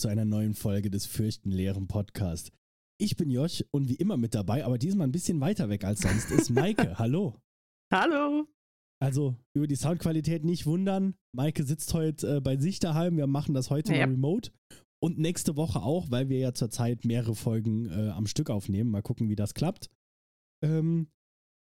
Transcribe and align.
zu 0.00 0.08
einer 0.08 0.24
neuen 0.24 0.54
Folge 0.54 0.90
des 0.90 1.04
Fürchten 1.06 1.50
leeren 1.50 1.86
Podcast. 1.86 2.52
Ich 2.98 3.16
bin 3.16 3.30
Josh 3.30 3.62
und 3.70 3.88
wie 3.88 3.96
immer 3.96 4.16
mit 4.16 4.34
dabei, 4.34 4.64
aber 4.64 4.78
diesmal 4.78 5.06
ein 5.06 5.12
bisschen 5.12 5.40
weiter 5.40 5.68
weg 5.68 5.84
als 5.84 6.00
sonst 6.00 6.30
ist 6.30 6.48
Maike. 6.50 6.98
Hallo. 6.98 7.36
Hallo. 7.92 8.46
Also 9.02 9.36
über 9.54 9.66
die 9.66 9.76
Soundqualität 9.76 10.44
nicht 10.44 10.64
wundern. 10.66 11.14
Maike 11.34 11.64
sitzt 11.64 11.92
heute 11.94 12.36
äh, 12.36 12.40
bei 12.40 12.56
sich 12.58 12.78
daheim. 12.78 13.16
Wir 13.18 13.26
machen 13.26 13.54
das 13.54 13.68
heute 13.70 13.94
Ja. 13.94 14.06
mal 14.06 14.12
remote. 14.14 14.50
Und 15.02 15.18
nächste 15.18 15.56
Woche 15.56 15.82
auch, 15.82 16.10
weil 16.10 16.28
wir 16.28 16.38
ja 16.38 16.52
zurzeit 16.54 17.04
mehrere 17.04 17.34
Folgen 17.34 17.86
äh, 17.90 18.10
am 18.10 18.26
Stück 18.26 18.50
aufnehmen. 18.50 18.90
Mal 18.90 19.02
gucken, 19.02 19.28
wie 19.30 19.36
das 19.36 19.54
klappt. 19.54 19.90
Ähm, 20.62 21.08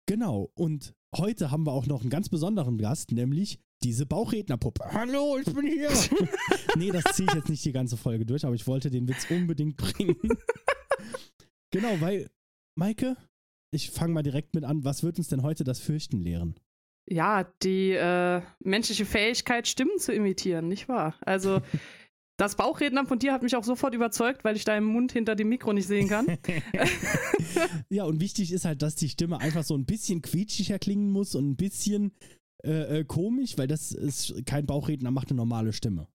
genau. 0.08 0.50
Und 0.54 0.94
heute 1.16 1.50
haben 1.50 1.64
wir 1.66 1.72
auch 1.72 1.86
noch 1.86 2.02
einen 2.02 2.10
ganz 2.10 2.28
besonderen 2.28 2.78
Gast, 2.78 3.10
nämlich 3.12 3.58
diese 3.86 4.04
Bauchrednerpuppe. 4.04 4.84
Hallo, 4.92 5.38
ich 5.38 5.54
bin 5.54 5.64
hier. 5.64 5.90
nee, 6.76 6.90
das 6.90 7.04
ziehe 7.14 7.28
ich 7.28 7.34
jetzt 7.36 7.48
nicht 7.48 7.64
die 7.64 7.70
ganze 7.70 7.96
Folge 7.96 8.26
durch, 8.26 8.44
aber 8.44 8.56
ich 8.56 8.66
wollte 8.66 8.90
den 8.90 9.06
Witz 9.06 9.30
unbedingt 9.30 9.76
bringen. 9.76 10.16
genau, 11.70 12.00
weil, 12.00 12.28
Maike, 12.74 13.16
ich 13.70 13.92
fange 13.92 14.12
mal 14.12 14.24
direkt 14.24 14.56
mit 14.56 14.64
an. 14.64 14.82
Was 14.82 15.04
wird 15.04 15.18
uns 15.18 15.28
denn 15.28 15.44
heute 15.44 15.62
das 15.62 15.78
Fürchten 15.78 16.20
lehren? 16.20 16.58
Ja, 17.08 17.44
die 17.62 17.92
äh, 17.92 18.42
menschliche 18.58 19.06
Fähigkeit, 19.06 19.68
Stimmen 19.68 19.98
zu 20.00 20.12
imitieren, 20.12 20.66
nicht 20.66 20.88
wahr? 20.88 21.14
Also, 21.20 21.62
das 22.38 22.56
Bauchredner 22.56 23.06
von 23.06 23.20
dir 23.20 23.32
hat 23.32 23.44
mich 23.44 23.54
auch 23.54 23.62
sofort 23.62 23.94
überzeugt, 23.94 24.42
weil 24.42 24.56
ich 24.56 24.64
deinen 24.64 24.86
Mund 24.86 25.12
hinter 25.12 25.36
dem 25.36 25.48
Mikro 25.48 25.72
nicht 25.72 25.86
sehen 25.86 26.08
kann. 26.08 26.26
ja, 27.88 28.02
und 28.02 28.20
wichtig 28.20 28.50
ist 28.50 28.64
halt, 28.64 28.82
dass 28.82 28.96
die 28.96 29.10
Stimme 29.10 29.38
einfach 29.38 29.62
so 29.62 29.76
ein 29.76 29.86
bisschen 29.86 30.22
quietschiger 30.22 30.80
klingen 30.80 31.12
muss 31.12 31.36
und 31.36 31.50
ein 31.50 31.56
bisschen 31.56 32.10
äh, 32.66 32.98
äh, 33.00 33.04
komisch, 33.04 33.56
weil 33.56 33.66
das 33.68 33.92
ist 33.92 34.44
kein 34.46 34.66
Bauchredner, 34.66 35.10
macht 35.10 35.30
eine 35.30 35.36
normale 35.38 35.72
Stimme. 35.72 36.08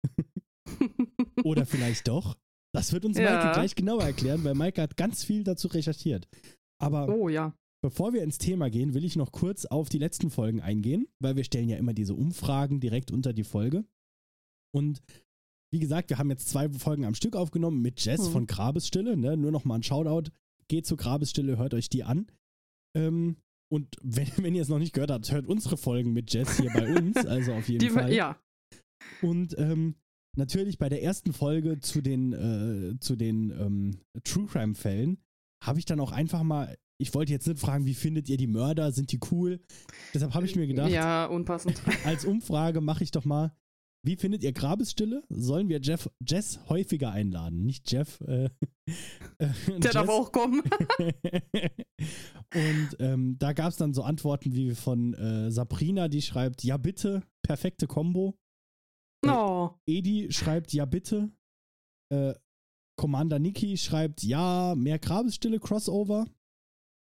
Oder 1.43 1.65
vielleicht 1.65 2.07
doch. 2.07 2.37
Das 2.73 2.93
wird 2.93 3.05
uns 3.05 3.17
Ja. 3.17 3.23
Maike 3.35 3.53
gleich 3.53 3.75
genauer 3.75 4.03
erklären, 4.03 4.43
weil 4.43 4.53
Maike 4.55 4.81
hat 4.81 4.95
ganz 4.97 5.23
viel 5.23 5.43
dazu 5.43 5.67
recherchiert. 5.67 6.27
Aber 6.81 7.09
oh 7.09 7.29
ja. 7.29 7.53
Bevor 7.83 8.13
wir 8.13 8.23
ins 8.23 8.37
Thema 8.37 8.69
gehen, 8.69 8.93
will 8.93 9.03
ich 9.03 9.15
noch 9.15 9.31
kurz 9.31 9.65
auf 9.65 9.89
die 9.89 9.97
letzten 9.97 10.29
Folgen 10.29 10.61
eingehen, 10.61 11.07
weil 11.19 11.35
wir 11.35 11.43
stellen 11.43 11.67
ja 11.67 11.77
immer 11.77 11.93
diese 11.95 12.13
Umfragen 12.13 12.79
direkt 12.79 13.09
unter 13.11 13.33
die 13.33 13.43
Folge. 13.43 13.85
Und 14.73 15.01
wie 15.73 15.79
gesagt, 15.79 16.09
wir 16.11 16.19
haben 16.19 16.29
jetzt 16.29 16.47
zwei 16.49 16.69
Folgen 16.69 17.05
am 17.05 17.15
Stück 17.15 17.35
aufgenommen 17.35 17.81
mit 17.81 17.99
Jess 18.05 18.25
Hm. 18.27 18.31
von 18.31 18.45
Grabesstille. 18.47 19.17
Ne? 19.17 19.35
Nur 19.35 19.51
noch 19.51 19.65
mal 19.65 19.75
ein 19.75 19.83
Shoutout. 19.83 20.29
Geht 20.67 20.85
zu 20.85 20.95
Grabesstille, 20.95 21.57
hört 21.57 21.73
euch 21.73 21.89
die 21.89 22.03
an. 22.03 22.27
Ähm, 22.95 23.37
und 23.71 23.95
wenn, 24.03 24.27
wenn 24.37 24.53
ihr 24.53 24.61
es 24.61 24.69
noch 24.69 24.79
nicht 24.79 24.93
gehört 24.93 25.11
habt, 25.11 25.31
hört 25.31 25.47
unsere 25.47 25.77
Folgen 25.77 26.13
mit 26.13 26.33
Jess 26.33 26.57
hier 26.57 26.71
bei 26.73 26.93
uns. 26.93 27.15
Also 27.25 27.53
auf 27.53 27.69
jeden 27.69 27.79
Die, 27.79 27.89
Fall. 27.89 28.13
ja. 28.13 28.37
Und 29.21 29.57
ähm, 29.57 29.95
natürlich 30.35 30.77
bei 30.77 30.89
der 30.89 31.01
ersten 31.03 31.31
Folge 31.33 31.79
zu 31.79 32.01
den, 32.01 32.33
äh, 32.33 32.99
zu 32.99 33.15
den 33.15 33.51
ähm, 33.51 34.01
True 34.23 34.47
Crime-Fällen 34.47 35.17
habe 35.63 35.79
ich 35.79 35.85
dann 35.85 35.99
auch 35.99 36.11
einfach 36.11 36.43
mal, 36.43 36.75
ich 36.99 37.13
wollte 37.13 37.31
jetzt 37.31 37.47
nicht 37.47 37.59
fragen, 37.59 37.85
wie 37.85 37.93
findet 37.93 38.27
ihr 38.29 38.37
die 38.37 38.47
Mörder, 38.47 38.91
sind 38.91 39.11
die 39.11 39.19
cool? 39.31 39.61
Deshalb 40.13 40.33
habe 40.33 40.45
ich 40.45 40.55
mir 40.55 40.67
gedacht, 40.67 40.89
Ja, 40.91 41.25
unpassend. 41.25 41.81
als 42.05 42.25
Umfrage 42.25 42.81
mache 42.81 43.03
ich 43.03 43.11
doch 43.11 43.25
mal, 43.25 43.55
wie 44.03 44.15
findet 44.15 44.43
ihr 44.43 44.51
Grabesstille? 44.51 45.23
Sollen 45.29 45.69
wir 45.69 45.79
Jeff, 45.81 46.09
Jess 46.27 46.59
häufiger 46.69 47.11
einladen? 47.11 47.65
Nicht 47.65 47.91
Jeff. 47.91 48.19
Äh, 48.21 48.45
äh, 49.37 49.79
Der 49.79 49.91
darf 49.91 50.09
auch 50.09 50.31
kommen. 50.31 50.61
Und 52.53 52.95
ähm, 52.99 53.37
da 53.37 53.53
gab 53.53 53.69
es 53.69 53.77
dann 53.77 53.93
so 53.93 54.03
Antworten 54.03 54.53
wie 54.53 54.75
von 54.75 55.13
äh, 55.13 55.51
Sabrina, 55.51 56.07
die 56.07 56.21
schreibt, 56.21 56.63
ja 56.63 56.77
bitte, 56.77 57.23
perfekte 57.45 57.87
Kombo. 57.87 58.37
Oh. 59.25 59.69
Edi 59.87 60.31
schreibt 60.31 60.73
ja 60.73 60.85
bitte. 60.85 61.31
Äh, 62.11 62.33
Commander 62.99 63.39
Niki 63.39 63.77
schreibt 63.77 64.23
ja, 64.23 64.75
mehr 64.75 64.99
Grabesstille 64.99 65.59
Crossover. 65.59 66.25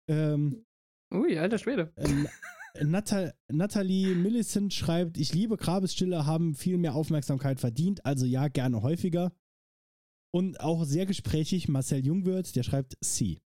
Ähm, 0.10 0.66
Ui, 1.14 1.38
alter 1.38 1.58
Schwede. 1.58 1.94
äh, 1.96 2.08
Natal 2.84 3.34
Natalie 3.52 4.16
Millicent 4.16 4.74
schreibt, 4.74 5.18
ich 5.18 5.34
liebe 5.34 5.58
Grabesstille, 5.58 6.26
haben 6.26 6.56
viel 6.56 6.78
mehr 6.78 6.96
Aufmerksamkeit 6.96 7.60
verdient, 7.60 8.06
also 8.06 8.26
ja, 8.26 8.48
gerne 8.48 8.82
häufiger. 8.82 9.32
Und 10.32 10.60
auch 10.60 10.84
sehr 10.84 11.06
gesprächig 11.06 11.68
Marcel 11.68 12.06
Jungwirth, 12.06 12.56
der 12.56 12.64
schreibt 12.64 12.98
C. 13.02 13.42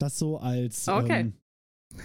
Das 0.00 0.18
so 0.18 0.38
als 0.38 0.88
Okay. 0.88 1.20
ähm, 1.20 1.34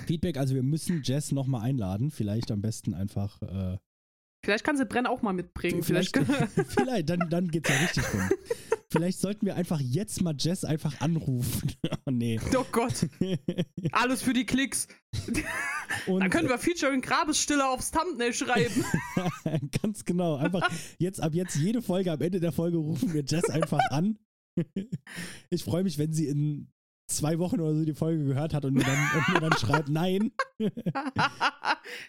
Feedback, 0.06 0.38
also 0.38 0.56
wir 0.56 0.64
müssen 0.64 1.02
Jess 1.04 1.32
nochmal 1.32 1.62
einladen, 1.62 2.12
vielleicht 2.12 2.52
am 2.52 2.62
besten 2.62 2.94
einfach 2.94 3.42
äh, 3.42 3.78
Vielleicht 4.50 4.66
kann 4.66 4.78
sie 4.78 4.86
Brenn 4.86 5.06
auch 5.06 5.22
mal 5.22 5.32
mitbringen. 5.32 5.84
Vielleicht, 5.84 6.18
Vielleicht. 6.18 6.52
vielleicht 6.70 7.10
dann, 7.12 7.30
dann 7.30 7.50
geht's 7.50 7.70
ja 7.70 7.76
richtig 7.76 8.04
rum. 8.12 8.30
Vielleicht 8.92 9.20
sollten 9.20 9.46
wir 9.46 9.56
einfach 9.56 9.80
jetzt 9.80 10.24
mal 10.24 10.34
Jess 10.36 10.66
einfach 10.66 11.00
anrufen. 11.02 11.72
oh 12.08 12.10
nee. 12.10 12.40
oh 12.58 12.66
Gott. 12.72 13.08
Alles 13.92 14.24
für 14.24 14.34
die 14.34 14.48
Klicks. 14.48 14.88
Und, 16.08 16.22
Dann 16.22 16.32
können 16.32 16.50
wir 16.50 16.58
Featuring 16.58 17.02
Grabesstille 17.02 17.64
aufs 17.64 17.92
Thumbnail 17.92 18.34
schreiben. 18.34 18.84
ganz 19.84 20.04
genau. 20.04 20.38
Einfach 20.38 20.68
jetzt 20.98 21.22
ab 21.22 21.36
jetzt 21.36 21.56
jede 21.56 21.84
Folge, 21.84 22.12
am 22.12 22.22
Ende 22.22 22.40
der 22.40 22.52
Folge 22.52 22.78
rufen 22.78 23.14
wir 23.14 23.24
Jess 23.24 23.52
einfach 23.52 23.82
an. 23.92 24.18
ich 25.52 25.64
freue 25.64 25.84
mich, 25.84 26.00
wenn 26.00 26.12
sie 26.12 26.26
in 26.26 26.72
zwei 27.10 27.40
Wochen 27.40 27.60
oder 27.60 27.76
so 27.76 27.86
die 27.86 27.94
Folge 27.94 28.24
gehört 28.24 28.54
hat 28.54 28.66
und 28.66 28.74
mir 28.74 28.84
dann, 28.84 28.98
und 29.16 29.34
mir 29.34 29.40
dann 29.42 29.58
schreibt, 29.58 29.90
nein. 29.90 30.32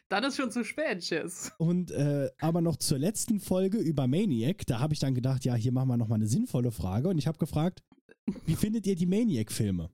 dann 0.08 0.24
ist 0.24 0.36
schon 0.36 0.50
zu 0.50 0.64
spät, 0.64 1.02
Jess. 1.08 1.52
Und 1.58 1.90
äh, 1.90 2.30
aber 2.38 2.60
noch 2.60 2.76
zur 2.76 2.98
letzten 2.98 3.40
Folge 3.40 3.78
über 3.78 4.06
Maniac, 4.06 4.66
da 4.66 4.80
habe 4.80 4.94
ich 4.94 5.00
dann 5.00 5.14
gedacht, 5.14 5.44
ja, 5.44 5.54
hier 5.54 5.72
machen 5.72 5.88
wir 5.88 5.96
nochmal 5.96 6.18
eine 6.18 6.26
sinnvolle 6.26 6.70
Frage. 6.70 7.08
Und 7.08 7.18
ich 7.18 7.26
habe 7.26 7.38
gefragt, 7.38 7.82
wie 8.46 8.56
findet 8.56 8.86
ihr 8.86 8.96
die 8.96 9.06
Maniac-Filme? 9.06 9.90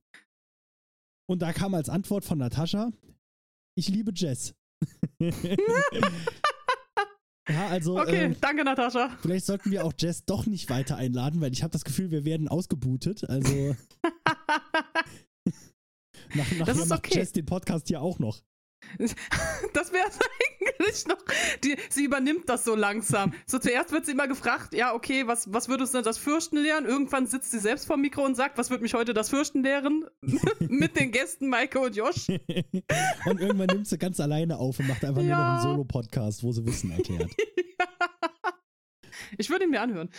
Und 1.28 1.42
da 1.42 1.52
kam 1.52 1.74
als 1.74 1.88
Antwort 1.88 2.24
von 2.24 2.38
Natascha, 2.38 2.92
ich 3.76 3.88
liebe 3.88 4.12
Jess. 4.14 4.54
ja, 7.48 7.68
also 7.68 8.00
Okay, 8.00 8.24
ähm, 8.24 8.36
danke, 8.40 8.64
Natascha. 8.64 9.10
vielleicht 9.20 9.46
sollten 9.46 9.70
wir 9.70 9.84
auch 9.84 9.92
Jess 9.98 10.24
doch 10.24 10.46
nicht 10.46 10.70
weiter 10.70 10.96
einladen, 10.96 11.40
weil 11.40 11.52
ich 11.52 11.62
habe 11.62 11.72
das 11.72 11.84
Gefühl, 11.84 12.10
wir 12.10 12.24
werden 12.24 12.48
ausgebootet. 12.48 13.28
Also 13.28 13.50
nach, 16.34 16.50
nachher 16.52 16.68
ist 16.68 16.88
macht 16.88 17.06
okay. 17.06 17.18
Jess 17.18 17.32
den 17.32 17.46
Podcast 17.46 17.90
ja 17.90 18.00
auch 18.00 18.18
noch. 18.18 18.42
Das 19.72 19.92
wäre 19.92 20.06
eigentlich 20.78 21.06
noch. 21.06 21.18
Die, 21.64 21.76
sie 21.90 22.04
übernimmt 22.04 22.48
das 22.48 22.64
so 22.64 22.74
langsam. 22.74 23.32
So 23.46 23.58
zuerst 23.58 23.92
wird 23.92 24.06
sie 24.06 24.12
immer 24.12 24.26
gefragt, 24.28 24.74
ja, 24.74 24.94
okay, 24.94 25.26
was, 25.26 25.52
was 25.52 25.68
würde 25.68 25.82
uns 25.84 25.92
denn 25.92 26.02
das 26.02 26.18
Fürchten 26.18 26.56
lehren? 26.56 26.86
Irgendwann 26.86 27.26
sitzt 27.26 27.50
sie 27.50 27.58
selbst 27.58 27.86
vor 27.86 27.96
dem 27.96 28.02
Mikro 28.02 28.24
und 28.24 28.34
sagt, 28.36 28.58
was 28.58 28.70
wird 28.70 28.82
mich 28.82 28.94
heute 28.94 29.12
das 29.14 29.28
Fürchten 29.30 29.62
lehren? 29.62 30.06
Mit 30.60 30.98
den 30.98 31.12
Gästen 31.12 31.48
Maike 31.48 31.78
und 31.80 31.94
Josh. 31.96 32.28
und 32.28 33.40
irgendwann 33.40 33.66
nimmt 33.68 33.86
sie 33.86 33.98
ganz 33.98 34.18
alleine 34.20 34.56
auf 34.58 34.78
und 34.78 34.88
macht 34.88 35.04
einfach 35.04 35.22
nur 35.22 35.30
noch 35.30 35.38
Ja. 35.38 35.52
einen 35.54 35.62
Solo-Podcast, 35.62 36.42
wo 36.42 36.52
sie 36.52 36.64
Wissen 36.66 36.90
erklärt. 36.90 37.30
Ich 39.38 39.50
würde 39.50 39.64
ihn 39.64 39.70
mir 39.70 39.80
anhören. 39.80 40.10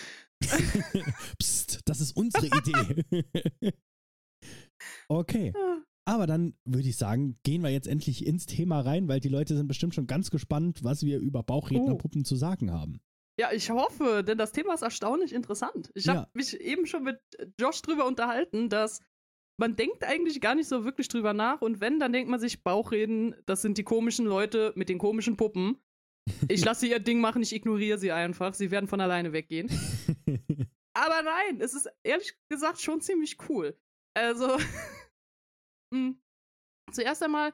Psst, 1.39 1.81
das 1.85 2.01
ist 2.01 2.15
unsere 2.15 2.45
Idee. 2.47 3.73
okay. 5.07 5.53
Aber 6.07 6.25
dann 6.25 6.53
würde 6.63 6.87
ich 6.87 6.95
sagen, 6.95 7.37
gehen 7.43 7.61
wir 7.63 7.69
jetzt 7.69 7.87
endlich 7.87 8.25
ins 8.25 8.45
Thema 8.45 8.79
rein, 8.79 9.09
weil 9.09 9.19
die 9.19 9.27
Leute 9.27 9.57
sind 9.57 9.67
bestimmt 9.67 9.93
schon 9.93 10.07
ganz 10.07 10.31
gespannt, 10.31 10.81
was 10.81 11.03
wir 11.03 11.19
über 11.19 11.43
Bauchrednerpuppen 11.43 12.23
zu 12.23 12.37
sagen 12.37 12.71
haben. 12.71 13.01
Ja, 13.37 13.51
ich 13.51 13.69
hoffe, 13.69 14.23
denn 14.25 14.37
das 14.37 14.53
Thema 14.53 14.73
ist 14.73 14.83
erstaunlich 14.83 15.33
interessant. 15.33 15.91
Ich 15.95 16.07
habe 16.07 16.19
Ja. 16.19 16.29
mich 16.33 16.59
eben 16.61 16.85
schon 16.85 17.03
mit 17.03 17.19
Josh 17.59 17.81
drüber 17.81 18.07
unterhalten, 18.07 18.69
dass 18.69 19.01
man 19.59 19.75
denkt 19.75 20.05
eigentlich 20.05 20.39
gar 20.39 20.55
nicht 20.55 20.69
so 20.69 20.85
wirklich 20.85 21.09
drüber 21.09 21.33
nach 21.33 21.61
und 21.61 21.81
wenn, 21.81 21.99
dann 21.99 22.13
denkt 22.13 22.29
man 22.29 22.39
sich, 22.39 22.63
Bauchreden, 22.63 23.35
das 23.45 23.61
sind 23.61 23.77
die 23.77 23.83
komischen 23.83 24.25
Leute 24.25 24.71
mit 24.77 24.87
den 24.87 24.99
komischen 24.99 25.35
Puppen. 25.35 25.77
Ich 26.47 26.63
lasse 26.63 26.87
ihr 26.87 26.99
Ding 26.99 27.19
machen, 27.19 27.41
ich 27.41 27.53
ignoriere 27.53 27.97
sie 27.97 28.13
einfach. 28.13 28.53
Sie 28.53 28.71
werden 28.71 28.87
von 28.87 29.01
alleine 29.01 29.33
weggehen. 29.33 29.67
Aber 30.93 31.21
nein, 31.21 31.59
es 31.59 31.73
ist 31.73 31.89
ehrlich 32.03 32.33
gesagt 32.49 32.79
schon 32.79 33.01
ziemlich 33.01 33.37
cool. 33.49 33.77
Also, 34.13 34.57
mh, 35.93 36.15
zuerst 36.91 37.23
einmal, 37.23 37.53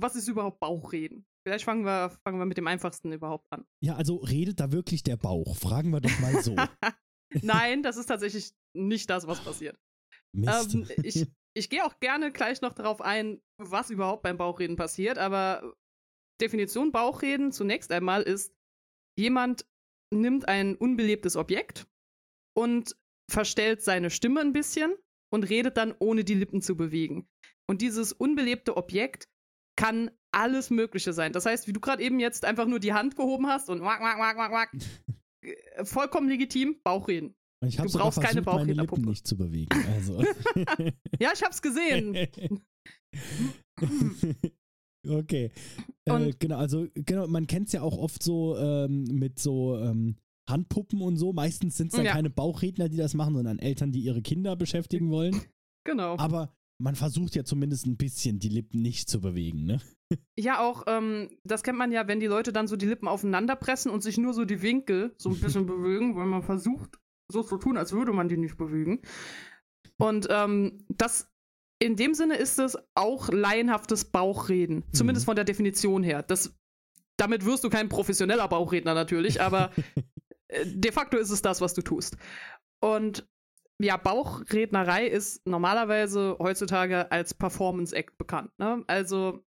was 0.00 0.16
ist 0.16 0.28
überhaupt 0.28 0.60
Bauchreden? 0.60 1.26
Vielleicht 1.46 1.64
fangen 1.64 1.84
wir, 1.84 2.10
fangen 2.26 2.38
wir 2.38 2.46
mit 2.46 2.56
dem 2.56 2.66
einfachsten 2.66 3.12
überhaupt 3.12 3.46
an. 3.50 3.66
ja, 3.82 3.96
also 3.96 4.16
redet 4.16 4.60
da 4.60 4.72
wirklich 4.72 5.02
der 5.02 5.16
Bauch? 5.16 5.56
Fragen 5.56 5.90
wir 5.90 6.00
doch 6.00 6.18
mal 6.20 6.42
so. 6.42 6.56
Nein, 7.42 7.82
das 7.82 7.96
ist 7.96 8.06
tatsächlich 8.06 8.52
nicht 8.74 9.10
das, 9.10 9.26
was 9.26 9.44
passiert. 9.44 9.78
Mist. 10.34 10.74
Ähm, 10.74 10.88
ich 11.02 11.26
ich 11.56 11.70
gehe 11.70 11.84
auch 11.84 11.98
gerne 12.00 12.32
gleich 12.32 12.60
noch 12.60 12.74
darauf 12.74 13.00
ein, 13.00 13.40
was 13.58 13.90
überhaupt 13.90 14.22
beim 14.22 14.36
Bauchreden 14.36 14.76
passiert, 14.76 15.18
aber 15.18 15.74
Definition 16.40 16.92
Bauchreden 16.92 17.52
zunächst 17.52 17.92
einmal 17.92 18.22
ist, 18.22 18.52
jemand 19.16 19.66
nimmt 20.12 20.48
ein 20.48 20.76
unbelebtes 20.76 21.36
Objekt 21.36 21.86
und 22.56 22.96
verstellt 23.30 23.82
seine 23.82 24.10
Stimme 24.10 24.40
ein 24.40 24.52
bisschen 24.52 24.94
und 25.32 25.44
redet 25.44 25.76
dann 25.76 25.94
ohne 25.98 26.24
die 26.24 26.34
Lippen 26.34 26.60
zu 26.60 26.76
bewegen. 26.76 27.28
Und 27.68 27.80
dieses 27.82 28.12
unbelebte 28.12 28.76
Objekt 28.76 29.28
kann 29.76 30.10
alles 30.32 30.70
Mögliche 30.70 31.12
sein. 31.12 31.32
Das 31.32 31.46
heißt, 31.46 31.66
wie 31.68 31.72
du 31.72 31.80
gerade 31.80 32.02
eben 32.02 32.20
jetzt 32.20 32.44
einfach 32.44 32.66
nur 32.66 32.80
die 32.80 32.92
Hand 32.92 33.16
gehoben 33.16 33.46
hast 33.46 33.70
und 33.70 33.80
wack, 33.80 34.00
wack, 34.00 34.18
wack, 34.18 34.36
wack, 34.36 34.52
wack, 34.52 34.72
äh, 35.44 35.84
vollkommen 35.84 36.28
legitim, 36.28 36.76
Bauchreden. 36.84 37.34
Ich 37.66 37.76
Du 37.76 37.82
brauchst 37.84 37.96
versucht, 38.20 38.26
keine 38.26 38.42
meine 38.42 38.72
Lippen 38.72 38.76
Bauchrednerpuppe. 38.76 39.08
nicht 39.08 39.26
zu 39.26 39.36
bewegen. 39.36 39.68
Also. 39.94 40.22
Ja, 41.20 41.30
ich 41.32 41.42
hab's 41.42 41.62
gesehen. 41.62 42.28
okay. 45.08 45.50
Äh, 46.04 46.32
genau, 46.38 46.58
also 46.58 46.86
genau, 46.94 47.26
man 47.26 47.46
kennt 47.46 47.68
es 47.68 47.72
ja 47.72 47.82
auch 47.82 47.96
oft 47.96 48.22
so 48.22 48.56
ähm, 48.58 49.04
mit 49.04 49.38
so 49.38 49.78
ähm, 49.78 50.16
Handpuppen 50.50 51.00
und 51.00 51.16
so. 51.16 51.32
Meistens 51.32 51.76
sind 51.76 51.88
es 51.88 51.96
dann 51.96 52.04
Ja. 52.04 52.12
keine 52.12 52.30
Bauchredner, 52.30 52.88
die 52.88 52.96
das 52.96 53.14
machen, 53.14 53.34
sondern 53.34 53.58
Eltern, 53.58 53.92
die 53.92 54.00
ihre 54.00 54.20
Kinder 54.22 54.56
beschäftigen 54.56 55.10
wollen. 55.10 55.40
Genau. 55.86 56.16
Aber 56.18 56.52
man 56.84 56.94
versucht 56.96 57.34
ja 57.34 57.44
zumindest 57.44 57.86
ein 57.86 57.96
bisschen 57.96 58.38
die 58.38 58.50
Lippen 58.50 58.82
nicht 58.82 59.08
zu 59.08 59.20
bewegen, 59.20 59.64
ne? 59.64 59.80
Ja, 60.38 60.60
auch, 60.60 60.84
ähm, 60.86 61.30
das 61.42 61.62
kennt 61.62 61.78
man 61.78 61.90
ja, 61.90 62.06
wenn 62.06 62.20
die 62.20 62.26
Leute 62.26 62.52
dann 62.52 62.68
so 62.68 62.76
die 62.76 62.86
Lippen 62.86 63.08
aufeinander 63.08 63.56
pressen 63.56 63.90
und 63.90 64.02
sich 64.02 64.18
nur 64.18 64.34
so 64.34 64.44
die 64.44 64.60
Winkel 64.62 65.14
so 65.16 65.30
ein 65.30 65.40
bisschen 65.40 65.64
bewegen, 65.66 66.14
weil 66.14 66.26
man 66.26 66.42
versucht, 66.42 66.98
so 67.32 67.42
zu 67.42 67.56
tun, 67.56 67.78
als 67.78 67.92
würde 67.92 68.12
man 68.12 68.28
die 68.28 68.36
nicht 68.36 68.58
bewegen. 68.58 69.00
Und 69.96 70.28
ähm, 70.30 70.84
das, 70.88 71.32
in 71.80 71.96
dem 71.96 72.12
Sinne 72.14 72.36
ist 72.36 72.58
es 72.58 72.76
auch 72.94 73.30
laienhaftes 73.30 74.04
Bauchreden. 74.04 74.84
Zumindest 74.92 75.24
Mhm. 75.24 75.28
von 75.30 75.36
der 75.36 75.44
Definition 75.46 76.02
her. 76.02 76.22
Das, 76.22 76.54
damit 77.16 77.46
wirst 77.46 77.64
du 77.64 77.70
kein 77.70 77.88
professioneller 77.88 78.46
Bauchredner 78.46 78.92
natürlich, 78.94 79.40
aber 79.40 79.72
äh, 80.48 80.66
de 80.66 80.92
facto 80.92 81.16
ist 81.16 81.30
es 81.30 81.40
das, 81.40 81.62
was 81.62 81.72
du 81.72 81.80
tust. 81.82 82.18
Und 82.80 83.26
ja, 83.80 83.96
Bauchrednerei 83.96 85.06
ist 85.06 85.46
normalerweise 85.46 86.36
heutzutage 86.38 87.10
als 87.10 87.34
Performance-Act 87.34 88.16
bekannt. 88.18 88.50
Ne? 88.58 88.84
Also 88.86 89.44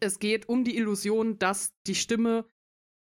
es 0.00 0.18
geht 0.18 0.48
um 0.48 0.64
die 0.64 0.76
Illusion, 0.76 1.38
dass 1.38 1.74
die 1.86 1.94
Stimme 1.94 2.46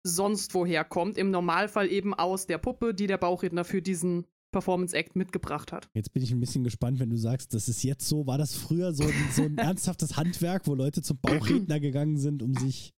sonst 0.04 0.54
woher 0.54 0.84
kommt. 0.84 1.18
Im 1.18 1.32
Normalfall 1.32 1.90
eben 1.90 2.14
aus 2.14 2.48
der 2.48 2.58
Puppe, 2.58 2.94
die 2.94 3.08
der 3.08 3.18
Bauchredner 3.18 3.64
für 3.64 3.82
diesen 3.82 4.26
Performance-Act 4.52 5.16
mitgebracht 5.16 5.72
hat. 5.72 5.90
Jetzt 5.94 6.14
bin 6.14 6.24
ich 6.24 6.32
ein 6.32 6.40
bisschen 6.40 6.64
gespannt, 6.64 7.00
wenn 7.00 7.10
du 7.10 7.18
sagst, 7.18 7.54
das 7.54 7.68
ist 7.68 7.84
jetzt 7.84 8.08
so. 8.08 8.26
War 8.26 8.38
das 8.38 8.56
früher 8.56 8.94
so 8.94 9.04
ein, 9.04 9.30
so 9.32 9.44
ein 9.44 9.58
ernsthaftes 9.58 10.16
Handwerk, 10.16 10.68
wo 10.68 10.76
Leute 10.76 11.02
zum 11.02 11.20
Bauchredner 11.20 11.80
gegangen 11.80 12.18
sind, 12.18 12.42
um 12.42 12.54
sich. 12.54 12.94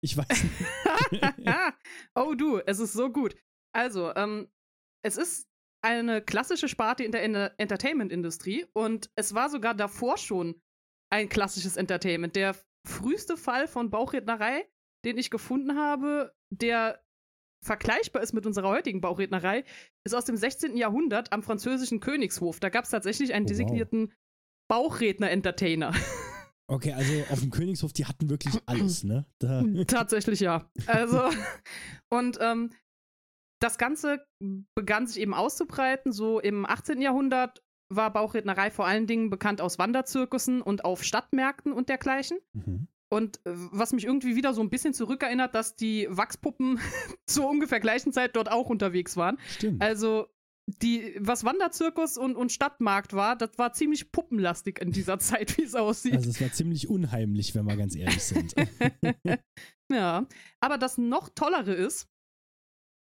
Ich 0.00 0.16
weiß 0.16 0.28
nicht. 0.42 1.22
oh 2.14 2.34
du, 2.34 2.58
es 2.58 2.78
ist 2.78 2.92
so 2.92 3.10
gut. 3.10 3.36
Also, 3.72 4.14
ähm, 4.16 4.48
es 5.04 5.16
ist 5.16 5.48
eine 5.82 6.22
klassische 6.22 6.68
Sparte 6.68 7.04
in 7.04 7.12
der 7.12 7.22
Enter- 7.22 7.52
Entertainment-Industrie 7.58 8.66
und 8.72 9.10
es 9.16 9.34
war 9.34 9.50
sogar 9.50 9.74
davor 9.74 10.16
schon 10.16 10.60
ein 11.10 11.28
klassisches 11.28 11.76
Entertainment. 11.76 12.36
Der 12.36 12.56
früheste 12.86 13.36
Fall 13.36 13.68
von 13.68 13.90
Bauchrednerei, 13.90 14.66
den 15.04 15.18
ich 15.18 15.30
gefunden 15.30 15.76
habe, 15.78 16.32
der 16.50 17.02
vergleichbar 17.64 18.22
ist 18.22 18.32
mit 18.32 18.46
unserer 18.46 18.68
heutigen 18.70 19.00
Bauchrednerei, 19.00 19.64
ist 20.04 20.14
aus 20.14 20.24
dem 20.24 20.36
16. 20.36 20.76
Jahrhundert 20.76 21.32
am 21.32 21.42
französischen 21.42 22.00
Königshof. 22.00 22.58
Da 22.60 22.70
gab 22.70 22.84
es 22.84 22.90
tatsächlich 22.90 23.34
einen 23.34 23.44
Oh, 23.44 23.48
wow. 23.48 23.56
designierten 23.56 24.12
Bauchredner-Entertainer. 24.68 25.92
Okay, 26.68 26.92
also 26.94 27.12
auf 27.28 27.40
dem 27.40 27.50
Königshof, 27.50 27.92
die 27.92 28.06
hatten 28.06 28.30
wirklich 28.30 28.54
alles, 28.66 29.04
ne? 29.04 29.26
Da, 29.40 29.62
Tatsächlich 29.86 30.40
ja. 30.40 30.70
Also, 30.86 31.20
und 32.08 32.38
ähm, 32.40 32.70
das 33.62 33.78
Ganze 33.78 34.26
begann 34.74 35.06
sich 35.06 35.20
eben 35.20 35.34
auszubreiten. 35.34 36.12
So 36.12 36.40
im 36.40 36.66
18. 36.66 37.00
Jahrhundert 37.00 37.62
war 37.88 38.12
Bauchrednerei 38.12 38.70
vor 38.70 38.86
allen 38.86 39.06
Dingen 39.06 39.30
bekannt 39.30 39.60
aus 39.60 39.78
Wanderzirkussen 39.78 40.62
und 40.62 40.84
auf 40.84 41.04
Stadtmärkten 41.04 41.72
und 41.72 41.88
dergleichen. 41.88 42.38
Mhm. 42.52 42.88
Und 43.08 43.36
äh, 43.44 43.52
was 43.54 43.92
mich 43.92 44.04
irgendwie 44.04 44.36
wieder 44.36 44.54
so 44.54 44.62
ein 44.62 44.70
bisschen 44.70 44.94
zurückerinnert, 44.94 45.54
dass 45.54 45.76
die 45.76 46.08
Wachspuppen 46.10 46.80
zur 47.26 47.48
ungefähr 47.48 47.80
gleichen 47.80 48.12
Zeit 48.12 48.36
dort 48.36 48.50
auch 48.50 48.70
unterwegs 48.70 49.16
waren. 49.16 49.38
Stimmt. 49.48 49.82
Also, 49.82 50.26
die, 50.66 51.16
was 51.18 51.44
Wanderzirkus 51.44 52.16
und, 52.16 52.36
und 52.36 52.52
Stadtmarkt 52.52 53.12
war, 53.12 53.36
das 53.36 53.58
war 53.58 53.72
ziemlich 53.72 54.12
puppenlastig 54.12 54.80
in 54.80 54.92
dieser 54.92 55.18
Zeit, 55.18 55.56
wie 55.58 55.62
es 55.62 55.74
aussieht. 55.74 56.14
Also 56.14 56.30
es 56.30 56.40
war 56.40 56.52
ziemlich 56.52 56.88
unheimlich, 56.88 57.54
wenn 57.54 57.66
wir 57.66 57.76
ganz 57.76 57.94
ehrlich 57.96 58.22
sind. 58.22 58.54
ja, 59.92 60.26
aber 60.60 60.78
das 60.78 60.98
noch 60.98 61.28
tollere 61.28 61.74
ist, 61.74 62.08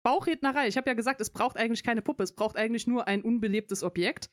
Bauchrednerei. 0.07 0.69
Ich 0.69 0.77
habe 0.77 0.89
ja 0.89 0.93
gesagt, 0.93 1.19
es 1.19 1.31
braucht 1.31 1.57
eigentlich 1.57 1.83
keine 1.83 2.01
Puppe, 2.01 2.23
es 2.23 2.31
braucht 2.31 2.55
eigentlich 2.55 2.87
nur 2.87 3.09
ein 3.09 3.23
unbelebtes 3.23 3.83
Objekt. 3.83 4.29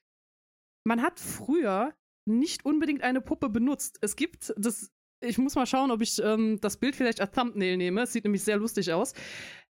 Man 0.87 1.03
hat 1.03 1.19
früher 1.19 1.93
nicht 2.29 2.65
unbedingt 2.65 3.03
eine 3.03 3.21
Puppe 3.21 3.49
benutzt. 3.49 3.99
Es 4.01 4.15
gibt 4.15 4.55
das, 4.57 4.93
ich 5.21 5.37
muss 5.37 5.57
mal 5.57 5.67
schauen, 5.67 5.91
ob 5.91 6.01
ich 6.01 6.23
ähm, 6.23 6.61
das 6.61 6.77
Bild 6.77 6.95
vielleicht 6.95 7.21
als 7.21 7.33
Thumbnail 7.33 7.77
nehme. 7.77 8.03
Es 8.03 8.13
sieht 8.13 8.23
nämlich 8.23 8.45
sehr 8.45 8.57
lustig 8.57 8.93
aus. 8.93 9.15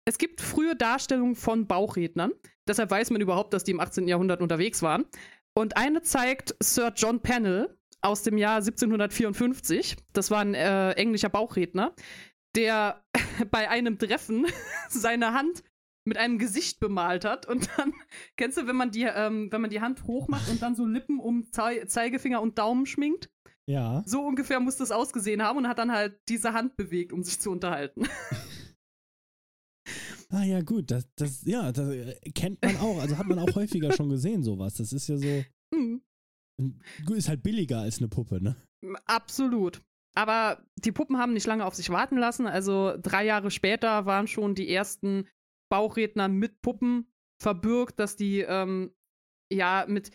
Es 0.08 0.20
gibt 0.20 0.40
frühe 0.40 0.76
Darstellungen 0.76 1.34
von 1.34 1.66
Bauchrednern. 1.66 2.32
Deshalb 2.68 2.92
weiß 2.92 3.10
man 3.10 3.20
überhaupt, 3.20 3.56
dass 3.56 3.64
die 3.64 3.72
im 3.72 3.80
18. 3.80 4.08
Jahrhundert 4.08 4.44
unterwegs 4.44 4.84
waren. 4.84 5.06
Und 5.58 5.78
eine 5.78 6.04
zeigt 6.04 6.56
Sir 6.62 6.94
John 6.96 7.22
Pennell 7.22 7.76
aus 8.02 8.22
dem 8.22 8.38
Jahr 8.38 8.58
1754. 8.58 9.98
Das 10.14 10.30
war 10.30 10.42
ein 10.42 10.54
äh, 10.54 10.92
englischer 10.92 11.30
Bauchredner, 11.30 11.96
der 12.56 13.04
bei 13.50 13.68
einem 13.68 13.98
Treffen 13.98 14.46
seine 14.90 15.34
Hand 15.34 15.64
mit 16.08 16.18
einem 16.18 16.38
Gesicht 16.40 16.80
bemalt 16.80 17.26
hat 17.26 17.48
und 17.48 17.70
dann 17.78 17.94
kennst 18.38 18.58
du, 18.58 18.68
wenn 18.68 18.76
man 18.76 18.92
die, 18.92 19.04
ähm, 19.04 19.52
wenn 19.52 19.62
man 19.62 19.70
die 19.70 19.82
Hand 19.82 20.04
hochmacht 20.06 20.50
und 20.50 20.62
dann 20.62 20.76
so 20.76 20.86
Lippen 20.86 21.20
um 21.20 21.52
Zei 21.52 21.86
Zeigefinger 21.86 22.42
und 22.42 22.58
Daumen 22.58 22.86
schminkt, 22.86 23.30
ja. 23.70 24.04
so 24.06 24.22
ungefähr 24.22 24.60
muss 24.60 24.78
das 24.78 24.92
ausgesehen 24.92 25.44
haben 25.44 25.58
und 25.58 25.68
hat 25.68 25.80
dann 25.80 25.92
halt 25.92 26.20
diese 26.30 26.54
Hand 26.54 26.76
bewegt, 26.78 27.14
um 27.14 27.24
sich 27.24 27.40
zu 27.40 27.52
unterhalten. 27.52 28.08
Ah 30.30 30.44
ja, 30.44 30.62
gut, 30.62 30.92
das, 30.92 31.08
das, 31.16 31.46
ja, 31.46 31.72
das 31.72 31.88
äh, 31.88 32.14
kennt 32.36 32.62
man 32.62 32.76
auch. 32.78 33.00
Also 33.00 33.18
hat 33.18 33.28
man 33.28 33.40
auch 33.40 33.56
häufiger 33.56 33.94
schon 33.94 34.10
gesehen, 34.10 34.44
sowas. 34.44 34.74
Das 34.74 34.92
ist 34.92 35.08
ja 35.08 35.16
so, 35.16 35.44
Hm, 35.74 36.02
gut, 37.06 37.18
ist 37.18 37.30
halt 37.30 37.44
billiger 37.44 37.80
als 37.80 38.00
eine 38.00 38.08
Puppe, 38.08 38.42
ne? 38.42 38.56
absolut. 39.06 39.82
Aber 40.16 40.64
die 40.76 40.92
Puppen 40.92 41.18
haben 41.18 41.34
nicht 41.34 41.46
lange 41.46 41.66
auf 41.66 41.76
sich 41.76 41.90
warten 41.92 42.18
lassen. 42.18 42.48
Also 42.48 42.96
drei 43.02 43.24
Jahre 43.24 43.52
später 43.52 44.06
waren 44.06 44.28
schon 44.28 44.56
die 44.56 44.68
ersten 44.68 45.28
Bauchredner 45.70 46.28
mit 46.28 46.62
Puppen 46.62 47.08
verbürgt, 47.42 48.00
dass 48.00 48.16
die 48.16 48.40
ähm, 48.42 48.92
ja 49.52 49.86
mit. 49.88 50.12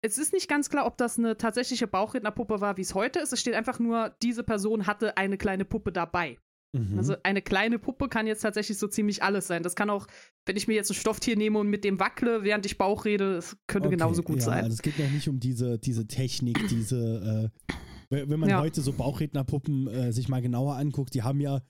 Es 0.00 0.16
ist 0.16 0.32
nicht 0.32 0.48
ganz 0.48 0.70
klar, 0.70 0.86
ob 0.86 0.96
das 0.96 1.18
eine 1.18 1.36
tatsächliche 1.36 1.88
Bauchrednerpuppe 1.88 2.60
war, 2.60 2.76
wie 2.76 2.82
es 2.82 2.94
heute 2.94 3.18
ist. 3.18 3.32
Es 3.32 3.40
steht 3.40 3.54
einfach 3.54 3.80
nur, 3.80 4.14
diese 4.22 4.44
Person 4.44 4.86
hatte 4.86 5.16
eine 5.16 5.36
kleine 5.38 5.64
Puppe 5.64 5.90
dabei. 5.90 6.38
Mhm. 6.72 6.98
Also 6.98 7.16
eine 7.24 7.42
kleine 7.42 7.78
Puppe 7.78 8.08
kann 8.08 8.26
jetzt 8.26 8.42
tatsächlich 8.42 8.78
so 8.78 8.86
ziemlich 8.86 9.22
alles 9.22 9.48
sein. 9.48 9.62
Das 9.62 9.74
kann 9.74 9.90
auch, 9.90 10.06
wenn 10.46 10.56
ich 10.56 10.68
mir 10.68 10.74
jetzt 10.74 10.90
ein 10.90 10.94
Stofftier 10.94 11.36
nehme 11.36 11.58
und 11.58 11.68
mit 11.68 11.82
dem 11.82 11.98
wackle, 11.98 12.44
während 12.44 12.64
ich 12.66 12.78
Bauch 12.78 13.06
rede, 13.06 13.34
das 13.36 13.56
könnte 13.66 13.88
Okay, 13.88 13.96
genauso 13.96 14.22
gut 14.22 14.38
ja, 14.38 14.44
sein. 14.44 14.64
Also 14.64 14.74
es 14.74 14.82
geht 14.82 14.98
noch 14.98 15.10
nicht 15.10 15.28
um 15.28 15.40
diese, 15.40 15.78
diese 15.78 16.06
Technik, 16.06 16.58
diese, 16.68 17.50
äh, 17.68 17.74
wenn 18.10 18.30
wenn 18.30 18.40
man 18.40 18.50
Ja. 18.50 18.60
heute 18.60 18.82
so 18.82 18.92
Bauchrednerpuppen 18.92 19.88
äh, 19.88 20.12
sich 20.12 20.28
mal 20.28 20.42
genauer 20.42 20.76
anguckt, 20.76 21.14
die 21.14 21.22
haben 21.22 21.40
ja 21.40 21.60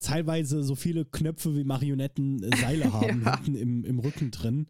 teilweise 0.00 0.62
so 0.62 0.74
viele 0.74 1.04
Knöpfe 1.04 1.54
wie 1.56 1.64
Marionetten 1.64 2.42
äh, 2.42 2.56
Seile 2.56 2.92
haben 2.92 3.22
Ja. 3.24 3.36
hinten 3.36 3.54
im, 3.56 3.84
im 3.84 3.98
Rücken 3.98 4.30
drin. 4.30 4.66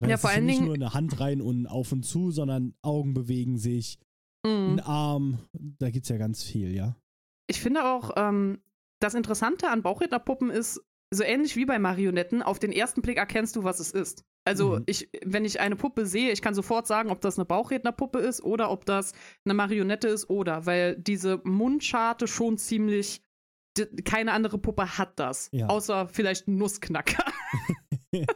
Weil 0.00 0.10
Ja, 0.10 0.14
es 0.16 0.20
vor 0.20 0.30
allen 0.30 0.44
nicht 0.46 0.56
Dingen- 0.56 0.66
nur 0.66 0.74
eine 0.74 0.92
Hand 0.94 1.20
rein 1.20 1.40
und 1.40 1.66
auf 1.66 1.92
und 1.92 2.02
zu, 2.04 2.30
sondern 2.30 2.74
Augen 2.82 3.14
bewegen 3.14 3.56
sich, 3.58 3.98
Mhm. 4.44 4.74
ein 4.74 4.80
Arm, 4.80 5.38
da 5.52 5.90
gibt's 5.90 6.08
ja 6.08 6.18
ganz 6.18 6.42
viel, 6.44 6.72
ja. 6.74 6.94
Ich 7.48 7.60
finde 7.60 7.84
auch, 7.84 8.12
ähm, 8.16 8.60
das 9.00 9.14
Interessante 9.14 9.68
an 9.70 9.82
Bauchrednerpuppen 9.82 10.50
ist, 10.50 10.80
so 11.12 11.22
ähnlich 11.24 11.56
wie 11.56 11.64
bei 11.64 11.78
Marionetten, 11.78 12.42
auf 12.42 12.58
den 12.58 12.70
ersten 12.72 13.00
Blick 13.02 13.16
erkennst 13.16 13.56
du, 13.56 13.64
was 13.64 13.80
es 13.80 13.90
ist. 13.90 14.22
Also 14.44 14.76
Mhm. 14.76 14.82
ich, 14.86 15.08
wenn 15.24 15.44
ich 15.44 15.58
eine 15.60 15.74
Puppe 15.76 16.06
sehe, 16.06 16.30
ich 16.30 16.42
kann 16.42 16.54
sofort 16.54 16.86
sagen, 16.86 17.10
ob 17.10 17.20
das 17.20 17.38
eine 17.38 17.44
Bauchrednerpuppe 17.44 18.18
ist 18.18 18.42
oder 18.42 18.70
ob 18.70 18.84
das 18.86 19.12
eine 19.44 19.54
Marionette 19.54 20.06
ist 20.08 20.30
oder, 20.30 20.66
weil 20.66 20.96
diese 20.96 21.40
Mundscharte 21.44 22.28
schon 22.28 22.56
ziemlich, 22.58 23.22
keine 24.04 24.32
andere 24.32 24.58
Puppe 24.58 24.98
hat 24.98 25.18
das. 25.18 25.48
Ja. 25.52 25.66
Außer 25.68 26.08
vielleicht 26.08 26.48
ein 26.48 26.56
Nussknacker. 26.56 27.24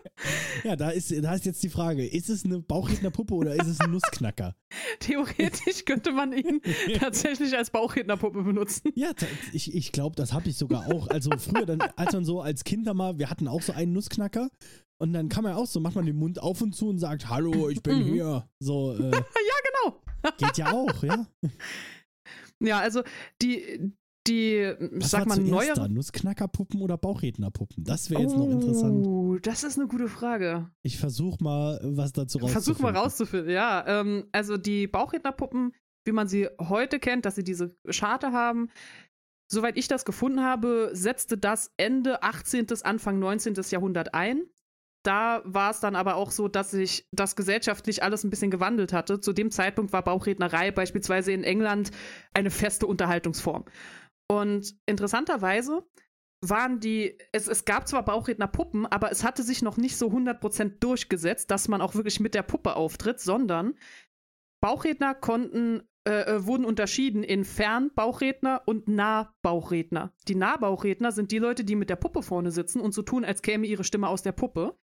Ja, 0.64 0.76
da 0.76 0.90
ist, 0.90 1.10
da 1.24 1.34
ist 1.34 1.46
jetzt 1.46 1.62
die 1.62 1.70
Frage, 1.70 2.06
ist 2.06 2.28
es 2.28 2.44
eine 2.44 2.60
Bauchrednerpuppe 2.60 3.32
oder 3.32 3.54
ist 3.54 3.66
es 3.66 3.80
ein 3.80 3.90
Nussknacker? 3.90 4.54
Theoretisch 5.00 5.86
könnte 5.86 6.12
man 6.12 6.34
ihn 6.34 6.60
tatsächlich 6.98 7.56
als 7.56 7.70
Bauchrednerpuppe 7.70 8.42
benutzen. 8.42 8.90
Ja, 8.94 9.12
ich, 9.54 9.74
ich 9.74 9.92
glaube, 9.92 10.16
das 10.16 10.34
habe 10.34 10.50
ich 10.50 10.56
sogar 10.58 10.86
auch. 10.88 11.08
Also 11.08 11.30
früher, 11.38 11.64
dann, 11.64 11.80
als 11.96 12.12
man 12.12 12.24
so 12.26 12.42
als 12.42 12.64
Kinder 12.64 12.92
mal, 12.92 13.18
wir 13.18 13.30
hatten 13.30 13.48
auch 13.48 13.62
so 13.62 13.72
einen 13.72 13.94
Nussknacker 13.94 14.50
und 14.98 15.14
dann 15.14 15.30
kann 15.30 15.44
man 15.44 15.54
auch 15.54 15.66
so, 15.66 15.80
macht 15.80 15.94
man 15.94 16.04
den 16.04 16.16
Mund 16.16 16.42
auf 16.42 16.60
und 16.60 16.74
zu 16.74 16.90
und 16.90 16.98
sagt, 16.98 17.30
hallo, 17.30 17.70
ich 17.70 17.82
bin 17.82 18.00
Mhm. 18.00 18.12
hier. 18.12 18.48
So, 18.58 18.92
äh, 18.94 19.10
Genau. 19.10 20.02
geht 20.36 20.58
ja 20.58 20.72
auch, 20.72 21.02
ja. 21.02 21.26
Ja, 22.62 22.80
also 22.80 23.02
die, 23.40 23.92
die, 24.26 24.74
Was 24.92 25.10
sag 25.10 25.26
mal, 25.26 25.38
neuere. 25.38 25.74
da? 25.74 25.88
Nussknackerpuppen 25.88 26.82
oder 26.82 26.98
Bauchrednerpuppen? 26.98 27.84
Das 27.84 28.10
wäre 28.10 28.22
jetzt 28.22 28.36
noch 28.36 28.48
interessant. 28.50 29.06
Oh, 29.06 29.38
das 29.38 29.64
ist 29.64 29.78
eine 29.78 29.88
gute 29.88 30.08
Frage. 30.08 30.70
Ich 30.82 30.98
versuche 30.98 31.42
mal, 31.42 31.80
was 31.82 32.12
dazu 32.12 32.38
rauszufinden. 32.38 32.62
Versuch 32.62 32.78
mal 32.80 32.96
rauszufinden, 32.96 33.50
ja. 33.50 33.84
Ähm, 33.86 34.26
also 34.32 34.56
die 34.56 34.86
Bauchrednerpuppen, 34.86 35.72
wie 36.04 36.12
man 36.12 36.28
sie 36.28 36.48
heute 36.60 36.98
kennt, 36.98 37.24
dass 37.24 37.34
sie 37.34 37.44
diese 37.44 37.76
Scharte 37.88 38.32
haben, 38.32 38.68
soweit 39.50 39.76
ich 39.76 39.88
das 39.88 40.04
gefunden 40.04 40.42
habe, 40.42 40.90
setzte 40.92 41.38
das 41.38 41.72
Ende 41.76 42.22
18. 42.22 42.66
Anfang 42.82 43.18
19. 43.18 43.54
Jahrhundert 43.70 44.14
ein. 44.14 44.42
Da 45.02 45.40
war 45.46 45.70
es 45.70 45.80
dann 45.80 45.96
aber 45.96 46.16
auch 46.16 46.30
so, 46.30 46.46
dass 46.46 46.72
sich 46.72 47.08
das 47.10 47.34
gesellschaftlich 47.34 48.02
alles 48.02 48.22
ein 48.22 48.28
bisschen 48.28 48.50
gewandelt 48.50 48.92
hatte. 48.92 49.18
Zu 49.18 49.32
dem 49.32 49.50
Zeitpunkt 49.50 49.94
war 49.94 50.04
Bauchrednerei 50.04 50.72
beispielsweise 50.72 51.32
in 51.32 51.42
England 51.42 51.90
eine 52.34 52.50
feste 52.50 52.86
Unterhaltungsform. 52.86 53.64
Und 54.30 54.76
interessanterweise 54.86 55.84
waren 56.40 56.78
die, 56.78 57.18
es, 57.32 57.48
es 57.48 57.64
gab 57.64 57.88
zwar 57.88 58.04
Bauchrednerpuppen, 58.04 58.86
aber 58.86 59.10
es 59.10 59.24
hatte 59.24 59.42
sich 59.42 59.60
noch 59.60 59.76
nicht 59.76 59.96
so 59.96 60.06
100% 60.06 60.78
durchgesetzt, 60.78 61.50
dass 61.50 61.66
man 61.66 61.80
auch 61.80 61.96
wirklich 61.96 62.20
mit 62.20 62.34
der 62.34 62.44
Puppe 62.44 62.76
auftritt, 62.76 63.18
sondern 63.18 63.74
Bauchredner 64.62 65.16
konnten 65.16 65.82
äh, 66.06 66.36
äh, 66.36 66.46
wurden 66.46 66.64
unterschieden 66.64 67.24
in 67.24 67.44
Fernbauchredner 67.44 68.62
und 68.66 68.86
Nahbauchredner. 68.86 70.14
Die 70.28 70.36
Nahbauchredner 70.36 71.10
sind 71.10 71.32
die 71.32 71.38
Leute, 71.38 71.64
die 71.64 71.74
mit 71.74 71.90
der 71.90 71.96
Puppe 71.96 72.22
vorne 72.22 72.52
sitzen 72.52 72.80
und 72.80 72.94
so 72.94 73.02
tun, 73.02 73.24
als 73.24 73.42
käme 73.42 73.66
ihre 73.66 73.82
Stimme 73.82 74.06
aus 74.06 74.22
der 74.22 74.32
Puppe. 74.32 74.78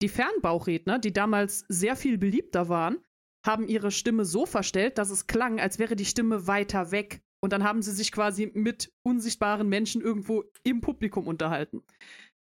Die 0.00 0.08
Fernbauchredner, 0.08 0.98
die 0.98 1.12
damals 1.12 1.66
sehr 1.68 1.96
viel 1.96 2.16
beliebter 2.16 2.70
waren, 2.70 2.96
haben 3.44 3.68
ihre 3.68 3.90
Stimme 3.90 4.24
so 4.24 4.46
verstellt, 4.46 4.96
dass 4.96 5.10
es 5.10 5.26
klang, 5.26 5.60
als 5.60 5.78
wäre 5.78 5.96
die 5.96 6.06
Stimme 6.06 6.46
weiter 6.46 6.92
weg. 6.92 7.20
Und 7.46 7.52
dann 7.52 7.62
haben 7.62 7.80
sie 7.80 7.92
sich 7.92 8.10
quasi 8.10 8.50
mit 8.52 8.92
unsichtbaren 9.04 9.68
Menschen 9.68 10.02
irgendwo 10.02 10.42
im 10.64 10.80
Publikum 10.80 11.28
unterhalten. 11.28 11.80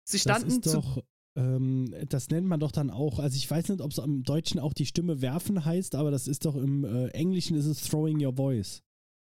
Sie 0.09 0.19
standen 0.19 0.63
das 0.63 0.73
ist 0.73 0.75
doch, 0.75 1.05
ähm, 1.37 1.95
das 2.09 2.31
nennt 2.31 2.47
man 2.47 2.61
doch 2.61 2.73
dann 2.73 2.91
auch, 2.91 3.19
also 3.19 3.37
ich 3.37 3.51
weiß 3.51 3.69
nicht, 3.69 3.83
ob 3.83 3.91
es 3.91 3.99
im 3.99 4.23
Deutschen 4.23 4.59
auch 4.59 4.73
die 4.73 4.87
Stimme 4.87 5.21
werfen 5.21 5.67
heißt, 5.67 5.97
aber 5.97 6.11
das 6.11 6.29
ist 6.29 6.47
doch 6.47 6.57
im 6.57 6.85
äh, 6.85 7.09
Englischen 7.09 7.59
ist 7.59 7.67
es 7.67 7.87
throwing 7.87 8.25
your 8.25 8.37
voice. 8.37 8.83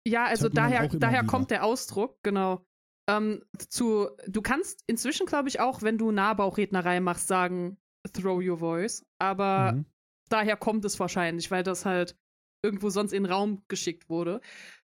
Ja, 0.06 0.26
also 0.26 0.48
daher, 0.48 0.86
daher 0.86 1.24
kommt 1.24 1.50
der 1.50 1.64
Ausdruck, 1.64 2.22
genau. 2.22 2.64
Ähm, 3.10 3.42
zu, 3.68 4.10
du 4.28 4.42
kannst 4.42 4.84
inzwischen, 4.86 5.26
glaube 5.26 5.48
ich, 5.48 5.58
auch, 5.58 5.82
wenn 5.82 5.98
du 5.98 6.12
Nahbauchrednerei 6.12 7.00
machst, 7.00 7.26
sagen, 7.26 7.76
throw 8.12 8.40
your 8.40 8.58
voice. 8.58 9.04
Aber 9.18 9.72
mhm. 9.72 9.86
daher 10.28 10.56
kommt 10.56 10.84
es 10.84 11.00
wahrscheinlich, 11.00 11.50
weil 11.50 11.64
das 11.64 11.84
halt 11.84 12.16
irgendwo 12.62 12.90
sonst 12.90 13.12
in 13.12 13.24
den 13.24 13.32
Raum 13.32 13.62
geschickt 13.68 14.08
wurde. 14.08 14.40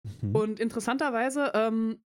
Mhm. 0.03 0.35
Und 0.35 0.59
interessanterweise 0.59 1.51
ähm, 1.53 2.03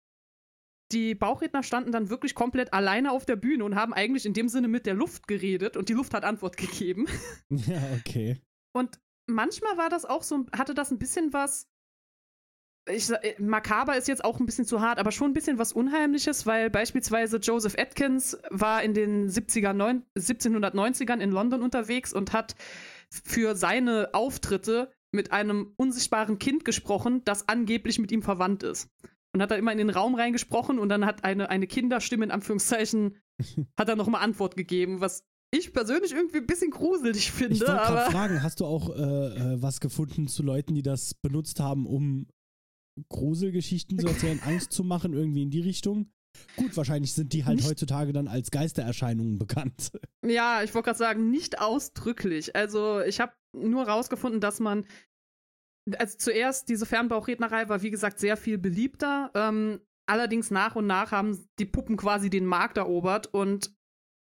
die 0.92 1.14
Bauchredner 1.14 1.62
standen 1.62 1.92
dann 1.92 2.10
wirklich 2.10 2.34
komplett 2.34 2.72
alleine 2.72 3.12
auf 3.12 3.24
der 3.24 3.36
Bühne 3.36 3.64
und 3.64 3.76
haben 3.76 3.92
eigentlich 3.92 4.26
in 4.26 4.34
dem 4.34 4.48
Sinne 4.48 4.68
mit 4.68 4.86
der 4.86 4.94
Luft 4.94 5.28
geredet 5.28 5.76
und 5.76 5.88
die 5.88 5.92
Luft 5.94 6.14
hat 6.14 6.24
Antwort 6.24 6.56
gegeben. 6.56 7.06
Ja, 7.48 7.80
okay. 7.98 8.40
Und 8.72 9.00
manchmal 9.26 9.76
war 9.76 9.88
das 9.88 10.04
auch 10.04 10.22
so, 10.22 10.46
hatte 10.56 10.74
das 10.74 10.90
ein 10.90 10.98
bisschen 10.98 11.32
was. 11.32 11.68
Ich, 12.88 13.10
äh, 13.10 13.34
makaber 13.38 13.96
ist 13.96 14.08
jetzt 14.08 14.24
auch 14.24 14.40
ein 14.40 14.46
bisschen 14.46 14.64
zu 14.64 14.80
hart, 14.80 14.98
aber 14.98 15.12
schon 15.12 15.30
ein 15.30 15.34
bisschen 15.34 15.58
was 15.58 15.72
Unheimliches, 15.72 16.46
weil 16.46 16.70
beispielsweise 16.70 17.36
Joseph 17.36 17.78
Atkins 17.78 18.38
war 18.48 18.82
in 18.82 18.94
den 18.94 19.28
70er, 19.28 19.72
9, 19.72 20.04
1790ern 20.16 21.20
in 21.20 21.30
London 21.30 21.62
unterwegs 21.62 22.12
und 22.12 22.32
hat 22.32 22.56
für 23.10 23.54
seine 23.54 24.10
Auftritte 24.12 24.90
mit 25.12 25.32
einem 25.32 25.72
unsichtbaren 25.76 26.38
Kind 26.38 26.64
gesprochen, 26.64 27.22
das 27.24 27.48
angeblich 27.48 27.98
mit 27.98 28.12
ihm 28.12 28.22
verwandt 28.22 28.62
ist 28.62 28.88
und 29.32 29.42
hat 29.42 29.50
da 29.50 29.56
immer 29.56 29.72
in 29.72 29.78
den 29.78 29.90
Raum 29.90 30.14
reingesprochen 30.14 30.78
und 30.78 30.88
dann 30.88 31.06
hat 31.06 31.24
eine, 31.24 31.50
eine 31.50 31.66
Kinderstimme 31.66 32.24
in 32.24 32.30
Anführungszeichen, 32.30 33.18
hat 33.78 33.88
dann 33.88 33.98
nochmal 33.98 34.22
Antwort 34.22 34.56
gegeben, 34.56 35.00
was 35.00 35.24
ich 35.52 35.72
persönlich 35.72 36.12
irgendwie 36.12 36.38
ein 36.38 36.46
bisschen 36.46 36.70
gruselig 36.70 37.32
finde. 37.32 37.54
Ich 37.54 37.60
wollte 37.60 37.72
gerade 37.72 38.10
fragen, 38.10 38.42
hast 38.42 38.60
du 38.60 38.66
auch 38.66 38.90
äh, 38.90 39.02
äh, 39.02 39.62
was 39.62 39.80
gefunden 39.80 40.28
zu 40.28 40.42
Leuten, 40.42 40.74
die 40.74 40.82
das 40.82 41.14
benutzt 41.14 41.58
haben, 41.58 41.86
um 41.86 42.28
Gruselgeschichten 43.08 43.98
zu 43.98 44.06
erzählen, 44.06 44.40
Angst 44.44 44.72
zu 44.72 44.84
machen, 44.84 45.12
irgendwie 45.12 45.42
in 45.42 45.50
die 45.50 45.60
Richtung? 45.60 46.12
Gut, 46.56 46.76
wahrscheinlich 46.76 47.12
sind 47.12 47.32
die 47.32 47.44
halt 47.44 47.56
nicht, 47.56 47.68
heutzutage 47.68 48.12
dann 48.12 48.28
als 48.28 48.52
Geistererscheinungen 48.52 49.38
bekannt. 49.40 49.90
Ja, 50.24 50.62
ich 50.62 50.72
wollte 50.74 50.86
gerade 50.86 50.98
sagen, 50.98 51.30
nicht 51.30 51.60
ausdrücklich. 51.60 52.54
Also 52.54 53.00
ich 53.00 53.18
habe 53.18 53.32
nur 53.52 53.88
rausgefunden, 53.88 54.40
dass 54.40 54.60
man 54.60 54.86
also 55.98 56.18
zuerst 56.18 56.68
diese 56.68 56.86
Fernbauchrednerei 56.86 57.68
war, 57.68 57.82
wie 57.82 57.90
gesagt, 57.90 58.18
sehr 58.18 58.36
viel 58.36 58.58
beliebter. 58.58 59.30
Ähm, 59.34 59.80
allerdings 60.08 60.50
nach 60.50 60.76
und 60.76 60.86
nach 60.86 61.12
haben 61.12 61.48
die 61.58 61.66
Puppen 61.66 61.96
quasi 61.96 62.30
den 62.30 62.46
Markt 62.46 62.76
erobert 62.76 63.28
und 63.28 63.74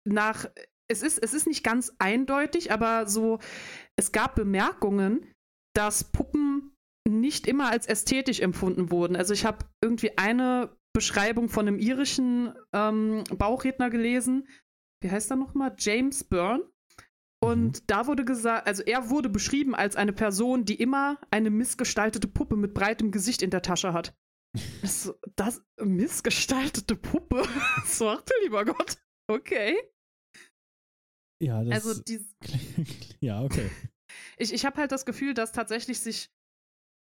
nach, 0.06 0.46
es 0.90 1.02
ist, 1.04 1.18
es 1.22 1.34
ist 1.34 1.48
nicht 1.48 1.64
ganz 1.64 1.94
eindeutig, 2.00 2.72
aber 2.72 3.08
so, 3.08 3.40
es 3.98 4.12
gab 4.12 4.36
Bemerkungen, 4.36 5.26
dass 5.76 6.04
Puppen 6.04 6.76
nicht 7.08 7.48
immer 7.48 7.70
als 7.70 7.88
ästhetisch 7.88 8.40
empfunden 8.40 8.92
wurden. 8.92 9.16
Also 9.16 9.34
ich 9.34 9.46
habe 9.46 9.66
irgendwie 9.82 10.18
eine 10.18 10.76
Beschreibung 10.94 11.50
von 11.50 11.68
einem 11.68 11.80
irischen 11.80 12.54
ähm, 12.74 13.24
Bauchredner 13.38 13.90
gelesen. 13.90 14.48
Wie 15.02 15.12
heißt 15.12 15.32
er 15.32 15.38
nochmal? 15.38 15.76
James 15.78 16.24
Byrne. 16.24 16.68
Und 17.40 17.82
mhm. 17.82 17.84
da 17.88 18.08
wurde 18.08 18.26
gesagt, 18.26 18.68
also 18.68 18.84
er 18.84 19.10
wurde 19.10 19.30
beschrieben 19.30 19.76
als 19.76 19.96
eine 19.96 20.14
Person, 20.14 20.66
die 20.66 20.76
immer 20.76 21.20
eine 21.30 21.50
missgestaltete 21.50 22.28
Puppe 22.28 22.56
mit 22.56 22.74
breitem 22.74 23.12
Gesicht 23.12 23.42
in 23.42 23.50
der 23.50 23.62
Tasche 23.62 23.94
hat. 23.94 24.16
Das, 24.82 25.14
das 25.36 25.62
missgestaltete 25.80 26.96
Puppe? 26.96 27.44
Sorte, 27.86 28.34
lieber 28.44 28.66
Gott. 28.66 28.98
Okay. 29.30 29.78
Ja, 31.40 31.64
das 31.64 31.86
also 31.86 32.02
die, 32.02 32.26
Ja, 33.20 33.44
okay. 33.44 33.70
Ich, 34.38 34.54
ich 34.54 34.66
habe 34.66 34.78
halt 34.78 34.92
das 34.92 35.06
Gefühl, 35.06 35.34
dass 35.34 35.52
tatsächlich 35.52 36.00
sich 36.00 36.32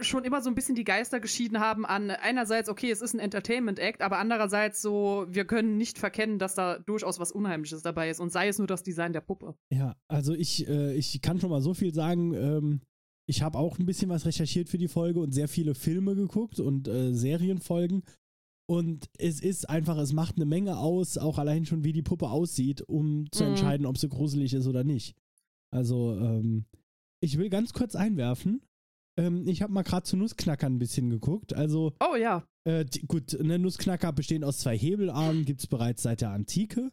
schon 0.02 0.26
immer 0.26 0.42
so 0.42 0.50
ein 0.50 0.56
bisschen 0.56 0.76
die 0.76 0.84
Geister 0.84 1.20
geschieden 1.20 1.60
haben 1.60 1.86
an 1.86 2.10
einerseits, 2.10 2.70
okay, 2.70 2.92
es 2.92 3.02
ist 3.02 3.14
ein 3.14 3.20
Entertainment-Act, 3.20 4.02
aber 4.02 4.18
andererseits 4.18 4.82
so, 4.82 5.26
wir 5.30 5.46
können 5.46 5.78
nicht 5.78 5.98
verkennen, 5.98 6.38
dass 6.38 6.56
da 6.56 6.80
durchaus 6.80 7.20
was 7.20 7.32
Unheimliches 7.32 7.82
dabei 7.82 8.10
ist 8.10 8.20
und 8.20 8.32
sei 8.32 8.48
es 8.48 8.58
nur 8.58 8.68
das 8.68 8.84
Design 8.84 9.14
der 9.14 9.22
Puppe. 9.22 9.56
Ja, 9.70 9.96
also 10.08 10.34
ich, 10.34 10.68
äh, 10.68 10.94
ich 10.96 11.22
kann 11.22 11.40
schon 11.40 11.50
mal 11.50 11.62
so 11.62 11.74
viel 11.74 11.94
sagen, 11.94 12.34
ähm, 12.34 12.82
ich 13.28 13.42
habe 13.42 13.58
auch 13.58 13.80
ein 13.80 13.86
bisschen 13.86 14.10
was 14.10 14.26
recherchiert 14.26 14.70
für 14.70 14.78
die 14.78 14.88
Folge 14.88 15.20
und 15.20 15.32
sehr 15.32 15.48
viele 15.48 15.76
Filme 15.76 16.16
geguckt 16.16 16.60
und 16.60 16.88
äh, 16.88 17.14
Serienfolgen. 17.14 18.04
Und 18.68 19.10
es 19.18 19.42
ist 19.42 19.70
einfach, 19.70 19.98
es 19.98 20.14
macht 20.14 20.36
eine 20.36 20.46
Menge 20.46 20.78
aus, 20.78 21.18
auch 21.18 21.38
allein 21.38 21.66
schon, 21.66 21.84
wie 21.84 21.94
die 21.94 22.02
Puppe 22.02 22.30
aussieht, 22.30 22.82
um 22.82 23.32
zu 23.32 23.44
mhm. 23.44 23.52
entscheiden, 23.52 23.86
ob 23.86 23.98
sie 23.98 24.10
gruselig 24.10 24.54
ist 24.54 24.68
oder 24.68 24.84
nicht. 24.84 25.16
Also, 25.72 26.16
ähm, 26.18 26.66
ich 27.22 27.38
will 27.38 27.50
ganz 27.50 27.74
kurz 27.74 27.96
einwerfen, 27.96 28.62
ähm, 29.18 29.48
ich 29.48 29.62
habe 29.62 29.74
mal 29.74 29.84
gerade 29.84 30.04
zu 30.04 30.18
Nussknackern 30.18 30.76
ein 30.76 30.80
bisschen 30.80 31.10
geguckt. 31.10 31.54
Also, 31.54 31.94
oh 32.00 32.16
ja. 32.16 32.46
Äh, 32.68 32.86
gut, 33.08 33.38
ne, 33.42 33.60
Nussknacker 33.60 34.12
bestehen 34.12 34.44
aus 34.44 34.60
zwei 34.60 34.78
Hebelarmen, 34.78 35.46
gibt 35.46 35.62
es 35.62 35.68
bereits 35.68 36.04
seit 36.04 36.22
der 36.22 36.32
Antike. 36.32 36.92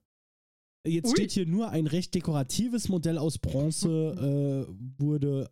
Jetzt 0.87 1.09
Ui. 1.09 1.13
steht 1.13 1.33
hier 1.33 1.47
nur 1.47 1.71
ein 1.71 1.87
recht 1.87 2.15
dekoratives 2.15 2.89
Modell 2.89 3.19
aus 3.19 3.39
Bronze, 3.39 4.67
äh, 4.69 5.03
wurde 5.03 5.51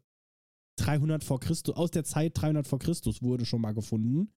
300 0.80 1.22
vor 1.24 1.40
Christus, 1.40 1.74
aus 1.74 1.90
der 1.90 2.04
Zeit 2.04 2.32
300 2.34 2.66
vor 2.66 2.78
Christus 2.78 3.22
wurde 3.22 3.44
schon 3.44 3.60
mal 3.60 3.72
gefunden. 3.72 4.32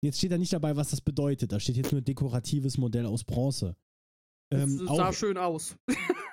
Jetzt 0.00 0.18
steht 0.18 0.32
da 0.32 0.38
nicht 0.38 0.52
dabei, 0.52 0.74
was 0.74 0.90
das 0.90 1.00
bedeutet. 1.00 1.52
Da 1.52 1.60
steht 1.60 1.76
jetzt 1.76 1.92
nur 1.92 2.00
dekoratives 2.00 2.76
Modell 2.78 3.06
aus 3.06 3.24
Bronze. 3.24 3.76
Ähm, 4.52 4.78
das 4.78 4.96
sah 4.96 5.08
auch, 5.08 5.12
schön 5.12 5.36
aus. 5.36 5.76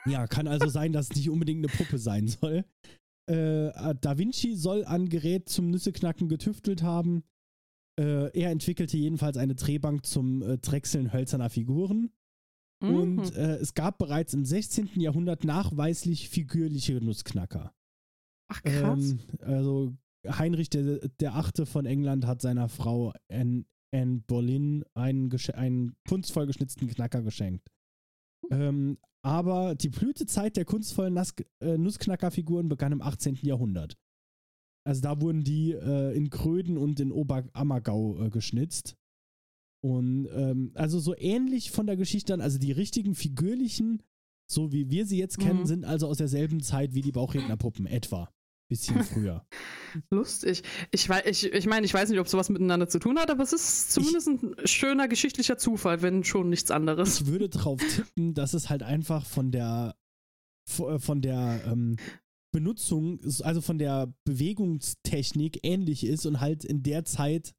ja, 0.05 0.27
kann 0.27 0.47
also 0.47 0.67
sein, 0.67 0.91
dass 0.91 1.09
es 1.09 1.15
nicht 1.15 1.29
unbedingt 1.29 1.65
eine 1.65 1.75
Puppe 1.75 1.97
sein 1.99 2.27
soll. 2.27 2.65
Äh, 3.29 3.95
da 4.01 4.17
Vinci 4.17 4.55
soll 4.55 4.83
an 4.85 5.07
Gerät 5.07 5.49
zum 5.49 5.69
Nüsseknacken 5.69 6.29
getüftelt 6.29 6.81
haben. 6.81 7.23
Äh, 7.99 8.31
er 8.37 8.49
entwickelte 8.49 8.97
jedenfalls 8.97 9.37
eine 9.37 9.55
Drehbank 9.55 10.05
zum 10.05 10.41
äh, 10.41 10.57
Drechseln 10.57 11.13
hölzerner 11.13 11.49
Figuren. 11.49 12.11
Mhm. 12.81 12.95
Und 12.95 13.35
äh, 13.35 13.57
es 13.57 13.75
gab 13.75 13.99
bereits 13.99 14.33
im 14.33 14.45
16. 14.45 14.89
Jahrhundert 14.95 15.43
nachweislich 15.43 16.29
figürliche 16.29 16.93
Nussknacker. 16.93 17.73
Ach 18.47 18.63
krass. 18.63 19.11
Ähm, 19.11 19.19
also 19.41 19.93
Heinrich 20.27 20.69
der, 20.71 21.07
der 21.19 21.35
Achte 21.35 21.65
von 21.65 21.85
England 21.85 22.25
hat 22.25 22.41
seiner 22.41 22.67
Frau 22.67 23.13
Anne, 23.29 23.65
Anne 23.93 24.23
Boleyn 24.25 24.83
einen, 24.95 25.31
einen 25.53 25.95
kunstvoll 26.07 26.47
geschnitzten 26.47 26.87
Knacker 26.87 27.21
geschenkt. 27.21 27.69
Ähm, 28.49 28.97
aber 29.21 29.75
die 29.75 29.89
Blütezeit 29.89 30.57
der 30.57 30.65
kunstvollen 30.65 31.13
Nas 31.13 31.33
äh, 31.59 31.77
Nussknackerfiguren 31.77 32.69
begann 32.69 32.91
im 32.91 33.01
18. 33.01 33.39
Jahrhundert. 33.41 33.97
Also 34.85 35.01
da 35.01 35.21
wurden 35.21 35.43
die 35.43 35.73
äh, 35.73 36.15
in 36.15 36.29
Kröden 36.29 36.77
und 36.77 36.99
in 36.99 37.11
Oberammergau 37.11 38.25
äh, 38.25 38.29
geschnitzt. 38.29 38.95
Und 39.81 40.27
ähm, 40.33 40.71
also 40.73 40.99
so 40.99 41.15
ähnlich 41.17 41.71
von 41.71 41.85
der 41.85 41.95
Geschichte 41.95 42.33
an, 42.33 42.41
also 42.41 42.57
die 42.57 42.71
richtigen 42.71 43.15
figürlichen, 43.15 44.03
so 44.49 44.71
wie 44.71 44.89
wir 44.89 45.05
sie 45.05 45.17
jetzt 45.17 45.37
kennen, 45.39 45.61
mhm. 45.61 45.65
sind 45.65 45.85
also 45.85 46.07
aus 46.07 46.17
derselben 46.17 46.61
Zeit 46.61 46.93
wie 46.93 47.01
die 47.01 47.11
Bauchrednerpuppen, 47.11 47.85
etwa 47.85 48.29
bisschen 48.69 49.03
früher. 49.03 49.45
Lustig. 50.11 50.63
Ich, 50.91 51.09
ich, 51.25 51.51
ich 51.51 51.65
meine, 51.67 51.85
ich 51.85 51.93
weiß 51.93 52.09
nicht, 52.09 52.19
ob 52.19 52.27
sowas 52.29 52.49
miteinander 52.49 52.87
zu 52.87 52.99
tun 52.99 53.17
hat, 53.19 53.29
aber 53.31 53.43
es 53.43 53.51
ist 53.53 53.91
zumindest 53.91 54.27
ich, 54.29 54.41
ein 54.43 54.55
schöner 54.67 55.07
geschichtlicher 55.07 55.57
Zufall, 55.57 56.01
wenn 56.01 56.23
schon 56.23 56.49
nichts 56.49 56.71
anderes. 56.71 57.21
Ich 57.21 57.27
würde 57.27 57.49
darauf 57.49 57.79
tippen, 57.81 58.33
dass 58.33 58.53
es 58.53 58.69
halt 58.69 58.83
einfach 58.83 59.25
von 59.25 59.51
der 59.51 59.95
äh, 60.79 60.99
von 60.99 61.21
der 61.21 61.61
ähm, 61.65 61.97
Benutzung, 62.51 63.19
also 63.43 63.61
von 63.61 63.77
der 63.77 64.13
Bewegungstechnik 64.25 65.59
ähnlich 65.63 66.05
ist 66.05 66.25
und 66.25 66.39
halt 66.39 66.63
in 66.65 66.83
der 66.83 67.05
Zeit 67.05 67.53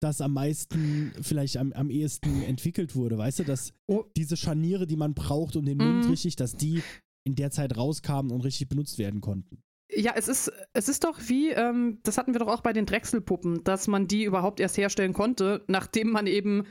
das 0.00 0.20
am 0.20 0.32
meisten, 0.32 1.12
vielleicht 1.22 1.56
am, 1.56 1.72
am 1.72 1.90
ehesten 1.90 2.42
entwickelt 2.42 2.94
wurde. 2.94 3.18
Weißt 3.18 3.40
du, 3.40 3.44
dass 3.44 3.72
Oh. 3.88 4.04
diese 4.16 4.36
Scharniere, 4.36 4.86
die 4.86 4.96
man 4.96 5.14
braucht, 5.14 5.56
um 5.56 5.64
den 5.64 5.78
Mund 5.78 6.04
Mhm. 6.04 6.10
richtig, 6.10 6.36
dass 6.36 6.54
die 6.56 6.82
in 7.26 7.34
der 7.34 7.50
Zeit 7.50 7.76
rauskamen 7.76 8.30
und 8.30 8.42
richtig 8.42 8.68
benutzt 8.68 8.98
werden 8.98 9.20
konnten. 9.20 9.58
Ja, 9.90 10.12
es 10.16 10.28
ist, 10.28 10.52
es 10.74 10.88
ist 10.88 11.04
doch 11.04 11.18
wie, 11.28 11.48
ähm, 11.50 11.98
das 12.02 12.18
hatten 12.18 12.34
wir 12.34 12.40
doch 12.40 12.48
auch 12.48 12.60
bei 12.60 12.72
den 12.74 12.84
Drechselpuppen, 12.86 13.64
dass 13.64 13.86
man 13.88 14.06
die 14.06 14.24
überhaupt 14.24 14.60
erst 14.60 14.76
herstellen 14.76 15.14
konnte, 15.14 15.64
nachdem 15.66 16.10
man 16.10 16.26
eben 16.26 16.64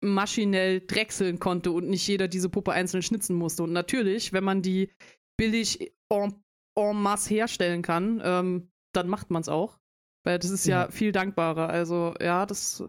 maschinell 0.00 0.80
drechseln 0.86 1.38
konnte 1.40 1.72
und 1.72 1.88
nicht 1.88 2.06
jeder 2.06 2.28
diese 2.28 2.48
Puppe 2.48 2.72
einzeln 2.72 3.02
schnitzen 3.02 3.34
musste. 3.36 3.62
Und 3.64 3.72
natürlich, 3.72 4.32
wenn 4.32 4.44
man 4.44 4.62
die 4.62 4.90
billig 5.36 5.92
en, 6.10 6.34
en 6.78 6.96
masse 7.02 7.34
herstellen 7.34 7.82
kann, 7.82 8.20
ähm, 8.24 8.70
dann 8.92 9.08
macht 9.08 9.30
man 9.30 9.40
es 9.42 9.48
auch. 9.48 9.78
Weil 10.24 10.38
das 10.38 10.50
ist 10.50 10.66
ja, 10.66 10.84
Ja. 10.84 10.90
viel 10.90 11.10
dankbarer. 11.12 11.68
Also, 11.68 12.14
ja, 12.20 12.46
das 12.46 12.84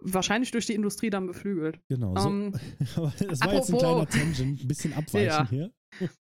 wahrscheinlich 0.00 0.50
durch 0.50 0.66
die 0.66 0.74
Industrie 0.74 1.10
dann 1.10 1.26
beflügelt. 1.26 1.80
Genau. 1.88 2.16
So. 2.16 2.28
Ähm, 2.28 2.52
Aber 2.96 3.12
das 3.18 3.40
war 3.40 3.54
jetzt 3.54 3.68
ein 3.70 3.76
apropos- 3.76 3.78
kleiner 3.78 4.06
Tangent, 4.08 4.62
ein 4.64 4.68
bisschen 4.68 4.92
abweichen 4.94 5.26
Ja. 5.28 5.48
hier. 5.48 5.72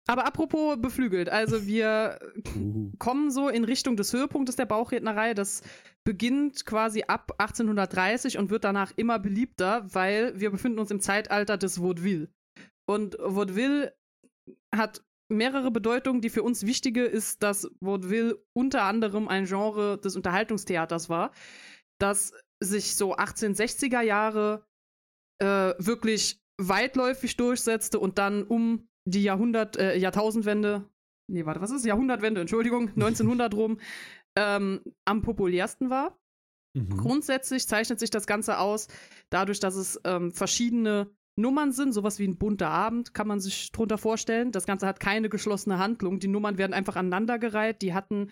Aber 0.08 0.26
apropos 0.26 0.78
beflügelt, 0.80 1.30
also 1.30 1.66
wir 1.66 2.20
Uh. 2.56 2.92
kommen 3.00 3.32
so 3.32 3.50
in 3.50 3.64
Richtung 3.64 3.98
des 3.98 4.14
Höhepunktes 4.14 4.56
der 4.56 4.66
Bauchrednerei. 4.66 5.34
Das 5.34 5.64
beginnt 6.04 6.66
quasi 6.66 7.04
ab 7.08 7.32
1830 7.38 8.38
und 8.38 8.50
wird 8.50 8.64
danach 8.64 8.92
immer 8.96 9.20
beliebter, 9.20 9.86
weil 9.94 10.40
wir 10.40 10.52
befinden 10.52 10.80
uns 10.80 10.92
im 10.92 11.00
Zeitalter 11.00 11.58
des 11.58 11.82
Vaudeville. 11.82 12.30
Und 12.88 13.18
Vaudeville 13.20 13.96
hat 14.74 15.04
mehrere 15.30 15.72
Bedeutungen. 15.72 16.22
Die 16.22 16.30
für 16.30 16.44
uns 16.44 16.66
wichtige 16.66 17.04
ist, 17.04 17.42
dass 17.42 17.70
Vaudeville 17.80 18.38
unter 18.54 18.84
anderem 18.84 19.28
ein 19.28 19.46
Genre 19.46 19.98
des 20.00 20.16
Unterhaltungstheaters 20.16 21.10
war, 21.10 21.32
das 22.00 22.34
sich 22.62 22.96
so 22.96 23.16
1860er 23.16 24.02
Jahre 24.02 24.66
äh, 25.42 25.74
wirklich 25.78 26.40
weitläufig 26.58 27.36
durchsetzte 27.36 28.00
und 28.00 28.18
dann 28.18 28.44
um 28.44 28.88
die 29.06 29.24
Jahrhundert, 29.24 29.78
äh, 29.78 29.98
Jahrtausendwende, 29.98 30.90
nee, 31.32 31.46
warte, 31.46 31.62
was 31.62 31.72
ist 31.72 31.86
Jahrhundertwende, 31.86 32.42
Entschuldigung, 32.42 32.90
1900 32.96 33.54
rum, 33.54 33.80
ähm, 34.38 34.82
am 35.06 35.22
populärsten 35.22 35.90
war. 35.90 36.18
Mhm. 36.76 36.98
Grundsätzlich 36.98 37.68
zeichnet 37.68 38.00
sich 38.00 38.10
das 38.10 38.28
Ganze 38.28 38.60
aus, 38.60 38.88
dadurch, 39.30 39.60
dass 39.60 39.76
es 39.76 40.00
ähm, 40.04 40.32
verschiedene 40.32 41.10
Nummern 41.38 41.72
sind, 41.72 41.94
sowas 41.94 42.18
wie 42.20 42.28
ein 42.28 42.38
bunter 42.38 42.70
Abend, 42.70 43.14
kann 43.14 43.28
man 43.28 43.40
sich 43.40 43.72
drunter 43.72 43.98
vorstellen. 43.98 44.52
Das 44.52 44.66
Ganze 44.66 44.88
hat 44.88 45.00
keine 45.00 45.30
geschlossene 45.30 45.80
Handlung. 45.80 46.20
Die 46.20 46.30
Nummern 46.30 46.58
werden 46.58 46.74
einfach 46.74 46.96
aneinandergereiht. 46.96 47.82
Die 47.82 47.94
hatten 47.94 48.32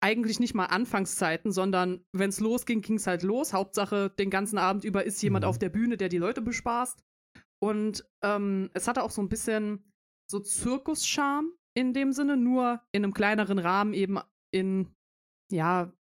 eigentlich 0.00 0.38
nicht 0.38 0.54
mal 0.54 0.66
Anfangszeiten, 0.66 1.50
sondern 1.50 2.04
wenn 2.12 2.28
es 2.28 2.38
losging, 2.38 2.82
ging 2.82 2.96
es 2.96 3.08
halt 3.08 3.24
los. 3.24 3.52
Hauptsache, 3.52 4.10
den 4.10 4.30
ganzen 4.30 4.58
Abend 4.58 4.84
über 4.84 5.04
ist 5.04 5.20
jemand 5.22 5.44
Mhm. 5.44 5.48
auf 5.48 5.58
der 5.58 5.70
Bühne, 5.70 5.96
der 5.96 6.08
die 6.08 6.18
Leute 6.18 6.40
bespaßt. 6.42 7.02
Und 7.60 8.08
ähm, 8.22 8.70
es 8.74 8.86
hatte 8.86 9.02
auch 9.02 9.10
so 9.10 9.22
ein 9.22 9.28
bisschen 9.28 9.92
so 10.30 10.40
Zirkuscharme 10.40 11.48
in 11.74 11.92
dem 11.92 12.12
Sinne, 12.12 12.36
nur 12.36 12.80
in 12.92 13.04
einem 13.04 13.12
kleineren 13.14 13.58
Rahmen 13.58 13.92
eben 13.92 14.18
in, 14.50 14.88
ja, 15.50 15.92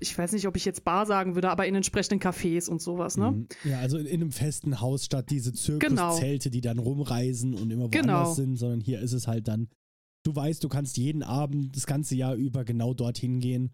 ich 0.00 0.16
weiß 0.18 0.32
nicht, 0.32 0.46
ob 0.48 0.56
ich 0.56 0.64
jetzt 0.64 0.84
Bar 0.84 1.06
sagen 1.06 1.34
würde, 1.34 1.50
aber 1.50 1.66
in 1.66 1.74
entsprechenden 1.74 2.20
Cafés 2.20 2.68
und 2.68 2.82
sowas, 2.82 3.16
ne? 3.16 3.30
Mhm. 3.30 3.48
Ja, 3.64 3.78
also 3.80 3.96
in, 3.96 4.06
in 4.06 4.20
einem 4.22 4.32
festen 4.32 4.80
Haus 4.80 5.04
statt 5.04 5.30
diese 5.30 5.52
Zirkuszelte, 5.52 6.50
die 6.50 6.60
dann 6.60 6.78
rumreisen 6.78 7.54
und 7.54 7.70
immer 7.70 7.84
woanders 7.84 8.02
Genau. 8.02 8.32
sind, 8.34 8.56
sondern 8.56 8.80
hier 8.80 9.00
ist 9.00 9.12
es 9.12 9.26
halt 9.28 9.46
dann, 9.48 9.68
du 10.24 10.34
weißt, 10.34 10.62
du 10.64 10.68
kannst 10.68 10.96
jeden 10.96 11.22
Abend 11.22 11.76
das 11.76 11.86
ganze 11.86 12.16
Jahr 12.16 12.34
über 12.34 12.64
genau 12.64 12.92
dorthin 12.92 13.38
gehen 13.40 13.72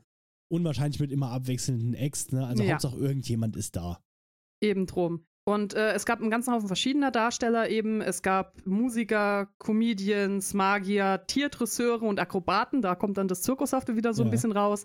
und 0.53 0.63
wahrscheinlich 0.65 1.01
mit 1.01 1.11
immer 1.11 1.31
abwechselnden 1.31 1.95
Acts, 1.95 2.31
ne? 2.33 2.47
Also 2.47 2.63
Ja. 2.63 2.73
Hauptsache 2.73 2.99
irgendjemand 2.99 3.57
ist 3.57 3.77
da. 3.77 4.03
Eben 4.63 4.87
drum. 4.87 5.25
Und 5.51 5.75
äh, 5.75 5.93
es 5.93 6.07
gab 6.07 6.21
einen 6.21 6.31
ganzen 6.31 6.53
Haufen 6.55 6.69
verschiedener 6.69 7.11
Darsteller 7.11 7.69
eben. 7.69 8.01
Es 8.01 8.23
gab 8.23 8.65
Musiker, 8.67 9.49
Comedians, 9.59 10.55
Magier, 10.55 11.25
Tierdresseure 11.27 12.05
und 12.05 12.21
Akrobaten. 12.21 12.83
Da 12.83 12.95
kommt 12.95 13.19
dann 13.19 13.29
das 13.29 13.43
Zirkushafte 13.43 13.97
wieder 13.97 14.15
so 14.15 14.23
ein 14.23 14.27
Ja. 14.27 14.31
bisschen 14.31 14.53
raus. 14.53 14.85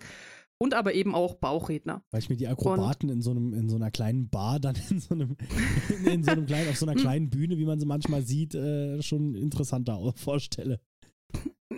Und 0.57 0.73
aber 0.73 0.93
eben 0.93 1.13
auch 1.13 1.35
Bauchredner. 1.35 2.01
Weil 2.11 2.21
ich 2.21 2.29
mir 2.29 2.37
die 2.37 2.47
Akrobaten 2.47 3.09
in 3.09 3.21
so 3.21 3.31
einem, 3.31 3.53
in 3.53 3.67
so 3.67 3.75
einer 3.75 3.91
kleinen 3.91 4.29
Bar, 4.29 4.59
dann 4.61 4.75
in 4.89 4.99
so 5.01 5.13
einem, 5.13 5.35
in, 5.89 6.05
in 6.05 6.23
so 6.23 6.31
einem 6.31 6.45
kleinen, 6.45 6.69
auf 6.69 6.77
so 6.77 6.85
einer 6.85 6.95
kleinen 6.95 7.29
Bühne, 7.29 7.57
wie 7.57 7.65
man 7.65 7.77
sie 7.79 7.85
manchmal 7.85 8.21
sieht, 8.21 8.55
äh, 8.55 9.01
schon 9.01 9.35
interessanter 9.35 9.99
vorstelle. 10.15 10.79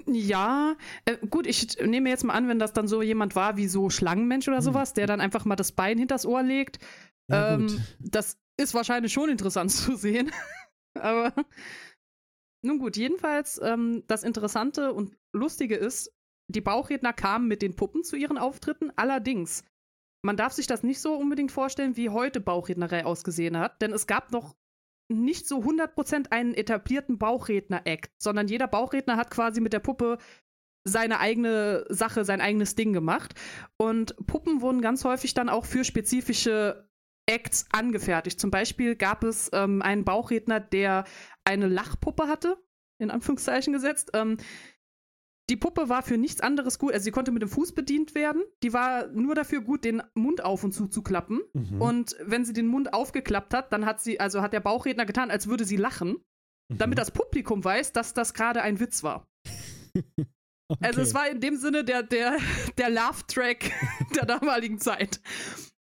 Ja, 0.06 0.76
äh, 1.06 1.17
gut, 1.30 1.47
ich 1.47 1.78
nehme 1.84 2.10
jetzt 2.10 2.23
mal 2.23 2.34
an, 2.34 2.47
wenn 2.47 2.60
das 2.60 2.73
dann 2.73 2.88
so 2.88 3.02
jemand 3.02 3.36
war 3.36 3.58
wie 3.58 3.67
so 3.67 3.89
Schlangenmensch 3.89 4.47
oder 4.47 4.58
Hm. 4.58 4.63
sowas, 4.63 4.93
der 4.93 5.08
dann 5.08 5.21
einfach 5.21 5.45
mal 5.45 5.56
das 5.56 5.71
Bein 5.71 5.97
hinters 5.97 6.26
Ohr 6.26 6.43
legt. 6.43 6.78
Ja, 7.30 7.56
ähm, 7.56 7.67
das 8.00 8.38
ist 8.58 8.74
wahrscheinlich 8.74 9.13
schon 9.13 9.30
interessant 9.30 9.72
zu 9.72 9.96
sehen. 9.96 10.32
Aber 10.96 11.34
nun 12.63 12.80
gut, 12.80 12.98
jedenfalls 12.98 13.60
ähm, 13.63 14.04
das 14.08 14.24
Interessante 14.24 14.93
und 14.93 15.17
Lustige 15.34 15.76
ist, 15.76 16.12
die 16.50 16.62
Bauchredner 16.62 17.13
kamen 17.13 17.48
mit 17.48 17.62
den 17.62 17.76
Puppen 17.76 18.04
zu 18.04 18.15
ihren 18.15 18.38
Auftritten. 18.38 18.91
Allerdings, 18.96 19.63
man 20.24 20.38
darf 20.38 20.54
sich 20.54 20.65
das 20.65 20.84
nicht 20.84 21.00
so 21.00 21.15
unbedingt 21.15 21.52
vorstellen, 21.52 21.98
wie 21.98 22.10
heute 22.10 22.39
Bauchrednerei 22.39 23.06
ausgesehen 23.06 23.58
hat, 23.58 23.82
denn 23.82 23.91
es 23.91 24.08
gab 24.08 24.32
noch 24.32 24.56
nicht 25.10 25.48
so 25.48 25.60
100% 25.60 26.32
einen 26.32 26.54
etablierten 26.54 27.17
Bauchredner-Act, 27.17 28.12
sondern 28.17 28.48
jeder 28.48 28.67
Bauchredner 28.67 29.17
hat 29.17 29.32
quasi 29.32 29.62
mit 29.62 29.74
der 29.74 29.80
Puppe 29.80 30.17
seine 30.84 31.20
eigene 31.20 31.86
Sache, 31.89 32.26
sein 32.26 32.41
eigenes 32.41 32.76
Ding 32.76 32.93
gemacht. 32.93 33.36
Und 33.78 34.15
Puppen 34.26 34.62
wurden 34.62 34.82
ganz 34.82 35.04
häufig 35.04 35.34
dann 35.34 35.50
auch 35.50 35.65
für 35.65 35.84
spezifische 35.84 36.87
Acts 37.28 37.66
angefertigt. 37.72 38.40
Zum 38.40 38.52
Beispiel 38.52 38.96
gab 38.96 39.24
es 39.24 39.50
ähm, 39.54 39.82
einen 39.82 40.04
Bauchredner, 40.06 40.60
der 40.60 41.06
eine 41.44 41.68
Lachpuppe 41.68 42.28
hatte, 42.28 42.58
in 43.00 43.12
Anführungszeichen 43.12 43.74
gesetzt. 43.74 44.12
Ähm, 44.13 44.38
die 45.50 45.56
Puppe 45.56 45.88
war 45.88 46.04
für 46.04 46.18
nichts 46.18 46.42
anderes 46.42 46.78
gut, 46.78 46.92
also 46.92 47.06
sie 47.06 47.12
konnte 47.12 47.32
mit 47.32 47.42
dem 47.42 47.48
Fuß 47.50 47.74
bedient 47.74 48.16
werden. 48.16 48.44
Die 48.63 48.74
war 48.74 49.08
nur 49.08 49.34
dafür 49.34 49.62
gut, 49.62 49.86
den 49.86 50.04
Mund 50.13 50.44
auf 50.44 50.63
und 50.66 50.74
zu 50.74 50.88
zu 50.88 51.02
klappen. 51.02 51.40
Mhm. 51.54 51.82
Und 51.82 52.16
wenn 52.22 52.44
sie 52.44 52.52
den 52.54 52.68
Mund 52.68 52.94
aufgeklappt 52.94 53.54
hat, 53.54 53.72
dann 53.72 53.86
hat 53.86 54.02
sie, 54.02 54.20
also 54.20 54.42
hat 54.42 54.52
der 54.52 54.60
Bauchredner 54.60 55.06
getan, 55.06 55.32
als 55.32 55.48
würde 55.48 55.63
sie 55.63 55.78
lachen, 55.78 56.18
damit 56.70 56.98
Mhm. 56.98 57.00
das 57.00 57.12
Publikum 57.12 57.63
weiß, 57.63 57.94
dass 57.94 58.13
das 58.13 58.34
gerade 58.34 58.62
ein 58.62 58.80
Witz 58.80 59.04
war. 59.04 59.28
Also 60.82 61.00
es 61.00 61.12
Okay. 61.16 61.18
war 61.20 61.30
in 61.32 61.40
dem 61.40 61.56
Sinne 61.56 61.86
der, 61.86 62.04
der, 62.04 62.36
der 62.78 62.90
Laugh-Track 62.90 63.72
der 64.18 64.26
damaligen 64.26 64.80
Zeit. 64.80 65.22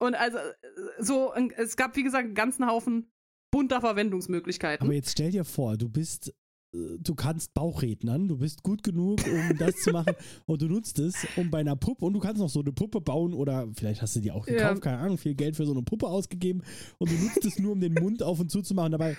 Und 0.02 0.14
also 0.16 0.38
äh, 0.38 0.52
so, 0.98 1.32
äh, 1.34 1.48
es 1.56 1.76
gab, 1.76 1.94
wie 1.96 2.02
gesagt, 2.02 2.24
einen 2.24 2.34
ganzen 2.34 2.66
Haufen 2.66 3.12
bunter 3.52 3.80
Verwendungsmöglichkeiten. 3.80 4.84
Aber 4.84 4.94
jetzt 4.94 5.10
stell 5.12 5.30
dir 5.30 5.44
vor, 5.44 5.76
du 5.76 5.88
bist, 5.88 6.34
äh, 6.74 6.98
du 6.98 7.14
kannst 7.14 7.54
Bauchrednern, 7.54 8.26
du 8.26 8.38
bist 8.38 8.64
gut 8.64 8.82
genug, 8.82 9.24
um 9.28 9.56
das 9.58 9.76
zu 9.76 9.92
machen 9.92 10.14
und 10.46 10.60
du 10.60 10.66
nutzt 10.66 10.98
es, 10.98 11.24
um 11.36 11.50
bei 11.50 11.58
einer 11.60 11.76
Puppe 11.76 12.04
und 12.04 12.14
du 12.14 12.18
kannst 12.18 12.40
noch 12.40 12.48
so 12.48 12.60
eine 12.60 12.72
Puppe 12.72 13.00
bauen 13.00 13.32
oder 13.32 13.68
vielleicht 13.76 14.02
hast 14.02 14.16
du 14.16 14.20
die 14.20 14.32
auch 14.32 14.48
Ja. 14.48 14.54
gekauft, 14.54 14.82
keine 14.82 14.98
Ahnung, 14.98 15.18
viel 15.18 15.34
Geld 15.36 15.54
für 15.54 15.66
so 15.66 15.72
eine 15.72 15.82
Puppe 15.82 16.08
ausgegeben 16.08 16.62
und 16.98 17.10
du 17.12 17.16
nutzt 17.18 17.44
es 17.44 17.58
nur, 17.60 17.70
um 17.72 17.80
den 17.80 17.94
Mund 17.94 18.22
auf 18.24 18.40
und 18.40 18.50
zu 18.50 18.60
zu 18.62 18.74
machen, 18.74 18.90
dabei, 18.92 19.16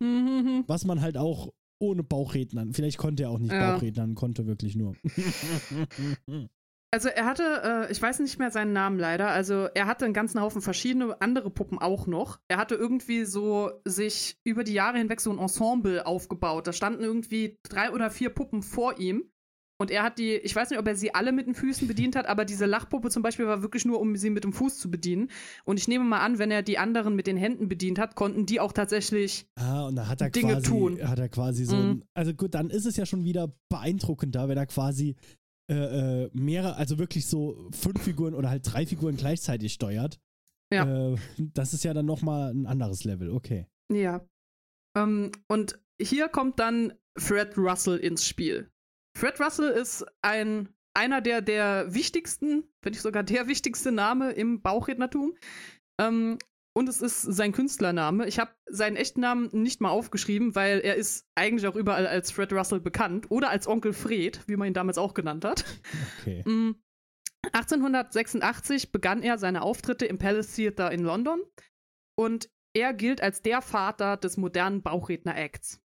Mhm. 0.00 0.64
was 0.66 0.84
man 0.84 1.00
halt 1.00 1.16
auch 1.16 1.52
ohne 1.80 2.02
Bauchrednern, 2.02 2.72
vielleicht 2.72 2.98
konnte 2.98 3.22
er 3.24 3.30
auch 3.30 3.38
nicht 3.38 3.52
Ja. 3.52 3.70
Bauchrednern, 3.70 4.16
konnte 4.16 4.46
wirklich 4.48 4.74
nur. 4.74 4.96
Also 6.90 7.08
er 7.10 7.26
hatte, 7.26 7.42
äh, 7.88 7.92
ich 7.92 8.00
weiß 8.00 8.18
nicht 8.20 8.38
mehr 8.38 8.50
seinen 8.50 8.72
Namen 8.72 8.98
leider, 8.98 9.28
also 9.28 9.66
er 9.74 9.86
hatte 9.86 10.06
einen 10.06 10.14
ganzen 10.14 10.40
Haufen 10.40 10.62
verschiedene 10.62 11.20
andere 11.20 11.50
Puppen 11.50 11.78
auch 11.78 12.06
noch. 12.06 12.40
Er 12.48 12.56
hatte 12.56 12.76
irgendwie 12.76 13.24
so 13.26 13.70
sich 13.84 14.38
über 14.42 14.64
die 14.64 14.72
Jahre 14.72 14.96
hinweg 14.96 15.20
so 15.20 15.30
ein 15.30 15.38
Ensemble 15.38 16.06
aufgebaut. 16.06 16.66
Da 16.66 16.72
standen 16.72 17.02
irgendwie 17.02 17.58
drei 17.68 17.90
oder 17.92 18.10
vier 18.10 18.30
Puppen 18.30 18.62
vor 18.62 18.98
ihm. 18.98 19.30
Und 19.80 19.92
er 19.92 20.02
hat 20.02 20.18
die, 20.18 20.32
ich 20.34 20.56
weiß 20.56 20.70
nicht, 20.70 20.80
ob 20.80 20.88
er 20.88 20.96
sie 20.96 21.14
alle 21.14 21.30
mit 21.30 21.46
den 21.46 21.54
Füßen 21.54 21.86
bedient 21.86 22.16
hat, 22.16 22.26
aber 22.26 22.44
diese 22.44 22.66
Lachpuppe 22.66 23.10
zum 23.10 23.22
Beispiel 23.22 23.46
war 23.46 23.62
wirklich 23.62 23.84
nur, 23.84 24.00
um 24.00 24.16
sie 24.16 24.28
mit 24.30 24.42
dem 24.42 24.52
Fuß 24.52 24.76
zu 24.78 24.90
bedienen. 24.90 25.30
Und 25.64 25.78
ich 25.78 25.86
nehme 25.86 26.04
mal 26.04 26.18
an, 26.18 26.40
wenn 26.40 26.50
er 26.50 26.62
die 26.62 26.78
anderen 26.78 27.14
mit 27.14 27.28
den 27.28 27.36
Händen 27.36 27.68
bedient 27.68 28.00
hat, 28.00 28.16
konnten 28.16 28.44
die 28.44 28.58
auch 28.58 28.72
tatsächlich 28.72 29.46
Ah, 29.54 29.86
und 29.86 29.94
da 29.94 30.08
hat 30.08 30.20
er 30.20 30.30
Dinge 30.30 30.54
quasi, 30.54 30.66
tun. 30.66 31.08
hat 31.08 31.20
er 31.20 31.28
quasi 31.28 31.64
so 31.64 31.76
Mhm. 31.76 31.90
ein, 31.90 32.04
also 32.12 32.34
gut, 32.34 32.54
dann 32.54 32.70
ist 32.70 32.86
es 32.86 32.96
ja 32.96 33.06
schon 33.06 33.22
wieder 33.22 33.54
beeindruckender, 33.68 34.48
wenn 34.48 34.58
er 34.58 34.66
quasi 34.66 35.14
äh, 35.70 36.24
äh, 36.24 36.30
mehrere, 36.32 36.76
also 36.76 36.98
wirklich 36.98 37.26
so 37.26 37.68
fünf 37.72 38.02
Figuren 38.02 38.34
oder 38.34 38.50
halt 38.50 38.62
drei 38.64 38.86
Figuren 38.86 39.16
gleichzeitig 39.16 39.72
steuert. 39.72 40.18
Ja. 40.72 41.12
Äh, 41.12 41.16
das 41.38 41.74
ist 41.74 41.84
ja 41.84 41.94
dann 41.94 42.06
nochmal 42.06 42.52
ein 42.52 42.66
anderes 42.66 43.04
Level, 43.04 43.30
okay. 43.30 43.66
Ja. 43.92 44.26
Ähm, 44.96 45.32
und 45.46 45.78
hier 46.00 46.28
kommt 46.28 46.58
dann 46.58 46.94
Fred 47.18 47.56
Russell 47.56 47.98
ins 47.98 48.26
Spiel. 48.26 48.70
Fred 49.16 49.40
Russell 49.40 49.70
ist 49.70 50.06
ein, 50.22 50.68
einer 50.94 51.20
der, 51.20 51.42
der 51.42 51.92
wichtigsten, 51.92 52.64
wenn 52.82 52.92
nicht 52.92 53.02
sogar 53.02 53.22
der 53.22 53.48
wichtigste 53.48 53.92
Name 53.92 54.32
im 54.32 54.60
Bauchrednertum. 54.62 55.36
Ähm, 56.00 56.38
und 56.74 56.88
es 56.88 57.02
ist 57.02 57.22
sein 57.22 57.52
Künstlername. 57.52 58.26
Ich 58.26 58.38
habe 58.38 58.52
seinen 58.66 58.96
echten 58.96 59.20
Namen 59.20 59.48
nicht 59.52 59.80
mal 59.80 59.90
aufgeschrieben, 59.90 60.54
weil 60.54 60.80
er 60.80 60.94
ist 60.94 61.26
eigentlich 61.34 61.66
auch 61.66 61.76
überall 61.76 62.06
als 62.06 62.30
Fred 62.30 62.52
Russell 62.52 62.80
bekannt 62.80 63.30
oder 63.30 63.50
als 63.50 63.66
Onkel 63.66 63.92
Fred, 63.92 64.40
wie 64.46 64.56
man 64.56 64.68
ihn 64.68 64.74
damals 64.74 64.98
auch 64.98 65.14
genannt 65.14 65.44
hat. 65.44 65.64
Okay. 66.20 66.42
Mm. 66.48 66.76
1886 67.52 68.90
begann 68.90 69.22
er 69.22 69.38
seine 69.38 69.62
Auftritte 69.62 70.06
im 70.06 70.18
Palace 70.18 70.54
Theatre 70.54 70.92
in 70.92 71.02
London 71.02 71.40
und 72.16 72.50
er 72.74 72.92
gilt 72.92 73.22
als 73.22 73.42
der 73.42 73.62
Vater 73.62 74.16
des 74.16 74.36
modernen 74.36 74.82
Bauchredner-Acts. 74.82 75.80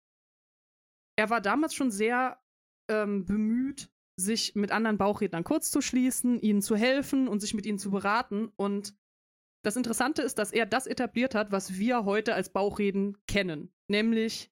Er 1.16 1.28
war 1.28 1.40
damals 1.40 1.74
schon 1.74 1.90
sehr 1.90 2.40
ähm, 2.88 3.24
bemüht, 3.24 3.90
sich 4.16 4.54
mit 4.54 4.70
anderen 4.72 4.98
Bauchrednern 4.98 5.44
kurz 5.44 5.70
zu 5.70 5.80
schließen, 5.80 6.40
ihnen 6.40 6.62
zu 6.62 6.76
helfen 6.76 7.28
und 7.28 7.40
sich 7.40 7.54
mit 7.54 7.66
ihnen 7.66 7.78
zu 7.78 7.90
beraten. 7.90 8.50
Und 8.56 8.94
das 9.62 9.76
Interessante 9.76 10.22
ist, 10.22 10.38
dass 10.38 10.52
er 10.52 10.66
das 10.66 10.86
etabliert 10.86 11.34
hat, 11.34 11.52
was 11.52 11.78
wir 11.78 12.04
heute 12.04 12.34
als 12.34 12.50
Bauchreden 12.50 13.16
kennen. 13.26 13.72
Nämlich, 13.88 14.50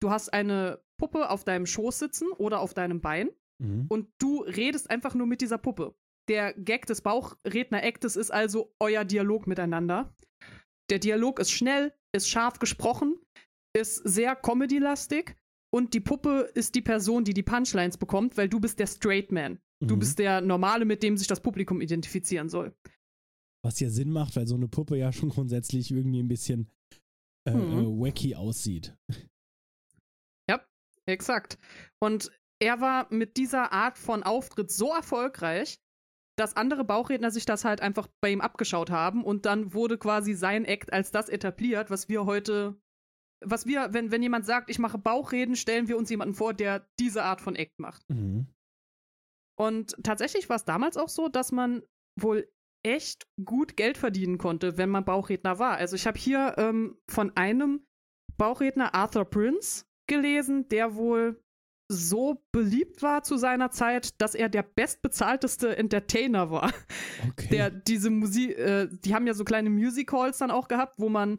du 0.00 0.10
hast 0.10 0.32
eine 0.32 0.80
Puppe 0.98 1.30
auf 1.30 1.44
deinem 1.44 1.66
Schoß 1.66 1.98
sitzen 1.98 2.28
oder 2.32 2.60
auf 2.60 2.74
deinem 2.74 3.00
Bein 3.00 3.30
mhm. 3.58 3.86
und 3.88 4.08
du 4.18 4.42
redest 4.42 4.90
einfach 4.90 5.14
nur 5.14 5.26
mit 5.26 5.40
dieser 5.40 5.58
Puppe. 5.58 5.94
Der 6.28 6.52
Gag 6.54 6.86
des 6.86 7.00
Bauchredner-Actes 7.02 8.16
ist 8.16 8.30
also 8.30 8.74
euer 8.80 9.04
Dialog 9.04 9.46
miteinander. 9.46 10.14
Der 10.90 10.98
Dialog 10.98 11.38
ist 11.38 11.50
schnell, 11.50 11.94
ist 12.14 12.28
scharf 12.28 12.58
gesprochen, 12.58 13.18
ist 13.74 13.96
sehr 13.96 14.34
comedy-lastig 14.36 15.36
und 15.70 15.94
die 15.94 16.00
Puppe 16.00 16.50
ist 16.54 16.74
die 16.74 16.82
Person, 16.82 17.24
die 17.24 17.34
die 17.34 17.42
Punchlines 17.42 17.98
bekommt, 17.98 18.36
weil 18.36 18.48
du 18.48 18.60
bist 18.60 18.78
der 18.78 18.86
Straight 18.86 19.32
Man. 19.32 19.58
Du 19.80 19.94
mhm. 19.94 19.98
bist 20.00 20.18
der 20.18 20.40
Normale, 20.40 20.84
mit 20.84 21.02
dem 21.02 21.16
sich 21.16 21.28
das 21.28 21.40
Publikum 21.40 21.80
identifizieren 21.80 22.48
soll. 22.48 22.74
Was 23.64 23.80
ja 23.80 23.90
Sinn 23.90 24.10
macht, 24.10 24.36
weil 24.36 24.46
so 24.46 24.54
eine 24.54 24.68
Puppe 24.68 24.96
ja 24.96 25.12
schon 25.12 25.30
grundsätzlich 25.30 25.90
irgendwie 25.90 26.22
ein 26.22 26.28
bisschen 26.28 26.70
äh, 27.46 27.52
mhm. 27.52 27.78
äh, 27.78 28.00
wacky 28.00 28.34
aussieht. 28.34 28.96
Ja, 30.48 30.64
exakt. 31.06 31.58
Und 32.00 32.30
er 32.60 32.80
war 32.80 33.12
mit 33.12 33.36
dieser 33.36 33.72
Art 33.72 33.98
von 33.98 34.22
Auftritt 34.22 34.70
so 34.70 34.92
erfolgreich, 34.92 35.78
dass 36.38 36.56
andere 36.56 36.84
Bauchredner 36.84 37.30
sich 37.30 37.46
das 37.46 37.64
halt 37.64 37.80
einfach 37.80 38.08
bei 38.20 38.30
ihm 38.30 38.40
abgeschaut 38.40 38.90
haben 38.90 39.24
und 39.24 39.44
dann 39.44 39.74
wurde 39.74 39.98
quasi 39.98 40.34
sein 40.34 40.64
Act 40.64 40.92
als 40.92 41.10
das 41.10 41.28
etabliert, 41.28 41.90
was 41.90 42.08
wir 42.08 42.26
heute, 42.26 42.80
was 43.44 43.66
wir, 43.66 43.92
wenn, 43.92 44.12
wenn 44.12 44.22
jemand 44.22 44.46
sagt, 44.46 44.70
ich 44.70 44.78
mache 44.78 44.98
Bauchreden, 44.98 45.56
stellen 45.56 45.88
wir 45.88 45.96
uns 45.96 46.10
jemanden 46.10 46.34
vor, 46.34 46.54
der 46.54 46.88
diese 47.00 47.24
Art 47.24 47.40
von 47.40 47.56
Act 47.56 47.78
macht. 47.80 48.08
Mhm. 48.08 48.46
Und 49.58 49.96
tatsächlich 50.04 50.48
war 50.48 50.56
es 50.56 50.64
damals 50.64 50.96
auch 50.96 51.08
so, 51.08 51.28
dass 51.28 51.50
man 51.50 51.82
wohl 52.16 52.48
echt 52.88 53.26
gut 53.44 53.76
Geld 53.76 53.98
verdienen 53.98 54.38
konnte, 54.38 54.78
wenn 54.78 54.88
man 54.88 55.04
Bauchredner 55.04 55.58
war. 55.58 55.76
Also 55.76 55.94
ich 55.94 56.06
habe 56.06 56.18
hier 56.18 56.54
ähm, 56.56 56.96
von 57.08 57.36
einem 57.36 57.86
Bauchredner 58.36 58.94
Arthur 58.94 59.24
Prince 59.24 59.84
gelesen, 60.08 60.68
der 60.68 60.94
wohl 60.94 61.42
so 61.90 62.44
beliebt 62.52 63.02
war 63.02 63.22
zu 63.22 63.36
seiner 63.36 63.70
Zeit, 63.70 64.20
dass 64.20 64.34
er 64.34 64.48
der 64.48 64.62
bestbezahlteste 64.62 65.76
Entertainer 65.76 66.50
war. 66.50 66.72
Okay. 67.30 67.48
Der 67.50 67.70
diese 67.70 68.10
Musik, 68.10 68.58
äh, 68.58 68.88
die 68.90 69.14
haben 69.14 69.26
ja 69.26 69.34
so 69.34 69.44
kleine 69.44 69.70
Music 69.70 70.12
Halls 70.12 70.38
dann 70.38 70.50
auch 70.50 70.68
gehabt, 70.68 70.98
wo 70.98 71.08
man 71.08 71.30
mhm. 71.30 71.38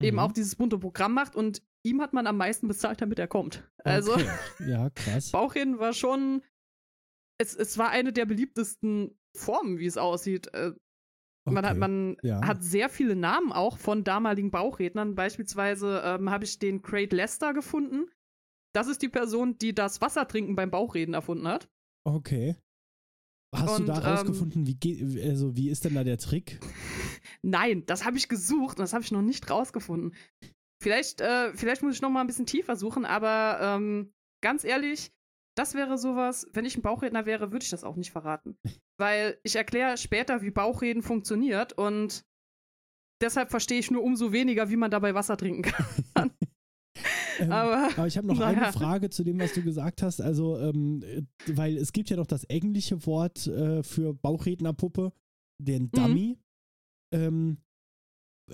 eben 0.00 0.18
auch 0.18 0.32
dieses 0.32 0.56
bunte 0.56 0.78
Programm 0.78 1.14
macht 1.14 1.36
und 1.36 1.62
ihm 1.82 2.00
hat 2.00 2.12
man 2.12 2.26
am 2.26 2.36
meisten 2.36 2.68
bezahlt, 2.68 3.00
damit 3.00 3.18
er 3.18 3.28
kommt. 3.28 3.68
Also, 3.84 4.14
okay. 4.14 4.28
ja, 4.66 4.90
krass. 4.90 5.30
Bauchreden 5.32 5.78
war 5.78 5.92
schon, 5.92 6.42
es, 7.38 7.54
es 7.54 7.76
war 7.76 7.90
eine 7.90 8.12
der 8.12 8.26
beliebtesten 8.26 9.19
Formen, 9.36 9.78
wie 9.78 9.86
es 9.86 9.96
aussieht. 9.96 10.52
Äh, 10.54 10.72
Okay. 11.46 11.54
Man, 11.54 11.66
hat, 11.66 11.76
man 11.78 12.16
ja. 12.22 12.46
hat 12.46 12.62
sehr 12.62 12.90
viele 12.90 13.16
Namen 13.16 13.50
auch 13.50 13.78
von 13.78 14.04
damaligen 14.04 14.50
Bauchrednern. 14.50 15.14
Beispielsweise 15.14 16.02
ähm, 16.04 16.30
habe 16.30 16.44
ich 16.44 16.58
den 16.58 16.82
Craig 16.82 17.12
Lester 17.12 17.54
gefunden. 17.54 18.10
Das 18.74 18.88
ist 18.88 19.02
die 19.02 19.08
Person, 19.08 19.56
die 19.58 19.74
das 19.74 20.00
Wassertrinken 20.00 20.54
beim 20.54 20.70
Bauchreden 20.70 21.14
erfunden 21.14 21.48
hat. 21.48 21.68
Okay. 22.04 22.56
Hast 23.54 23.80
und, 23.80 23.88
du 23.88 23.92
da 23.92 23.98
rausgefunden, 23.98 24.66
ähm, 24.66 24.76
wie, 24.80 25.22
also, 25.22 25.56
wie 25.56 25.70
ist 25.70 25.84
denn 25.84 25.94
da 25.94 26.04
der 26.04 26.18
Trick? 26.18 26.60
Nein, 27.42 27.84
das 27.86 28.04
habe 28.04 28.16
ich 28.16 28.28
gesucht 28.28 28.78
und 28.78 28.82
das 28.82 28.92
habe 28.92 29.02
ich 29.02 29.10
noch 29.10 29.22
nicht 29.22 29.50
rausgefunden. 29.50 30.14
Vielleicht, 30.80 31.20
äh, 31.20 31.52
vielleicht 31.54 31.82
muss 31.82 31.96
ich 31.96 32.02
noch 32.02 32.10
mal 32.10 32.20
ein 32.20 32.26
bisschen 32.26 32.46
tiefer 32.46 32.76
suchen, 32.76 33.04
aber 33.04 33.58
ähm, 33.60 34.12
ganz 34.40 34.62
ehrlich, 34.62 35.10
das 35.56 35.74
wäre 35.74 35.98
sowas, 35.98 36.46
wenn 36.52 36.64
ich 36.64 36.76
ein 36.76 36.82
Bauchredner 36.82 37.26
wäre, 37.26 37.52
würde 37.52 37.64
ich 37.64 37.70
das 37.70 37.84
auch 37.84 37.96
nicht 37.96 38.12
verraten. 38.12 38.56
Weil 38.98 39.38
ich 39.42 39.56
erkläre 39.56 39.96
später, 39.96 40.42
wie 40.42 40.50
Bauchreden 40.50 41.02
funktioniert 41.02 41.72
und 41.72 42.24
deshalb 43.20 43.50
verstehe 43.50 43.78
ich 43.78 43.90
nur 43.90 44.02
umso 44.02 44.32
weniger, 44.32 44.70
wie 44.70 44.76
man 44.76 44.90
dabei 44.90 45.14
Wasser 45.14 45.36
trinken 45.36 45.62
kann. 45.62 46.30
Ähm, 47.38 47.52
aber, 47.52 47.88
aber, 47.96 48.06
ich 48.06 48.18
habe 48.18 48.26
noch 48.26 48.36
naja. 48.38 48.64
eine 48.64 48.72
Frage 48.72 49.08
zu 49.08 49.24
dem, 49.24 49.40
was 49.40 49.54
du 49.54 49.62
gesagt 49.62 50.02
hast. 50.02 50.20
Also, 50.20 50.58
ähm, 50.58 51.02
weil 51.46 51.78
es 51.78 51.92
gibt 51.94 52.10
ja 52.10 52.16
noch 52.16 52.26
das 52.26 52.44
englische 52.44 53.06
Wort 53.06 53.46
äh, 53.46 53.82
für 53.82 54.12
Bauchrednerpuppe, 54.12 55.12
den 55.58 55.84
mhm. 55.84 55.90
Dummy. 55.92 56.38
Mhm. 57.14 57.18
Ähm, 57.18 57.58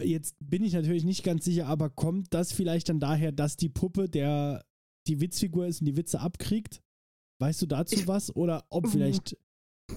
jetzt 0.05 0.37
bin 0.39 0.63
ich 0.63 0.73
natürlich 0.73 1.05
nicht 1.05 1.25
ganz 1.25 1.45
sicher, 1.45 1.67
aber 1.67 1.91
kommt 1.91 2.33
das 2.33 2.53
vielleicht 2.53 2.89
dann 2.89 3.01
daher, 3.01 3.33
dass 3.33 3.57
die 3.57 3.71
Puppe 3.71 4.09
der 4.09 4.65
die 5.07 5.21
Witzfigur 5.21 5.67
ist 5.67 5.81
und 5.81 5.87
die 5.87 5.97
Witze 5.97 6.21
abkriegt? 6.21 6.83
Weißt 7.39 7.63
du 7.63 7.67
dazu 7.67 7.95
ich, 7.95 8.09
was? 8.09 8.35
Oder 8.35 8.65
ob 8.71 8.89
vielleicht 8.89 9.37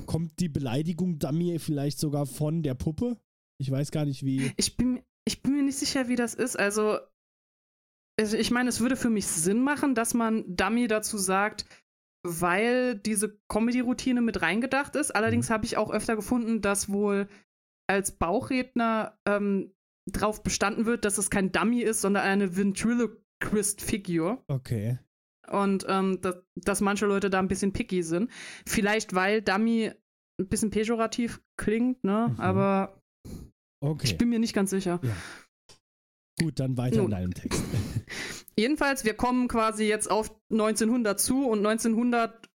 kommt 0.05 0.39
die 0.39 0.49
Beleidigung 0.49 1.19
Dummy 1.19 1.59
vielleicht 1.59 1.99
sogar 1.99 2.25
von 2.25 2.63
der 2.63 2.75
Puppe? 2.75 3.17
Ich 3.59 3.71
weiß 3.71 3.91
gar 3.91 4.05
nicht, 4.05 4.23
wie. 4.23 4.51
Ich 4.57 4.77
bin, 4.77 5.01
ich 5.25 5.41
bin 5.41 5.55
mir 5.55 5.63
nicht 5.63 5.77
sicher, 5.77 6.07
wie 6.07 6.15
das 6.15 6.33
ist. 6.33 6.57
Also, 6.57 6.99
also, 8.19 8.37
ich 8.37 8.51
meine, 8.51 8.69
es 8.69 8.79
würde 8.81 8.95
für 8.95 9.09
mich 9.09 9.27
Sinn 9.27 9.61
machen, 9.61 9.95
dass 9.95 10.13
man 10.13 10.43
Dummy 10.55 10.87
dazu 10.87 11.17
sagt, 11.17 11.65
weil 12.23 12.95
diese 12.95 13.39
Comedy-Routine 13.47 14.21
mit 14.21 14.41
reingedacht 14.41 14.95
ist. 14.95 15.11
Allerdings 15.11 15.49
mhm. 15.49 15.53
habe 15.53 15.65
ich 15.65 15.77
auch 15.77 15.91
öfter 15.91 16.15
gefunden, 16.15 16.61
dass 16.61 16.89
wohl 16.89 17.29
als 17.87 18.17
Bauchredner 18.17 19.17
ähm, 19.25 19.73
drauf 20.11 20.43
bestanden 20.43 20.85
wird, 20.85 21.05
dass 21.05 21.17
es 21.17 21.29
kein 21.29 21.51
Dummy 21.51 21.81
ist, 21.81 22.01
sondern 22.01 22.23
eine 22.23 22.55
Ventriloquist-Figur. 22.55 24.43
Okay. 24.47 24.99
Und 25.51 25.85
ähm, 25.87 26.21
dass, 26.21 26.35
dass 26.55 26.81
manche 26.81 27.05
Leute 27.05 27.29
da 27.29 27.39
ein 27.39 27.47
bisschen 27.47 27.73
picky 27.73 28.03
sind. 28.03 28.29
Vielleicht, 28.65 29.13
weil 29.13 29.41
Dummy 29.41 29.91
ein 30.39 30.47
bisschen 30.47 30.71
pejorativ 30.71 31.41
klingt, 31.57 32.03
ne? 32.03 32.29
Mhm. 32.33 32.39
Aber 32.39 33.01
okay. 33.81 34.05
ich 34.05 34.17
bin 34.17 34.29
mir 34.29 34.39
nicht 34.39 34.53
ganz 34.53 34.69
sicher. 34.69 34.99
Ja. 35.03 35.15
Gut, 36.41 36.59
dann 36.59 36.77
weiter 36.77 36.97
Nun. 36.97 37.05
in 37.05 37.11
deinem 37.11 37.33
Text. 37.33 37.61
Jedenfalls, 38.57 39.05
wir 39.05 39.13
kommen 39.13 39.47
quasi 39.47 39.85
jetzt 39.85 40.09
auf 40.09 40.35
1900 40.51 41.19
zu 41.19 41.47
und 41.47 41.65
1900 41.65 42.49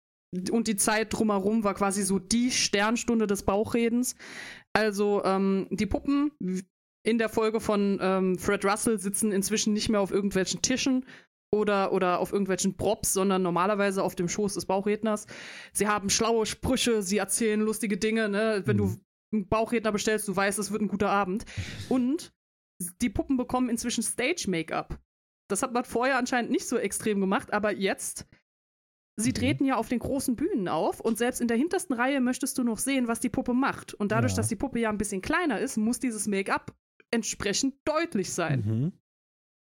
und 0.50 0.66
die 0.66 0.76
Zeit 0.76 1.12
drumherum 1.12 1.62
war 1.62 1.74
quasi 1.74 2.02
so 2.02 2.18
die 2.18 2.50
Sternstunde 2.50 3.26
des 3.26 3.42
Bauchredens. 3.42 4.14
Also 4.72 5.22
ähm, 5.24 5.68
die 5.70 5.86
Puppen 5.86 6.32
in 7.04 7.18
der 7.18 7.28
Folge 7.28 7.60
von 7.60 7.98
ähm, 8.00 8.38
Fred 8.38 8.64
Russell 8.64 8.98
sitzen 8.98 9.32
inzwischen 9.32 9.74
nicht 9.74 9.88
mehr 9.88 10.00
auf 10.00 10.10
irgendwelchen 10.10 10.62
Tischen 10.62 11.04
oder, 11.52 11.92
oder 11.92 12.18
auf 12.18 12.32
irgendwelchen 12.32 12.76
Props, 12.76 13.12
sondern 13.12 13.42
normalerweise 13.42 14.02
auf 14.02 14.14
dem 14.14 14.28
Schoß 14.28 14.54
des 14.54 14.66
Bauchredners. 14.66 15.26
Sie 15.72 15.86
haben 15.86 16.10
schlaue 16.10 16.46
Sprüche, 16.46 17.02
sie 17.02 17.18
erzählen 17.18 17.60
lustige 17.60 17.98
Dinge. 17.98 18.28
Ne? 18.28 18.62
Wenn 18.64 18.76
mhm. 18.76 18.80
du 18.80 18.96
einen 19.32 19.48
Bauchredner 19.48 19.92
bestellst, 19.92 20.26
du 20.28 20.34
weißt, 20.34 20.58
es 20.58 20.70
wird 20.70 20.82
ein 20.82 20.88
guter 20.88 21.10
Abend. 21.10 21.44
Und 21.88 22.32
die 23.00 23.10
Puppen 23.10 23.36
bekommen 23.36 23.68
inzwischen 23.68 24.02
Stage-Make-up. 24.02 24.98
Das 25.48 25.62
hat 25.62 25.72
man 25.72 25.84
vorher 25.84 26.16
anscheinend 26.16 26.50
nicht 26.50 26.66
so 26.66 26.78
extrem 26.78 27.20
gemacht, 27.20 27.52
aber 27.52 27.72
jetzt, 27.72 28.26
sie 29.16 29.30
mhm. 29.30 29.34
treten 29.34 29.64
ja 29.66 29.76
auf 29.76 29.88
den 29.88 29.98
großen 29.98 30.36
Bühnen 30.36 30.68
auf 30.68 31.00
und 31.00 31.18
selbst 31.18 31.42
in 31.42 31.48
der 31.48 31.58
hintersten 31.58 31.94
Reihe 31.94 32.20
möchtest 32.20 32.56
du 32.56 32.64
noch 32.64 32.78
sehen, 32.78 33.08
was 33.08 33.20
die 33.20 33.28
Puppe 33.28 33.52
macht. 33.52 33.92
Und 33.92 34.10
dadurch, 34.10 34.32
ja. 34.32 34.36
dass 34.36 34.48
die 34.48 34.56
Puppe 34.56 34.80
ja 34.80 34.88
ein 34.88 34.98
bisschen 34.98 35.20
kleiner 35.20 35.60
ist, 35.60 35.76
muss 35.76 36.00
dieses 36.00 36.26
Make-up 36.26 36.74
entsprechend 37.10 37.74
deutlich 37.84 38.32
sein. 38.32 38.64
Mhm. 38.64 38.92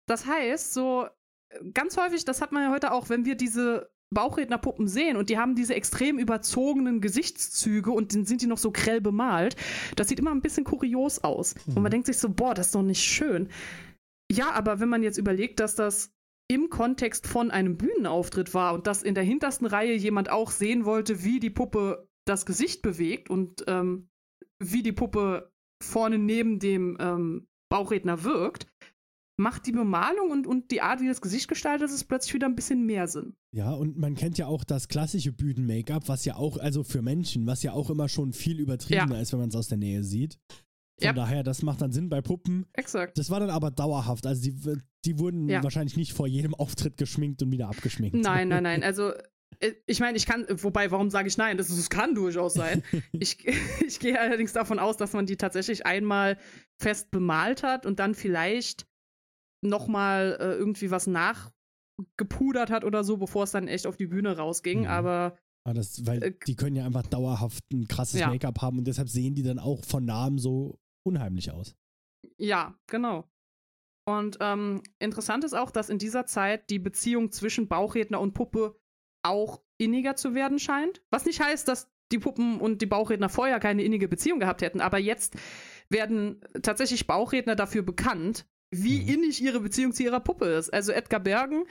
Das 0.08 0.28
heißt, 0.28 0.74
so 0.74 1.08
ganz 1.74 1.98
häufig, 1.98 2.26
das 2.26 2.42
hat 2.42 2.52
man 2.52 2.64
ja 2.64 2.72
heute 2.72 2.92
auch, 2.92 3.10
wenn 3.10 3.26
wir 3.26 3.36
diese 3.36 3.90
Bauchrednerpuppen 4.12 4.88
sehen 4.88 5.18
und 5.18 5.30
die 5.30 5.38
haben 5.38 5.56
diese 5.56 5.76
extrem 5.76 6.18
überzogenen 6.18 7.00
Gesichtszüge 7.00 7.92
und 7.92 8.16
dann 8.16 8.26
sind 8.26 8.42
die 8.42 8.48
noch 8.48 8.58
so 8.58 8.72
grell 8.72 9.02
bemalt. 9.02 9.56
Das 9.96 10.08
sieht 10.08 10.20
immer 10.20 10.32
ein 10.32 10.42
bisschen 10.42 10.64
kurios 10.64 11.20
aus. 11.20 11.56
Mhm. 11.68 11.78
Und 11.78 11.84
man 11.84 11.92
denkt 11.92 12.08
sich 12.08 12.18
so, 12.18 12.30
boah, 12.30 12.54
das 12.54 12.68
ist 12.68 12.76
doch 12.76 12.82
nicht 12.82 13.04
schön. 13.04 13.50
Ja, 14.32 14.52
aber 14.52 14.80
wenn 14.80 14.90
man 14.90 15.04
jetzt 15.04 15.18
überlegt, 15.18 15.60
dass 15.60 15.76
das 15.76 16.12
im 16.52 16.70
Kontext 16.70 17.28
von 17.28 17.52
einem 17.52 17.78
Bühnenauftritt 17.78 18.56
war 18.56 18.74
und 18.74 18.88
dass 18.88 19.04
in 19.04 19.14
der 19.14 19.24
hintersten 19.24 19.68
Reihe 19.68 19.94
jemand 19.94 20.32
auch 20.32 20.50
sehen 20.50 20.86
wollte, 20.86 21.24
wie 21.24 21.40
die 21.40 21.52
Puppe 21.52 22.08
das 22.26 22.46
Gesicht 22.46 22.82
bewegt 22.82 23.30
und 23.30 23.64
ähm, 23.68 24.10
wie 24.60 24.82
die 24.82 24.92
Puppe 24.92 25.52
vorne 25.82 26.18
neben 26.18 26.60
dem 26.60 26.98
ähm, 27.00 27.48
Bauchredner 27.70 28.24
wirkt, 28.24 28.68
macht 29.40 29.66
die 29.66 29.72
Bemalung 29.72 30.32
und, 30.32 30.46
und 30.46 30.70
die 30.72 30.82
Art, 30.82 31.02
wie 31.02 31.08
das 31.08 31.22
Gesicht 31.22 31.48
gestaltet 31.48 31.90
ist, 31.90 32.04
plötzlich 32.06 32.34
wieder 32.34 32.48
ein 32.48 32.56
bisschen 32.56 32.86
mehr 32.86 33.08
Sinn. 33.08 33.36
Ja, 33.52 33.72
und 33.72 33.98
man 33.98 34.16
kennt 34.16 34.38
ja 34.38 34.48
auch 34.48 34.64
das 34.64 34.88
klassische 34.88 35.32
Bühnen-Make-up, 35.32 36.08
was 36.08 36.26
ja 36.26 36.36
auch, 36.36 36.58
also 36.58 36.84
für 36.84 37.02
Menschen, 37.02 37.48
was 37.48 37.64
ja 37.64 37.74
auch 37.74 37.90
immer 37.90 38.10
schon 38.10 38.34
viel 38.34 38.60
übertriebener 38.60 39.16
ja. 39.16 39.22
ist, 39.22 39.32
wenn 39.32 39.40
man 39.40 39.50
es 39.50 39.56
aus 39.56 39.68
der 39.68 39.78
Nähe 39.78 40.04
sieht. 40.04 40.38
Von 41.00 41.06
ja. 41.06 41.14
daher, 41.14 41.44
das 41.44 41.64
macht 41.64 41.82
dann 41.82 41.92
Sinn 41.92 42.10
bei 42.10 42.22
Puppen. 42.22 42.66
Exakt. 42.74 43.18
Das 43.18 43.30
war 43.30 43.40
dann 43.40 43.50
aber 43.50 43.72
dauerhaft. 43.72 44.28
Also 44.28 44.42
die, 44.42 44.78
die 45.06 45.18
wurden 45.18 45.48
ja. 45.48 45.64
wahrscheinlich 45.64 45.96
nicht 45.96 46.12
vor 46.12 46.28
jedem 46.28 46.54
Auftritt 46.54 46.98
geschminkt 46.98 47.42
und 47.42 47.52
wieder 47.52 47.70
abgeschminkt. 47.70 48.18
Nein, 48.18 48.50
nein, 48.50 48.64
nein. 48.64 48.84
Also 48.84 49.14
Äh, 49.60 49.74
ich 49.86 50.00
meine, 50.00 50.18
ich 50.18 50.26
kann, 50.26 50.46
wobei, 50.50 50.92
warum 50.92 51.10
sage 51.10 51.28
ich 51.28 51.38
nein? 51.38 51.58
Das, 51.58 51.68
das 51.68 51.90
kann 51.90 52.16
durchaus 52.16 52.54
sein. 52.54 52.84
ich, 53.12 53.46
ich 53.86 54.00
gehe 54.00 54.20
allerdings 54.20 54.54
davon 54.54 54.80
aus, 54.80 54.98
dass 54.98 55.14
man 55.14 55.26
die 55.26 55.38
tatsächlich 55.38 55.86
einmal 55.86 56.38
fest 56.78 57.12
bemalt 57.12 57.64
hat 57.64 57.86
und 57.86 58.00
dann 58.00 58.16
vielleicht 58.16 58.86
nochmal 59.62 60.38
äh, 60.40 60.54
irgendwie 60.54 60.92
was 60.92 61.08
nachgepudert 61.08 62.70
hat 62.70 62.84
oder 62.84 63.04
so, 63.04 63.18
bevor 63.18 63.44
es 63.44 63.52
dann 63.52 63.68
echt 63.68 63.88
auf 63.88 63.98
die 63.98 64.08
Bühne 64.08 64.38
rausging. 64.38 64.82
Mhm. 64.82 64.88
Aber. 64.88 65.38
Ah, 65.66 65.74
das, 65.74 66.06
weil 66.06 66.24
äh, 66.24 66.34
die 66.48 66.56
können 66.56 66.76
ja 66.76 66.86
einfach 66.86 67.06
dauerhaft 67.06 67.64
ein 67.72 67.88
krasses 67.88 68.22
ja. 68.22 68.30
Make-up 68.30 68.62
haben 68.62 68.78
und 68.78 68.86
deshalb 68.86 69.10
sehen 69.10 69.36
die 69.36 69.44
dann 69.44 69.60
auch 69.60 69.84
von 69.84 70.06
Namen 70.06 70.38
so 70.38 70.80
unheimlich 71.06 71.52
aus. 71.52 71.76
Ja, 72.38 72.76
genau. 72.88 73.30
Und 74.08 74.38
ähm, 74.42 74.82
interessant 74.98 75.44
ist 75.44 75.54
auch, 75.54 75.70
dass 75.70 75.90
in 75.90 76.00
dieser 76.00 76.26
Zeit 76.26 76.70
die 76.70 76.80
Beziehung 76.80 77.32
zwischen 77.32 77.68
Bauchredner 77.68 78.20
und 78.20 78.34
Puppe 78.34 78.80
auch 79.24 79.62
inniger 79.78 80.16
zu 80.16 80.34
werden 80.34 80.60
scheint. 80.60 81.04
Was 81.12 81.26
nicht 81.26 81.42
heißt, 81.42 81.68
dass 81.68 81.92
die 82.12 82.20
Puppen 82.20 82.60
und 82.60 82.82
die 82.82 82.88
Bauchredner 82.88 83.30
vorher 83.30 83.60
keine 83.60 83.84
innige 83.84 84.08
Beziehung 84.08 84.40
gehabt 84.40 84.62
hätten, 84.62 84.82
aber 84.82 84.98
jetzt 84.98 85.36
werden 85.90 86.42
tatsächlich 86.62 87.06
Bauchredner 87.06 87.56
dafür 87.56 87.84
bekannt, 87.84 88.48
wie 88.72 89.02
mhm. 89.02 89.08
innig 89.08 89.42
ihre 89.42 89.60
Beziehung 89.60 89.94
zu 89.94 90.04
ihrer 90.04 90.20
Puppe 90.20 90.46
ist. 90.46 90.72
Also 90.74 90.92
Edgar 90.92 91.20
Bergen, 91.20 91.66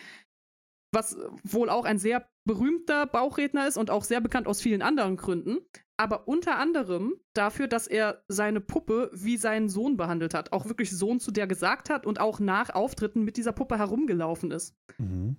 was 0.92 1.16
wohl 1.44 1.68
auch 1.68 1.84
ein 1.84 1.98
sehr 1.98 2.28
berühmter 2.46 3.06
Bauchredner 3.06 3.66
ist 3.66 3.76
und 3.76 3.90
auch 3.90 4.04
sehr 4.04 4.20
bekannt 4.20 4.46
aus 4.46 4.60
vielen 4.60 4.82
anderen 4.82 5.16
Gründen, 5.16 5.58
aber 5.98 6.28
unter 6.28 6.56
anderem 6.56 7.14
dafür, 7.34 7.68
dass 7.68 7.86
er 7.86 8.24
seine 8.28 8.60
Puppe 8.60 9.10
wie 9.12 9.36
seinen 9.36 9.68
Sohn 9.68 9.96
behandelt 9.96 10.32
hat. 10.32 10.52
Auch 10.52 10.66
wirklich 10.66 10.90
Sohn 10.90 11.20
zu 11.20 11.30
der 11.30 11.46
gesagt 11.46 11.90
hat 11.90 12.06
und 12.06 12.20
auch 12.20 12.40
nach 12.40 12.70
Auftritten 12.70 13.24
mit 13.24 13.36
dieser 13.36 13.52
Puppe 13.52 13.78
herumgelaufen 13.78 14.50
ist. 14.50 14.74
Mhm. 14.96 15.36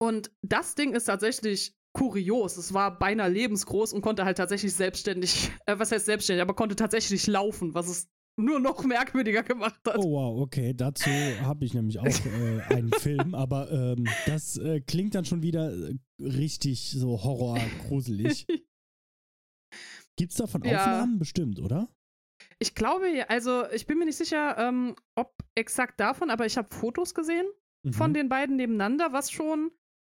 Und 0.00 0.30
das 0.42 0.74
Ding 0.74 0.94
ist 0.94 1.04
tatsächlich 1.04 1.74
kurios. 1.92 2.56
Es 2.56 2.74
war 2.74 2.98
beinahe 2.98 3.30
lebensgroß 3.30 3.92
und 3.92 4.02
konnte 4.02 4.24
halt 4.24 4.36
tatsächlich 4.36 4.74
selbstständig, 4.74 5.52
äh, 5.66 5.78
was 5.78 5.92
heißt 5.92 6.06
selbstständig, 6.06 6.42
aber 6.42 6.54
konnte 6.54 6.76
tatsächlich 6.76 7.26
laufen, 7.26 7.74
was 7.74 7.88
es 7.88 8.08
nur 8.36 8.60
noch 8.60 8.84
merkwürdiger 8.84 9.42
gemacht 9.42 9.80
hat. 9.86 9.96
Oh 9.98 10.12
wow, 10.12 10.40
okay, 10.40 10.74
dazu 10.74 11.10
habe 11.42 11.64
ich 11.64 11.74
nämlich 11.74 11.98
auch 11.98 12.04
äh, 12.06 12.60
einen 12.74 12.92
Film, 12.98 13.34
aber 13.34 13.70
ähm, 13.70 14.06
das 14.26 14.56
äh, 14.56 14.80
klingt 14.80 15.14
dann 15.14 15.24
schon 15.24 15.42
wieder 15.42 15.72
äh, 15.72 15.94
richtig 16.18 16.90
so 16.90 17.22
horrorgruselig. 17.22 18.46
Gibt's 20.16 20.36
davon 20.36 20.62
ja. 20.64 20.80
Aufnahmen? 20.80 21.18
Bestimmt, 21.18 21.60
oder? 21.60 21.88
Ich 22.58 22.74
glaube, 22.74 23.28
also 23.28 23.68
ich 23.70 23.86
bin 23.86 23.98
mir 23.98 24.04
nicht 24.04 24.16
sicher, 24.16 24.56
ähm, 24.58 24.94
ob 25.16 25.34
exakt 25.54 25.98
davon, 26.00 26.30
aber 26.30 26.46
ich 26.46 26.56
habe 26.56 26.74
Fotos 26.74 27.14
gesehen 27.14 27.46
mhm. 27.84 27.92
von 27.92 28.14
den 28.14 28.28
beiden 28.28 28.56
nebeneinander, 28.56 29.12
was 29.12 29.30
schon 29.30 29.70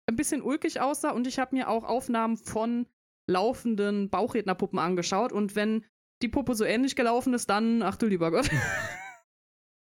ein 0.08 0.16
bisschen 0.16 0.42
ulkig 0.42 0.82
aussah. 0.82 1.12
Und 1.12 1.28
ich 1.28 1.40
habe 1.40 1.56
mir 1.56 1.70
auch 1.70 1.84
Aufnahmen 1.84 2.38
von 2.38 2.88
laufenden 3.28 4.10
Bauchrednerpuppen 4.10 4.80
angeschaut. 4.80 5.32
Und 5.32 5.56
wenn 5.56 5.86
die 6.22 6.30
Puppe 6.30 6.56
so 6.56 6.64
ähnlich 6.64 6.96
gelaufen 6.96 7.34
ist, 7.34 7.50
dann, 7.50 7.82
ach 7.82 7.98
du 7.98 8.06
lieber 8.06 8.32
Gott. 8.32 8.50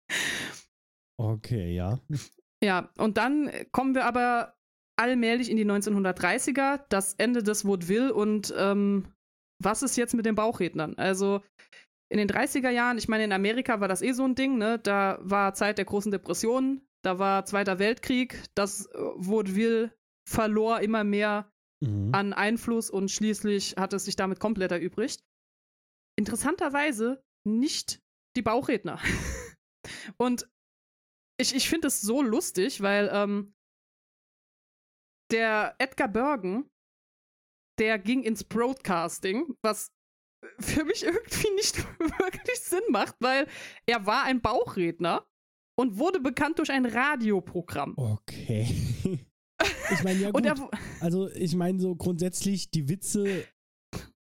okay, 1.18 1.74
ja. 1.74 2.00
Ja, 2.62 2.90
und 2.98 3.16
dann 3.16 3.50
kommen 3.72 3.94
wir 3.94 4.04
aber 4.04 4.54
allmählich 4.96 5.50
in 5.50 5.56
die 5.56 5.64
1930er, 5.64 6.84
das 6.90 7.14
Ende 7.14 7.42
des 7.42 7.64
Vaudeville 7.64 8.12
und 8.12 8.52
ähm, 8.56 9.06
was 9.62 9.82
ist 9.82 9.96
jetzt 9.96 10.14
mit 10.14 10.26
den 10.26 10.34
Bauchrednern? 10.34 10.94
Also 10.96 11.42
in 12.10 12.18
den 12.18 12.28
30er 12.28 12.70
Jahren, 12.70 12.98
ich 12.98 13.08
meine, 13.08 13.24
in 13.24 13.32
Amerika 13.32 13.80
war 13.80 13.88
das 13.88 14.02
eh 14.02 14.12
so 14.12 14.24
ein 14.24 14.34
Ding, 14.34 14.58
ne? 14.58 14.78
Da 14.78 15.18
war 15.22 15.54
Zeit 15.54 15.78
der 15.78 15.84
großen 15.84 16.10
Depression, 16.10 16.82
da 17.02 17.18
war 17.18 17.44
Zweiter 17.46 17.78
Weltkrieg, 17.78 18.42
das 18.54 18.86
äh, 18.86 18.98
Vaudeville 19.16 19.92
verlor 20.28 20.80
immer 20.80 21.04
mehr 21.04 21.50
mhm. 21.80 22.10
an 22.12 22.32
Einfluss 22.32 22.90
und 22.90 23.10
schließlich 23.10 23.76
hat 23.78 23.92
es 23.92 24.04
sich 24.04 24.16
damit 24.16 24.40
komplett 24.40 24.72
erübrigt. 24.72 25.22
Interessanterweise 26.20 27.24
nicht 27.46 28.02
die 28.36 28.42
Bauchredner. 28.42 29.00
und 30.18 30.46
ich, 31.40 31.54
ich 31.54 31.66
finde 31.70 31.88
es 31.88 32.02
so 32.02 32.20
lustig, 32.20 32.82
weil 32.82 33.08
ähm, 33.10 33.54
der 35.30 35.76
Edgar 35.78 36.08
Bergen, 36.08 36.68
der 37.78 37.98
ging 37.98 38.22
ins 38.22 38.44
Broadcasting, 38.44 39.56
was 39.62 39.92
für 40.58 40.84
mich 40.84 41.04
irgendwie 41.04 41.54
nicht 41.54 41.78
wirklich 41.98 42.60
Sinn 42.60 42.84
macht, 42.90 43.16
weil 43.20 43.48
er 43.86 44.04
war 44.04 44.24
ein 44.24 44.42
Bauchredner 44.42 45.26
und 45.78 45.96
wurde 45.96 46.20
bekannt 46.20 46.58
durch 46.58 46.70
ein 46.70 46.84
Radioprogramm. 46.84 47.94
Okay. 47.96 48.68
Ich 49.92 50.02
meine, 50.02 50.20
ja 50.20 50.30
gut. 50.30 50.46
also 51.00 51.28
ich 51.32 51.54
meine 51.54 51.78
so 51.80 51.94
grundsätzlich 51.94 52.70
die 52.70 52.88
Witze, 52.88 53.44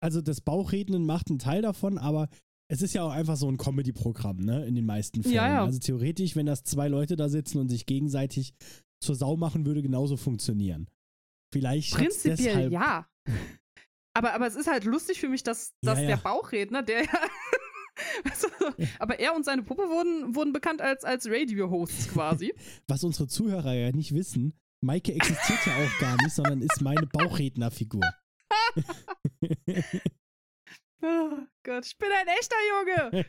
also 0.03 0.21
das 0.21 0.41
Bauchrednen 0.41 1.07
macht 1.07 1.31
einen 1.31 1.39
Teil 1.39 1.63
davon, 1.63 1.99
aber 1.99 2.29
es 2.69 2.83
ist 2.83 2.95
ja 2.95 3.03
auch 3.03 3.11
einfach 3.11 3.37
so 3.37 3.49
ein 3.49 3.59
Comedy-Programm, 3.59 4.39
ne, 4.39 4.65
in 4.67 4.75
den 4.75 4.87
meisten 4.87 5.23
Fällen. 5.23 5.35
Ja, 5.35 5.49
ja. 5.49 5.65
Also 5.65 5.79
theoretisch, 5.79 6.37
wenn 6.37 6.47
das 6.47 6.65
zwei 6.65 6.89
Leute 6.89 7.17
da 7.17 7.29
sitzen 7.29 7.59
und 7.59 7.69
sich 7.69 7.87
gegenseitig 7.87 8.55
zur 9.01 9.15
Sau 9.15 9.37
machen, 9.37 9.67
würde 9.67 9.83
genauso 9.83 10.17
funktionieren. 10.17 10.89
Vielleicht 11.53 11.95
Prinzipiell 11.95 12.73
ja. 12.73 13.07
Aber, 14.15 14.35
aber 14.35 14.47
es 14.47 14.57
ist 14.57 14.67
halt 14.67 14.85
lustig 14.85 15.21
für 15.21 15.31
mich, 15.31 15.43
dass, 15.43 15.73
dass 15.81 15.97
ja, 15.97 16.03
ja. 16.03 16.09
der 16.11 16.17
Bauchredner, 16.19 16.83
der 16.83 17.07
also, 18.25 18.49
aber 18.99 19.19
er 19.21 19.35
und 19.35 19.45
seine 19.45 19.63
Puppe 19.63 19.83
wurden, 19.89 20.35
wurden 20.35 20.53
bekannt 20.53 20.83
als, 20.83 21.05
als 21.05 21.27
Radio-Hosts 21.27 22.09
quasi. 22.09 22.53
Was 22.89 23.05
unsere 23.05 23.27
Zuhörer 23.29 23.73
ja 23.73 23.91
nicht 23.93 24.13
wissen, 24.13 24.53
Maike 24.83 25.15
existiert 25.15 25.61
ja 25.65 25.73
auch 25.77 25.99
gar 25.99 26.17
nicht, 26.23 26.35
sondern 26.35 26.61
ist 26.61 26.83
meine 26.83 27.07
Bauchrednerfigur. 27.07 28.03
Oh 31.03 31.39
Gott, 31.65 31.87
ich 31.87 31.99
bin 31.99 32.09
ein 32.13 32.29
echter 32.29 32.57
Junge. 32.71 33.25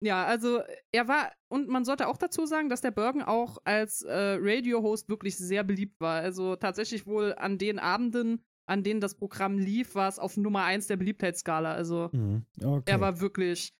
ja, 0.00 0.24
also 0.24 0.62
er 0.92 1.08
war, 1.08 1.32
und 1.48 1.68
man 1.68 1.84
sollte 1.84 2.08
auch 2.08 2.16
dazu 2.16 2.46
sagen, 2.46 2.68
dass 2.68 2.80
der 2.80 2.90
Bergen 2.90 3.22
auch 3.22 3.58
als 3.64 4.02
äh, 4.02 4.38
Radio-Host 4.40 5.08
wirklich 5.08 5.36
sehr 5.36 5.64
beliebt 5.64 6.00
war. 6.00 6.20
Also 6.20 6.56
tatsächlich 6.56 7.06
wohl 7.06 7.34
an 7.34 7.58
den 7.58 7.78
Abenden, 7.78 8.44
an 8.66 8.82
denen 8.82 9.00
das 9.00 9.16
Programm 9.16 9.58
lief, 9.58 9.94
war 9.94 10.08
es 10.08 10.18
auf 10.18 10.36
Nummer 10.36 10.64
1 10.64 10.86
der 10.86 10.96
Beliebtheitsskala. 10.96 11.72
Also 11.72 12.10
mhm. 12.12 12.46
okay. 12.62 12.90
er 12.90 13.00
war 13.00 13.20
wirklich. 13.20 13.74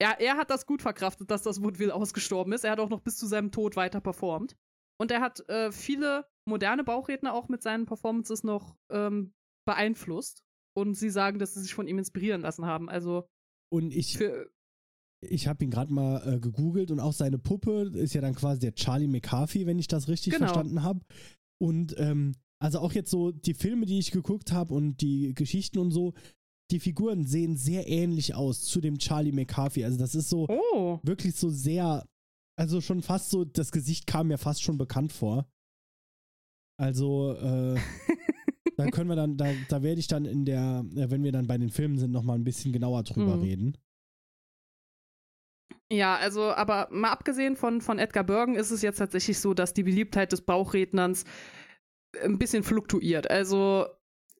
Er, 0.00 0.18
er 0.20 0.36
hat 0.36 0.50
das 0.50 0.66
gut 0.66 0.82
verkraftet, 0.82 1.30
dass 1.30 1.42
das 1.42 1.62
Woodville 1.62 1.94
ausgestorben 1.94 2.52
ist. 2.52 2.64
Er 2.64 2.72
hat 2.72 2.80
auch 2.80 2.88
noch 2.88 3.02
bis 3.02 3.16
zu 3.16 3.26
seinem 3.26 3.52
Tod 3.52 3.76
weiter 3.76 4.00
performt. 4.00 4.56
Und 5.00 5.10
er 5.10 5.20
hat 5.20 5.48
äh, 5.48 5.72
viele 5.72 6.26
moderne 6.46 6.84
Bauchredner 6.84 7.34
auch 7.34 7.48
mit 7.48 7.62
seinen 7.62 7.86
Performances 7.86 8.44
noch 8.44 8.76
ähm, 8.90 9.32
beeinflusst. 9.66 10.44
Und 10.74 10.94
sie 10.94 11.10
sagen, 11.10 11.38
dass 11.38 11.54
sie 11.54 11.60
sich 11.60 11.74
von 11.74 11.86
ihm 11.86 11.98
inspirieren 11.98 12.40
lassen 12.40 12.66
haben. 12.66 12.88
Also. 12.88 13.28
Und 13.70 13.92
ich. 13.92 14.18
Ich 15.24 15.46
habe 15.46 15.62
ihn 15.62 15.70
gerade 15.70 15.92
mal 15.92 16.20
äh, 16.26 16.40
gegoogelt 16.40 16.90
und 16.90 16.98
auch 16.98 17.12
seine 17.12 17.38
Puppe 17.38 17.92
ist 17.94 18.12
ja 18.12 18.20
dann 18.20 18.34
quasi 18.34 18.58
der 18.58 18.74
Charlie 18.74 19.06
McCarthy, 19.06 19.66
wenn 19.66 19.78
ich 19.78 19.86
das 19.86 20.08
richtig 20.08 20.32
genau. 20.32 20.46
verstanden 20.46 20.82
habe. 20.82 20.98
Und 21.60 21.94
ähm, 21.96 22.34
also 22.58 22.80
auch 22.80 22.92
jetzt 22.92 23.10
so 23.10 23.30
die 23.30 23.54
Filme, 23.54 23.86
die 23.86 24.00
ich 24.00 24.10
geguckt 24.10 24.50
habe 24.50 24.74
und 24.74 25.00
die 25.00 25.32
Geschichten 25.34 25.78
und 25.78 25.92
so, 25.92 26.14
die 26.72 26.80
Figuren 26.80 27.24
sehen 27.24 27.56
sehr 27.56 27.88
ähnlich 27.88 28.34
aus 28.34 28.62
zu 28.62 28.80
dem 28.80 28.98
Charlie 28.98 29.32
McCarthy. 29.32 29.84
Also 29.84 29.98
das 29.98 30.14
ist 30.14 30.28
so 30.28 30.48
oh. 30.48 30.98
wirklich 31.02 31.34
so 31.34 31.50
sehr, 31.50 32.06
also 32.62 32.80
schon 32.80 33.02
fast 33.02 33.30
so, 33.30 33.44
das 33.44 33.72
Gesicht 33.72 34.06
kam 34.06 34.28
mir 34.28 34.38
fast 34.38 34.62
schon 34.62 34.78
bekannt 34.78 35.12
vor. 35.12 35.50
Also, 36.80 37.32
äh, 37.32 37.76
da 38.76 38.86
können 38.86 39.08
wir 39.08 39.16
dann, 39.16 39.36
da, 39.36 39.52
da 39.68 39.82
werde 39.82 39.98
ich 39.98 40.06
dann 40.06 40.26
in 40.26 40.44
der, 40.44 40.84
wenn 40.86 41.24
wir 41.24 41.32
dann 41.32 41.48
bei 41.48 41.58
den 41.58 41.70
Filmen 41.70 41.98
sind, 41.98 42.12
nochmal 42.12 42.38
ein 42.38 42.44
bisschen 42.44 42.72
genauer 42.72 43.02
drüber 43.02 43.36
mhm. 43.36 43.42
reden. 43.42 43.78
Ja, 45.92 46.14
also, 46.14 46.52
aber 46.52 46.86
mal 46.92 47.10
abgesehen 47.10 47.56
von, 47.56 47.80
von 47.80 47.98
Edgar 47.98 48.22
Bergen 48.22 48.54
ist 48.54 48.70
es 48.70 48.80
jetzt 48.80 48.98
tatsächlich 48.98 49.40
so, 49.40 49.54
dass 49.54 49.74
die 49.74 49.82
Beliebtheit 49.82 50.30
des 50.30 50.42
Bauchrednerns 50.42 51.24
ein 52.22 52.38
bisschen 52.38 52.62
fluktuiert. 52.62 53.28
Also 53.28 53.88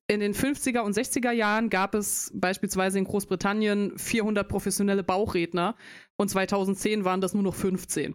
in 0.07 0.21
den 0.21 0.35
50er 0.35 0.81
und 0.81 0.97
60er 0.97 1.33
Jahren 1.33 1.71
gab 1.71 1.95
es 1.95 2.31
beispielsweise 2.35 2.99
in 2.99 3.05
Großbritannien 3.05 3.99
400 3.99 4.49
professionelle 4.49 5.03
Bauchredner 5.03 5.75
und 6.23 6.29
2010 6.29 7.05
waren 7.05 7.21
das 7.21 7.35
nur 7.35 7.43
noch 7.43 7.55
15. 7.55 8.15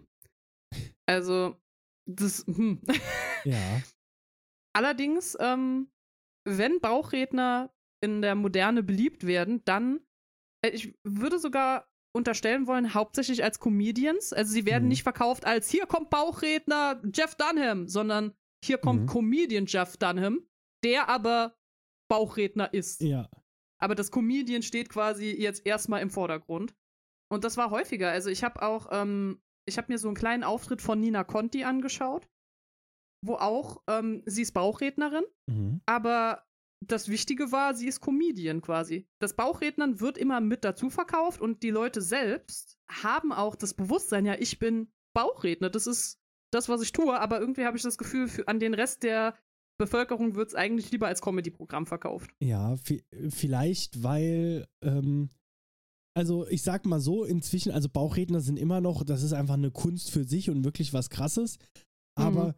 Also, 1.06 1.56
das, 2.06 2.44
hm. 2.46 2.82
Ja. 3.44 3.82
Allerdings, 4.76 5.36
ähm, 5.40 5.90
wenn 6.44 6.80
Bauchredner 6.80 7.72
in 8.02 8.22
der 8.22 8.34
Moderne 8.34 8.82
beliebt 8.82 9.26
werden, 9.26 9.62
dann, 9.64 10.00
äh, 10.64 10.70
ich 10.70 10.94
würde 11.04 11.38
sogar 11.38 11.88
unterstellen 12.14 12.66
wollen, 12.66 12.94
hauptsächlich 12.94 13.44
als 13.44 13.60
Comedians. 13.60 14.32
Also 14.32 14.52
sie 14.52 14.66
werden 14.66 14.84
mhm. 14.84 14.88
nicht 14.88 15.02
verkauft 15.02 15.44
als 15.44 15.70
hier 15.70 15.86
kommt 15.86 16.10
Bauchredner 16.10 17.02
Jeff 17.14 17.34
Dunham, 17.34 17.88
sondern 17.88 18.34
hier 18.64 18.78
kommt 18.78 19.02
mhm. 19.02 19.06
Comedian 19.06 19.66
Jeff 19.66 19.96
Dunham, 19.96 20.46
der 20.84 21.08
aber 21.08 21.56
Bauchredner 22.10 22.72
ist. 22.72 23.00
Ja. 23.02 23.28
Aber 23.80 23.94
das 23.94 24.10
Comedian 24.10 24.62
steht 24.62 24.88
quasi 24.88 25.30
jetzt 25.30 25.64
erstmal 25.66 26.02
im 26.02 26.10
Vordergrund. 26.10 26.74
Und 27.30 27.44
das 27.44 27.56
war 27.56 27.70
häufiger. 27.70 28.10
Also 28.10 28.30
ich 28.30 28.42
habe 28.44 28.62
auch, 28.62 28.88
ähm, 28.90 29.40
ich 29.68 29.76
habe 29.78 29.92
mir 29.92 29.98
so 29.98 30.08
einen 30.08 30.16
kleinen 30.16 30.44
Auftritt 30.44 30.80
von 30.82 31.00
Nina 31.00 31.24
Conti 31.24 31.64
angeschaut. 31.64 32.28
wo 33.20 33.34
auch, 33.34 33.82
ähm, 33.88 34.22
sie 34.26 34.42
ist 34.42 34.52
Bauchrednerin, 34.52 35.24
Mhm. 35.50 35.80
aber 35.86 36.44
das 36.86 37.08
Wichtige 37.08 37.50
war, 37.50 37.74
sie 37.74 37.88
ist 37.88 38.00
Comedian 38.00 38.60
quasi. 38.62 39.08
Das 39.20 39.34
Bauchrednern 39.34 39.98
wird 39.98 40.16
immer 40.16 40.40
mit 40.40 40.62
dazu 40.64 40.88
verkauft 40.88 41.40
und 41.40 41.64
die 41.64 41.70
Leute 41.70 42.00
selbst 42.00 42.78
haben 42.88 43.32
auch 43.32 43.56
das 43.56 43.74
Bewusstsein, 43.74 44.24
ja, 44.24 44.36
ich 44.38 44.60
bin 44.60 44.92
Bauchredner, 45.16 45.68
das 45.68 45.88
ist 45.88 46.20
das, 46.52 46.68
was 46.68 46.80
ich 46.80 46.92
tue, 46.92 47.18
aber 47.18 47.40
irgendwie 47.40 47.64
habe 47.64 47.76
ich 47.76 47.82
das 47.82 47.98
Gefühl, 47.98 48.28
für, 48.28 48.46
an 48.46 48.60
den 48.60 48.72
Rest 48.72 49.02
der 49.02 49.36
Bevölkerung 49.80 50.36
wird 50.36 50.50
es 50.50 50.54
eigentlich 50.54 50.92
lieber 50.92 51.08
als 51.08 51.20
Comedy-Programm 51.20 51.86
verkauft. 51.86 52.30
Ja, 52.40 52.74
vi- 52.74 53.02
vielleicht, 53.30 54.04
weil, 54.04 54.68
ähm, 54.80 55.30
also 56.18 56.48
ich 56.48 56.62
sag 56.62 56.84
mal 56.84 57.00
so, 57.00 57.22
inzwischen, 57.24 57.70
also 57.70 57.88
Bauchredner 57.88 58.40
sind 58.40 58.58
immer 58.58 58.80
noch, 58.80 59.04
das 59.04 59.22
ist 59.22 59.32
einfach 59.32 59.54
eine 59.54 59.70
Kunst 59.70 60.10
für 60.10 60.24
sich 60.24 60.50
und 60.50 60.64
wirklich 60.64 60.92
was 60.92 61.10
krasses. 61.10 61.58
Aber 62.18 62.48
Mhm. 62.48 62.54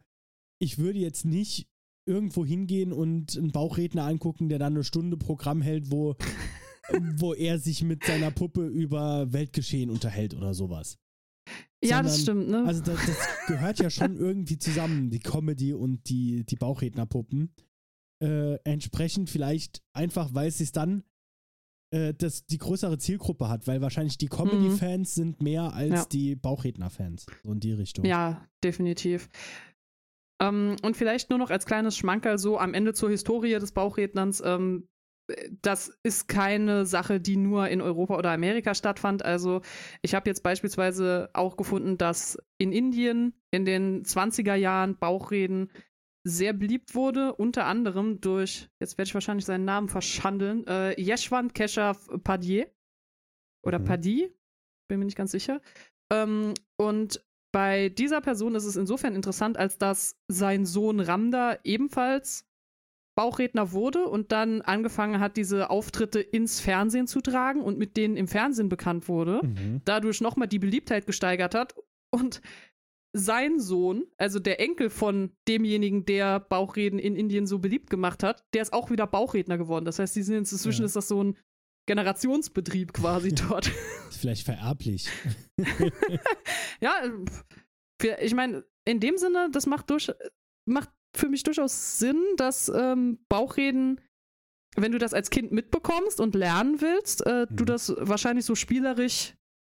ich 0.59 0.79
würde 0.79 0.97
jetzt 0.97 1.25
nicht 1.25 1.67
irgendwo 2.07 2.43
hingehen 2.43 2.91
und 2.91 3.37
einen 3.37 3.51
Bauchredner 3.51 4.05
angucken, 4.05 4.49
der 4.49 4.57
dann 4.57 4.73
eine 4.73 4.83
Stunde 4.83 5.15
Programm 5.15 5.61
hält, 5.61 5.91
wo, 5.91 6.15
wo 7.19 7.33
er 7.35 7.59
sich 7.59 7.83
mit 7.83 8.03
seiner 8.03 8.31
Puppe 8.31 8.65
über 8.65 9.31
Weltgeschehen 9.31 9.91
unterhält 9.91 10.33
oder 10.33 10.55
sowas. 10.55 10.97
Ja, 11.83 12.01
das 12.01 12.23
Sondern- 12.25 12.45
stimmt, 12.45 12.49
ne? 12.63 12.67
Also 12.67 12.81
das, 12.81 13.05
das 13.05 13.17
gehört 13.47 13.79
ja 13.79 13.89
schon 13.91 14.15
irgendwie 14.17 14.57
zusammen, 14.57 15.11
die 15.11 15.19
Comedy 15.19 15.73
und 15.73 16.09
die, 16.09 16.43
die 16.45 16.55
Bauchrednerpuppen. 16.55 17.53
Äh, 18.23 18.55
entsprechend 18.63 19.29
vielleicht 19.29 19.81
einfach, 19.93 20.33
weil 20.33 20.49
sie 20.51 20.63
es 20.63 20.71
dann 20.71 21.03
äh, 21.91 22.13
das, 22.13 22.45
die 22.45 22.57
größere 22.57 22.97
Zielgruppe 22.97 23.47
hat, 23.49 23.67
weil 23.67 23.81
wahrscheinlich 23.81 24.17
die 24.17 24.27
Comedy-Fans 24.27 25.13
sind 25.15 25.41
mehr 25.41 25.73
als 25.73 25.89
Mhm. 25.89 25.95
Ja. 25.95 26.05
die 26.11 26.35
Bauchredner-Fans. 26.35 27.25
So 27.43 27.51
in 27.51 27.59
die 27.59 27.73
Richtung. 27.73 28.05
Ja, 28.05 28.45
definitiv. 28.63 29.29
Ähm, 30.41 30.75
und 30.81 30.97
vielleicht 30.97 31.29
nur 31.29 31.39
noch 31.39 31.49
als 31.51 31.65
kleines 31.65 31.95
Schmankerl 31.97 32.37
so 32.37 32.57
am 32.57 32.73
Ende 32.73 32.93
zur 32.93 33.09
Historie 33.09 33.51
des 33.59 33.71
Bauchrednerns. 33.73 34.41
Ähm, 34.43 34.87
das 35.61 35.97
ist 36.03 36.27
keine 36.27 36.85
Sache, 36.85 37.21
die 37.21 37.37
nur 37.37 37.69
in 37.69 37.79
Europa 37.81 38.17
oder 38.17 38.31
Amerika 38.31 38.73
stattfand. 38.75 39.23
Also 39.23 39.61
ich 40.01 40.13
habe 40.15 40.29
jetzt 40.29 40.43
beispielsweise 40.43 41.29
auch 41.33 41.55
gefunden, 41.57 41.97
dass 41.97 42.37
in 42.57 42.73
Indien 42.73 43.33
in 43.51 43.63
den 43.63 44.03
20er 44.03 44.55
Jahren 44.55 44.97
Bauchreden 44.97 45.71
sehr 46.23 46.53
beliebt 46.53 46.93
wurde, 46.95 47.33
unter 47.33 47.65
anderem 47.65 48.21
durch, 48.21 48.69
jetzt 48.79 48.97
werde 48.97 49.07
ich 49.07 49.13
wahrscheinlich 49.13 49.45
seinen 49.45 49.65
Namen 49.65 49.89
verschandeln, 49.89 50.65
äh, 50.67 50.93
Yeshwant 51.01 51.53
Keshav 51.55 52.07
Padye 52.23 52.67
oder 53.65 53.79
Mhm. 53.79 53.85
Padi, 53.85 54.35
bin 54.87 54.99
mir 54.99 55.05
nicht 55.05 55.17
ganz 55.17 55.31
sicher. 55.31 55.61
Ähm, 56.11 56.53
und 56.77 57.23
bei 57.53 57.89
dieser 57.89 58.21
Person 58.21 58.55
ist 58.55 58.65
es 58.65 58.75
insofern 58.75 59.15
interessant, 59.15 59.57
als 59.57 59.77
dass 59.77 60.17
sein 60.27 60.65
Sohn 60.65 60.99
Ramda 60.99 61.57
ebenfalls 61.63 62.47
Bauchredner 63.17 63.71
wurde 63.73 64.05
und 64.07 64.31
dann 64.31 64.61
angefangen 64.61 65.19
hat, 65.19 65.35
diese 65.37 65.69
Auftritte 65.69 66.21
ins 66.21 66.61
Fernsehen 66.61 67.07
zu 67.07 67.19
tragen 67.21 67.61
und 67.61 67.77
mit 67.77 67.97
denen 67.97 68.15
im 68.15 68.27
Fernsehen 68.27 68.69
bekannt 68.69 69.07
wurde 69.09 69.41
Mhm. 69.43 69.81
dadurch 69.85 70.21
nochmal 70.21 70.47
die 70.47 70.59
Beliebtheit 70.59 71.05
gesteigert 71.05 71.55
hat. 71.55 71.75
Und 72.13 72.41
sein 73.13 73.59
Sohn, 73.59 74.05
also 74.17 74.39
der 74.39 74.59
Enkel 74.61 74.89
von 74.89 75.31
demjenigen, 75.47 76.05
der 76.05 76.39
Bauchreden 76.39 76.97
in 76.99 77.15
Indien 77.15 77.45
so 77.45 77.59
beliebt 77.59 77.89
gemacht 77.89 78.23
hat, 78.23 78.45
der 78.53 78.61
ist 78.61 78.71
auch 78.73 78.89
wieder 78.89 79.05
Bauchredner 79.07 79.57
geworden. 79.57 79.83
Das 79.85 79.99
heißt, 79.99 80.15
die 80.15 80.23
sind 80.23 80.35
inzwischen 80.37 80.81
Ja. 80.81 80.85
ist 80.85 80.95
das 80.95 81.07
so 81.09 81.21
ein 81.23 81.37
Generationsbetrieb 81.87 82.93
quasi 82.93 83.33
dort. 83.49 83.69
Vielleicht 84.11 84.45
vererblich. 84.45 85.09
ja, 86.79 86.93
ich 88.19 88.33
meine, 88.33 88.63
in 88.85 88.99
dem 88.99 89.17
Sinne, 89.17 89.49
das 89.51 89.65
macht, 89.65 89.89
durch, 89.89 90.11
macht 90.65 90.89
für 91.15 91.27
mich 91.29 91.43
durchaus 91.43 91.99
Sinn, 91.99 92.21
dass 92.37 92.69
ähm, 92.73 93.19
Bauchreden, 93.29 93.99
wenn 94.77 94.91
du 94.91 94.97
das 94.97 95.13
als 95.13 95.29
Kind 95.29 95.51
mitbekommst 95.51 96.19
und 96.21 96.33
lernen 96.35 96.81
willst, 96.81 97.25
äh, 97.25 97.45
du 97.49 97.63
Mhm. 97.63 97.67
das 97.67 97.93
wahrscheinlich 97.97 98.45
so 98.45 98.55
spielerisch 98.55 99.33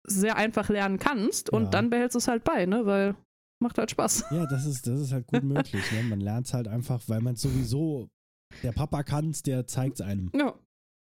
sehr 0.06 0.36
einfach 0.36 0.68
lernen 0.68 0.98
kannst 0.98 1.50
und 1.50 1.64
Ja. 1.64 1.70
dann 1.70 1.90
behältst 1.90 2.14
du 2.14 2.18
es 2.18 2.28
halt 2.28 2.44
bei, 2.44 2.66
ne? 2.66 2.86
Weil 2.86 3.16
macht 3.64 3.78
halt 3.78 3.90
Spaß. 3.90 4.26
Ja, 4.30 4.46
das 4.46 4.64
ist, 4.66 4.86
das 4.86 5.00
ist 5.00 5.10
halt 5.12 5.26
gut 5.26 5.42
möglich. 5.42 5.82
Ne? 5.90 6.04
Man 6.04 6.20
lernt 6.20 6.46
es 6.46 6.54
halt 6.54 6.68
einfach, 6.68 7.02
weil 7.08 7.20
man 7.20 7.34
sowieso, 7.34 8.08
der 8.62 8.70
Papa 8.72 9.02
kann 9.02 9.30
es, 9.30 9.42
der 9.42 9.66
zeigt 9.66 9.94
es 9.94 10.00
einem. 10.06 10.30
Ja. 10.32 10.54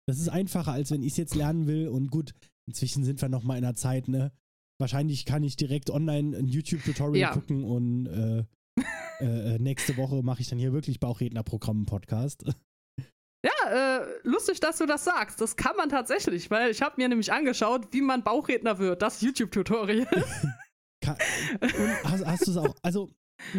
Das 0.08 0.20
ist 0.20 0.30
einfacher, 0.30 0.72
als 0.72 0.90
wenn 0.90 1.04
ich 1.04 1.12
es 1.12 1.18
jetzt 1.18 1.36
lernen 1.36 1.68
will. 1.68 1.88
Und 1.90 2.10
gut, 2.10 2.34
inzwischen 2.68 3.04
sind 3.04 3.22
wir 3.22 3.30
noch 3.30 3.44
mal 3.44 3.58
in 3.58 3.66
einer 3.66 3.76
Zeit, 3.76 4.08
ne? 4.08 4.32
Wahrscheinlich 4.80 5.26
kann 5.26 5.44
ich 5.44 5.56
direkt 5.56 5.90
online 5.90 6.36
ein 6.38 6.48
YouTube-Tutorial 6.48 7.18
Ja. 7.30 7.32
gucken 7.34 7.64
und 7.64 8.08
äh, 8.08 8.44
äh, 9.22 9.56
äh, 9.56 9.60
nächste 9.60 9.96
Woche 9.98 10.22
mache 10.24 10.42
ich 10.42 10.50
dann 10.50 10.60
hier 10.60 10.74
wirklich 10.74 11.00
Bauchrednerprogramm 11.00 11.80
im 11.80 11.86
Podcast. 11.86 12.44
Ja, 13.46 14.00
äh, 14.00 14.06
lustig, 14.24 14.60
dass 14.60 14.80
du 14.80 14.86
das 14.86 15.04
sagst. 15.06 15.40
Das 15.40 15.56
kann 15.56 15.76
man 15.78 15.88
tatsächlich, 15.90 16.50
weil 16.52 16.72
ich 16.72 16.82
habe 16.82 16.96
mir 16.98 17.08
nämlich 17.08 17.32
angeschaut, 17.32 17.88
wie 17.92 18.02
man 18.02 18.24
Bauchredner 18.24 18.80
wird. 18.80 19.02
Das 19.02 19.22
YouTube-Tutorial. 19.22 20.08
Ka- 21.06 21.18
Und 21.62 22.04
hast, 22.12 22.26
hast 22.26 22.48
du 22.48 22.52
es 22.52 22.58
auch, 22.58 22.76
also 22.82 23.12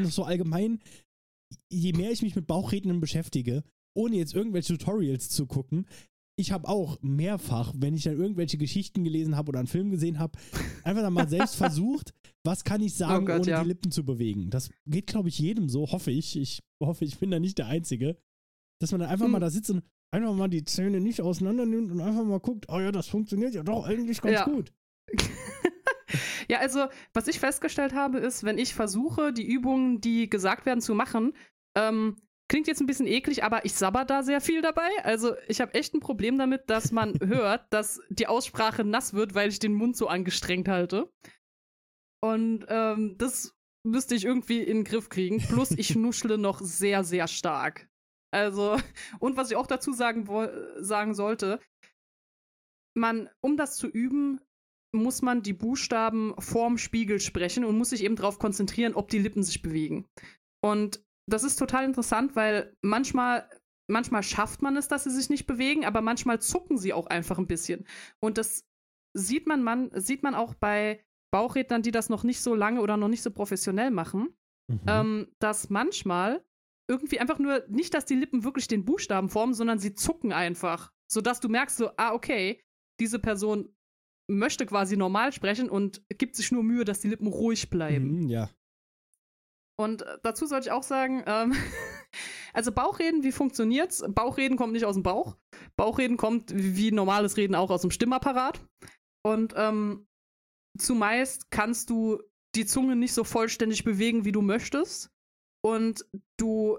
so 0.04 0.24
allgemein, 0.24 0.80
je 1.72 1.92
mehr 1.92 2.10
ich 2.10 2.22
mich 2.22 2.34
mit 2.36 2.46
Bauchrednern 2.46 3.00
beschäftige, 3.00 3.62
ohne 3.96 4.16
jetzt 4.16 4.34
irgendwelche 4.34 4.76
Tutorials 4.76 5.28
zu 5.28 5.46
gucken, 5.46 5.86
ich 6.38 6.52
habe 6.52 6.68
auch 6.68 6.98
mehrfach, 7.00 7.72
wenn 7.78 7.94
ich 7.94 8.02
dann 8.02 8.18
irgendwelche 8.18 8.58
Geschichten 8.58 9.04
gelesen 9.04 9.36
habe 9.36 9.48
oder 9.48 9.58
einen 9.60 9.68
Film 9.68 9.90
gesehen 9.90 10.18
habe, 10.18 10.38
einfach 10.84 11.00
dann 11.02 11.14
mal 11.14 11.28
selbst 11.28 11.56
versucht, 11.56 12.12
was 12.44 12.62
kann 12.64 12.82
ich 12.82 12.94
sagen, 12.94 13.24
Oh 13.24 13.26
Gott, 13.26 13.40
ohne 13.42 13.50
ja. 13.50 13.62
die 13.62 13.68
Lippen 13.68 13.90
zu 13.90 14.04
bewegen. 14.04 14.50
Das 14.50 14.68
geht, 14.86 15.06
glaube 15.06 15.28
ich, 15.30 15.38
jedem 15.38 15.68
so, 15.70 15.90
hoffe 15.92 16.10
ich. 16.10 16.36
Ich 16.36 16.62
hoffe, 16.82 17.06
ich 17.06 17.18
bin 17.18 17.30
da 17.30 17.38
nicht 17.40 17.56
der 17.58 17.68
Einzige. 17.68 18.18
Dass 18.82 18.92
man 18.92 19.00
dann 19.00 19.08
einfach 19.08 19.24
Hm. 19.24 19.32
mal 19.32 19.40
da 19.40 19.48
sitzt 19.48 19.70
und 19.70 19.82
einfach 20.14 20.34
mal 20.34 20.48
die 20.48 20.64
Zähne 20.66 21.00
nicht 21.00 21.22
auseinander 21.22 21.64
nimmt 21.64 21.90
und 21.90 22.02
einfach 22.02 22.24
mal 22.24 22.40
guckt, 22.40 22.66
oh 22.68 22.78
ja, 22.80 22.92
das 22.92 23.08
funktioniert 23.08 23.54
ja 23.54 23.62
doch 23.62 23.86
eigentlich 23.86 24.20
ganz 24.20 24.34
Ja. 24.34 24.44
gut. 24.44 24.74
ja, 26.48 26.58
also, 26.58 26.86
was 27.12 27.28
ich 27.28 27.40
festgestellt 27.40 27.94
habe, 27.94 28.18
ist, 28.18 28.44
wenn 28.44 28.58
ich 28.58 28.74
versuche, 28.74 29.32
die 29.32 29.46
Übungen, 29.46 30.00
die 30.00 30.28
gesagt 30.28 30.66
werden, 30.66 30.80
zu 30.80 30.94
machen, 30.94 31.34
ähm, 31.76 32.16
klingt 32.48 32.68
jetzt 32.68 32.80
ein 32.80 32.86
bisschen 32.86 33.06
eklig, 33.06 33.44
aber 33.44 33.64
ich 33.64 33.74
sabber 33.74 34.04
da 34.04 34.22
sehr 34.22 34.40
viel 34.40 34.62
dabei. 34.62 34.88
Also, 35.02 35.34
ich 35.48 35.60
habe 35.60 35.74
echt 35.74 35.94
ein 35.94 36.00
Problem 36.00 36.38
damit, 36.38 36.70
dass 36.70 36.92
man 36.92 37.14
hört, 37.24 37.66
dass 37.72 38.00
die 38.08 38.26
Aussprache 38.26 38.84
nass 38.84 39.14
wird, 39.14 39.34
weil 39.34 39.48
ich 39.48 39.58
den 39.58 39.74
Mund 39.74 39.96
so 39.96 40.08
angestrengt 40.08 40.68
halte. 40.68 41.10
Und 42.22 42.66
ähm, 42.68 43.16
das 43.18 43.54
müsste 43.84 44.14
ich 44.14 44.24
irgendwie 44.24 44.60
in 44.60 44.78
den 44.78 44.84
Griff 44.84 45.08
kriegen. 45.08 45.38
Plus, 45.38 45.70
ich 45.72 45.94
nuschle 45.96 46.38
noch 46.38 46.60
sehr, 46.60 47.04
sehr 47.04 47.28
stark. 47.28 47.88
Also, 48.32 48.76
und 49.20 49.36
was 49.36 49.50
ich 49.50 49.56
auch 49.56 49.66
dazu 49.66 49.92
sagen, 49.92 50.28
sagen 50.80 51.14
sollte, 51.14 51.60
man, 52.94 53.30
um 53.40 53.56
das 53.56 53.76
zu 53.76 53.86
üben, 53.86 54.40
muss 54.92 55.22
man 55.22 55.42
die 55.42 55.52
Buchstaben 55.52 56.34
vorm 56.38 56.78
Spiegel 56.78 57.20
sprechen 57.20 57.64
und 57.64 57.76
muss 57.76 57.90
sich 57.90 58.04
eben 58.04 58.16
darauf 58.16 58.38
konzentrieren, 58.38 58.94
ob 58.94 59.08
die 59.08 59.18
Lippen 59.18 59.42
sich 59.42 59.62
bewegen. 59.62 60.06
Und 60.64 61.04
das 61.28 61.44
ist 61.44 61.56
total 61.56 61.84
interessant, 61.84 62.36
weil 62.36 62.74
manchmal, 62.82 63.48
manchmal 63.90 64.22
schafft 64.22 64.62
man 64.62 64.76
es, 64.76 64.88
dass 64.88 65.04
sie 65.04 65.10
sich 65.10 65.28
nicht 65.28 65.46
bewegen, 65.46 65.84
aber 65.84 66.00
manchmal 66.00 66.40
zucken 66.40 66.78
sie 66.78 66.92
auch 66.92 67.06
einfach 67.06 67.38
ein 67.38 67.46
bisschen. 67.48 67.86
Und 68.20 68.38
das 68.38 68.64
sieht 69.14 69.46
man, 69.46 69.62
man, 69.62 69.90
sieht 69.94 70.22
man 70.22 70.34
auch 70.34 70.54
bei 70.54 71.04
Bauchrednern, 71.32 71.82
die 71.82 71.90
das 71.90 72.08
noch 72.08 72.22
nicht 72.22 72.40
so 72.40 72.54
lange 72.54 72.80
oder 72.80 72.96
noch 72.96 73.08
nicht 73.08 73.22
so 73.22 73.30
professionell 73.30 73.90
machen, 73.90 74.34
Mhm. 74.68 74.80
ähm, 74.88 75.28
dass 75.38 75.70
manchmal 75.70 76.44
irgendwie 76.88 77.20
einfach 77.20 77.38
nur 77.38 77.64
nicht, 77.68 77.94
dass 77.94 78.04
die 78.04 78.14
Lippen 78.14 78.44
wirklich 78.44 78.68
den 78.68 78.84
Buchstaben 78.84 79.28
formen, 79.28 79.54
sondern 79.54 79.78
sie 79.78 79.94
zucken 79.94 80.32
einfach, 80.32 80.92
sodass 81.10 81.40
du 81.40 81.48
merkst 81.48 81.76
so, 81.76 81.90
ah 81.96 82.12
okay, 82.12 82.60
diese 83.00 83.18
Person 83.18 83.74
möchte 84.28 84.66
quasi 84.66 84.96
normal 84.96 85.32
sprechen 85.32 85.68
und 85.68 86.02
gibt 86.08 86.36
sich 86.36 86.52
nur 86.52 86.62
Mühe, 86.62 86.84
dass 86.84 87.00
die 87.00 87.08
Lippen 87.08 87.26
ruhig 87.28 87.70
bleiben. 87.70 88.22
Mhm, 88.22 88.28
ja. 88.28 88.50
Und 89.78 90.02
äh, 90.02 90.18
dazu 90.22 90.46
sollte 90.46 90.68
ich 90.68 90.72
auch 90.72 90.82
sagen, 90.82 91.22
ähm, 91.26 91.54
also 92.52 92.72
Bauchreden, 92.72 93.22
wie 93.22 93.32
funktioniert's? 93.32 94.04
Bauchreden 94.08 94.56
kommt 94.56 94.72
nicht 94.72 94.84
aus 94.84 94.94
dem 94.94 95.02
Bauch. 95.02 95.36
Bauchreden 95.76 96.16
kommt 96.16 96.52
wie 96.54 96.90
normales 96.90 97.36
Reden 97.36 97.54
auch 97.54 97.70
aus 97.70 97.82
dem 97.82 97.90
Stimmapparat. 97.90 98.60
Und 99.22 99.54
ähm, 99.56 100.06
zumeist 100.78 101.50
kannst 101.50 101.90
du 101.90 102.22
die 102.54 102.66
Zunge 102.66 102.96
nicht 102.96 103.12
so 103.12 103.24
vollständig 103.24 103.84
bewegen, 103.84 104.24
wie 104.24 104.32
du 104.32 104.40
möchtest. 104.40 105.10
Und 105.62 106.06
du 106.38 106.78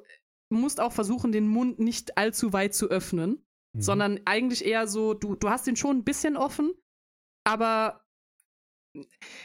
musst 0.50 0.80
auch 0.80 0.94
versuchen, 0.94 1.32
den 1.32 1.48
Mund 1.48 1.78
nicht 1.78 2.18
allzu 2.18 2.54
weit 2.54 2.74
zu 2.74 2.88
öffnen, 2.88 3.46
Mhm. 3.78 3.82
sondern 3.82 4.20
eigentlich 4.26 4.66
eher 4.66 4.88
so, 4.88 5.14
du, 5.14 5.36
du 5.36 5.50
hast 5.50 5.68
den 5.68 5.76
schon 5.76 5.98
ein 5.98 6.04
bisschen 6.04 6.36
offen, 6.36 6.74
aber 7.48 8.04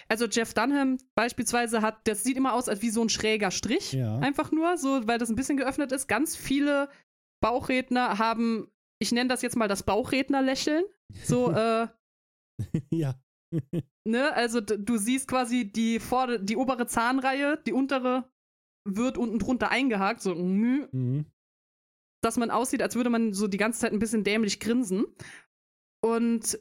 also 0.08 0.26
Jeff 0.26 0.54
Dunham 0.54 0.98
beispielsweise 1.14 1.82
hat, 1.82 2.08
das 2.08 2.24
sieht 2.24 2.36
immer 2.36 2.54
aus 2.54 2.68
als 2.68 2.82
wie 2.82 2.90
so 2.90 3.02
ein 3.02 3.08
schräger 3.08 3.50
Strich. 3.50 3.92
Ja. 3.92 4.18
Einfach 4.18 4.50
nur, 4.50 4.76
so, 4.76 5.06
weil 5.06 5.18
das 5.18 5.30
ein 5.30 5.36
bisschen 5.36 5.56
geöffnet 5.56 5.92
ist. 5.92 6.08
Ganz 6.08 6.34
viele 6.34 6.88
Bauchredner 7.40 8.18
haben, 8.18 8.68
ich 8.98 9.12
nenne 9.12 9.28
das 9.28 9.42
jetzt 9.42 9.56
mal 9.56 9.68
das 9.68 9.84
Bauchredner-Lächeln. 9.84 10.84
So, 11.24 11.50
äh, 11.52 11.86
ja. 12.90 13.14
ne, 14.04 14.32
also 14.32 14.60
du 14.60 14.96
siehst 14.96 15.28
quasi 15.28 15.70
die, 15.70 16.00
vorde, 16.00 16.42
die 16.42 16.56
obere 16.56 16.86
Zahnreihe, 16.86 17.58
die 17.64 17.72
untere 17.72 18.30
wird 18.84 19.16
unten 19.16 19.38
drunter 19.38 19.70
eingehakt, 19.70 20.22
so, 20.22 20.34
mhm. 20.34 21.26
dass 22.20 22.36
man 22.36 22.50
aussieht, 22.50 22.82
als 22.82 22.96
würde 22.96 23.10
man 23.10 23.32
so 23.32 23.46
die 23.46 23.58
ganze 23.58 23.80
Zeit 23.80 23.92
ein 23.92 24.00
bisschen 24.00 24.24
dämlich 24.24 24.58
grinsen. 24.58 25.04
Und 26.04 26.58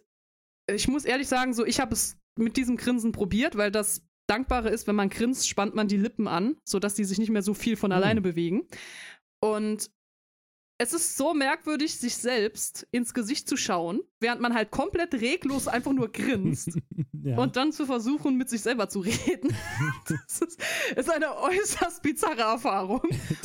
ich 0.73 0.87
muss 0.87 1.05
ehrlich 1.05 1.27
sagen, 1.27 1.53
so, 1.53 1.65
ich 1.65 1.79
habe 1.79 1.93
es 1.93 2.17
mit 2.37 2.57
diesem 2.57 2.77
Grinsen 2.77 3.11
probiert, 3.11 3.57
weil 3.57 3.71
das 3.71 4.03
Dankbare 4.27 4.69
ist, 4.69 4.87
wenn 4.87 4.95
man 4.95 5.09
grinst, 5.09 5.47
spannt 5.47 5.75
man 5.75 5.87
die 5.87 5.97
Lippen 5.97 6.27
an, 6.27 6.55
sodass 6.63 6.95
die 6.95 7.03
sich 7.03 7.17
nicht 7.17 7.31
mehr 7.31 7.41
so 7.41 7.53
viel 7.53 7.75
von 7.75 7.89
mhm. 7.89 7.97
alleine 7.97 8.21
bewegen. 8.21 8.67
Und 9.43 9.89
es 10.81 10.93
ist 10.93 11.15
so 11.15 11.35
merkwürdig, 11.35 11.95
sich 11.95 12.15
selbst 12.15 12.87
ins 12.89 13.13
Gesicht 13.13 13.47
zu 13.47 13.55
schauen, 13.55 13.99
während 14.19 14.41
man 14.41 14.55
halt 14.55 14.71
komplett 14.71 15.13
reglos 15.13 15.67
einfach 15.67 15.93
nur 15.93 16.11
grinst 16.11 16.71
ja. 17.23 17.37
und 17.37 17.55
dann 17.55 17.71
zu 17.71 17.85
versuchen, 17.85 18.35
mit 18.35 18.49
sich 18.49 18.61
selber 18.61 18.89
zu 18.89 19.01
reden. 19.01 19.55
das 20.07 20.41
ist, 20.41 20.59
ist 20.95 21.11
eine 21.11 21.37
äußerst 21.37 22.01
bizarre 22.01 22.41
Erfahrung. 22.41 23.01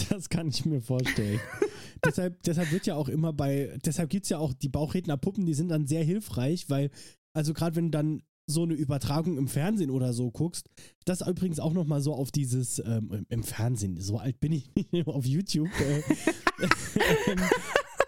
Das 0.09 0.31
kann 0.31 0.49
ich 0.49 0.65
mir 0.65 0.81
vorstellen. 0.81 1.39
deshalb, 2.05 2.43
deshalb 2.43 2.73
wird 2.73 2.87
ja 2.87 2.95
auch 2.95 3.11
immer 3.11 3.35
bei, 3.35 3.79
deshalb 3.85 4.09
gibt 4.09 4.25
es 4.25 4.31
ja 4.31 4.39
auch 4.39 4.55
die 4.55 4.71
Bauchrednerpuppen, 4.71 5.45
die 5.45 5.55
sind 5.55 5.69
dann 5.69 5.87
sehr 5.87 6.05
hilfreich, 6.05 6.71
weil, 6.71 6.91
also 7.35 7.53
gerade 7.53 7.77
wenn 7.77 7.87
du 7.87 7.99
dann 7.99 8.23
so 8.47 8.63
eine 8.63 8.75
Übertragung 8.75 9.39
im 9.39 9.49
Fernsehen 9.49 9.91
oder 9.91 10.13
so 10.13 10.31
guckst, 10.31 10.69
das 11.05 11.27
übrigens 11.27 11.59
auch 11.59 11.73
nochmal 11.73 12.01
so 12.01 12.15
auf 12.15 12.31
dieses, 12.31 12.79
ähm, 12.79 13.27
im 13.29 13.43
Fernsehen, 13.43 14.01
so 14.01 14.19
alt 14.19 14.41
bin 14.41 14.53
ich 14.53 14.71
nicht, 14.93 15.09
auf 15.09 15.27
YouTube, 15.27 15.69
äh, 15.81 16.03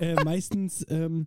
äh, 0.04 0.12
äh, 0.12 0.24
meistens, 0.24 0.86
ähm, 0.88 1.26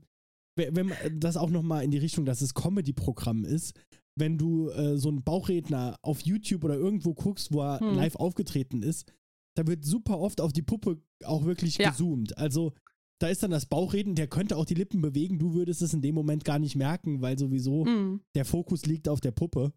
wenn 0.56 0.88
man 0.88 0.98
das 1.20 1.38
auch 1.38 1.50
nochmal 1.50 1.84
in 1.84 1.92
die 1.92 1.98
Richtung, 1.98 2.26
dass 2.26 2.42
es 2.42 2.54
Comedy-Programm 2.54 3.46
ist, 3.46 3.74
wenn 4.18 4.38
du 4.38 4.70
äh, 4.70 4.98
so 4.98 5.10
einen 5.10 5.24
Bauchredner 5.24 5.98
auf 6.02 6.22
YouTube 6.22 6.64
oder 6.64 6.76
irgendwo 6.76 7.14
guckst, 7.14 7.54
wo 7.54 7.62
er 7.62 7.80
hm. 7.80 7.96
live 7.96 8.16
aufgetreten 8.16 8.84
ist, 8.84 9.12
da 9.56 9.68
wird 9.68 9.86
super 9.86 10.20
oft 10.20 10.42
auf 10.42 10.54
die 10.54 10.62
Puppe 10.62 11.02
auch 11.24 11.46
wirklich 11.46 11.78
ja. 11.78 11.90
gezoomt. 11.90 12.38
Also 12.38 12.74
da 13.22 13.28
ist 13.28 13.44
dann 13.44 13.52
das 13.52 13.68
Bauchreden, 13.68 14.16
der 14.16 14.28
könnte 14.28 14.58
auch 14.58 14.66
die 14.66 14.74
Lippen 14.74 15.02
bewegen, 15.02 15.38
du 15.38 15.54
würdest 15.54 15.82
es 15.84 15.94
in 15.94 16.02
dem 16.02 16.16
Moment 16.16 16.44
gar 16.44 16.58
nicht 16.58 16.76
merken, 16.76 17.22
weil 17.22 17.38
sowieso 17.38 17.86
mm. 17.86 18.22
der 18.36 18.46
Fokus 18.46 18.86
liegt 18.88 19.08
auf 19.08 19.22
der 19.22 19.32
Puppe. 19.32 19.74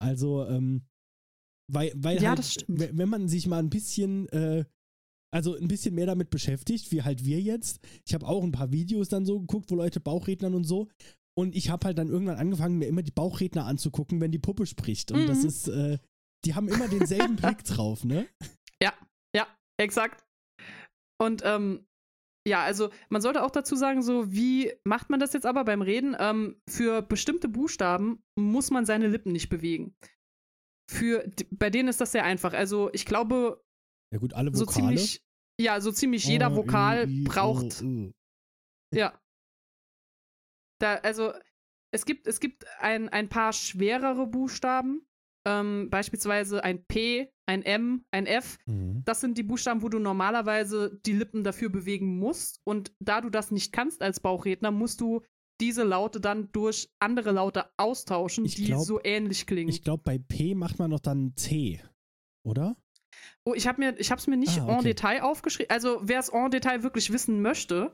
Also, 0.00 0.44
ähm, 0.46 0.82
weil, 1.70 1.92
weil 1.94 2.20
ja, 2.20 2.30
halt, 2.30 2.64
wenn 2.66 3.08
man 3.08 3.28
sich 3.28 3.46
mal 3.46 3.60
ein 3.60 3.70
bisschen, 3.70 4.28
äh, 4.30 4.64
also 5.32 5.56
ein 5.56 5.68
bisschen 5.68 5.94
mehr 5.94 6.06
damit 6.06 6.30
beschäftigt, 6.30 6.90
wie 6.90 7.02
halt 7.02 7.24
wir 7.24 7.40
jetzt. 7.40 7.80
Ich 8.04 8.14
habe 8.14 8.26
auch 8.26 8.42
ein 8.42 8.52
paar 8.52 8.72
Videos 8.72 9.08
dann 9.08 9.24
so 9.24 9.38
geguckt, 9.38 9.70
wo 9.70 9.76
Leute 9.76 10.00
Bauchrednern 10.00 10.54
und 10.54 10.64
so. 10.64 10.88
Und 11.34 11.54
ich 11.54 11.70
habe 11.70 11.86
halt 11.86 11.98
dann 11.98 12.08
irgendwann 12.08 12.36
angefangen, 12.36 12.78
mir 12.78 12.88
immer 12.88 13.02
die 13.02 13.12
Bauchredner 13.12 13.64
anzugucken, 13.64 14.20
wenn 14.20 14.32
die 14.32 14.40
Puppe 14.40 14.66
spricht. 14.66 15.12
Und 15.12 15.24
mm. 15.24 15.28
das 15.28 15.42
mhm. 15.42 15.48
ist, 15.48 15.68
äh, 15.68 15.98
die 16.44 16.54
haben 16.56 16.68
immer 16.68 16.88
denselben 16.88 17.36
Blick 17.36 17.64
drauf, 17.64 18.04
ne? 18.04 18.26
Ja, 18.82 18.92
ja, 19.34 19.46
exakt. 19.78 20.26
Und 21.18 21.42
ähm, 21.44 21.86
ja, 22.46 22.62
also 22.62 22.90
man 23.08 23.22
sollte 23.22 23.42
auch 23.42 23.50
dazu 23.50 23.76
sagen, 23.76 24.02
so 24.02 24.32
wie 24.32 24.72
macht 24.84 25.10
man 25.10 25.20
das 25.20 25.32
jetzt 25.32 25.46
aber 25.46 25.64
beim 25.64 25.82
Reden? 25.82 26.16
Ähm, 26.18 26.60
für 26.68 27.02
bestimmte 27.02 27.48
Buchstaben 27.48 28.22
muss 28.36 28.70
man 28.70 28.84
seine 28.84 29.08
Lippen 29.08 29.32
nicht 29.32 29.48
bewegen. 29.48 29.96
Für 30.90 31.28
bei 31.50 31.70
denen 31.70 31.88
ist 31.88 32.00
das 32.00 32.12
sehr 32.12 32.24
einfach. 32.24 32.52
Also 32.52 32.90
ich 32.92 33.06
glaube, 33.06 33.62
ja 34.12 34.18
gut, 34.18 34.34
alle 34.34 34.52
Vokale. 34.52 34.66
So 34.66 34.66
ziemlich, 34.66 35.24
ja, 35.60 35.80
so 35.80 35.92
ziemlich 35.92 36.24
jeder 36.24 36.52
oh, 36.52 36.56
Vokal 36.56 37.08
i, 37.08 37.20
i, 37.20 37.24
braucht. 37.24 37.82
Oh, 37.82 37.86
oh. 37.86 38.12
Ja. 38.92 39.18
Da, 40.80 40.96
also 40.96 41.32
es 41.92 42.04
gibt, 42.04 42.26
es 42.26 42.40
gibt 42.40 42.66
ein, 42.78 43.08
ein 43.08 43.28
paar 43.28 43.52
schwerere 43.52 44.26
Buchstaben, 44.26 45.06
ähm, 45.44 45.88
beispielsweise 45.90 46.62
ein 46.64 46.84
P, 46.84 47.32
ein 47.46 47.62
M, 47.62 48.04
ein 48.10 48.26
F. 48.26 48.58
Mhm. 48.66 49.02
Das 49.04 49.20
sind 49.20 49.36
die 49.38 49.42
Buchstaben, 49.42 49.82
wo 49.82 49.88
du 49.88 49.98
normalerweise 49.98 51.00
die 51.04 51.12
Lippen 51.12 51.44
dafür 51.44 51.68
bewegen 51.68 52.18
musst. 52.18 52.60
Und 52.64 52.92
da 53.00 53.20
du 53.20 53.30
das 53.30 53.50
nicht 53.50 53.72
kannst 53.72 54.02
als 54.02 54.20
Bauchredner, 54.20 54.70
musst 54.70 55.00
du 55.00 55.22
diese 55.60 55.84
Laute 55.84 56.20
dann 56.20 56.50
durch 56.52 56.90
andere 56.98 57.30
Laute 57.30 57.66
austauschen, 57.76 58.44
ich 58.44 58.56
die 58.56 58.66
glaub, 58.66 58.84
so 58.84 59.00
ähnlich 59.02 59.46
klingen. 59.46 59.70
Ich 59.70 59.82
glaube, 59.82 60.02
bei 60.04 60.18
P 60.18 60.54
macht 60.54 60.78
man 60.78 60.90
noch 60.90 61.00
dann 61.00 61.34
C, 61.36 61.80
oder? 62.42 62.76
Oh, 63.44 63.54
ich 63.54 63.66
habe 63.66 63.80
mir, 63.80 63.98
ich 63.98 64.10
habe 64.10 64.20
es 64.20 64.26
mir 64.26 64.36
nicht 64.36 64.58
ah, 64.58 64.64
okay. 64.64 64.78
en 64.78 64.84
Detail 64.84 65.22
aufgeschrieben. 65.22 65.70
Also 65.70 66.00
wer 66.02 66.18
es 66.18 66.30
en 66.30 66.50
Detail 66.50 66.82
wirklich 66.82 67.12
wissen 67.12 67.42
möchte, 67.42 67.92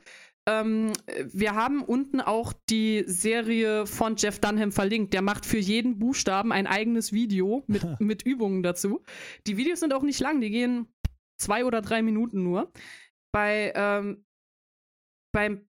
ähm, 0.48 0.94
wir 1.30 1.54
haben 1.54 1.84
unten 1.84 2.22
auch 2.22 2.54
die 2.70 3.04
Serie 3.06 3.86
von 3.86 4.16
Jeff 4.16 4.38
Dunham 4.38 4.72
verlinkt. 4.72 5.12
Der 5.12 5.20
macht 5.20 5.44
für 5.44 5.58
jeden 5.58 5.98
Buchstaben 5.98 6.52
ein 6.52 6.66
eigenes 6.66 7.12
Video 7.12 7.64
mit, 7.66 7.82
mit 8.00 8.22
Übungen 8.22 8.62
dazu. 8.62 9.02
Die 9.46 9.58
Videos 9.58 9.80
sind 9.80 9.92
auch 9.92 10.02
nicht 10.02 10.20
lang, 10.20 10.40
die 10.40 10.50
gehen 10.50 10.88
zwei 11.38 11.66
oder 11.66 11.82
drei 11.82 12.00
Minuten 12.00 12.42
nur. 12.42 12.72
Bei, 13.30 13.74
ähm, 13.76 14.24
beim, 15.34 15.68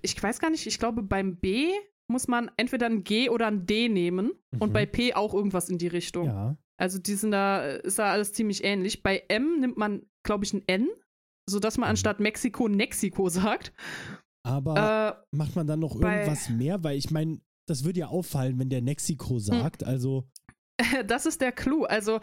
ich 0.00 0.20
weiß 0.20 0.38
gar 0.40 0.50
nicht, 0.50 0.66
ich 0.66 0.78
glaube, 0.78 1.02
beim 1.02 1.36
B 1.36 1.70
muss 2.10 2.26
man 2.26 2.50
entweder 2.56 2.86
ein 2.86 3.04
G 3.04 3.28
oder 3.28 3.48
ein 3.48 3.66
D 3.66 3.90
nehmen 3.90 4.32
mhm. 4.52 4.62
und 4.62 4.72
bei 4.72 4.86
P 4.86 5.12
auch 5.12 5.34
irgendwas 5.34 5.68
in 5.68 5.76
die 5.76 5.88
Richtung. 5.88 6.26
Ja. 6.26 6.56
Also 6.80 6.98
die 6.98 7.14
sind 7.14 7.30
da, 7.30 7.66
ist 7.66 7.98
da 7.98 8.10
alles 8.10 8.32
ziemlich 8.32 8.64
ähnlich. 8.64 9.02
Bei 9.02 9.22
M 9.28 9.60
nimmt 9.60 9.76
man, 9.76 10.06
glaube 10.22 10.44
ich, 10.44 10.54
ein 10.54 10.66
N 10.66 10.88
sodass 11.48 11.78
man 11.78 11.88
mhm. 11.88 11.90
anstatt 11.90 12.20
Mexiko 12.20 12.68
Mexiko 12.68 13.28
sagt. 13.28 13.72
Aber 14.46 15.24
äh, 15.32 15.36
macht 15.36 15.56
man 15.56 15.66
dann 15.66 15.80
noch 15.80 15.94
irgendwas 15.94 16.50
mehr? 16.50 16.82
Weil 16.84 16.98
ich 16.98 17.10
meine, 17.10 17.40
das 17.66 17.84
würde 17.84 18.00
ja 18.00 18.08
auffallen, 18.08 18.58
wenn 18.58 18.68
der 18.68 18.82
Mexiko 18.82 19.34
hm. 19.34 19.40
sagt. 19.40 19.84
Also. 19.84 20.28
Das 21.06 21.24
ist 21.24 21.40
der 21.40 21.52
Clou. 21.52 21.84
Also, 21.84 22.20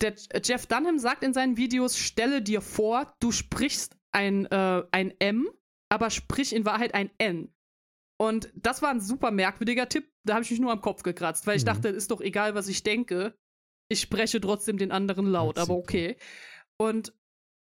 der 0.00 0.14
Jeff 0.42 0.66
Dunham 0.66 0.98
sagt 0.98 1.22
in 1.22 1.34
seinen 1.34 1.58
Videos: 1.58 1.98
Stelle 1.98 2.40
dir 2.40 2.62
vor, 2.62 3.14
du 3.20 3.32
sprichst 3.32 3.96
ein, 4.12 4.46
äh, 4.46 4.82
ein 4.90 5.12
M, 5.20 5.48
aber 5.90 6.08
sprich 6.10 6.54
in 6.54 6.64
Wahrheit 6.64 6.94
ein 6.94 7.10
N. 7.18 7.52
Und 8.18 8.50
das 8.54 8.82
war 8.82 8.90
ein 8.90 9.00
super 9.00 9.30
merkwürdiger 9.30 9.88
Tipp. 9.88 10.10
Da 10.24 10.34
habe 10.34 10.44
ich 10.44 10.50
mich 10.50 10.60
nur 10.60 10.72
am 10.72 10.80
Kopf 10.80 11.02
gekratzt, 11.02 11.46
weil 11.46 11.56
ich 11.56 11.64
mhm. 11.64 11.66
dachte, 11.66 11.88
ist 11.88 12.10
doch 12.10 12.20
egal, 12.20 12.54
was 12.54 12.68
ich 12.68 12.82
denke. 12.82 13.34
Ich 13.90 14.00
spreche 14.00 14.40
trotzdem 14.40 14.78
den 14.78 14.90
anderen 14.90 15.26
laut, 15.26 15.58
aber 15.58 15.74
okay. 15.74 16.16
Und 16.78 17.12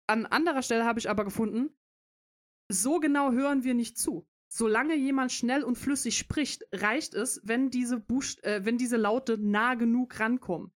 an 0.07 0.27
anderer 0.27 0.63
Stelle 0.63 0.85
habe 0.85 0.99
ich 0.99 1.09
aber 1.09 1.25
gefunden, 1.25 1.71
so 2.71 3.01
genau 3.01 3.33
hören 3.33 3.65
wir 3.65 3.75
nicht 3.75 3.99
zu. 3.99 4.27
Solange 4.53 4.95
jemand 4.95 5.33
schnell 5.33 5.65
und 5.65 5.77
flüssig 5.77 6.17
spricht, 6.17 6.65
reicht 6.73 7.15
es, 7.15 7.41
wenn 7.45 7.71
diese, 7.71 7.99
Buchst 7.99 8.45
äh, 8.45 8.65
wenn 8.65 8.79
diese 8.79 8.97
Laute 8.97 9.37
nah 9.39 9.75
genug 9.75 10.19
rankommen. 10.21 10.73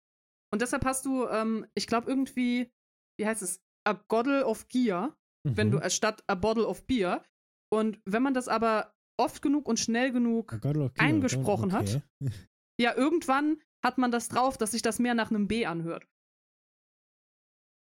Und 0.52 0.62
deshalb 0.62 0.86
hast 0.86 1.06
du, 1.06 1.28
ähm, 1.28 1.66
ich 1.74 1.88
glaube, 1.88 2.10
irgendwie, 2.10 2.72
wie 3.20 3.26
heißt 3.26 3.42
es, 3.42 3.62
a 3.86 3.94
Bottle 3.94 4.46
of 4.46 4.68
Gear, 4.70 5.18
mhm. 5.44 5.58
wenn 5.58 5.72
du 5.72 5.80
äh, 5.80 5.90
statt 5.90 6.24
a 6.28 6.36
Bottle 6.36 6.66
of 6.68 6.86
Beer. 6.88 7.24
Und 7.70 8.00
wenn 8.06 8.24
man 8.24 8.34
das 8.34 8.48
aber 8.48 8.96
oft 9.18 9.42
genug 9.42 9.68
und 9.68 9.80
schnell 9.80 10.12
genug 10.12 10.58
eingesprochen 10.98 11.74
okay. 11.74 12.00
hat, 12.00 12.02
ja, 12.80 12.96
irgendwann 12.96 13.62
hat 13.84 13.98
man 13.98 14.12
das 14.12 14.30
drauf, 14.30 14.58
dass 14.58 14.72
sich 14.72 14.82
das 14.82 15.00
mehr 15.00 15.14
nach 15.14 15.30
einem 15.30 15.48
B 15.48 15.66
anhört. 15.66 16.08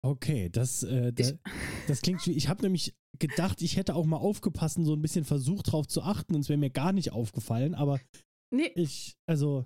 Okay, 0.02 0.50
das, 0.50 0.84
äh, 0.84 1.12
da, 1.12 1.32
das 1.88 2.02
klingt. 2.02 2.26
Ich 2.28 2.48
habe 2.48 2.62
nämlich 2.62 2.96
gedacht, 3.20 3.62
ich 3.62 3.76
hätte 3.76 3.96
auch 3.96 4.06
mal 4.06 4.18
aufgepasst 4.18 4.78
und 4.78 4.86
so 4.86 4.94
ein 4.94 5.02
bisschen 5.02 5.26
versucht 5.26 5.72
drauf 5.72 5.88
zu 5.88 6.02
achten 6.02 6.36
und 6.36 6.42
es 6.42 6.50
wäre 6.50 6.60
mir 6.60 6.70
gar 6.70 6.94
nicht 6.94 7.12
aufgefallen, 7.12 7.76
aber 7.76 8.00
nee. 8.52 8.72
ich, 8.76 9.18
also, 9.26 9.66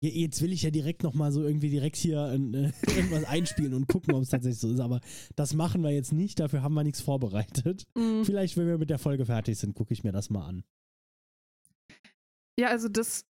jetzt 0.00 0.40
will 0.40 0.52
ich 0.52 0.62
ja 0.62 0.70
direkt 0.70 1.02
nochmal 1.02 1.32
so 1.32 1.42
irgendwie 1.42 1.68
direkt 1.68 1.96
hier 1.96 2.32
äh, 2.32 2.36
irgendwas 2.96 3.24
einspielen 3.24 3.74
und 3.74 3.88
gucken, 3.88 4.14
ob 4.14 4.22
es 4.22 4.30
tatsächlich 4.30 4.60
so 4.60 4.72
ist, 4.72 4.80
aber 4.80 5.00
das 5.36 5.52
machen 5.54 5.82
wir 5.82 5.90
jetzt 5.90 6.12
nicht, 6.12 6.40
dafür 6.40 6.62
haben 6.62 6.74
wir 6.74 6.84
nichts 6.84 7.02
vorbereitet. 7.02 7.84
Mhm. 7.94 8.24
Vielleicht, 8.24 8.56
wenn 8.56 8.66
wir 8.66 8.78
mit 8.78 8.90
der 8.90 8.98
Folge 8.98 9.26
fertig 9.26 9.58
sind, 9.58 9.74
gucke 9.74 9.92
ich 9.92 10.02
mir 10.02 10.12
das 10.12 10.30
mal 10.30 10.46
an. 10.46 10.64
Ja, 12.58 12.68
also 12.68 12.88
das 12.88 13.27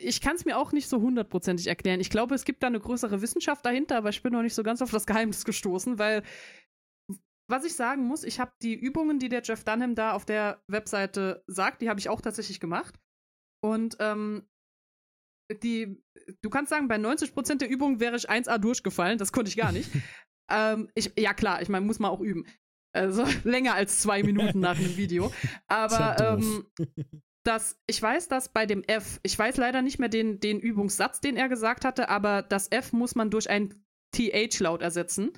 ich 0.00 0.20
kann 0.20 0.36
es 0.36 0.44
mir 0.44 0.58
auch 0.58 0.72
nicht 0.72 0.88
so 0.88 1.00
hundertprozentig 1.00 1.66
erklären. 1.66 2.00
Ich 2.00 2.10
glaube, 2.10 2.34
es 2.34 2.44
gibt 2.44 2.62
da 2.62 2.68
eine 2.68 2.80
größere 2.80 3.20
Wissenschaft 3.20 3.64
dahinter, 3.66 3.98
aber 3.98 4.08
ich 4.08 4.22
bin 4.22 4.32
noch 4.32 4.42
nicht 4.42 4.54
so 4.54 4.62
ganz 4.62 4.80
auf 4.80 4.90
das 4.90 5.06
Geheimnis 5.06 5.44
gestoßen, 5.44 5.98
weil 5.98 6.22
was 7.50 7.64
ich 7.64 7.74
sagen 7.74 8.06
muss, 8.06 8.24
ich 8.24 8.40
habe 8.40 8.52
die 8.62 8.74
Übungen, 8.74 9.18
die 9.18 9.28
der 9.28 9.42
Jeff 9.42 9.64
Dunham 9.64 9.94
da 9.94 10.12
auf 10.12 10.24
der 10.24 10.62
Webseite 10.66 11.44
sagt, 11.46 11.82
die 11.82 11.90
habe 11.90 12.00
ich 12.00 12.08
auch 12.08 12.22
tatsächlich 12.22 12.58
gemacht. 12.58 12.98
Und 13.62 13.96
ähm, 14.00 14.48
die, 15.62 16.02
du 16.40 16.48
kannst 16.48 16.70
sagen, 16.70 16.88
bei 16.88 16.96
90% 16.96 17.58
der 17.58 17.68
Übungen 17.68 18.00
wäre 18.00 18.16
ich 18.16 18.30
1A 18.30 18.58
durchgefallen, 18.58 19.18
das 19.18 19.32
konnte 19.32 19.50
ich 19.50 19.56
gar 19.56 19.72
nicht. 19.72 19.90
ähm, 20.50 20.90
ich, 20.94 21.12
ja 21.18 21.34
klar, 21.34 21.60
ich 21.60 21.68
meine, 21.68 21.84
muss 21.84 21.98
man 21.98 22.10
auch 22.10 22.20
üben. 22.20 22.46
Also 22.94 23.24
länger 23.44 23.74
als 23.74 24.00
zwei 24.00 24.22
Minuten 24.22 24.60
nach 24.60 24.78
einem 24.78 24.96
Video. 24.96 25.32
Aber 25.66 26.38
ähm, 26.38 26.66
dass 27.44 27.78
ich 27.86 28.00
weiß, 28.00 28.28
dass 28.28 28.48
bei 28.48 28.66
dem 28.66 28.82
F, 28.84 29.20
ich 29.22 29.38
weiß 29.38 29.58
leider 29.58 29.82
nicht 29.82 29.98
mehr 29.98 30.08
den, 30.08 30.40
den 30.40 30.60
Übungssatz, 30.60 31.20
den 31.20 31.36
er 31.36 31.48
gesagt 31.48 31.84
hatte, 31.84 32.08
aber 32.08 32.42
das 32.42 32.68
F 32.70 32.92
muss 32.92 33.14
man 33.14 33.30
durch 33.30 33.48
ein 33.48 33.74
TH-Laut 34.14 34.82
ersetzen. 34.82 35.32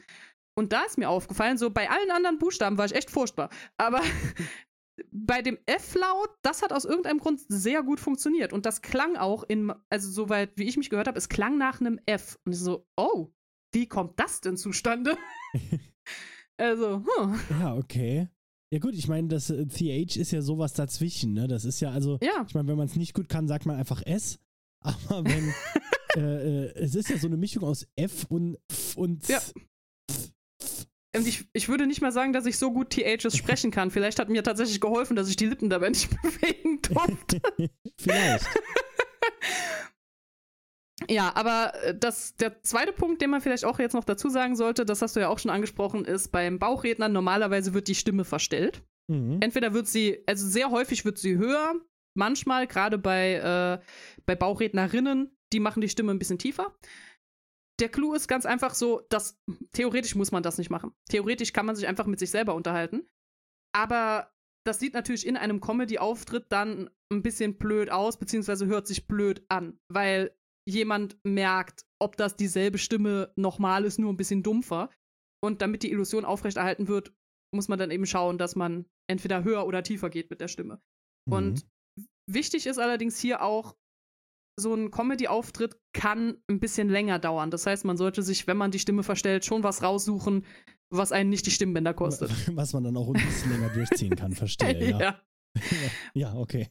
Und 0.58 0.72
da 0.72 0.84
ist 0.84 0.98
mir 0.98 1.10
aufgefallen, 1.10 1.58
so 1.58 1.70
bei 1.70 1.90
allen 1.90 2.10
anderen 2.10 2.38
Buchstaben 2.38 2.78
war 2.78 2.86
ich 2.86 2.94
echt 2.94 3.10
furchtbar. 3.10 3.50
Aber 3.76 4.00
bei 5.10 5.42
dem 5.42 5.58
F-Laut, 5.66 6.30
das 6.42 6.62
hat 6.62 6.72
aus 6.72 6.84
irgendeinem 6.84 7.18
Grund 7.18 7.40
sehr 7.48 7.82
gut 7.82 8.00
funktioniert. 8.00 8.52
Und 8.52 8.64
das 8.64 8.82
klang 8.82 9.16
auch 9.16 9.42
in, 9.42 9.72
also 9.90 10.10
soweit 10.10 10.56
wie 10.56 10.64
ich 10.64 10.76
mich 10.76 10.90
gehört 10.90 11.08
habe, 11.08 11.18
es 11.18 11.28
klang 11.28 11.58
nach 11.58 11.80
einem 11.80 12.00
F. 12.06 12.38
Und 12.44 12.52
ich 12.52 12.58
so, 12.58 12.86
oh, 12.96 13.32
wie 13.74 13.86
kommt 13.86 14.18
das 14.18 14.40
denn 14.40 14.56
zustande? 14.56 15.18
also, 16.56 17.04
hm. 17.04 17.40
Ja, 17.60 17.74
okay. 17.74 18.28
Ja 18.72 18.80
gut, 18.80 18.94
ich 18.94 19.06
meine, 19.08 19.28
das 19.28 19.50
äh, 19.50 19.66
TH 19.66 20.16
ist 20.16 20.32
ja 20.32 20.42
sowas 20.42 20.72
dazwischen, 20.72 21.32
ne? 21.34 21.46
Das 21.46 21.64
ist 21.64 21.80
ja 21.80 21.90
also, 21.90 22.18
Ja. 22.22 22.44
ich 22.48 22.54
meine, 22.54 22.66
wenn 22.68 22.76
man 22.76 22.86
es 22.88 22.96
nicht 22.96 23.14
gut 23.14 23.28
kann, 23.28 23.46
sagt 23.46 23.64
man 23.66 23.76
einfach 23.76 24.02
S. 24.04 24.38
Aber 24.80 25.24
wenn, 25.24 25.54
äh, 26.16 26.64
äh, 26.66 26.72
es 26.74 26.94
ist 26.94 27.08
ja 27.08 27.16
so 27.18 27.26
eine 27.28 27.36
Mischung 27.36 27.62
aus 27.64 27.86
F 27.96 28.26
und 28.28 28.58
F 28.70 28.96
und 28.96 29.28
Ja. 29.28 29.40
Und 31.16 31.26
ich, 31.26 31.46
ich 31.54 31.68
würde 31.70 31.86
nicht 31.86 32.02
mal 32.02 32.12
sagen, 32.12 32.34
dass 32.34 32.44
ich 32.44 32.58
so 32.58 32.70
gut 32.72 32.90
THs 32.90 33.34
sprechen 33.36 33.70
kann. 33.70 33.90
Vielleicht 33.90 34.18
hat 34.18 34.28
mir 34.28 34.42
tatsächlich 34.42 34.82
geholfen, 34.82 35.16
dass 35.16 35.30
ich 35.30 35.36
die 35.36 35.46
Lippen 35.46 35.70
dabei 35.70 35.88
nicht 35.90 36.10
bewegen 36.10 36.82
durfte. 36.82 37.40
Vielleicht. 37.98 38.46
Ja, 41.08 41.34
aber 41.34 41.72
äh, 41.82 41.94
das, 41.96 42.36
der 42.36 42.62
zweite 42.62 42.92
Punkt, 42.92 43.22
den 43.22 43.30
man 43.30 43.40
vielleicht 43.40 43.64
auch 43.64 43.78
jetzt 43.78 43.94
noch 43.94 44.04
dazu 44.04 44.28
sagen 44.28 44.56
sollte, 44.56 44.84
das 44.84 45.02
hast 45.02 45.16
du 45.16 45.20
ja 45.20 45.28
auch 45.28 45.38
schon 45.38 45.50
angesprochen, 45.50 46.04
ist 46.04 46.32
beim 46.32 46.58
Bauchredner 46.58 47.08
normalerweise 47.08 47.74
wird 47.74 47.88
die 47.88 47.94
Stimme 47.94 48.24
verstellt. 48.24 48.82
Mhm. 49.08 49.38
Entweder 49.40 49.72
wird 49.72 49.86
sie, 49.86 50.22
also 50.26 50.46
sehr 50.46 50.70
häufig 50.70 51.04
wird 51.04 51.18
sie 51.18 51.36
höher, 51.36 51.74
manchmal, 52.14 52.66
gerade 52.66 52.98
bei, 52.98 53.34
äh, 53.34 53.84
bei 54.24 54.34
Bauchrednerinnen, 54.34 55.36
die 55.52 55.60
machen 55.60 55.80
die 55.80 55.88
Stimme 55.88 56.12
ein 56.12 56.18
bisschen 56.18 56.38
tiefer. 56.38 56.74
Der 57.78 57.88
Clou 57.88 58.14
ist 58.14 58.26
ganz 58.26 58.46
einfach 58.46 58.74
so, 58.74 59.02
dass 59.10 59.38
theoretisch 59.72 60.14
muss 60.14 60.32
man 60.32 60.42
das 60.42 60.58
nicht 60.58 60.70
machen. 60.70 60.92
Theoretisch 61.10 61.52
kann 61.52 61.66
man 61.66 61.76
sich 61.76 61.86
einfach 61.86 62.06
mit 62.06 62.18
sich 62.18 62.30
selber 62.30 62.54
unterhalten. 62.54 63.06
Aber 63.74 64.32
das 64.66 64.80
sieht 64.80 64.94
natürlich 64.94 65.26
in 65.26 65.36
einem 65.36 65.60
Comedy-Auftritt 65.60 66.46
dann 66.50 66.90
ein 67.12 67.22
bisschen 67.22 67.58
blöd 67.58 67.90
aus, 67.90 68.18
beziehungsweise 68.18 68.66
hört 68.66 68.86
sich 68.86 69.06
blöd 69.06 69.44
an, 69.48 69.78
weil 69.88 70.34
jemand 70.68 71.16
merkt, 71.24 71.84
ob 72.00 72.16
das 72.16 72.36
dieselbe 72.36 72.78
Stimme 72.78 73.32
nochmal 73.36 73.84
ist, 73.84 73.98
nur 73.98 74.12
ein 74.12 74.16
bisschen 74.16 74.42
dumpfer. 74.42 74.90
Und 75.42 75.62
damit 75.62 75.82
die 75.82 75.90
Illusion 75.90 76.24
aufrechterhalten 76.24 76.88
wird, 76.88 77.12
muss 77.54 77.68
man 77.68 77.78
dann 77.78 77.90
eben 77.90 78.06
schauen, 78.06 78.38
dass 78.38 78.56
man 78.56 78.86
entweder 79.08 79.44
höher 79.44 79.66
oder 79.66 79.82
tiefer 79.82 80.10
geht 80.10 80.30
mit 80.30 80.40
der 80.40 80.48
Stimme. 80.48 80.80
Und 81.28 81.66
wichtig 82.28 82.66
ist 82.66 82.78
allerdings 82.78 83.18
hier 83.18 83.42
auch, 83.42 83.76
so 84.58 84.74
ein 84.74 84.90
Comedy-Auftritt 84.90 85.76
kann 85.92 86.38
ein 86.48 86.60
bisschen 86.60 86.88
länger 86.88 87.18
dauern. 87.18 87.50
Das 87.50 87.66
heißt, 87.66 87.84
man 87.84 87.98
sollte 87.98 88.22
sich, 88.22 88.46
wenn 88.46 88.56
man 88.56 88.70
die 88.70 88.78
Stimme 88.78 89.02
verstellt, 89.02 89.44
schon 89.44 89.62
was 89.62 89.82
raussuchen, 89.82 90.46
was 90.90 91.12
einen 91.12 91.30
nicht 91.30 91.46
die 91.46 91.50
Stimmbänder 91.50 91.94
kostet. 91.94 92.30
Was 92.56 92.72
man 92.72 92.84
dann 92.84 92.96
auch 92.96 93.08
ein 93.08 93.14
bisschen 93.14 93.50
länger 93.50 93.70
durchziehen 93.70 94.14
kann, 94.16 94.32
verstehe, 94.32 94.90
ja. 94.90 94.98
ja. 94.98 95.20
Ja, 96.14 96.34
okay. 96.34 96.70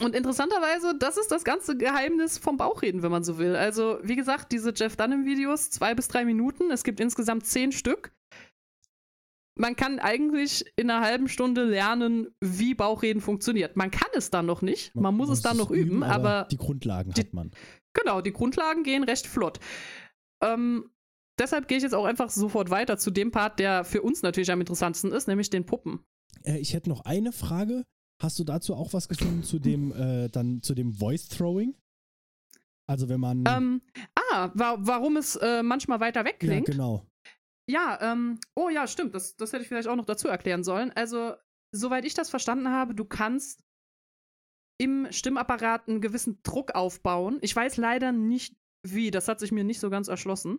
Und 0.00 0.14
interessanterweise, 0.16 0.96
das 0.98 1.16
ist 1.16 1.30
das 1.30 1.44
ganze 1.44 1.76
Geheimnis 1.76 2.36
vom 2.38 2.56
Bauchreden, 2.56 3.02
wenn 3.02 3.12
man 3.12 3.22
so 3.22 3.38
will. 3.38 3.54
Also, 3.54 3.98
wie 4.02 4.16
gesagt, 4.16 4.50
diese 4.50 4.72
Jeff 4.74 4.96
Dunham-Videos, 4.96 5.70
zwei 5.70 5.94
bis 5.94 6.08
drei 6.08 6.24
Minuten. 6.24 6.70
Es 6.72 6.82
gibt 6.82 6.98
insgesamt 6.98 7.46
zehn 7.46 7.70
Stück. 7.70 8.12
Man 9.56 9.76
kann 9.76 10.00
eigentlich 10.00 10.64
in 10.74 10.90
einer 10.90 11.06
halben 11.06 11.28
Stunde 11.28 11.62
lernen, 11.62 12.34
wie 12.40 12.74
Bauchreden 12.74 13.22
funktioniert. 13.22 13.76
Man 13.76 13.92
kann 13.92 14.08
es 14.14 14.30
dann 14.30 14.46
noch 14.46 14.62
nicht, 14.62 14.96
man, 14.96 15.14
muss 15.14 15.28
es 15.28 15.42
dann 15.42 15.56
noch 15.56 15.70
üben, 15.70 16.02
aber 16.02 16.48
die 16.50 16.56
Grundlagen 16.56 17.12
die- 17.12 17.20
hat 17.20 17.32
man. 17.32 17.52
Genau, 17.92 18.20
die 18.20 18.32
Grundlagen 18.32 18.82
gehen 18.82 19.04
recht 19.04 19.28
flott. 19.28 19.60
Ähm, 20.42 20.90
deshalb 21.38 21.68
gehe 21.68 21.76
ich 21.76 21.84
jetzt 21.84 21.94
auch 21.94 22.04
einfach 22.04 22.30
sofort 22.30 22.70
weiter 22.70 22.98
zu 22.98 23.12
dem 23.12 23.30
Part, 23.30 23.60
der 23.60 23.84
für 23.84 24.02
uns 24.02 24.22
natürlich 24.22 24.50
am 24.50 24.58
interessantesten 24.58 25.12
ist, 25.12 25.28
nämlich 25.28 25.50
den 25.50 25.64
Puppen. 25.66 26.00
Äh, 26.42 26.58
ich 26.58 26.74
hätte 26.74 26.88
noch 26.88 27.04
eine 27.04 27.30
Frage. 27.30 27.84
Hast 28.22 28.38
du 28.38 28.44
dazu 28.44 28.74
auch 28.74 28.92
was 28.92 29.08
gefunden 29.08 29.42
zu 29.42 29.58
dem 29.58 29.92
äh, 29.96 30.28
dann 30.28 30.62
zu 30.62 30.74
dem 30.74 30.92
Voice 30.92 31.28
Throwing? 31.28 31.74
Also 32.86 33.08
wenn 33.08 33.20
man 33.20 33.44
Ähm, 33.46 33.82
ah, 34.14 34.50
wa 34.54 34.76
warum 34.78 35.16
es 35.16 35.36
äh, 35.36 35.62
manchmal 35.62 36.00
weiter 36.00 36.24
weg 36.24 36.42
ja 36.42 36.48
klingt. 36.48 36.66
genau. 36.66 37.06
Ja, 37.68 37.98
ähm, 38.02 38.38
oh 38.54 38.68
ja, 38.68 38.86
stimmt, 38.86 39.14
das, 39.14 39.36
das 39.36 39.52
hätte 39.52 39.62
ich 39.62 39.68
vielleicht 39.68 39.88
auch 39.88 39.96
noch 39.96 40.04
dazu 40.04 40.28
erklären 40.28 40.64
sollen. 40.64 40.92
Also, 40.94 41.34
soweit 41.72 42.04
ich 42.04 42.12
das 42.12 42.28
verstanden 42.28 42.68
habe, 42.68 42.94
du 42.94 43.06
kannst 43.06 43.62
im 44.78 45.06
Stimmapparat 45.10 45.88
einen 45.88 46.02
gewissen 46.02 46.40
Druck 46.42 46.74
aufbauen. 46.74 47.38
Ich 47.40 47.56
weiß 47.56 47.78
leider 47.78 48.12
nicht 48.12 48.56
wie, 48.86 49.10
das 49.10 49.28
hat 49.28 49.40
sich 49.40 49.50
mir 49.50 49.64
nicht 49.64 49.80
so 49.80 49.88
ganz 49.88 50.08
erschlossen. 50.08 50.58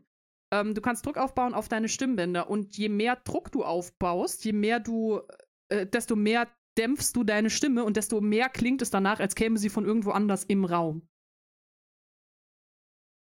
Ähm, 0.51 0.73
du 0.73 0.81
kannst 0.81 1.05
Druck 1.05 1.17
aufbauen 1.17 1.53
auf 1.53 1.67
deine 1.67 1.89
Stimmbänder 1.89 2.49
und 2.49 2.75
je 2.75 2.89
mehr 2.89 3.17
Druck 3.17 3.51
du 3.51 3.63
aufbaust, 3.63 4.43
je 4.45 4.53
mehr 4.53 4.79
du, 4.79 5.21
äh, 5.69 5.85
desto 5.85 6.15
mehr 6.15 6.47
dämpfst 6.77 7.13
du 7.15 7.23
deine 7.23 7.49
Stimme 7.49 7.83
und 7.83 7.97
desto 7.97 8.21
mehr 8.21 8.49
klingt 8.49 8.81
es 8.81 8.89
danach, 8.89 9.19
als 9.19 9.35
käme 9.35 9.57
sie 9.57 9.69
von 9.69 9.85
irgendwo 9.85 10.11
anders 10.11 10.43
im 10.43 10.65
Raum. 10.65 11.07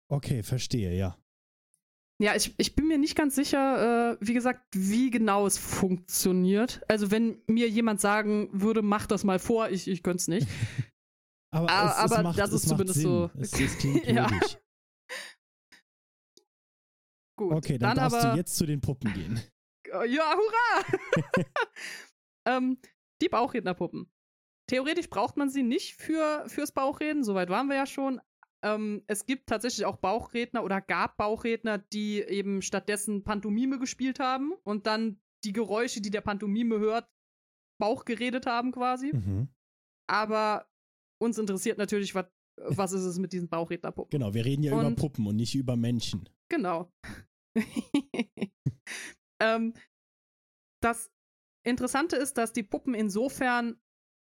Okay, 0.10 0.44
verstehe, 0.44 0.94
ja. 0.96 1.18
Ja, 2.22 2.36
ich, 2.36 2.54
ich 2.58 2.76
bin 2.76 2.88
mir 2.88 2.98
nicht 3.00 3.16
ganz 3.16 3.34
sicher, 3.34 4.12
äh, 4.12 4.18
wie 4.22 4.34
gesagt, 4.36 4.64
wie 4.74 5.10
genau 5.10 5.48
es 5.48 5.58
funktioniert. 5.58 6.82
Also, 6.88 7.10
wenn 7.10 7.42
mir 7.48 7.68
jemand 7.68 8.00
sagen 8.00 8.50
würde, 8.52 8.82
mach 8.84 9.08
das 9.08 9.24
mal 9.24 9.40
vor, 9.40 9.70
ich, 9.70 9.88
ich 9.88 10.04
könnte 10.04 10.18
es 10.18 10.28
nicht. 10.28 10.48
Aber, 11.54 11.70
Ah, 11.70 11.86
es, 11.86 11.92
es 12.06 12.12
aber 12.14 12.24
macht, 12.24 12.40
das 12.40 12.50
es 12.54 12.64
ist 12.64 12.70
zumindest 12.70 13.00
Sinn. 13.00 13.08
so- 13.10 13.30
Es, 13.38 13.52
es 13.60 13.78
klingt 13.78 14.06
Ja. 14.08 14.24
logisch. 14.30 14.58
Gut. 17.38 17.54
Okay, 17.54 17.78
dann, 17.78 17.96
darfst 17.98 18.18
aber, 18.20 18.32
du 18.32 18.38
jetzt 18.38 18.56
zu 18.56 18.66
den 18.66 18.80
Puppen 18.82 19.12
gehen. 19.14 19.42
Ja, 20.08 20.34
hurra! 20.36 20.86
ähm, 22.48 22.78
die 23.22 23.30
Bauchrednerpuppen. 23.30 24.12
Theoretisch 24.68 25.10
braucht 25.10 25.38
man 25.38 25.50
sie 25.50 25.64
nicht 25.64 25.96
für, 25.96 26.44
fürs 26.48 26.72
Bauchreden, 26.72 27.24
soweit 27.24 27.50
waren 27.50 27.68
wir 27.68 27.76
ja 27.76 27.86
schon. 27.86 28.22
Ähm, 28.64 29.04
es 29.08 29.26
gibt 29.26 29.48
tatsächlich 29.48 29.86
auch 29.86 29.98
Bauchredner 29.98 30.64
oder 30.64 30.82
gab 30.82 31.18
Bauchredner, 31.18 31.80
die 31.80 32.22
eben 32.22 32.62
stattdessen 32.62 33.24
Pantomime 33.24 33.80
gespielt 33.80 34.20
haben 34.20 34.54
und 34.64 34.86
dann 34.88 35.20
die 35.44 35.54
Geräusche, 35.54 36.02
die 36.02 36.12
der 36.12 36.22
Pantomime 36.22 36.80
hört, 36.80 37.10
Bauch 37.80 38.06
geredet 38.06 38.46
haben 38.46 38.72
quasi. 38.72 39.12
Mhm. 39.14 39.50
Aber 40.08 40.70
uns 41.20 41.38
interessiert 41.38 41.78
natürlich, 41.80 42.14
was, 42.14 42.28
was 42.58 42.92
ist 42.92 43.04
es 43.04 43.18
mit 43.18 43.34
diesen 43.34 43.50
Bauchrednerpuppen. 43.50 44.12
Genau, 44.12 44.34
wir 44.34 44.46
reden 44.46 44.64
ja 44.64 44.74
über 44.74 44.86
Und- 44.86 44.96
Puppen 44.96 45.26
und 45.26 45.36
nicht 45.36 45.56
über 45.56 45.76
Menschen. 45.76 46.30
Genau. 46.50 46.92
ähm, 49.42 49.74
das 50.82 51.11
Interessante 51.64 52.16
ist, 52.16 52.38
dass 52.38 52.54
die 52.54 52.64
Puppen 52.64 52.94
insofern 52.94 53.80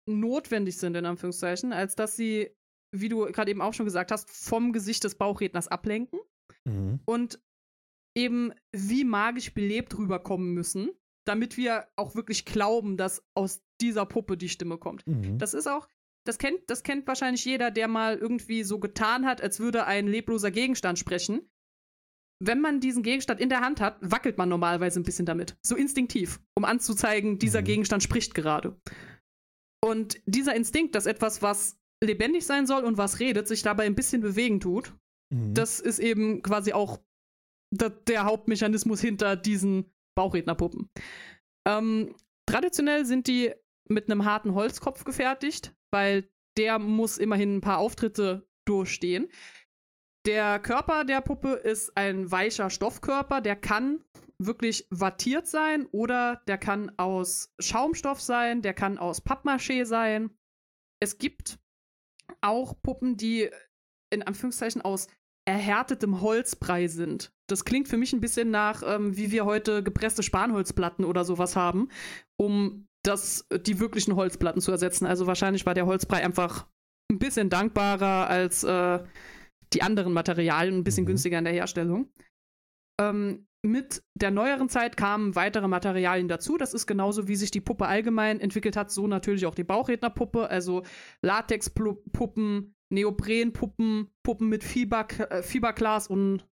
notwendig 0.06 0.78
sind, 0.78 0.96
in 0.96 1.06
Anführungszeichen, 1.06 1.72
als 1.72 1.94
dass 1.94 2.16
sie, 2.16 2.50
wie 2.92 3.08
du 3.08 3.26
gerade 3.26 3.50
eben 3.50 3.60
auch 3.60 3.74
schon 3.74 3.84
gesagt 3.86 4.10
hast, 4.10 4.30
vom 4.30 4.72
Gesicht 4.72 5.04
des 5.04 5.16
Bauchredners 5.16 5.68
ablenken 5.68 6.18
Mhm. 6.64 7.00
und 7.04 7.40
eben 8.16 8.52
wie 8.72 9.04
magisch 9.04 9.54
belebt 9.54 9.96
rüberkommen 9.96 10.52
müssen, 10.54 10.90
damit 11.26 11.56
wir 11.56 11.88
auch 11.96 12.14
wirklich 12.14 12.44
glauben, 12.44 12.96
dass 12.96 13.22
aus 13.34 13.62
dieser 13.80 14.06
Puppe 14.06 14.36
die 14.36 14.48
Stimme 14.48 14.78
kommt. 14.78 15.06
Mhm. 15.06 15.38
Das 15.38 15.54
ist 15.54 15.66
auch, 15.66 15.86
das 16.24 16.38
kennt, 16.38 16.68
das 16.68 16.82
kennt 16.82 17.06
wahrscheinlich 17.06 17.44
jeder, 17.44 17.70
der 17.70 17.86
mal 17.86 18.16
irgendwie 18.16 18.64
so 18.64 18.78
getan 18.80 19.24
hat, 19.26 19.40
als 19.40 19.60
würde 19.60 19.84
ein 19.86 20.06
lebloser 20.08 20.50
Gegenstand 20.50 20.98
sprechen. 20.98 21.48
Wenn 22.40 22.60
man 22.60 22.80
diesen 22.80 23.02
Gegenstand 23.02 23.40
in 23.40 23.48
der 23.48 23.60
Hand 23.60 23.80
hat, 23.80 23.96
wackelt 24.00 24.38
man 24.38 24.48
normalerweise 24.48 25.00
ein 25.00 25.02
bisschen 25.02 25.26
damit. 25.26 25.56
So 25.60 25.74
instinktiv, 25.76 26.40
um 26.56 26.64
anzuzeigen, 26.64 27.38
dieser 27.38 27.62
Mhm. 27.62 27.64
Gegenstand 27.66 28.02
spricht 28.02 28.34
gerade. 28.34 28.80
Und 29.84 30.20
dieser 30.26 30.54
Instinkt, 30.54 30.94
dass 30.94 31.06
etwas, 31.06 31.42
was 31.42 31.78
lebendig 32.02 32.46
sein 32.46 32.66
soll 32.66 32.84
und 32.84 32.96
was 32.96 33.18
redet, 33.18 33.48
sich 33.48 33.62
dabei 33.62 33.86
ein 33.86 33.94
bisschen 33.96 34.20
bewegen 34.20 34.60
tut, 34.60 34.94
Mhm. 35.32 35.54
das 35.54 35.80
ist 35.80 35.98
eben 35.98 36.42
quasi 36.42 36.72
auch 36.72 37.00
der 37.72 38.24
Hauptmechanismus 38.24 39.00
hinter 39.00 39.36
diesen 39.36 39.92
Bauchrednerpuppen. 40.16 40.88
Ähm, 41.66 42.14
traditionell 42.46 43.04
sind 43.04 43.26
die 43.26 43.52
mit 43.88 44.10
einem 44.10 44.24
harten 44.24 44.54
Holzkopf 44.54 45.04
gefertigt, 45.04 45.74
weil 45.92 46.30
der 46.56 46.78
muss 46.78 47.18
immerhin 47.18 47.56
ein 47.56 47.60
paar 47.60 47.78
Auftritte 47.78 48.48
durchstehen. 48.66 49.28
Der 50.28 50.58
Körper 50.58 51.04
der 51.04 51.22
Puppe 51.22 51.54
ist 51.54 51.96
ein 51.96 52.30
weicher 52.30 52.68
Stoffkörper, 52.68 53.40
der 53.40 53.56
kann 53.56 54.04
wirklich 54.38 54.86
wattiert 54.90 55.46
sein 55.46 55.86
oder 55.90 56.42
der 56.46 56.58
kann 56.58 56.92
aus 56.98 57.54
Schaumstoff 57.58 58.20
sein, 58.20 58.60
der 58.60 58.74
kann 58.74 58.98
aus 58.98 59.24
Pappmaché 59.24 59.86
sein. 59.86 60.28
Es 61.00 61.16
gibt 61.16 61.58
auch 62.42 62.74
Puppen, 62.82 63.16
die 63.16 63.48
in 64.10 64.22
Anführungszeichen 64.22 64.82
aus 64.82 65.08
erhärtetem 65.46 66.20
Holzbrei 66.20 66.88
sind. 66.88 67.32
Das 67.46 67.64
klingt 67.64 67.88
für 67.88 67.96
mich 67.96 68.12
ein 68.12 68.20
bisschen 68.20 68.50
nach, 68.50 68.82
ähm, 68.84 69.16
wie 69.16 69.30
wir 69.30 69.46
heute 69.46 69.82
gepresste 69.82 70.22
Spanholzplatten 70.22 71.06
oder 71.06 71.24
sowas 71.24 71.56
haben, 71.56 71.88
um 72.36 72.86
das, 73.02 73.46
die 73.50 73.80
wirklichen 73.80 74.14
Holzplatten 74.14 74.60
zu 74.60 74.72
ersetzen. 74.72 75.06
Also 75.06 75.26
wahrscheinlich 75.26 75.64
war 75.64 75.72
der 75.72 75.86
Holzbrei 75.86 76.22
einfach 76.22 76.66
ein 77.10 77.18
bisschen 77.18 77.48
dankbarer 77.48 78.28
als 78.28 78.62
äh, 78.62 78.98
die 79.72 79.82
anderen 79.82 80.12
Materialien, 80.12 80.76
ein 80.78 80.84
bisschen 80.84 81.04
Mhm. 81.04 81.08
günstiger 81.08 81.38
in 81.38 81.44
der 81.44 81.52
Herstellung. 81.52 82.12
Ähm, 83.00 83.46
mit 83.64 84.02
der 84.14 84.30
neueren 84.30 84.68
Zeit 84.68 84.96
kamen 84.96 85.34
weitere 85.34 85.66
Materialien 85.66 86.28
dazu. 86.28 86.56
Das 86.56 86.74
ist 86.74 86.86
genauso, 86.86 87.26
wie 87.26 87.36
sich 87.36 87.50
die 87.50 87.60
Puppe 87.60 87.86
allgemein 87.86 88.40
entwickelt 88.40 88.76
hat, 88.76 88.90
so 88.90 89.06
natürlich 89.06 89.46
auch 89.46 89.54
die 89.54 89.64
Bauchrednerpuppe, 89.64 90.48
also 90.48 90.84
Latexpuppen, 91.22 92.74
Neoprenpuppen, 92.90 94.10
Puppen 94.22 94.48
mit 94.48 94.62
Fieber, 94.62 95.06
äh, 95.30 95.42
Fiberglas 95.42 96.06
und 96.06 96.46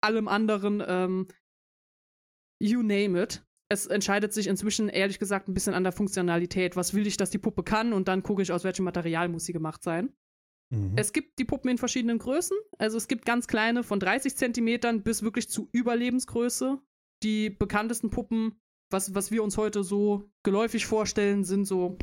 allem 0.00 0.28
anderen, 0.28 0.82
ähm, 0.86 1.28
you 2.60 2.82
name 2.82 3.22
it. 3.22 3.44
Es 3.68 3.86
entscheidet 3.86 4.32
sich 4.32 4.46
inzwischen 4.46 4.88
ehrlich 4.88 5.18
gesagt 5.18 5.48
ein 5.48 5.54
bisschen 5.54 5.74
an 5.74 5.82
der 5.82 5.92
Funktionalität. 5.92 6.76
Was 6.76 6.94
will 6.94 7.06
ich, 7.06 7.16
dass 7.16 7.30
die 7.30 7.38
Puppe 7.38 7.64
kann? 7.64 7.92
Und 7.92 8.08
dann 8.08 8.22
gucke 8.22 8.40
ich, 8.40 8.52
aus 8.52 8.64
welchem 8.64 8.84
Material 8.84 9.28
muss 9.28 9.44
sie 9.44 9.52
gemacht 9.52 9.82
sein. 9.82 10.14
Mhm. 10.70 10.94
Es 10.96 11.12
gibt 11.12 11.38
die 11.38 11.44
Puppen 11.44 11.70
in 11.70 11.78
verschiedenen 11.78 12.18
Größen. 12.18 12.56
Also 12.78 12.96
es 12.96 13.08
gibt 13.08 13.24
ganz 13.24 13.46
kleine 13.46 13.82
von 13.82 14.00
30 14.00 14.36
Zentimetern 14.36 15.02
bis 15.02 15.22
wirklich 15.22 15.48
zu 15.48 15.68
Überlebensgröße. 15.72 16.80
Die 17.22 17.50
bekanntesten 17.50 18.10
Puppen, 18.10 18.60
was, 18.90 19.14
was 19.14 19.30
wir 19.30 19.42
uns 19.42 19.56
heute 19.56 19.84
so 19.84 20.30
geläufig 20.42 20.86
vorstellen, 20.86 21.44
sind 21.44 21.64
so 21.64 21.96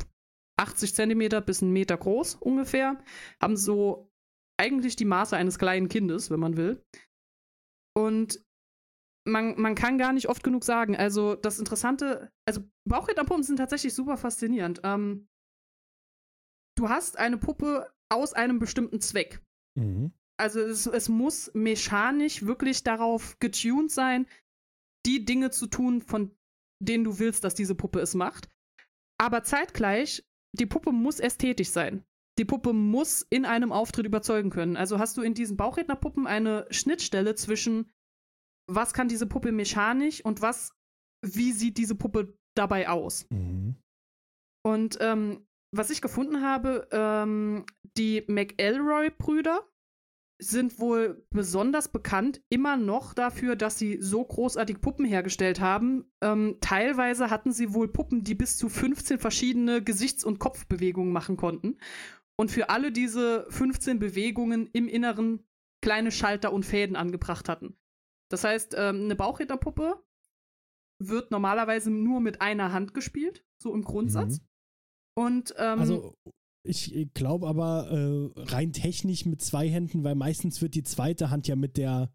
80 0.58 0.94
Zentimeter 0.94 1.40
bis 1.40 1.62
einen 1.62 1.72
Meter 1.72 1.96
groß 1.96 2.36
ungefähr. 2.36 3.02
Haben 3.40 3.56
so 3.56 4.10
eigentlich 4.58 4.96
die 4.96 5.04
Maße 5.04 5.36
eines 5.36 5.58
kleinen 5.58 5.88
Kindes, 5.88 6.30
wenn 6.30 6.40
man 6.40 6.56
will. 6.56 6.82
Und 7.96 8.44
man, 9.26 9.60
man 9.60 9.74
kann 9.74 9.98
gar 9.98 10.12
nicht 10.12 10.28
oft 10.28 10.42
genug 10.42 10.64
sagen. 10.64 10.96
Also 10.96 11.34
das 11.34 11.58
Interessante, 11.58 12.30
also 12.46 12.62
Bauchrednerpumpen 12.88 13.44
sind 13.44 13.56
tatsächlich 13.56 13.94
super 13.94 14.16
faszinierend. 14.16 14.80
Ähm, 14.84 15.28
du 16.76 16.88
hast 16.88 17.18
eine 17.18 17.38
Puppe 17.38 17.93
aus 18.10 18.32
einem 18.32 18.58
bestimmten 18.58 19.00
Zweck. 19.00 19.42
Mhm. 19.78 20.12
Also 20.36 20.60
es, 20.60 20.86
es 20.86 21.08
muss 21.08 21.50
mechanisch 21.54 22.44
wirklich 22.44 22.82
darauf 22.82 23.38
getuned 23.38 23.90
sein, 23.90 24.26
die 25.06 25.24
Dinge 25.24 25.50
zu 25.50 25.66
tun, 25.66 26.00
von 26.02 26.36
denen 26.82 27.04
du 27.04 27.18
willst, 27.18 27.44
dass 27.44 27.54
diese 27.54 27.74
Puppe 27.74 28.00
es 28.00 28.14
macht. 28.14 28.48
Aber 29.20 29.44
zeitgleich, 29.44 30.24
die 30.56 30.66
Puppe 30.66 30.92
muss 30.92 31.20
ästhetisch 31.20 31.68
sein. 31.68 32.04
Die 32.38 32.44
Puppe 32.44 32.72
muss 32.72 33.22
in 33.30 33.44
einem 33.44 33.70
Auftritt 33.70 34.06
überzeugen 34.06 34.50
können. 34.50 34.76
Also 34.76 34.98
hast 34.98 35.16
du 35.16 35.22
in 35.22 35.34
diesen 35.34 35.56
Bauchrednerpuppen 35.56 36.26
eine 36.26 36.66
Schnittstelle 36.70 37.36
zwischen, 37.36 37.92
was 38.68 38.92
kann 38.92 39.08
diese 39.08 39.28
Puppe 39.28 39.52
mechanisch 39.52 40.24
und 40.24 40.42
was, 40.42 40.72
wie 41.24 41.52
sieht 41.52 41.78
diese 41.78 41.94
Puppe 41.94 42.36
dabei 42.56 42.88
aus? 42.88 43.26
Mhm. 43.30 43.76
Und 44.64 44.98
ähm, 45.00 45.46
was 45.76 45.90
ich 45.90 46.00
gefunden 46.00 46.42
habe, 46.42 46.88
ähm, 46.92 47.64
die 47.96 48.24
McElroy-Brüder 48.26 49.62
sind 50.40 50.78
wohl 50.80 51.24
besonders 51.30 51.88
bekannt 51.88 52.42
immer 52.48 52.76
noch 52.76 53.14
dafür, 53.14 53.56
dass 53.56 53.78
sie 53.78 53.98
so 54.00 54.24
großartig 54.24 54.80
Puppen 54.80 55.04
hergestellt 55.04 55.60
haben. 55.60 56.04
Ähm, 56.20 56.58
teilweise 56.60 57.30
hatten 57.30 57.52
sie 57.52 57.72
wohl 57.72 57.88
Puppen, 57.88 58.24
die 58.24 58.34
bis 58.34 58.56
zu 58.56 58.68
15 58.68 59.18
verschiedene 59.18 59.82
Gesichts- 59.82 60.24
und 60.24 60.40
Kopfbewegungen 60.40 61.12
machen 61.12 61.36
konnten. 61.36 61.78
Und 62.36 62.50
für 62.50 62.68
alle 62.68 62.90
diese 62.90 63.46
15 63.50 64.00
Bewegungen 64.00 64.68
im 64.72 64.88
Inneren 64.88 65.46
kleine 65.82 66.10
Schalter 66.10 66.52
und 66.52 66.66
Fäden 66.66 66.96
angebracht 66.96 67.48
hatten. 67.48 67.76
Das 68.30 68.42
heißt, 68.42 68.74
ähm, 68.76 69.04
eine 69.04 69.14
Bauchrednerpuppe 69.14 70.02
wird 71.00 71.30
normalerweise 71.30 71.90
nur 71.90 72.20
mit 72.20 72.40
einer 72.40 72.72
Hand 72.72 72.94
gespielt, 72.94 73.44
so 73.62 73.72
im 73.72 73.82
Grundsatz. 73.82 74.40
Mhm. 74.40 74.46
Und 75.16 75.54
ähm, 75.58 75.78
also 75.78 76.14
ich 76.66 77.12
glaube 77.12 77.46
aber 77.46 77.90
äh, 77.90 78.40
rein 78.40 78.72
technisch 78.72 79.26
mit 79.26 79.42
zwei 79.42 79.68
Händen, 79.68 80.02
weil 80.02 80.14
meistens 80.14 80.62
wird 80.62 80.74
die 80.74 80.82
zweite 80.82 81.30
Hand 81.30 81.46
ja 81.46 81.56
mit 81.56 81.76
der, 81.76 82.10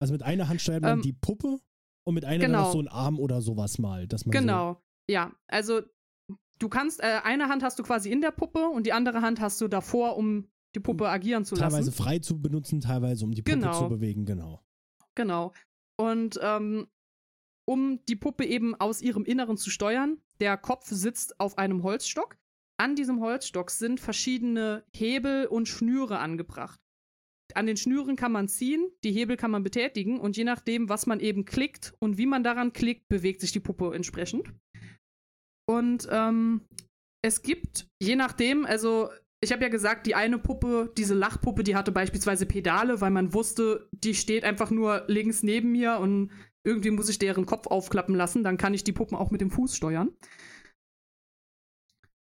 also 0.00 0.12
mit 0.12 0.22
einer 0.22 0.48
Hand 0.48 0.60
steuert 0.60 0.82
man 0.82 0.98
ähm, 0.98 1.02
die 1.02 1.12
Puppe 1.12 1.60
und 2.06 2.14
mit 2.14 2.24
einer 2.24 2.46
genau. 2.46 2.58
dann 2.58 2.66
noch 2.66 2.72
so 2.72 2.80
ein 2.80 2.88
Arm 2.88 3.20
oder 3.20 3.42
sowas 3.42 3.78
mal. 3.78 4.08
Dass 4.08 4.24
man 4.24 4.32
genau, 4.32 4.74
so 4.74 5.12
ja. 5.12 5.32
Also 5.48 5.82
du 6.58 6.68
kannst, 6.68 7.00
äh, 7.00 7.20
eine 7.24 7.48
Hand 7.48 7.62
hast 7.62 7.78
du 7.78 7.82
quasi 7.82 8.10
in 8.10 8.20
der 8.20 8.30
Puppe 8.30 8.68
und 8.68 8.86
die 8.86 8.92
andere 8.92 9.20
Hand 9.20 9.40
hast 9.40 9.60
du 9.60 9.68
davor, 9.68 10.16
um 10.16 10.48
die 10.74 10.80
Puppe 10.80 11.08
agieren 11.08 11.44
zu 11.44 11.54
teilweise 11.54 11.76
lassen. 11.76 11.86
Teilweise 11.90 12.02
frei 12.02 12.18
zu 12.20 12.40
benutzen, 12.40 12.80
teilweise 12.80 13.24
um 13.24 13.32
die 13.32 13.42
Puppe 13.42 13.58
genau. 13.58 13.78
zu 13.78 13.88
bewegen, 13.88 14.24
genau. 14.24 14.62
Genau. 15.14 15.52
Und 15.96 16.38
ähm, 16.42 16.86
um 17.70 18.04
die 18.06 18.16
Puppe 18.16 18.44
eben 18.44 18.74
aus 18.74 19.00
ihrem 19.00 19.24
Inneren 19.24 19.56
zu 19.56 19.70
steuern, 19.70 20.18
der 20.40 20.56
Kopf 20.56 20.86
sitzt 20.88 21.38
auf 21.38 21.56
einem 21.56 21.82
Holzstock 21.84 22.36
an 22.80 22.96
diesem 22.96 23.20
Holzstock 23.20 23.70
sind 23.70 24.00
verschiedene 24.00 24.84
Hebel 24.96 25.44
und 25.44 25.68
Schnüre 25.68 26.18
angebracht. 26.18 26.80
An 27.52 27.66
den 27.66 27.76
Schnüren 27.76 28.16
kann 28.16 28.32
man 28.32 28.48
ziehen, 28.48 28.90
die 29.04 29.12
Hebel 29.12 29.36
kann 29.36 29.50
man 29.50 29.62
betätigen 29.62 30.18
und 30.18 30.34
je 30.38 30.44
nachdem, 30.44 30.88
was 30.88 31.04
man 31.04 31.20
eben 31.20 31.44
klickt 31.44 31.92
und 31.98 32.16
wie 32.16 32.24
man 32.24 32.42
daran 32.42 32.72
klickt, 32.72 33.06
bewegt 33.08 33.42
sich 33.42 33.52
die 33.52 33.60
Puppe 33.60 33.94
entsprechend. 33.94 34.54
Und 35.68 36.08
ähm, 36.10 36.62
es 37.22 37.42
gibt, 37.42 37.86
je 38.02 38.16
nachdem, 38.16 38.64
also 38.64 39.10
ich 39.44 39.52
habe 39.52 39.62
ja 39.62 39.68
gesagt, 39.68 40.06
die 40.06 40.14
eine 40.14 40.38
Puppe, 40.38 40.90
diese 40.96 41.14
Lachpuppe, 41.14 41.64
die 41.64 41.76
hatte 41.76 41.92
beispielsweise 41.92 42.46
Pedale, 42.46 43.02
weil 43.02 43.10
man 43.10 43.34
wusste, 43.34 43.90
die 43.92 44.14
steht 44.14 44.44
einfach 44.44 44.70
nur 44.70 45.04
links 45.06 45.42
neben 45.42 45.72
mir 45.72 45.98
und 45.98 46.30
irgendwie 46.64 46.90
muss 46.90 47.08
ich 47.08 47.18
deren 47.18 47.46
Kopf 47.46 47.66
aufklappen 47.66 48.14
lassen, 48.14 48.44
dann 48.44 48.56
kann 48.56 48.74
ich 48.74 48.84
die 48.84 48.92
Puppen 48.92 49.16
auch 49.16 49.30
mit 49.30 49.40
dem 49.40 49.50
Fuß 49.50 49.76
steuern. 49.76 50.10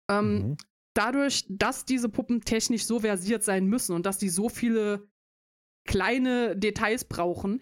Ähm, 0.10 0.34
mhm. 0.34 0.58
Dadurch, 0.94 1.46
dass 1.50 1.86
diese 1.86 2.10
Puppen 2.10 2.42
technisch 2.42 2.86
so 2.86 3.00
versiert 3.02 3.44
sein 3.44 3.66
müssen 3.66 3.96
und 3.96 4.06
dass 4.06 4.18
die 4.18 4.30
so 4.30 4.50
viele 4.50 5.10
kleine 5.88 6.56
Details 6.56 7.06
brauchen, 7.06 7.62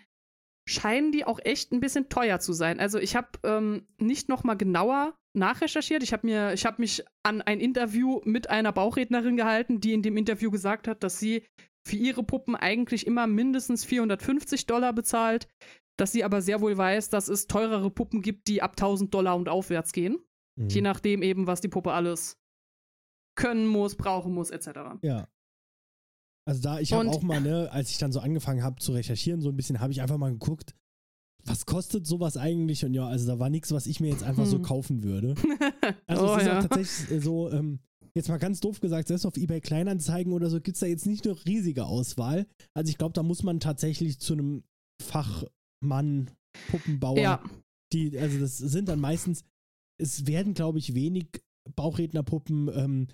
scheinen 0.68 1.12
die 1.12 1.26
auch 1.26 1.40
echt 1.44 1.72
ein 1.72 1.80
bisschen 1.80 2.10
teuer 2.10 2.40
zu 2.40 2.54
sein. 2.54 2.80
Also 2.80 3.00
ich 3.00 3.16
habe 3.16 3.30
ähm, 3.44 3.88
nicht 3.98 4.30
noch 4.30 4.44
mal 4.44 4.54
genauer 4.54 5.18
nachrecherchiert. 5.36 6.04
Ich 6.04 6.14
habe 6.14 6.28
mir, 6.28 6.54
ich 6.54 6.66
habe 6.66 6.82
mich 6.82 7.04
an 7.24 7.42
ein 7.42 7.60
Interview 7.60 8.22
mit 8.24 8.50
einer 8.50 8.72
Bauchrednerin 8.72 9.36
gehalten, 9.36 9.82
die 9.82 9.94
in 9.94 10.04
dem 10.04 10.16
Interview 10.16 10.52
gesagt 10.52 10.88
hat, 10.88 11.04
dass 11.04 11.20
sie 11.20 11.46
für 11.86 11.98
ihre 11.98 12.24
Puppen 12.24 12.56
eigentlich 12.56 13.06
immer 13.08 13.28
mindestens 13.28 13.84
450 13.84 14.68
Dollar 14.68 14.94
bezahlt, 14.94 15.50
dass 15.98 16.12
sie 16.12 16.24
aber 16.24 16.42
sehr 16.42 16.62
wohl 16.62 16.78
weiß, 16.78 17.10
dass 17.10 17.28
es 17.28 17.48
teurere 17.48 17.90
Puppen 17.90 18.22
gibt, 18.22 18.48
die 18.48 18.62
ab 18.62 18.72
1000 18.72 19.14
Dollar 19.14 19.36
und 19.36 19.50
aufwärts 19.50 19.92
gehen. 19.92 20.18
Mhm. 20.60 20.70
Je 20.70 20.82
nachdem 20.82 21.22
eben, 21.22 21.48
was 21.48 21.62
die 21.62 21.68
Puppe 21.68 21.92
alles 21.92 22.38
können 23.36 23.68
muss, 23.68 23.96
brauchen 23.96 24.34
muss, 24.34 24.50
etc. 24.50 24.70
Ja. 25.02 25.28
Also 26.46 26.62
da, 26.62 26.80
ich 26.80 26.92
habe 26.94 27.10
auch 27.10 27.22
mal, 27.22 27.42
ne, 27.42 27.72
als 27.72 27.90
ich 27.90 27.98
dann 27.98 28.12
so 28.12 28.20
angefangen 28.20 28.64
habe 28.64 28.82
zu 28.82 28.92
recherchieren, 28.92 29.42
so 29.42 29.50
ein 29.50 29.56
bisschen, 29.56 29.80
habe 29.80 29.92
ich 29.92 30.02
einfach 30.02 30.18
mal 30.18 30.32
geguckt, 30.32 30.76
was 31.46 31.66
kostet 31.66 32.06
sowas 32.06 32.38
eigentlich? 32.38 32.86
Und 32.86 32.94
ja, 32.94 33.08
also 33.08 33.28
da 33.28 33.40
war 33.40 33.50
nichts, 33.50 33.72
was 33.72 33.86
ich 33.86 34.00
mir 34.00 34.10
jetzt 34.10 34.24
einfach 34.24 34.44
hm. 34.44 34.52
so 34.52 34.60
kaufen 34.60 35.04
würde. 35.04 35.36
Also 36.08 36.28
oh, 36.28 36.36
es 36.36 36.44
ist 36.44 36.48
ja. 36.48 36.60
auch 36.60 36.68
tatsächlich 36.68 37.24
so, 37.24 37.52
ähm, 37.52 37.80
jetzt 38.16 38.30
mal 38.30 38.38
ganz 38.38 38.60
doof 38.60 38.80
gesagt, 38.80 39.08
selbst 39.08 39.26
auf 39.26 39.36
eBay 39.36 39.62
Kleinanzeigen 39.62 40.32
oder 40.32 40.50
so 40.50 40.62
gibt 40.62 40.76
es 40.76 40.82
da 40.82 40.86
jetzt 40.86 41.06
nicht 41.06 41.26
eine 41.26 41.36
riesige 41.46 41.86
Auswahl. 41.86 42.46
Also 42.74 42.90
ich 42.90 42.98
glaube, 42.98 43.14
da 43.14 43.24
muss 43.24 43.44
man 43.44 43.60
tatsächlich 43.60 44.20
zu 44.20 44.34
einem 44.34 44.64
Fachmann, 45.84 46.32
Puppenbauer, 46.70 47.18
ja. 47.18 47.44
die, 47.92 48.18
also 48.18 48.40
das 48.40 48.58
sind 48.58 48.90
dann 48.90 49.00
meistens, 49.00 49.44
es 50.02 50.26
werden, 50.28 50.54
glaube 50.54 50.80
ich, 50.80 50.96
wenig 50.96 51.28
Bauchrednerpuppen 51.76 52.70
ähm, 52.74 53.08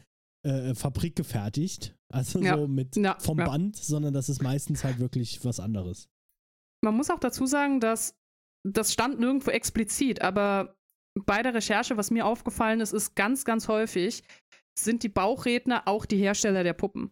äh, 0.45 0.73
Fabrik 0.75 1.15
gefertigt. 1.15 1.95
Also 2.11 2.41
ja. 2.41 2.57
so 2.57 2.67
mit 2.67 2.95
ja. 2.95 3.17
vom. 3.19 3.37
Band, 3.37 3.75
sondern 3.75 4.13
das 4.13 4.29
ist 4.29 4.41
meistens 4.41 4.83
halt 4.83 4.99
wirklich 4.99 5.43
was 5.43 5.59
anderes. 5.59 6.09
Man 6.83 6.95
muss 6.95 7.09
auch 7.09 7.19
dazu 7.19 7.45
sagen, 7.45 7.79
dass 7.79 8.15
das 8.67 8.93
stand 8.93 9.19
nirgendwo 9.19 9.51
explizit, 9.51 10.21
aber 10.21 10.75
bei 11.25 11.41
der 11.41 11.53
Recherche, 11.53 11.97
was 11.97 12.11
mir 12.11 12.25
aufgefallen 12.25 12.81
ist, 12.81 12.93
ist 12.93 13.15
ganz, 13.15 13.45
ganz 13.45 13.67
häufig, 13.67 14.23
sind 14.77 15.03
die 15.03 15.09
Bauchredner 15.09 15.87
auch 15.87 16.05
die 16.05 16.17
Hersteller 16.17 16.63
der 16.63 16.73
Puppen. 16.73 17.11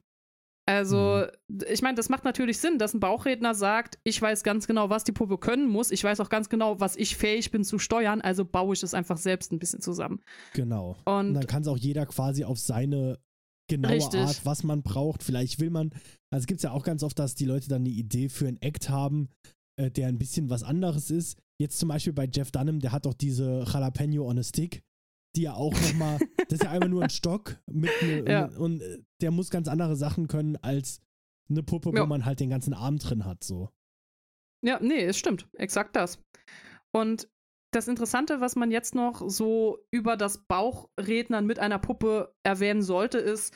Also, 0.68 1.26
mhm. 1.48 1.62
ich 1.72 1.82
meine, 1.82 1.96
das 1.96 2.10
macht 2.10 2.26
natürlich 2.26 2.58
Sinn, 2.58 2.78
dass 2.78 2.94
ein 2.94 3.00
Bauchredner 3.00 3.56
sagt, 3.56 4.00
ich 4.04 4.22
weiß 4.22 4.44
ganz 4.44 4.68
genau, 4.68 4.90
was 4.90 5.06
die 5.06 5.14
Puppe 5.14 5.38
können 5.38 5.68
muss. 5.70 5.92
Ich 5.92 6.04
weiß 6.04 6.20
auch 6.20 6.30
ganz 6.30 6.50
genau, 6.50 6.80
was 6.82 6.98
ich 6.98 7.16
fähig 7.16 7.52
bin 7.52 7.64
zu 7.64 7.80
steuern. 7.80 8.20
Also 8.20 8.44
baue 8.44 8.74
ich 8.74 8.84
es 8.84 8.94
einfach 8.94 9.18
selbst 9.18 9.54
ein 9.54 9.60
bisschen 9.60 9.80
zusammen. 9.80 10.22
Genau. 10.54 10.98
Und, 11.06 11.28
Und 11.28 11.34
dann 11.36 11.48
kann 11.48 11.62
es 11.62 11.70
auch 11.70 11.78
jeder 11.78 12.06
quasi 12.06 12.44
auf 12.44 12.60
seine 12.60 13.18
genaue 13.70 13.94
richtig. 13.94 14.20
Art, 14.20 14.46
was 14.46 14.64
man 14.64 14.84
braucht. 14.84 15.24
Vielleicht 15.24 15.62
will 15.62 15.70
man, 15.70 15.92
also 16.34 16.44
es 16.44 16.48
gibt 16.48 16.62
ja 16.62 16.72
auch 16.72 16.84
ganz 16.84 17.02
oft, 17.02 17.18
dass 17.18 17.36
die 17.36 17.46
Leute 17.46 17.70
dann 17.70 17.84
eine 17.84 17.90
Idee 17.90 18.28
für 18.28 18.48
einen 18.48 18.62
Act 18.62 18.90
haben, 18.90 19.30
äh, 19.80 19.90
der 19.90 20.10
ein 20.10 20.18
bisschen 20.18 20.50
was 20.50 20.64
anderes 20.64 21.12
ist. 21.12 21.40
Jetzt 21.62 21.80
zum 21.80 21.88
Beispiel 21.88 22.14
bei 22.14 22.30
Jeff 22.32 22.52
Dunham, 22.52 22.82
der 22.82 22.92
hat 22.92 23.06
doch 23.06 23.14
diese 23.14 23.64
Jalapeno 23.64 24.28
on 24.28 24.40
a 24.40 24.44
Stick 24.44 24.82
die 25.36 25.44
ja 25.44 25.54
auch 25.54 25.74
nochmal, 25.74 26.20
das 26.50 26.60
ist 26.60 26.64
ja 26.64 26.72
einfach 26.72 26.90
nur 26.90 27.04
ein 27.04 27.10
Stock 27.10 27.60
mit 27.68 27.92
ne, 28.02 28.26
ja. 28.28 28.46
und 28.58 28.82
äh, 28.82 29.00
der 29.22 29.32
muss 29.32 29.50
ganz 29.50 29.68
andere 29.68 29.96
Sachen 29.96 30.28
können 30.28 30.58
als 30.58 31.02
eine 31.50 31.64
Puppe, 31.64 31.92
ja. 31.94 32.02
wo 32.02 32.06
man 32.06 32.26
halt 32.26 32.40
den 32.40 32.50
ganzen 32.50 32.74
Arm 32.74 32.98
drin 32.98 33.26
hat, 33.26 33.44
so. 33.44 33.70
Ja, 34.66 34.80
nee, 34.82 35.04
es 35.04 35.18
stimmt. 35.18 35.48
Exakt 35.54 35.96
das. 35.96 36.20
Und 36.92 37.30
das 37.74 37.88
Interessante, 37.88 38.42
was 38.42 38.56
man 38.56 38.72
jetzt 38.72 38.96
noch 38.96 39.30
so 39.30 39.86
über 39.92 40.18
das 40.18 40.46
Bauchrednern 40.48 41.46
mit 41.46 41.60
einer 41.60 41.80
Puppe 41.80 42.34
erwähnen 42.44 42.82
sollte, 42.82 43.20
ist, 43.20 43.54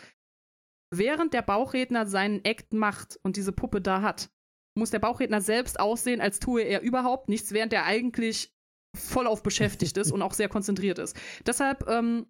während 0.93 1.33
der 1.33 1.41
Bauchredner 1.41 2.05
seinen 2.05 2.43
Act 2.43 2.73
macht 2.73 3.19
und 3.23 3.35
diese 3.37 3.51
Puppe 3.51 3.81
da 3.81 4.01
hat, 4.01 4.29
muss 4.77 4.91
der 4.91 4.99
Bauchredner 4.99 5.41
selbst 5.41 5.79
aussehen, 5.79 6.21
als 6.21 6.39
tue 6.39 6.61
er 6.61 6.81
überhaupt 6.81 7.29
nichts, 7.29 7.51
während 7.51 7.73
er 7.73 7.85
eigentlich 7.85 8.53
voll 8.95 9.27
auf 9.27 9.43
beschäftigt 9.43 9.97
ist 9.97 10.11
und 10.11 10.21
auch 10.21 10.33
sehr 10.33 10.49
konzentriert 10.49 10.99
ist. 10.99 11.15
Deshalb, 11.45 11.87
ähm, 11.87 12.27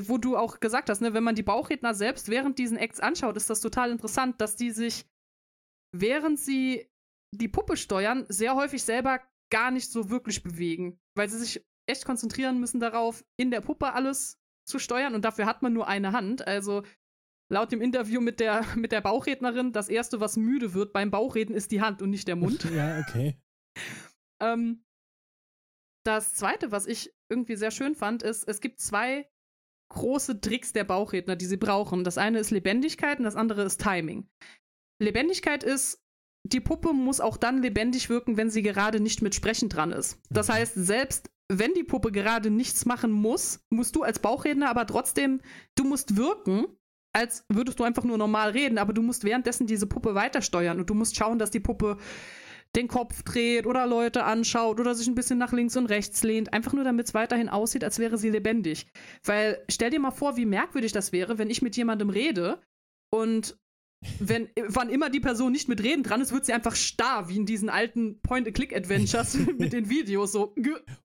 wo 0.00 0.18
du 0.18 0.36
auch 0.36 0.60
gesagt 0.60 0.88
hast, 0.88 1.00
ne, 1.00 1.14
wenn 1.14 1.24
man 1.24 1.34
die 1.34 1.42
Bauchredner 1.42 1.94
selbst 1.94 2.28
während 2.28 2.58
diesen 2.58 2.78
Acts 2.78 3.00
anschaut, 3.00 3.36
ist 3.36 3.50
das 3.50 3.60
total 3.60 3.90
interessant, 3.90 4.40
dass 4.40 4.56
die 4.56 4.70
sich, 4.70 5.06
während 5.92 6.38
sie 6.38 6.90
die 7.34 7.48
Puppe 7.48 7.76
steuern, 7.76 8.24
sehr 8.28 8.54
häufig 8.54 8.82
selber 8.82 9.20
gar 9.52 9.70
nicht 9.70 9.90
so 9.90 10.10
wirklich 10.10 10.42
bewegen, 10.42 10.98
weil 11.14 11.28
sie 11.28 11.38
sich 11.38 11.64
echt 11.88 12.04
konzentrieren 12.04 12.58
müssen 12.58 12.80
darauf, 12.80 13.24
in 13.38 13.50
der 13.50 13.60
Puppe 13.60 13.92
alles 13.92 14.40
zu 14.66 14.78
steuern 14.78 15.14
und 15.14 15.24
dafür 15.24 15.46
hat 15.46 15.62
man 15.62 15.72
nur 15.72 15.86
eine 15.86 16.12
Hand. 16.12 16.46
Also 16.46 16.82
laut 17.52 17.70
dem 17.70 17.80
Interview 17.80 18.20
mit 18.20 18.40
der, 18.40 18.64
mit 18.76 18.92
der 18.92 19.00
Bauchrednerin, 19.00 19.72
das 19.72 19.88
erste, 19.88 20.20
was 20.20 20.36
müde 20.36 20.74
wird 20.74 20.92
beim 20.92 21.10
Bauchreden, 21.10 21.54
ist 21.54 21.70
die 21.70 21.80
Hand 21.80 22.02
und 22.02 22.10
nicht 22.10 22.28
der 22.28 22.36
Mund. 22.36 22.64
ja, 22.74 22.98
okay. 23.00 23.40
ähm, 24.40 24.84
das 26.06 26.34
zweite, 26.34 26.72
was 26.72 26.86
ich 26.86 27.12
irgendwie 27.28 27.56
sehr 27.56 27.70
schön 27.70 27.94
fand, 27.94 28.22
ist, 28.22 28.48
es 28.48 28.60
gibt 28.60 28.80
zwei 28.80 29.28
große 29.88 30.40
Tricks 30.40 30.72
der 30.72 30.84
Bauchredner, 30.84 31.36
die 31.36 31.46
sie 31.46 31.56
brauchen. 31.56 32.04
Das 32.04 32.18
eine 32.18 32.38
ist 32.38 32.50
Lebendigkeit 32.50 33.18
und 33.18 33.24
das 33.24 33.36
andere 33.36 33.62
ist 33.62 33.80
Timing. 33.80 34.28
Lebendigkeit 35.00 35.62
ist, 35.62 36.02
die 36.44 36.60
Puppe 36.60 36.92
muss 36.92 37.20
auch 37.20 37.36
dann 37.36 37.62
lebendig 37.62 38.08
wirken, 38.08 38.36
wenn 38.36 38.50
sie 38.50 38.62
gerade 38.62 39.00
nicht 39.00 39.22
mit 39.22 39.34
Sprechen 39.34 39.68
dran 39.68 39.92
ist. 39.92 40.20
Das 40.30 40.48
heißt, 40.48 40.74
selbst 40.74 41.30
wenn 41.48 41.74
die 41.74 41.84
Puppe 41.84 42.12
gerade 42.12 42.50
nichts 42.50 42.86
machen 42.86 43.10
muss, 43.10 43.64
musst 43.70 43.96
du 43.96 44.02
als 44.02 44.18
Bauchredner 44.18 44.68
aber 44.68 44.86
trotzdem, 44.86 45.40
du 45.76 45.84
musst 45.84 46.16
wirken, 46.16 46.66
als 47.12 47.44
würdest 47.48 47.78
du 47.78 47.84
einfach 47.84 48.04
nur 48.04 48.18
normal 48.18 48.50
reden, 48.50 48.78
aber 48.78 48.92
du 48.92 49.02
musst 49.02 49.24
währenddessen 49.24 49.66
diese 49.66 49.86
Puppe 49.86 50.14
weitersteuern 50.14 50.78
und 50.78 50.90
du 50.90 50.94
musst 50.94 51.16
schauen, 51.16 51.38
dass 51.38 51.50
die 51.50 51.60
Puppe 51.60 51.98
den 52.74 52.88
Kopf 52.88 53.22
dreht 53.22 53.66
oder 53.66 53.86
Leute 53.86 54.24
anschaut 54.24 54.80
oder 54.80 54.94
sich 54.94 55.06
ein 55.06 55.14
bisschen 55.14 55.38
nach 55.38 55.52
links 55.52 55.76
und 55.76 55.86
rechts 55.86 56.22
lehnt, 56.22 56.52
einfach 56.52 56.72
nur 56.72 56.84
damit 56.84 57.06
es 57.06 57.14
weiterhin 57.14 57.48
aussieht, 57.48 57.84
als 57.84 57.98
wäre 57.98 58.18
sie 58.18 58.30
lebendig. 58.30 58.86
Weil 59.24 59.64
stell 59.70 59.90
dir 59.90 60.00
mal 60.00 60.10
vor, 60.10 60.36
wie 60.36 60.46
merkwürdig 60.46 60.92
das 60.92 61.12
wäre, 61.12 61.38
wenn 61.38 61.50
ich 61.50 61.62
mit 61.62 61.76
jemandem 61.76 62.10
rede 62.10 62.60
und 63.10 63.56
wenn, 64.20 64.48
wann 64.68 64.90
immer 64.90 65.10
die 65.10 65.20
Person 65.20 65.52
nicht 65.52 65.68
mit 65.68 65.82
Reden 65.82 66.02
dran 66.02 66.20
ist, 66.20 66.32
wird 66.32 66.44
sie 66.44 66.52
einfach 66.52 66.76
starr, 66.76 67.28
wie 67.28 67.36
in 67.36 67.46
diesen 67.46 67.68
alten 67.68 68.20
Point-and-Click-Adventures 68.20 69.34
mit 69.58 69.72
den 69.72 69.88
Videos. 69.88 70.32
So. 70.32 70.54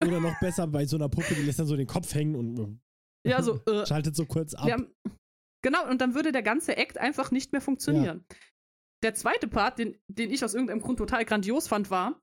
Oder 0.04 0.20
noch 0.20 0.38
besser 0.40 0.66
bei 0.66 0.86
so 0.86 0.96
einer 0.96 1.08
Puppe, 1.08 1.34
die 1.34 1.42
lässt 1.42 1.58
dann 1.58 1.66
so 1.66 1.76
den 1.76 1.86
Kopf 1.86 2.14
hängen 2.14 2.34
und 2.34 2.80
ja, 3.26 3.42
so, 3.42 3.60
äh, 3.66 3.86
schaltet 3.86 4.16
so 4.16 4.24
kurz 4.24 4.54
ab. 4.54 4.70
Haben, 4.70 4.88
genau, 5.62 5.88
und 5.88 6.00
dann 6.00 6.14
würde 6.14 6.32
der 6.32 6.42
ganze 6.42 6.76
Act 6.76 6.98
einfach 6.98 7.30
nicht 7.30 7.52
mehr 7.52 7.60
funktionieren. 7.60 8.24
Ja. 8.30 8.36
Der 9.02 9.14
zweite 9.14 9.48
Part, 9.48 9.78
den, 9.78 9.96
den 10.08 10.30
ich 10.30 10.44
aus 10.44 10.54
irgendeinem 10.54 10.80
Grund 10.80 10.98
total 10.98 11.24
grandios 11.24 11.68
fand, 11.68 11.90
war, 11.90 12.20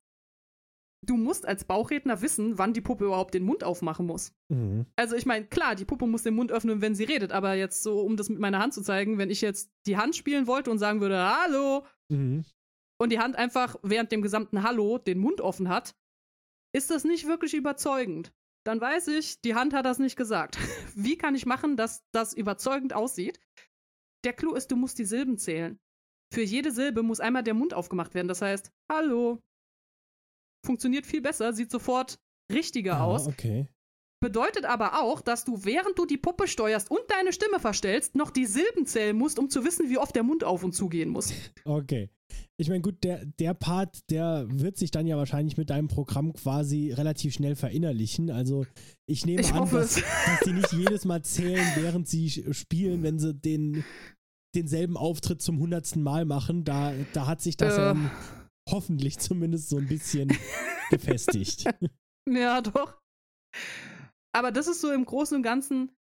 du 1.06 1.16
musst 1.16 1.46
als 1.46 1.64
Bauchredner 1.64 2.22
wissen, 2.22 2.58
wann 2.58 2.74
die 2.74 2.82
Puppe 2.82 3.06
überhaupt 3.06 3.34
den 3.34 3.44
Mund 3.44 3.64
aufmachen 3.64 4.06
muss. 4.06 4.34
Mhm. 4.50 4.86
Also 4.96 5.16
ich 5.16 5.26
meine, 5.26 5.46
klar, 5.46 5.76
die 5.76 5.86
Puppe 5.86 6.08
muss 6.08 6.24
den 6.24 6.36
Mund 6.36 6.52
öffnen, 6.52 6.82
wenn 6.82 6.96
sie 6.96 7.04
redet, 7.04 7.32
aber 7.32 7.54
jetzt 7.54 7.84
so, 7.84 8.02
um 8.02 8.18
das 8.18 8.30
mit 8.30 8.40
meiner 8.40 8.60
Hand 8.60 8.74
zu 8.74 8.82
zeigen, 8.82 9.18
wenn 9.18 9.30
ich 9.30 9.42
jetzt 9.42 9.72
die 9.86 9.98
Hand 9.98 10.16
spielen 10.16 10.48
wollte 10.48 10.72
und 10.72 10.80
sagen 10.80 11.02
würde, 11.02 11.18
Hallo, 11.18 11.86
mhm. 12.10 12.44
und 13.00 13.12
die 13.12 13.20
Hand 13.20 13.36
einfach 13.36 13.76
während 13.84 14.12
dem 14.12 14.22
gesamten 14.22 14.64
Hallo 14.64 14.98
den 14.98 15.20
Mund 15.20 15.42
offen 15.42 15.70
hat, 15.70 15.96
ist 16.74 16.92
das 16.92 17.04
nicht 17.04 17.28
wirklich 17.28 17.54
überzeugend. 17.54 18.34
Dann 18.66 18.82
weiß 18.82 19.10
ich, 19.10 19.42
die 19.42 19.54
Hand 19.56 19.74
hat 19.74 19.86
das 19.86 20.00
nicht 20.00 20.16
gesagt. 20.16 20.58
Wie 20.96 21.18
kann 21.18 21.36
ich 21.36 21.46
machen, 21.46 21.78
dass 21.78 22.04
das 22.12 22.34
überzeugend 22.34 22.94
aussieht? 22.94 23.40
Der 24.24 24.34
Clou 24.34 24.56
ist, 24.56 24.72
du 24.72 24.76
musst 24.76 24.98
die 24.98 25.06
Silben 25.06 25.38
zählen. 25.38 25.80
Für 26.34 26.44
jede 26.44 26.72
Silbe 26.72 27.04
muss 27.04 27.20
einmal 27.20 27.44
der 27.44 27.54
Mund 27.54 27.74
aufgemacht 27.74 28.14
werden. 28.14 28.28
Das 28.28 28.42
heißt, 28.42 28.72
Hallo, 28.92 29.42
funktioniert 30.66 31.06
viel 31.06 31.22
besser, 31.22 31.54
sieht 31.54 31.72
sofort 31.72 32.20
richtiger 32.52 32.98
ah, 32.98 33.06
aus. 33.06 33.28
Okay. 33.28 33.68
Bedeutet 34.22 34.66
aber 34.66 35.02
auch, 35.02 35.22
dass 35.22 35.46
du, 35.46 35.66
während 35.66 36.00
du 36.00 36.06
die 36.06 36.18
Puppe 36.18 36.48
steuerst 36.48 36.90
und 36.90 37.02
deine 37.10 37.32
Stimme 37.32 37.60
verstellst, 37.60 38.16
noch 38.16 38.32
die 38.32 38.46
Silben 38.46 38.86
zählen 38.86 39.16
musst, 39.16 39.38
um 39.38 39.50
zu 39.50 39.64
wissen, 39.64 39.90
wie 39.90 39.98
oft 39.98 40.16
der 40.16 40.24
Mund 40.24 40.44
auf 40.44 40.64
und 40.64 40.74
zu 40.74 40.90
gehen 40.90 41.10
muss. 41.10 41.34
Okay. 41.66 42.10
Ich 42.58 42.70
meine, 42.70 42.82
gut, 42.82 43.04
der, 43.04 43.26
der 43.26 43.54
Part, 43.54 44.10
der 44.10 44.46
wird 44.50 44.78
sich 44.78 44.90
dann 44.90 45.08
ja 45.08 45.18
wahrscheinlich 45.18 45.58
mit 45.58 45.70
deinem 45.70 45.88
Programm 45.88 46.34
quasi 46.34 46.92
relativ 46.92 47.34
schnell 47.34 47.56
verinnerlichen. 47.56 48.32
Also 48.32 48.66
ich 49.06 49.26
nehme 49.26 49.42
ich 49.42 49.54
an, 49.54 49.70
dass, 49.70 49.96
dass, 49.96 50.40
die 50.46 50.54
nicht 50.54 50.72
jedes 50.74 51.06
Mal 51.06 51.22
zählen, 51.22 51.66
während 51.76 52.08
sie 52.08 52.30
spielen, 52.54 53.04
wenn 53.04 53.20
sie 53.20 53.34
den, 53.34 53.84
denselben 54.56 54.98
Auftritt 54.98 55.42
zum 55.42 55.60
hundertsten 55.60 56.02
Mal 56.04 56.26
machen. 56.26 56.64
Da, 56.64 56.94
da 57.14 57.28
hat 57.28 57.42
sich 57.42 57.58
das 57.58 57.78
äh. 57.78 57.82
ja 57.82 57.96
hoffentlich 58.70 59.20
zumindest 59.20 59.70
so 59.70 59.78
ein 59.78 59.88
bisschen 59.88 60.36
gefestigt. 60.90 61.66
Ja, 62.28 62.62
doch. 62.62 63.00
Aber 64.34 64.52
das 64.52 64.68
ist 64.68 64.82
so 64.82 64.92
im 64.92 65.06
Großen 65.06 65.38
und 65.38 65.44
Ganzen 65.44 65.96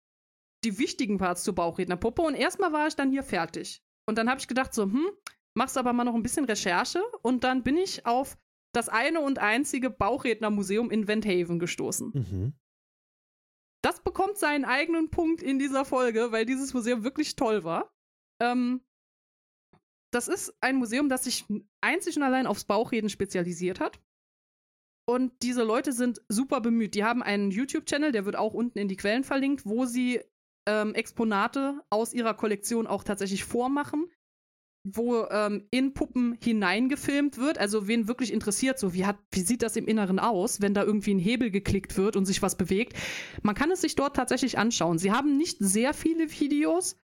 die 0.63 0.77
wichtigen 0.79 1.17
Parts 1.17 1.43
zur 1.43 1.55
Bauchrednerpuppe. 1.55 2.21
Und 2.21 2.35
erstmal 2.35 2.73
war 2.73 2.87
ich 2.87 2.95
dann 2.95 3.11
hier 3.11 3.23
fertig. 3.23 3.81
Und 4.07 4.17
dann 4.17 4.29
habe 4.29 4.39
ich 4.39 4.47
gedacht, 4.47 4.73
so, 4.73 4.83
hm, 4.83 5.09
machst 5.55 5.77
aber 5.77 5.93
mal 5.93 6.03
noch 6.03 6.15
ein 6.15 6.23
bisschen 6.23 6.45
Recherche. 6.45 7.01
Und 7.21 7.43
dann 7.43 7.63
bin 7.63 7.77
ich 7.77 8.05
auf 8.05 8.37
das 8.73 8.89
eine 8.89 9.21
und 9.21 9.39
einzige 9.39 9.89
Bauchrednermuseum 9.89 10.91
in 10.91 11.07
Wendhaven 11.07 11.59
gestoßen. 11.59 12.11
Mhm. 12.13 12.53
Das 13.83 14.01
bekommt 14.03 14.37
seinen 14.37 14.65
eigenen 14.65 15.11
Punkt 15.11 15.43
in 15.43 15.59
dieser 15.59 15.85
Folge, 15.85 16.31
weil 16.31 16.45
dieses 16.45 16.73
Museum 16.73 17.03
wirklich 17.03 17.35
toll 17.35 17.63
war. 17.63 17.94
Ähm, 18.41 18.81
das 20.11 20.27
ist 20.27 20.55
ein 20.61 20.77
Museum, 20.77 21.09
das 21.09 21.25
sich 21.25 21.45
einzig 21.81 22.15
und 22.15 22.23
allein 22.23 22.47
aufs 22.47 22.65
Bauchreden 22.65 23.09
spezialisiert 23.09 23.79
hat. 23.79 23.99
Und 25.07 25.33
diese 25.43 25.63
Leute 25.63 25.91
sind 25.91 26.21
super 26.29 26.61
bemüht. 26.61 26.95
Die 26.95 27.03
haben 27.03 27.21
einen 27.21 27.51
YouTube-Channel, 27.51 28.11
der 28.11 28.25
wird 28.25 28.35
auch 28.35 28.53
unten 28.53 28.79
in 28.79 28.87
die 28.87 28.95
Quellen 28.95 29.23
verlinkt, 29.23 29.65
wo 29.65 29.85
sie 29.85 30.21
ähm, 30.67 30.95
Exponate 30.95 31.81
aus 31.89 32.13
ihrer 32.13 32.33
Kollektion 32.33 32.87
auch 32.87 33.03
tatsächlich 33.03 33.43
vormachen, 33.43 34.07
wo 34.83 35.25
ähm, 35.25 35.67
in 35.69 35.93
Puppen 35.93 36.37
hineingefilmt 36.41 37.37
wird. 37.37 37.59
Also 37.59 37.87
wen 37.87 38.07
wirklich 38.07 38.33
interessiert, 38.33 38.79
so 38.79 38.95
wie, 38.95 39.05
hat, 39.05 39.17
wie 39.31 39.41
sieht 39.41 39.61
das 39.61 39.75
im 39.75 39.87
Inneren 39.87 40.17
aus, 40.17 40.61
wenn 40.61 40.73
da 40.73 40.83
irgendwie 40.83 41.13
ein 41.13 41.19
Hebel 41.19 41.51
geklickt 41.51 41.97
wird 41.97 42.15
und 42.15 42.25
sich 42.25 42.41
was 42.41 42.57
bewegt. 42.57 42.93
Man 43.43 43.53
kann 43.53 43.69
es 43.69 43.81
sich 43.81 43.95
dort 43.95 44.15
tatsächlich 44.15 44.57
anschauen. 44.57 44.97
Sie 44.97 45.11
haben 45.11 45.37
nicht 45.37 45.57
sehr 45.59 45.93
viele 45.93 46.31
Videos, 46.31 46.97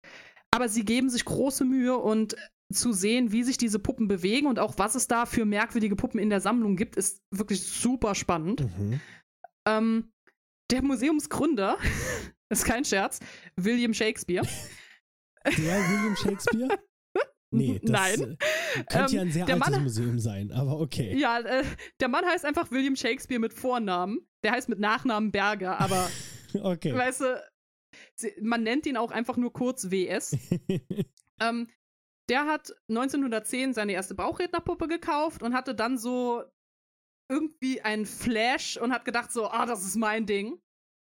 aber 0.51 0.69
sie 0.69 0.83
geben 0.83 1.09
sich 1.09 1.25
große 1.25 1.65
Mühe 1.65 1.97
und 1.97 2.35
zu 2.71 2.93
sehen, 2.93 3.31
wie 3.31 3.43
sich 3.43 3.57
diese 3.57 3.79
Puppen 3.79 4.07
bewegen 4.07 4.47
und 4.47 4.59
auch 4.59 4.77
was 4.77 4.95
es 4.95 5.07
da 5.07 5.25
für 5.25 5.45
merkwürdige 5.45 5.95
Puppen 5.95 6.19
in 6.19 6.29
der 6.29 6.41
Sammlung 6.41 6.75
gibt, 6.75 6.95
ist 6.95 7.21
wirklich 7.31 7.63
super 7.63 8.15
spannend. 8.15 8.61
Mhm. 8.61 9.01
Ähm, 9.67 10.11
der 10.71 10.81
Museumsgründer, 10.81 11.77
ist 12.49 12.65
kein 12.65 12.85
Scherz, 12.85 13.19
William 13.55 13.93
Shakespeare. 13.93 14.47
Der 15.45 15.55
William 15.55 16.15
Shakespeare? 16.15 16.69
Nee, 17.53 17.81
das 17.83 17.91
Nein. 17.91 18.37
Äh, 18.39 18.83
könnte 18.85 19.15
ja 19.15 19.21
ein 19.21 19.27
ähm, 19.27 19.33
sehr 19.33 19.45
altes 19.45 19.59
Mann, 19.59 19.83
Museum 19.83 20.19
sein, 20.19 20.51
aber 20.53 20.79
okay. 20.79 21.17
Ja, 21.19 21.41
äh, 21.41 21.65
der 21.99 22.07
Mann 22.07 22.25
heißt 22.25 22.45
einfach 22.45 22.71
William 22.71 22.95
Shakespeare 22.95 23.41
mit 23.41 23.53
Vornamen. 23.53 24.25
Der 24.45 24.53
heißt 24.53 24.69
mit 24.69 24.79
Nachnamen 24.79 25.33
Berger, 25.33 25.77
aber 25.79 26.09
okay. 26.53 26.95
weißt 26.95 27.21
du, 27.21 27.50
man 28.41 28.63
nennt 28.63 28.85
ihn 28.85 28.97
auch 28.97 29.11
einfach 29.11 29.37
nur 29.37 29.53
kurz 29.53 29.91
WS. 29.91 30.37
ähm, 31.41 31.67
der 32.29 32.45
hat 32.45 32.73
1910 32.89 33.73
seine 33.73 33.93
erste 33.93 34.15
Bauchrednerpuppe 34.15 34.87
gekauft 34.87 35.43
und 35.43 35.53
hatte 35.53 35.75
dann 35.75 35.97
so 35.97 36.43
irgendwie 37.29 37.81
einen 37.81 38.05
Flash 38.05 38.77
und 38.77 38.91
hat 38.91 39.05
gedacht 39.05 39.31
so, 39.31 39.47
ah, 39.47 39.65
das 39.65 39.85
ist 39.85 39.95
mein 39.95 40.25
Ding. 40.25 40.61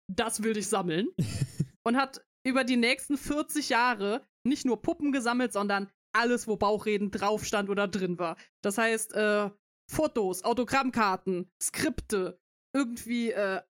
Das 0.08 0.42
will 0.42 0.56
ich 0.56 0.68
sammeln. 0.68 1.08
und 1.84 1.96
hat 1.96 2.24
über 2.44 2.64
die 2.64 2.76
nächsten 2.76 3.16
40 3.16 3.68
Jahre 3.68 4.26
nicht 4.44 4.64
nur 4.64 4.82
Puppen 4.82 5.12
gesammelt, 5.12 5.52
sondern 5.52 5.90
alles, 6.14 6.46
wo 6.46 6.56
Bauchreden 6.56 7.10
drauf 7.10 7.44
stand 7.44 7.70
oder 7.70 7.88
drin 7.88 8.18
war. 8.18 8.36
Das 8.62 8.78
heißt, 8.78 9.14
äh, 9.14 9.50
Fotos, 9.90 10.44
Autogrammkarten, 10.44 11.50
Skripte, 11.60 12.40
irgendwie 12.74 13.30
äh, 13.30 13.62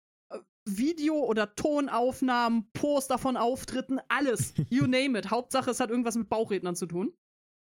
Video- 0.64 1.24
oder 1.24 1.54
Tonaufnahmen, 1.54 2.70
Poster 2.72 3.18
von 3.18 3.36
Auftritten, 3.36 4.00
alles. 4.08 4.54
You 4.70 4.86
name 4.86 5.18
it. 5.18 5.30
Hauptsache, 5.30 5.70
es 5.70 5.80
hat 5.80 5.90
irgendwas 5.90 6.16
mit 6.16 6.28
Bauchrednern 6.28 6.76
zu 6.76 6.86
tun. 6.86 7.12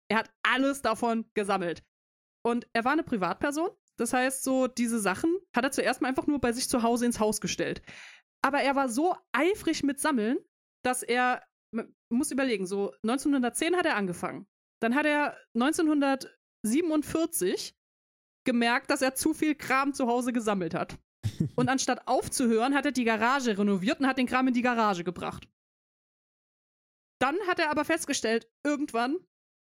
Er 0.09 0.19
hat 0.19 0.31
alles 0.43 0.81
davon 0.81 1.29
gesammelt. 1.33 1.83
Und 2.45 2.67
er 2.73 2.85
war 2.85 2.93
eine 2.93 3.03
Privatperson. 3.03 3.69
Das 3.97 4.13
heißt, 4.13 4.43
so 4.43 4.67
diese 4.67 4.99
Sachen 4.99 5.35
hat 5.55 5.65
er 5.65 5.71
zuerst 5.71 6.01
mal 6.01 6.09
einfach 6.09 6.27
nur 6.27 6.39
bei 6.39 6.53
sich 6.53 6.69
zu 6.69 6.83
Hause 6.83 7.05
ins 7.05 7.19
Haus 7.19 7.41
gestellt. 7.41 7.81
Aber 8.41 8.61
er 8.61 8.75
war 8.75 8.89
so 8.89 9.15
eifrig 9.31 9.83
mit 9.83 9.99
Sammeln, 9.99 10.37
dass 10.83 11.03
er, 11.03 11.43
man 11.71 11.95
muss 12.09 12.31
überlegen, 12.31 12.67
so 12.67 12.91
1910 13.03 13.75
hat 13.75 13.85
er 13.85 13.95
angefangen. 13.95 14.47
Dann 14.81 14.95
hat 14.95 15.05
er 15.05 15.37
1947 15.55 17.75
gemerkt, 18.45 18.89
dass 18.91 19.01
er 19.01 19.15
zu 19.15 19.33
viel 19.33 19.55
Kram 19.55 19.93
zu 19.93 20.07
Hause 20.07 20.31
gesammelt 20.31 20.73
hat. 20.73 20.97
Und 21.55 21.69
anstatt 21.69 22.07
aufzuhören, 22.07 22.73
hat 22.75 22.85
er 22.85 22.91
die 22.91 23.03
Garage 23.03 23.57
renoviert 23.57 23.99
und 23.99 24.07
hat 24.07 24.17
den 24.17 24.27
Kram 24.27 24.47
in 24.47 24.53
die 24.53 24.61
Garage 24.61 25.03
gebracht. 25.03 25.47
Dann 27.19 27.35
hat 27.47 27.59
er 27.59 27.71
aber 27.71 27.83
festgestellt, 27.85 28.47
irgendwann, 28.63 29.17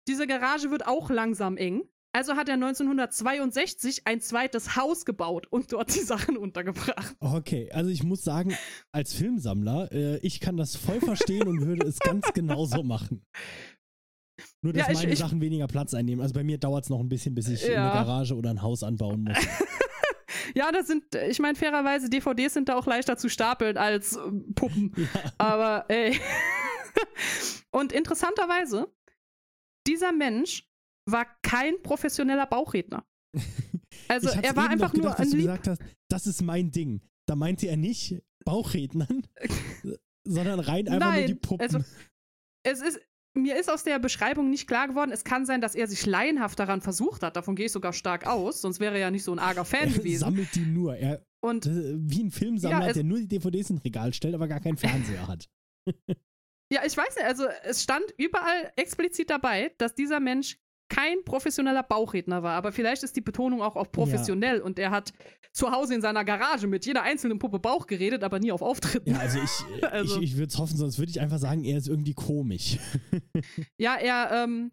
diese 0.08 0.28
Garage 0.28 0.72
wird 0.72 0.88
auch 0.88 1.10
langsam 1.10 1.58
eng. 1.58 1.84
Also 2.16 2.36
hat 2.36 2.48
er 2.48 2.54
1962 2.56 4.06
ein 4.06 4.22
zweites 4.22 4.76
Haus 4.76 5.04
gebaut 5.04 5.48
und 5.50 5.72
dort 5.74 5.94
die 5.96 6.00
Sachen 6.02 6.38
untergebracht. 6.38 7.16
Okay, 7.20 7.72
also 7.72 7.90
ich 7.90 8.04
muss 8.04 8.24
sagen, 8.24 8.56
als 8.92 9.14
Filmsammler, 9.14 9.92
äh, 9.92 10.18
ich 10.20 10.40
kann 10.40 10.56
das 10.56 10.76
voll 10.76 11.00
verstehen 11.02 11.48
und 11.48 11.66
würde 11.66 11.88
es 11.88 11.98
ganz 12.00 12.32
genauso 12.34 12.84
machen. 12.84 13.26
Nur, 14.62 14.74
dass 14.74 14.86
Ja, 14.88 14.92
ich- 14.94 15.00
meine 15.00 15.14
ich- 15.14 15.20
Sachen 15.20 15.42
weniger 15.42 15.68
Platz 15.68 15.94
einnehmen. 15.96 16.22
Also 16.22 16.34
bei 16.36 16.44
mir 16.44 16.60
dauert 16.60 16.84
es 16.84 16.90
noch 16.90 17.00
ein 17.00 17.10
bisschen, 17.10 17.34
bis 17.34 17.48
ich 17.48 17.64
Ja. 17.68 17.92
eine 17.92 18.06
Garage 18.06 18.36
oder 18.36 18.52
ein 18.52 18.62
Haus 18.62 18.84
anbauen 18.84 19.24
muss. 19.24 19.38
Ja, 20.54 20.72
das 20.72 20.88
sind, 20.88 21.16
ich 21.16 21.40
meine, 21.40 21.56
fairerweise, 21.56 22.10
DVDs 22.10 22.54
sind 22.54 22.70
da 22.70 22.76
auch 22.76 22.88
leichter 22.88 23.18
zu 23.18 23.30
stapeln 23.30 23.78
als 23.78 24.16
ähm, 24.16 24.54
Puppen. 24.56 24.94
ja. 24.96 25.08
Aber 25.38 25.86
ey. 25.90 26.20
Und 27.72 27.92
interessanterweise, 27.92 28.88
dieser 29.88 30.12
Mensch 30.12 30.70
war 31.10 31.26
kein 31.42 31.82
professioneller 31.82 32.46
Bauchredner. 32.48 33.06
Also 34.08 34.30
er 34.30 34.56
war 34.56 34.70
einfach 34.70 34.92
noch 34.92 35.02
nur 35.04 35.04
gedacht, 35.04 35.20
ein 35.20 35.24
dass 35.26 35.32
du 35.32 35.38
lieb. 35.38 35.46
gesagt 35.46 35.68
hast, 35.68 35.82
das 36.10 36.28
ist 36.28 36.42
mein 36.42 36.72
Ding. 36.72 37.02
Da 37.28 37.36
meinte 37.36 37.68
er 37.68 37.78
nicht 37.78 38.22
Bauchrednern, 38.44 39.26
sondern 40.28 40.60
rein 40.60 40.88
einfach 40.88 41.06
nur 41.06 41.14
Nein, 41.14 41.28
die 41.28 41.36
Puppen. 41.36 41.62
also 41.62 41.80
es 42.64 42.82
ist, 42.82 43.00
mir 43.34 43.60
ist 43.60 43.70
aus 43.70 43.84
der 43.84 44.00
Beschreibung 44.00 44.50
nicht 44.50 44.68
klar 44.68 44.88
geworden, 44.88 45.12
es 45.12 45.24
kann 45.24 45.46
sein, 45.46 45.62
dass 45.62 45.76
er 45.76 45.88
sich 45.88 46.06
laienhaft 46.06 46.60
daran 46.60 46.82
versucht 46.82 47.24
hat. 47.24 47.36
Davon 47.36 47.56
gehe 47.56 47.66
ich 47.66 47.72
sogar 47.72 47.94
stark 47.94 48.28
aus, 48.28 48.62
sonst 48.62 48.80
wäre 48.80 48.94
er 48.96 49.00
ja 49.02 49.12
nicht 49.12 49.24
so 49.24 49.32
ein 49.32 49.40
arger 49.40 49.66
Fan 49.66 49.88
er 49.90 49.94
gewesen. 49.94 50.20
sammelt 50.20 50.54
die 50.56 50.62
nur. 50.62 50.96
Er, 50.96 51.26
Und 51.42 51.66
wie 51.70 52.24
ein 52.24 52.32
Filmsammler, 52.32 52.88
Ja, 52.88 52.94
der 52.94 53.04
nur 53.04 53.20
die 53.20 53.28
DVDs 53.28 53.70
ins 53.70 53.84
Regal 53.84 54.14
stellt, 54.14 54.36
aber 54.36 54.48
gar 54.48 54.60
keinen 54.60 54.78
Fernseher 54.78 55.28
hat. 55.28 55.50
ja, 56.72 56.82
ich 56.86 56.96
weiß 56.96 57.16
nicht, 57.16 57.26
also 57.26 57.46
es 57.64 57.84
stand 57.84 58.06
überall 58.18 58.72
explizit 58.76 59.30
dabei, 59.30 59.74
dass 59.78 59.96
dieser 59.96 60.20
Mensch 60.20 60.60
kein 60.90 61.24
professioneller 61.26 61.84
Bauchredner 61.84 62.44
war. 62.44 62.54
Aber 62.54 62.72
vielleicht 62.72 63.04
ist 63.04 63.16
die 63.16 63.22
Betonung 63.22 63.62
auch 63.62 63.76
auf 63.76 63.92
professionell 63.92 64.62
und 64.62 64.78
er 64.80 64.92
hat 64.92 65.12
zu 65.52 65.72
Hause 65.72 65.96
in 65.96 66.02
seiner 66.02 66.24
Garage 66.26 66.68
mit 66.68 66.86
jeder 66.86 67.04
einzelnen 67.04 67.38
Puppe 67.40 67.60
Bauch 67.60 67.86
geredet, 67.88 68.24
aber 68.24 68.40
nie 68.40 68.52
auf 68.52 68.62
Auftritten. 68.62 69.12
Ja, 69.12 69.20
also 69.20 69.40
ich, 69.40 69.84
Also- 69.92 70.18
ich, 70.18 70.32
ich 70.32 70.38
würde 70.38 70.48
es 70.50 70.58
hoffen, 70.58 70.78
sonst 70.78 70.98
würde 71.00 71.12
ich 71.12 71.20
einfach 71.22 71.38
sagen, 71.38 71.64
er 71.64 71.78
ist 71.78 71.88
irgendwie 71.88 72.14
komisch. 72.14 72.78
Ja, 73.78 73.96
er, 73.96 74.44
ähm, 74.44 74.72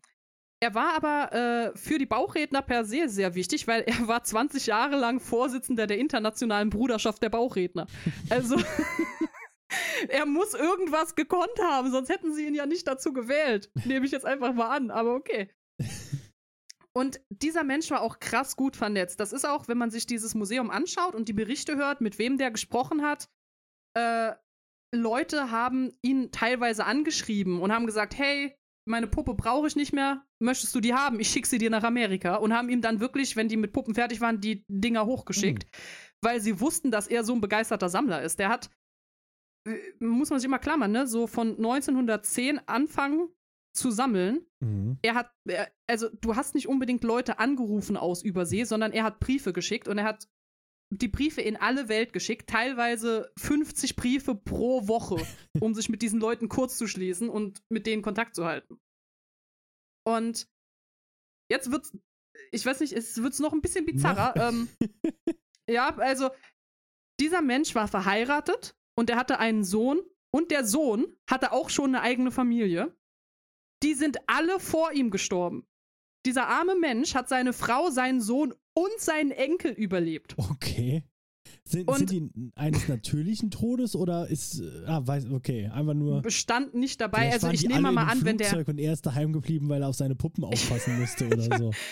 er 0.61 0.75
war 0.75 0.95
aber 0.95 1.73
äh, 1.75 1.79
für 1.79 1.99
die 1.99 2.07
Bauchredner 2.07 2.61
per 2.63 2.85
se 2.85 3.09
sehr 3.09 3.35
wichtig, 3.35 3.67
weil 3.67 3.83
er 3.83 4.07
war 4.09 4.23
20 4.23 4.67
Jahre 4.67 4.97
lang 4.97 5.19
Vorsitzender 5.21 5.87
der 5.87 5.99
Internationalen 5.99 6.71
Bruderschaft 6.71 7.23
der 7.23 7.31
Bauchredner. 7.31 7.87
Also 8.29 8.57
er 10.09 10.27
muss 10.27 10.55
irgendwas 10.55 11.15
gekonnt 11.15 11.59
haben, 11.63 11.91
sonst 11.91 12.09
hätten 12.11 12.35
sie 12.35 12.47
ihn 12.47 12.55
ja 12.55 12.67
nicht 12.67 12.87
dazu 12.87 13.13
gewählt. 13.13 13.71
Nehme 13.87 14.05
ich 14.07 14.13
jetzt 14.13 14.27
einfach 14.27 14.53
mal 14.53 14.75
an, 14.77 14.91
aber 14.91 15.15
okay. 15.15 15.51
Und 16.93 17.20
dieser 17.31 17.62
Mensch 17.62 17.91
war 17.91 18.03
auch 18.03 18.18
krass 18.18 18.57
gut 18.57 18.76
vernetzt. 18.76 19.20
Das 19.20 19.33
ist 19.33 19.45
auch, 19.45 19.68
wenn 19.68 19.78
man 19.78 19.91
sich 19.91 20.07
dieses 20.07 20.35
Museum 20.35 20.70
anschaut 20.70 21.14
und 21.14 21.28
die 21.28 21.33
Berichte 21.33 21.76
hört, 21.76 22.01
mit 22.01 22.18
wem 22.18 22.37
der 22.37 22.51
gesprochen 22.51 23.03
hat, 23.03 23.28
äh, 23.97 24.33
Leute 24.93 25.53
haben 25.53 25.93
ihn 26.03 26.33
teilweise 26.33 26.85
angeschrieben 26.85 27.61
und 27.61 27.72
haben 27.72 27.87
gesagt, 27.87 28.18
hey, 28.18 28.57
meine 28.89 29.07
Puppe 29.07 29.35
brauche 29.35 29.68
ich 29.68 29.76
nicht 29.76 29.93
mehr, 29.93 30.26
möchtest 30.41 30.74
du 30.74 30.81
die 30.81 30.95
haben? 30.95 31.20
Ich 31.20 31.28
schicke 31.28 31.47
sie 31.47 31.59
dir 31.59 31.70
nach 31.70 31.85
Amerika. 31.85 32.37
Und 32.37 32.53
haben 32.53 32.68
ihm 32.68 32.83
dann 32.83 32.99
wirklich, 32.99 33.37
wenn 33.37 33.49
die 33.49 33.57
mit 33.57 33.72
Puppen 33.72 33.95
fertig 33.95 34.20
waren, 34.20 34.41
die 34.41 34.64
Dinger 34.68 35.07
hochgeschickt, 35.07 35.66
weil 36.22 36.41
sie 36.41 36.61
wussten, 36.61 36.91
dass 36.91 37.07
er 37.07 37.22
so 37.22 37.35
ein 37.35 37.41
begeisterter 37.41 37.89
Sammler 37.89 38.22
ist. 38.22 38.41
Der 38.41 38.49
hat, 38.49 38.68
äh, 39.68 39.78
muss 40.01 40.31
man 40.31 40.41
sich 40.41 40.47
immer 40.47 40.59
klammern, 40.59 40.91
ne, 40.91 41.07
so 41.07 41.28
von 41.28 41.57
1910 41.57 42.59
anfangen 42.66 43.28
zu 43.73 43.91
sammeln. 43.91 44.47
Mhm. 44.61 44.99
Er 45.03 45.14
hat, 45.14 45.31
er, 45.45 45.71
also 45.87 46.09
du 46.09 46.37
hast 46.37 46.55
nicht 46.55 46.68
unbedingt 46.68 47.05
Leute 47.05 47.39
angerufen 47.39 47.97
aus 47.97 48.23
Übersee, 48.23 48.64
sondern 48.64 48.93
er 48.93 49.05
hat 49.05 49.21
Briefe 49.21 49.53
geschickt 49.53 49.89
und 49.89 49.99
er 49.99 50.05
hat 50.05 50.29
die 50.93 51.09
Briefe 51.09 51.41
in 51.41 51.57
alle 51.57 51.89
Welt 51.89 52.12
geschickt, 52.12 52.51
teilweise 52.51 53.33
50 53.39 53.95
Briefe 53.95 54.35
pro 54.35 54.89
Woche, 54.89 55.16
um 55.61 55.75
sich 55.75 55.89
mit 55.89 56.03
diesen 56.03 56.21
Leuten 56.21 56.49
kurz 56.49 56.77
zu 56.77 56.87
schließen 56.87 57.29
und 57.29 57.62
mit 57.68 57.87
denen 57.87 58.03
Kontakt 58.03 58.35
zu 58.35 58.45
halten. 58.45 58.81
Und 60.05 60.49
jetzt 61.51 61.71
wird's, 61.71 61.97
ich 62.51 62.66
weiß 62.66 62.81
nicht, 62.81 62.93
es 62.93 63.23
wird's 63.23 63.39
noch 63.39 63.53
ein 63.53 63.62
bisschen 63.62 63.87
bizarrer. 63.87 64.35
Ähm, 64.37 64.68
ja, 65.68 65.97
also 65.97 66.31
dieser 67.21 67.43
Mensch 67.43 67.75
war 67.75 67.87
verheiratet 67.87 68.75
und 68.97 69.11
er 69.11 69.16
hatte 69.16 69.39
einen 69.39 69.62
Sohn 69.62 70.01
und 70.33 70.51
der 70.51 70.64
Sohn 70.64 71.16
hatte 71.29 71.53
auch 71.53 71.71
schon 71.71 71.95
eine 71.95 72.03
eigene 72.03 72.31
Familie. 72.31 72.97
Die 73.83 73.95
sind 73.95 74.18
alle 74.26 74.61
vor 74.61 74.93
ihm 74.93 75.11
gestorben. 75.11 75.66
Dieser 76.26 76.49
arme 76.49 76.76
Mensch 76.76 77.14
hat 77.14 77.28
seine 77.28 77.53
Frau, 77.53 77.91
seinen 77.91 78.20
Sohn 78.20 78.53
und 78.74 78.99
seinen 78.99 79.31
Enkel 79.31 79.72
überlebt. 79.72 80.35
Okay. 80.37 81.05
Sind, 81.64 81.89
Und- 81.89 82.09
sind 82.09 82.11
die 82.11 82.53
eines 82.57 82.89
natürlichen 82.89 83.51
Todes 83.51 83.97
oder 83.97 84.28
ist. 84.28 84.62
Ah, 84.87 85.01
weiß, 85.05 85.31
okay, 85.31 85.68
einfach 85.72 85.95
nur. 85.95 86.20
Bestand 86.22 86.74
nicht 86.74 87.01
dabei. 87.01 87.33
Also 87.33 87.49
ich 87.51 87.66
nehme 87.66 87.91
mal 87.93 88.07
an, 88.07 88.24
wenn 88.24 88.39
der. 88.39 88.66
Und 88.68 88.78
er 88.78 88.93
ist 88.93 89.07
daheim 89.07 89.33
geblieben, 89.33 89.68
weil 89.68 89.83
er 89.83 89.89
auf 89.89 89.97
seine 89.97 90.14
Puppen 90.14 90.45
aufpassen 90.45 90.99
musste 91.01 91.26
oder 91.26 91.59
so. 91.59 91.72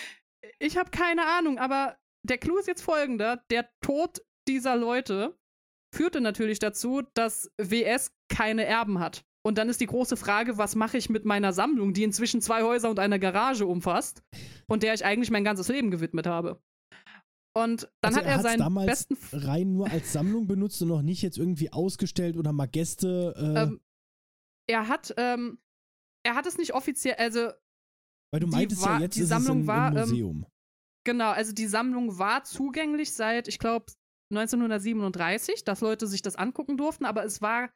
Ich 0.61 0.77
habe 0.77 0.91
keine 0.91 1.25
Ahnung, 1.25 1.57
aber 1.57 1.95
der 2.27 2.37
Clou 2.37 2.57
ist 2.57 2.67
jetzt 2.67 2.81
folgender. 2.81 3.41
Der 3.49 3.69
Tod 3.79 4.21
dieser 4.45 4.75
Leute 4.75 5.37
führte 5.95 6.19
natürlich 6.19 6.59
dazu, 6.59 7.01
dass 7.13 7.49
WS 7.57 8.11
keine 8.27 8.65
Erben 8.65 8.99
hat. 8.99 9.25
Und 9.49 9.57
dann 9.57 9.67
ist 9.67 9.81
die 9.81 9.87
große 9.87 10.15
Frage, 10.15 10.59
was 10.59 10.75
mache 10.75 10.95
ich 10.97 11.09
mit 11.09 11.25
meiner 11.25 11.53
Sammlung, 11.53 11.93
die 11.93 12.03
inzwischen 12.03 12.39
zwei 12.39 12.61
Häuser 12.61 12.87
und 12.91 12.99
eine 12.99 13.19
Garage 13.19 13.65
umfasst 13.65 14.21
und 14.67 14.83
der 14.83 14.93
ich 14.93 15.03
eigentlich 15.03 15.31
mein 15.31 15.43
ganzes 15.43 15.69
Leben 15.69 15.89
gewidmet 15.89 16.27
habe. 16.27 16.61
Und 17.57 17.91
dann 18.01 18.13
Also 18.13 18.19
hat 18.19 18.25
er, 18.27 18.33
hat's 18.35 18.43
seinen 18.43 18.59
damals 18.59 18.85
besten 18.85 19.17
rein 19.31 19.73
nur 19.73 19.89
als 19.89 20.13
Sammlung 20.13 20.45
benutzt 20.45 20.79
und 20.83 20.89
noch 20.89 21.01
nicht 21.01 21.23
jetzt 21.23 21.39
irgendwie 21.39 21.73
ausgestellt 21.73 22.37
oder 22.37 22.53
mal 22.53 22.67
Gäste. 22.67 23.33
Äh, 23.35 23.63
ähm, 23.63 23.81
er 24.69 24.87
hat 24.87 25.15
ähm, 25.17 25.57
er 26.23 26.35
hat 26.35 26.45
es 26.45 26.59
nicht 26.59 26.75
offiziell, 26.75 27.15
also 27.15 27.49
weil 28.31 28.41
du 28.41 28.45
die 28.45 28.55
meintest 28.55 28.83
war- 28.83 28.97
ja, 28.97 29.01
jetzt 29.05 29.15
die 29.15 29.23
Sammlung 29.23 29.61
ein, 29.61 29.67
war, 29.67 29.87
ähm, 29.87 30.09
Museum. 30.09 30.45
Genau, 31.07 31.31
also 31.31 31.53
die 31.53 31.65
Sammlung 31.65 32.19
war 32.19 32.43
zugänglich 32.43 33.13
seit, 33.13 33.47
ich 33.47 33.57
glaube, 33.57 33.87
1937, 34.31 35.63
dass 35.63 35.81
Leute 35.81 36.05
sich 36.05 36.21
das 36.21 36.35
angucken 36.35 36.77
durften, 36.77 37.05
aber 37.05 37.25
es 37.25 37.41
war 37.41 37.71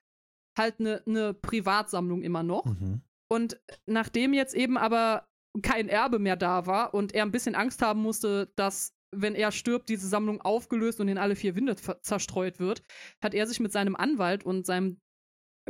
halt 0.58 0.80
eine 0.80 1.02
ne 1.06 1.34
Privatsammlung 1.34 2.22
immer 2.22 2.44
noch. 2.44 2.66
Mhm. 2.66 3.02
Und 3.32 3.60
nachdem 3.86 4.34
jetzt 4.34 4.54
eben 4.54 4.78
aber 4.78 5.28
kein 5.62 5.88
Erbe 5.88 6.20
mehr 6.20 6.36
da 6.36 6.66
war 6.66 6.94
und 6.94 7.14
er 7.14 7.24
ein 7.24 7.32
bisschen 7.32 7.56
Angst 7.56 7.82
haben 7.82 8.02
musste, 8.02 8.52
dass, 8.56 8.96
wenn 9.12 9.36
er 9.36 9.52
stirbt, 9.52 9.90
diese 9.90 10.08
Sammlung 10.08 10.42
aufgelöst 10.42 11.00
und 11.00 11.08
in 11.08 11.18
alle 11.18 11.36
vier 11.36 11.56
Winde 11.56 11.76
zerstreut 11.76 12.60
wird, 12.60 12.84
hat 13.22 13.34
er 13.34 13.48
sich 13.48 13.60
mit 13.60 13.72
seinem 13.72 13.96
Anwalt 13.96 14.46
und 14.46 14.66
seinem 14.66 15.00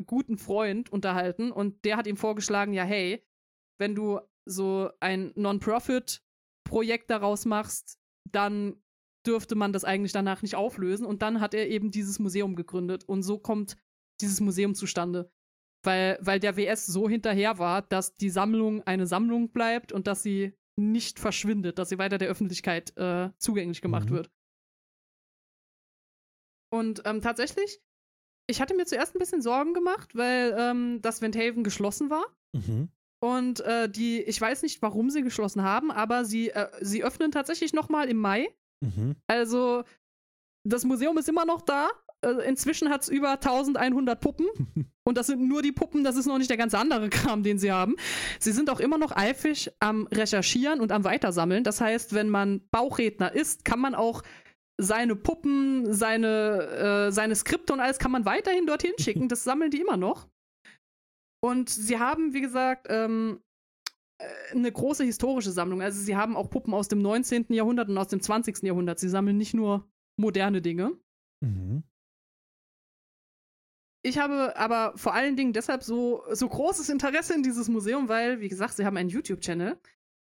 guten 0.05 0.37
Freund 0.37 0.89
unterhalten 0.91 1.51
und 1.51 1.85
der 1.85 1.97
hat 1.97 2.07
ihm 2.07 2.17
vorgeschlagen, 2.17 2.73
ja, 2.73 2.83
hey, 2.83 3.23
wenn 3.79 3.95
du 3.95 4.19
so 4.45 4.89
ein 4.99 5.31
Non-Profit-Projekt 5.35 7.09
daraus 7.09 7.45
machst, 7.45 7.99
dann 8.31 8.81
dürfte 9.25 9.55
man 9.55 9.73
das 9.73 9.83
eigentlich 9.83 10.11
danach 10.11 10.41
nicht 10.41 10.55
auflösen. 10.55 11.05
Und 11.05 11.21
dann 11.21 11.39
hat 11.39 11.53
er 11.53 11.69
eben 11.69 11.91
dieses 11.91 12.19
Museum 12.19 12.55
gegründet. 12.55 13.03
Und 13.05 13.23
so 13.23 13.39
kommt 13.39 13.77
dieses 14.23 14.39
Museum 14.39 14.73
zustande. 14.75 15.29
Weil, 15.85 16.17
weil 16.21 16.39
der 16.39 16.55
WS 16.55 16.85
so 16.85 17.09
hinterher 17.09 17.59
war, 17.59 17.81
dass 17.81 18.15
die 18.15 18.29
Sammlung 18.29 18.81
eine 18.83 19.05
Sammlung 19.05 19.49
bleibt 19.51 19.91
und 19.91 20.07
dass 20.07 20.23
sie 20.23 20.53
nicht 20.79 21.19
verschwindet, 21.19 21.77
dass 21.77 21.89
sie 21.89 21.97
weiter 21.97 22.17
der 22.17 22.29
Öffentlichkeit 22.29 22.95
äh, 22.97 23.29
zugänglich 23.37 23.81
gemacht 23.81 24.09
Mhm. 24.09 24.13
wird. 24.15 24.31
Und 26.71 27.03
ähm, 27.05 27.21
tatsächlich, 27.21 27.81
ich 28.47 28.61
hatte 28.61 28.75
mir 28.75 28.85
zuerst 28.85 29.15
ein 29.15 29.19
bisschen 29.19 29.41
Sorgen 29.41 29.73
gemacht, 29.73 30.15
weil 30.15 30.55
ähm, 30.57 31.01
das 31.01 31.21
Windhaven 31.21 31.63
geschlossen 31.63 32.09
war. 32.09 32.25
Mhm. 32.53 32.89
Und 33.21 33.61
äh, 33.61 33.89
die, 33.89 34.21
ich 34.21 34.39
weiß 34.41 34.63
nicht, 34.63 34.81
warum 34.81 35.09
sie 35.09 35.21
geschlossen 35.21 35.63
haben, 35.63 35.91
aber 35.91 36.25
sie, 36.25 36.49
äh, 36.49 36.69
sie 36.81 37.03
öffnen 37.03 37.31
tatsächlich 37.31 37.73
nochmal 37.73 38.09
im 38.09 38.17
Mai. 38.17 38.49
Mhm. 38.81 39.15
Also, 39.27 39.83
das 40.65 40.83
Museum 40.83 41.17
ist 41.17 41.29
immer 41.29 41.45
noch 41.45 41.61
da. 41.61 41.89
Äh, 42.23 42.47
inzwischen 42.47 42.89
hat 42.89 43.03
es 43.03 43.09
über 43.09 43.31
1100 43.31 44.19
Puppen. 44.19 44.47
Und 45.05 45.17
das 45.17 45.27
sind 45.27 45.47
nur 45.47 45.61
die 45.61 45.73
Puppen, 45.73 46.03
das 46.03 46.15
ist 46.15 46.27
noch 46.27 46.37
nicht 46.37 46.49
der 46.49 46.57
ganze 46.57 46.77
andere 46.77 47.09
Kram, 47.09 47.43
den 47.43 47.59
sie 47.59 47.71
haben. 47.71 47.95
Sie 48.39 48.53
sind 48.53 48.69
auch 48.69 48.79
immer 48.79 48.97
noch 48.97 49.11
eifrig 49.11 49.69
am 49.79 50.07
Recherchieren 50.07 50.79
und 50.79 50.93
am 50.93 51.03
Weitersammeln. 51.03 51.65
Das 51.65 51.81
heißt, 51.81 52.13
wenn 52.13 52.29
man 52.29 52.61
Bauchredner 52.71 53.33
ist, 53.33 53.65
kann 53.65 53.81
man 53.81 53.95
auch 53.95 54.23
seine 54.79 55.17
Puppen, 55.17 55.93
seine, 55.93 57.07
äh, 57.07 57.11
seine 57.11 57.35
Skripte 57.35 57.73
und 57.73 57.81
alles 57.81 57.99
kann 57.99 58.11
man 58.11 58.25
weiterhin 58.25 58.65
dorthin 58.65 58.93
schicken. 58.99 59.27
Das 59.27 59.43
sammeln 59.43 59.71
die 59.71 59.81
immer 59.81 59.97
noch. 59.97 60.29
Und 61.43 61.69
sie 61.69 61.99
haben, 61.99 62.33
wie 62.33 62.41
gesagt, 62.41 62.87
ähm, 62.89 63.41
äh, 64.19 64.55
eine 64.55 64.71
große 64.71 65.03
historische 65.03 65.51
Sammlung. 65.51 65.81
Also 65.81 66.01
sie 66.01 66.15
haben 66.15 66.37
auch 66.37 66.49
Puppen 66.49 66.73
aus 66.73 66.87
dem 66.87 67.01
19. 67.01 67.47
Jahrhundert 67.49 67.89
und 67.89 67.97
aus 67.97 68.07
dem 68.07 68.21
20. 68.21 68.63
Jahrhundert. 68.63 68.99
Sie 68.99 69.09
sammeln 69.09 69.37
nicht 69.37 69.53
nur 69.53 69.85
moderne 70.17 70.61
Dinge. 70.61 70.97
Mhm. 71.43 71.83
Ich 74.05 74.17
habe 74.17 74.57
aber 74.57 74.93
vor 74.97 75.13
allen 75.13 75.35
Dingen 75.37 75.53
deshalb 75.53 75.81
so, 75.83 76.23
so 76.31 76.47
großes 76.49 76.89
Interesse 76.89 77.33
in 77.33 77.41
dieses 77.43 77.69
Museum, 77.69 78.09
weil, 78.09 78.41
wie 78.41 78.49
gesagt, 78.49 78.75
sie 78.75 78.85
haben 78.85 78.97
einen 78.97 79.09
YouTube-Channel. 79.09 79.79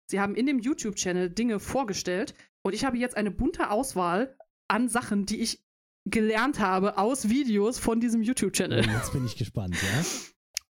Sie 0.06 0.20
haben 0.20 0.36
in 0.36 0.46
dem 0.46 0.60
YouTube-Channel 0.60 1.30
Dinge 1.30 1.58
vorgestellt 1.58 2.34
und 2.62 2.72
ich 2.74 2.84
habe 2.84 2.98
jetzt 2.98 3.16
eine 3.16 3.30
bunte 3.30 3.70
Auswahl 3.70 4.36
an 4.68 4.88
Sachen, 4.88 5.26
die 5.26 5.40
ich 5.40 5.64
gelernt 6.08 6.60
habe 6.60 6.98
aus 6.98 7.28
Videos 7.28 7.78
von 7.78 7.98
diesem 8.00 8.20
Oh, 8.20 8.24
YouTube-Channel. 8.24 8.84
jetzt 8.86 9.12
bin 9.12 9.24
ich 9.26 9.36
gespannt, 9.36 9.76
ja. 9.82 10.04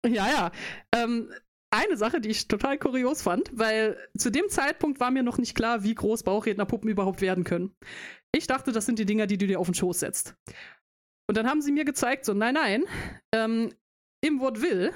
Ja, 0.09 0.27
ja. 0.27 0.51
Ähm, 0.93 1.31
eine 1.71 1.95
Sache, 1.95 2.19
die 2.19 2.27
ich 2.29 2.49
total 2.49 2.77
kurios 2.77 3.21
fand, 3.21 3.49
weil 3.53 3.97
zu 4.17 4.29
dem 4.29 4.49
Zeitpunkt 4.49 4.99
war 4.99 5.11
mir 5.11 5.23
noch 5.23 5.37
nicht 5.37 5.55
klar, 5.55 5.83
wie 5.83 5.95
groß 5.95 6.23
Bauchrednerpuppen 6.23 6.89
überhaupt 6.89 7.21
werden 7.21 7.45
können. 7.45 7.73
Ich 8.33 8.45
dachte, 8.45 8.73
das 8.73 8.85
sind 8.85 8.99
die 8.99 9.05
Dinger, 9.05 9.27
die 9.27 9.37
du 9.37 9.47
dir 9.47 9.59
auf 9.61 9.67
den 9.67 9.73
Schoß 9.73 10.01
setzt. 10.01 10.35
Und 11.33 11.37
dann 11.37 11.49
haben 11.49 11.63
sie 11.63 11.71
mir 11.71 11.83
gezeigt, 11.83 12.25
so, 12.25 12.35
nein, 12.35 12.53
nein, 12.53 12.83
ähm, 13.33 13.73
im 14.23 14.39
Vaudeville 14.39 14.93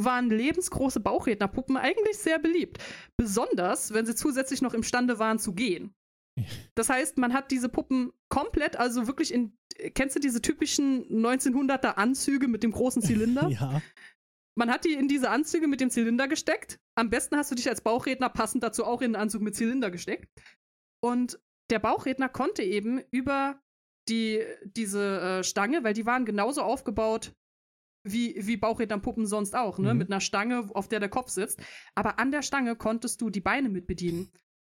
waren 0.00 0.30
lebensgroße 0.30 1.00
Bauchrednerpuppen 1.00 1.76
eigentlich 1.76 2.18
sehr 2.18 2.38
beliebt. 2.38 2.78
Besonders, 3.16 3.92
wenn 3.92 4.06
sie 4.06 4.14
zusätzlich 4.14 4.62
noch 4.62 4.74
imstande 4.74 5.18
waren 5.18 5.40
zu 5.40 5.54
gehen. 5.54 5.92
Das 6.76 6.88
heißt, 6.88 7.18
man 7.18 7.32
hat 7.34 7.50
diese 7.50 7.68
Puppen 7.68 8.12
komplett, 8.28 8.76
also 8.76 9.08
wirklich 9.08 9.34
in, 9.34 9.58
kennst 9.96 10.14
du 10.14 10.20
diese 10.20 10.40
typischen 10.40 11.04
1900er 11.08 11.94
Anzüge 11.94 12.46
mit 12.46 12.62
dem 12.62 12.70
großen 12.70 13.02
Zylinder? 13.02 13.48
ja. 13.50 13.82
Man 14.56 14.70
hat 14.70 14.84
die 14.84 14.92
in 14.92 15.08
diese 15.08 15.30
Anzüge 15.30 15.66
mit 15.66 15.80
dem 15.80 15.90
Zylinder 15.90 16.28
gesteckt. 16.28 16.78
Am 16.94 17.10
besten 17.10 17.36
hast 17.36 17.50
du 17.50 17.56
dich 17.56 17.68
als 17.68 17.80
Bauchredner 17.80 18.28
passend 18.28 18.62
dazu 18.62 18.84
auch 18.84 19.00
in 19.00 19.16
einen 19.16 19.22
Anzug 19.22 19.42
mit 19.42 19.56
Zylinder 19.56 19.90
gesteckt. 19.90 20.28
Und 21.02 21.40
der 21.70 21.80
Bauchredner 21.80 22.28
konnte 22.28 22.62
eben 22.62 23.02
über 23.10 23.60
die, 24.08 24.42
diese 24.64 25.20
äh, 25.20 25.44
Stange, 25.44 25.84
weil 25.84 25.94
die 25.94 26.06
waren 26.06 26.24
genauso 26.24 26.62
aufgebaut 26.62 27.32
wie, 28.06 28.34
wie 28.38 28.56
Bauchrednerpuppen 28.56 29.26
sonst 29.26 29.56
auch, 29.56 29.78
ne? 29.78 29.92
Mhm. 29.92 29.98
Mit 29.98 30.10
einer 30.10 30.20
Stange, 30.20 30.70
auf 30.74 30.88
der 30.88 31.00
der 31.00 31.08
Kopf 31.08 31.30
sitzt. 31.30 31.60
Aber 31.94 32.18
an 32.18 32.30
der 32.30 32.42
Stange 32.42 32.76
konntest 32.76 33.20
du 33.20 33.30
die 33.30 33.40
Beine 33.40 33.68
mit 33.68 33.86
bedienen. 33.86 34.30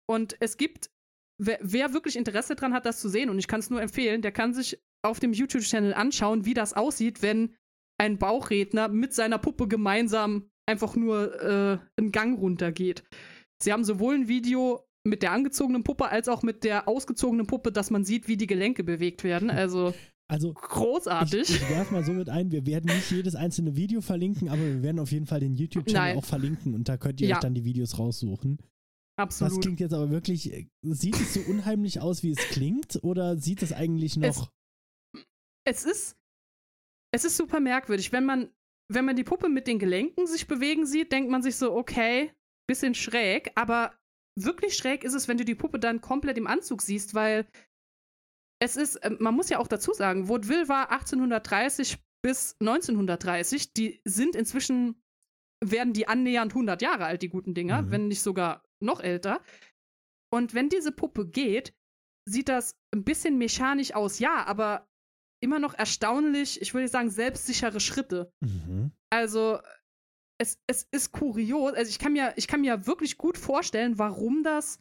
Und 0.09 0.37
es 0.41 0.57
gibt, 0.57 0.91
wer, 1.39 1.59
wer 1.61 1.93
wirklich 1.93 2.16
Interesse 2.16 2.55
daran 2.55 2.72
hat, 2.72 2.87
das 2.87 3.01
zu 3.01 3.09
sehen, 3.09 3.29
und 3.29 3.39
ich 3.39 3.47
kann 3.47 3.61
es 3.61 3.70
nur 3.70 3.83
empfehlen, 3.83 4.22
der 4.22 4.33
kann 4.33 4.55
sich 4.55 4.83
auf 5.03 5.20
dem 5.20 5.33
YouTube-Channel 5.33 5.95
anschauen, 5.95 6.45
wie 6.45 6.55
das 6.55 6.72
aussieht, 6.72 7.22
wenn 7.22 7.55
ein 8.01 8.18
Bauchredner 8.18 8.89
mit 8.89 9.12
seiner 9.12 9.39
Puppe 9.39 9.68
gemeinsam 9.68 10.51
einfach 10.66 10.97
nur 10.97 11.41
äh, 11.41 11.79
einen 11.99 12.12
Gang 12.12 12.39
runtergeht. 12.39 13.05
Sie 13.62 13.72
haben 13.72 13.85
sowohl 13.85 14.14
ein 14.14 14.29
Video 14.29 14.88
mit 15.09 15.22
der 15.22 15.32
angezogenen 15.32 15.84
Puppe 15.84 16.09
als 16.09 16.28
auch 16.28 16.42
mit 16.42 16.64
der 16.64 16.88
ausgezogenen 16.88 17.46
Puppe, 17.46 17.72
dass 17.72 17.90
man 17.90 18.04
sieht, 18.04 18.28
wie 18.28 18.36
die 18.36 18.46
Gelenke 18.46 18.84
bewegt 18.84 19.24
werden. 19.24 19.50
Also, 19.50 19.94
also 20.28 20.52
großartig. 20.52 21.48
Ich, 21.48 21.56
ich 21.56 21.70
werfe 21.70 21.94
mal 21.94 22.04
so 22.04 22.12
mit 22.12 22.28
ein, 22.28 22.52
wir 22.52 22.66
werden 22.66 22.94
nicht 22.94 23.11
jedes 23.11 23.34
einzelne 23.34 23.76
Video 23.76 24.00
verlinken, 24.00 24.48
aber 24.48 24.61
wir 24.61 24.82
werden 24.82 24.98
auf 24.98 25.11
jeden 25.11 25.26
Fall 25.26 25.40
den 25.40 25.56
YouTube-Channel 25.56 26.16
auch 26.16 26.24
verlinken 26.24 26.74
und 26.74 26.88
da 26.88 26.96
könnt 26.96 27.20
ihr 27.20 27.28
ja. 27.28 27.36
euch 27.36 27.40
dann 27.40 27.54
die 27.54 27.64
Videos 27.64 27.98
raussuchen. 27.98 28.59
Absolut. 29.18 29.52
Das 29.52 29.61
klingt 29.61 29.80
jetzt 29.80 29.94
aber 29.94 30.11
wirklich, 30.11 30.68
sieht 30.82 31.16
es 31.16 31.34
so 31.34 31.40
unheimlich 31.40 32.00
aus, 32.00 32.22
wie 32.22 32.30
es 32.30 32.38
klingt, 32.38 33.00
oder 33.02 33.36
sieht 33.36 33.62
es 33.62 33.72
eigentlich 33.72 34.16
noch. 34.16 34.52
Es, 35.64 35.84
es 35.84 35.84
ist, 35.84 36.16
es 37.12 37.24
ist 37.24 37.36
super 37.36 37.59
merkwürdig. 37.59 38.12
Wenn 38.12 38.24
man, 38.24 38.50
wenn 38.88 39.04
man 39.04 39.16
die 39.16 39.24
Puppe 39.24 39.48
mit 39.48 39.66
den 39.66 39.80
Gelenken 39.80 40.28
sich 40.28 40.46
bewegen 40.46 40.86
sieht, 40.86 41.11
denkt 41.11 41.30
man 41.30 41.42
sich 41.42 41.56
so, 41.56 41.72
okay, 41.74 42.30
bisschen 42.68 42.94
schräg, 42.94 43.50
aber 43.56 43.92
wirklich 44.45 44.74
schräg 44.76 45.05
ist 45.05 45.14
es, 45.14 45.28
wenn 45.28 45.39
du 45.39 45.45
die 45.45 45.55
Puppe 45.55 45.78
dann 45.78 46.01
komplett 46.01 46.39
im 46.39 46.47
Anzug 46.47 46.82
siehst, 46.82 47.14
weil 47.14 47.47
es 48.61 48.76
ist, 48.76 48.97
äh, 48.97 49.11
man 49.18 49.34
muss 49.34 49.49
ja 49.49 49.59
auch 49.59 49.68
dazu 49.68 49.93
sagen, 49.93 50.28
Vaudeville 50.28 50.68
war 50.68 50.91
1830 50.91 51.99
bis 52.22 52.57
1930. 52.61 53.72
Die 53.72 54.01
sind 54.05 54.34
inzwischen, 54.34 55.03
werden 55.64 55.93
die 55.93 56.09
annähernd 56.09 56.53
100 56.53 56.82
Jahre 56.82 57.07
alt, 57.07 57.22
die 57.22 57.28
guten 57.28 57.55
Dinger, 57.55 57.82
mhm. 57.82 57.91
wenn 57.91 58.09
nicht 58.09 58.22
sogar 58.22 58.64
noch 58.80 59.01
älter. 59.01 59.43
Und 60.30 60.55
wenn 60.55 60.68
diese 60.68 60.93
Puppe 60.93 61.26
geht, 61.28 61.74
sieht 62.28 62.49
das 62.49 62.76
ein 62.93 63.05
bisschen 63.05 63.39
mechanisch 63.39 63.95
aus, 63.95 64.18
ja, 64.18 64.45
aber 64.45 64.86
immer 65.41 65.59
noch 65.59 65.74
erstaunlich, 65.74 66.61
ich 66.61 66.74
würde 66.74 66.89
sagen, 66.89 67.11
selbstsichere 67.11 67.80
Schritte. 67.80 68.32
Mhm. 68.41 68.93
Also 69.11 69.61
es, 70.39 70.59
es 70.66 70.86
ist 70.91 71.12
kurios. 71.12 71.74
Also 71.74 71.91
ich 71.91 71.99
kann 71.99 72.12
mir, 72.12 72.32
ich 72.36 72.49
kann 72.49 72.61
mir 72.61 72.86
wirklich 72.86 73.18
gut 73.18 73.36
vorstellen, 73.36 73.99
warum 73.99 74.43
das 74.43 74.78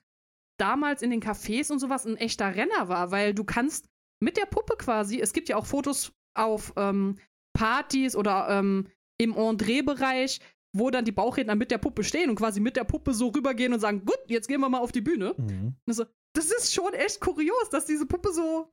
damals 0.59 1.01
in 1.01 1.09
den 1.09 1.21
Cafés 1.21 1.71
und 1.71 1.79
sowas 1.79 2.05
ein 2.05 2.17
echter 2.17 2.55
Renner 2.55 2.87
war, 2.87 3.11
weil 3.11 3.33
du 3.33 3.43
kannst 3.43 3.89
mit 4.19 4.37
der 4.37 4.45
Puppe 4.45 4.75
quasi, 4.77 5.19
es 5.19 5.33
gibt 5.33 5.49
ja 5.49 5.57
auch 5.57 5.65
Fotos 5.65 6.13
auf 6.35 6.73
ähm, 6.75 7.17
Partys 7.53 8.15
oder 8.15 8.47
ähm, 8.49 8.87
im 9.19 9.35
André-Bereich, 9.35 10.39
wo 10.75 10.89
dann 10.91 11.05
die 11.05 11.11
Bauchredner 11.11 11.55
mit 11.55 11.71
der 11.71 11.77
Puppe 11.77 12.03
stehen 12.03 12.29
und 12.29 12.35
quasi 12.35 12.59
mit 12.59 12.75
der 12.75 12.83
Puppe 12.83 13.13
so 13.13 13.29
rübergehen 13.29 13.73
und 13.73 13.79
sagen, 13.79 14.05
gut, 14.05 14.19
jetzt 14.27 14.47
gehen 14.47 14.61
wir 14.61 14.69
mal 14.69 14.79
auf 14.79 14.91
die 14.91 15.01
Bühne. 15.01 15.33
Mhm. 15.37 15.75
So, 15.87 16.05
das 16.33 16.51
ist 16.51 16.73
schon 16.73 16.93
echt 16.93 17.19
kurios, 17.19 17.69
dass 17.71 17.85
diese 17.85 18.05
Puppe 18.05 18.31
so 18.31 18.71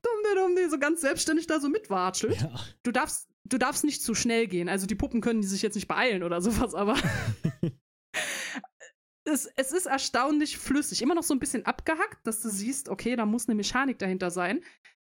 so 0.69 0.79
ganz 0.79 1.01
selbstständig 1.01 1.47
da 1.47 1.59
so 1.59 1.69
mitwatschelt. 1.69 2.41
Ja. 2.41 2.59
Du 2.83 2.91
darfst 2.91 3.29
du 3.45 3.57
darfst 3.57 3.83
nicht 3.83 4.01
zu 4.01 4.15
schnell 4.15 4.47
gehen. 4.47 4.69
Also 4.69 4.87
die 4.87 4.95
Puppen 4.95 5.21
können 5.21 5.43
sich 5.43 5.61
jetzt 5.61 5.75
nicht 5.75 5.87
beeilen 5.87 6.23
oder 6.23 6.41
sowas, 6.41 6.73
aber 6.73 6.95
es, 9.25 9.49
es 9.55 9.71
ist 9.71 9.85
erstaunlich 9.85 10.57
flüssig. 10.57 11.01
Immer 11.01 11.15
noch 11.15 11.23
so 11.23 11.33
ein 11.33 11.39
bisschen 11.39 11.65
abgehackt, 11.65 12.25
dass 12.25 12.41
du 12.41 12.49
siehst, 12.49 12.89
okay, 12.89 13.15
da 13.15 13.25
muss 13.25 13.47
eine 13.47 13.55
Mechanik 13.55 13.99
dahinter 13.99 14.31
sein. 14.31 14.61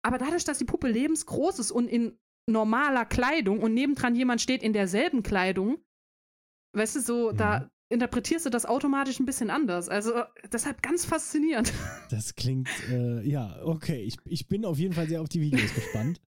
Aber 0.03 0.17
dadurch, 0.17 0.43
dass 0.43 0.59
die 0.59 0.65
Puppe 0.65 0.87
lebensgroß 0.87 1.59
ist 1.59 1.71
und 1.71 1.87
in 1.87 2.17
normaler 2.47 3.05
Kleidung 3.05 3.61
und 3.61 3.73
nebendran 3.73 4.15
jemand 4.15 4.41
steht 4.41 4.61
in 4.61 4.73
derselben 4.73 5.23
Kleidung, 5.23 5.79
weißt 6.73 6.97
du, 6.97 7.01
so, 7.01 7.31
mhm. 7.31 7.37
da 7.37 7.69
interpretierst 7.89 8.45
du 8.45 8.49
das 8.49 8.65
automatisch 8.65 9.19
ein 9.19 9.25
bisschen 9.25 9.49
anders. 9.49 9.89
Also 9.89 10.23
deshalb 10.51 10.81
ganz 10.81 11.05
faszinierend. 11.05 11.71
Das 12.09 12.35
klingt, 12.35 12.69
äh, 12.89 13.21
ja, 13.27 13.59
okay. 13.63 14.03
Ich, 14.03 14.17
ich 14.25 14.47
bin 14.47 14.65
auf 14.65 14.77
jeden 14.77 14.93
Fall 14.93 15.07
sehr 15.07 15.21
auf 15.21 15.29
die 15.29 15.41
Videos 15.41 15.73
gespannt. 15.75 16.21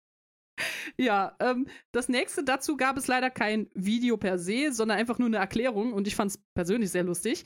Ja, 0.98 1.36
ähm, 1.40 1.68
das 1.92 2.10
nächste 2.10 2.44
dazu 2.44 2.78
gab 2.78 2.98
es 2.98 3.08
leider 3.08 3.30
kein 3.30 3.70
Video 3.74 4.18
per 4.18 4.40
se, 4.40 4.72
sondern 4.72 4.98
einfach 4.98 5.20
nur 5.20 5.28
eine 5.28 5.38
Erklärung 5.38 5.94
und 5.94 6.08
ich 6.08 6.16
fand 6.16 6.32
es 6.32 6.44
persönlich 6.56 6.92
sehr 6.92 7.04
lustig. 7.04 7.46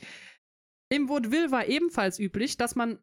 Im 0.90 1.08
Vaudeville 1.08 1.50
war 1.50 1.66
ebenfalls 1.66 2.18
üblich, 2.18 2.56
dass 2.56 2.74
man 2.74 2.98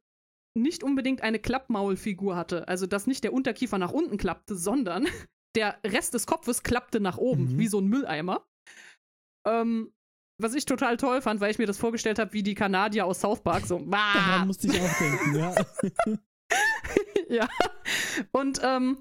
nicht 0.58 0.84
unbedingt 0.84 1.22
eine 1.22 1.40
Klappmaulfigur 1.40 2.36
hatte, 2.36 2.68
also 2.68 2.86
dass 2.86 3.08
nicht 3.08 3.24
der 3.24 3.34
Unterkiefer 3.34 3.78
nach 3.78 3.92
unten 3.92 4.18
klappte, 4.18 4.56
sondern 4.56 5.08
der 5.56 5.80
Rest 5.86 6.14
des 6.14 6.26
Kopfes 6.26 6.64
klappte 6.64 7.00
nach 7.00 7.18
oben, 7.18 7.54
mhm. 7.54 7.60
wie 7.60 7.68
so 7.68 7.80
ein 7.80 7.88
Mülleimer. 7.88 8.46
Ähm, 9.48 9.92
was 10.42 10.54
ich 10.54 10.66
total 10.66 10.98
toll 10.98 11.22
fand, 11.22 11.42
weil 11.42 11.52
ich 11.52 11.58
mir 11.58 11.66
das 11.66 11.78
vorgestellt 11.78 12.18
habe, 12.18 12.34
wie 12.34 12.44
die 12.44 12.56
Kanadier 12.56 13.06
aus 13.06 13.20
South 13.22 13.42
Park 13.42 13.66
so. 13.66 13.80
Daran 13.92 14.48
musste 14.48 14.68
ich 14.68 14.80
auch 14.80 14.98
denken, 14.98 15.36
ja. 15.36 15.56
ja. 17.30 17.50
Und 18.32 18.62
ähm, 18.64 19.00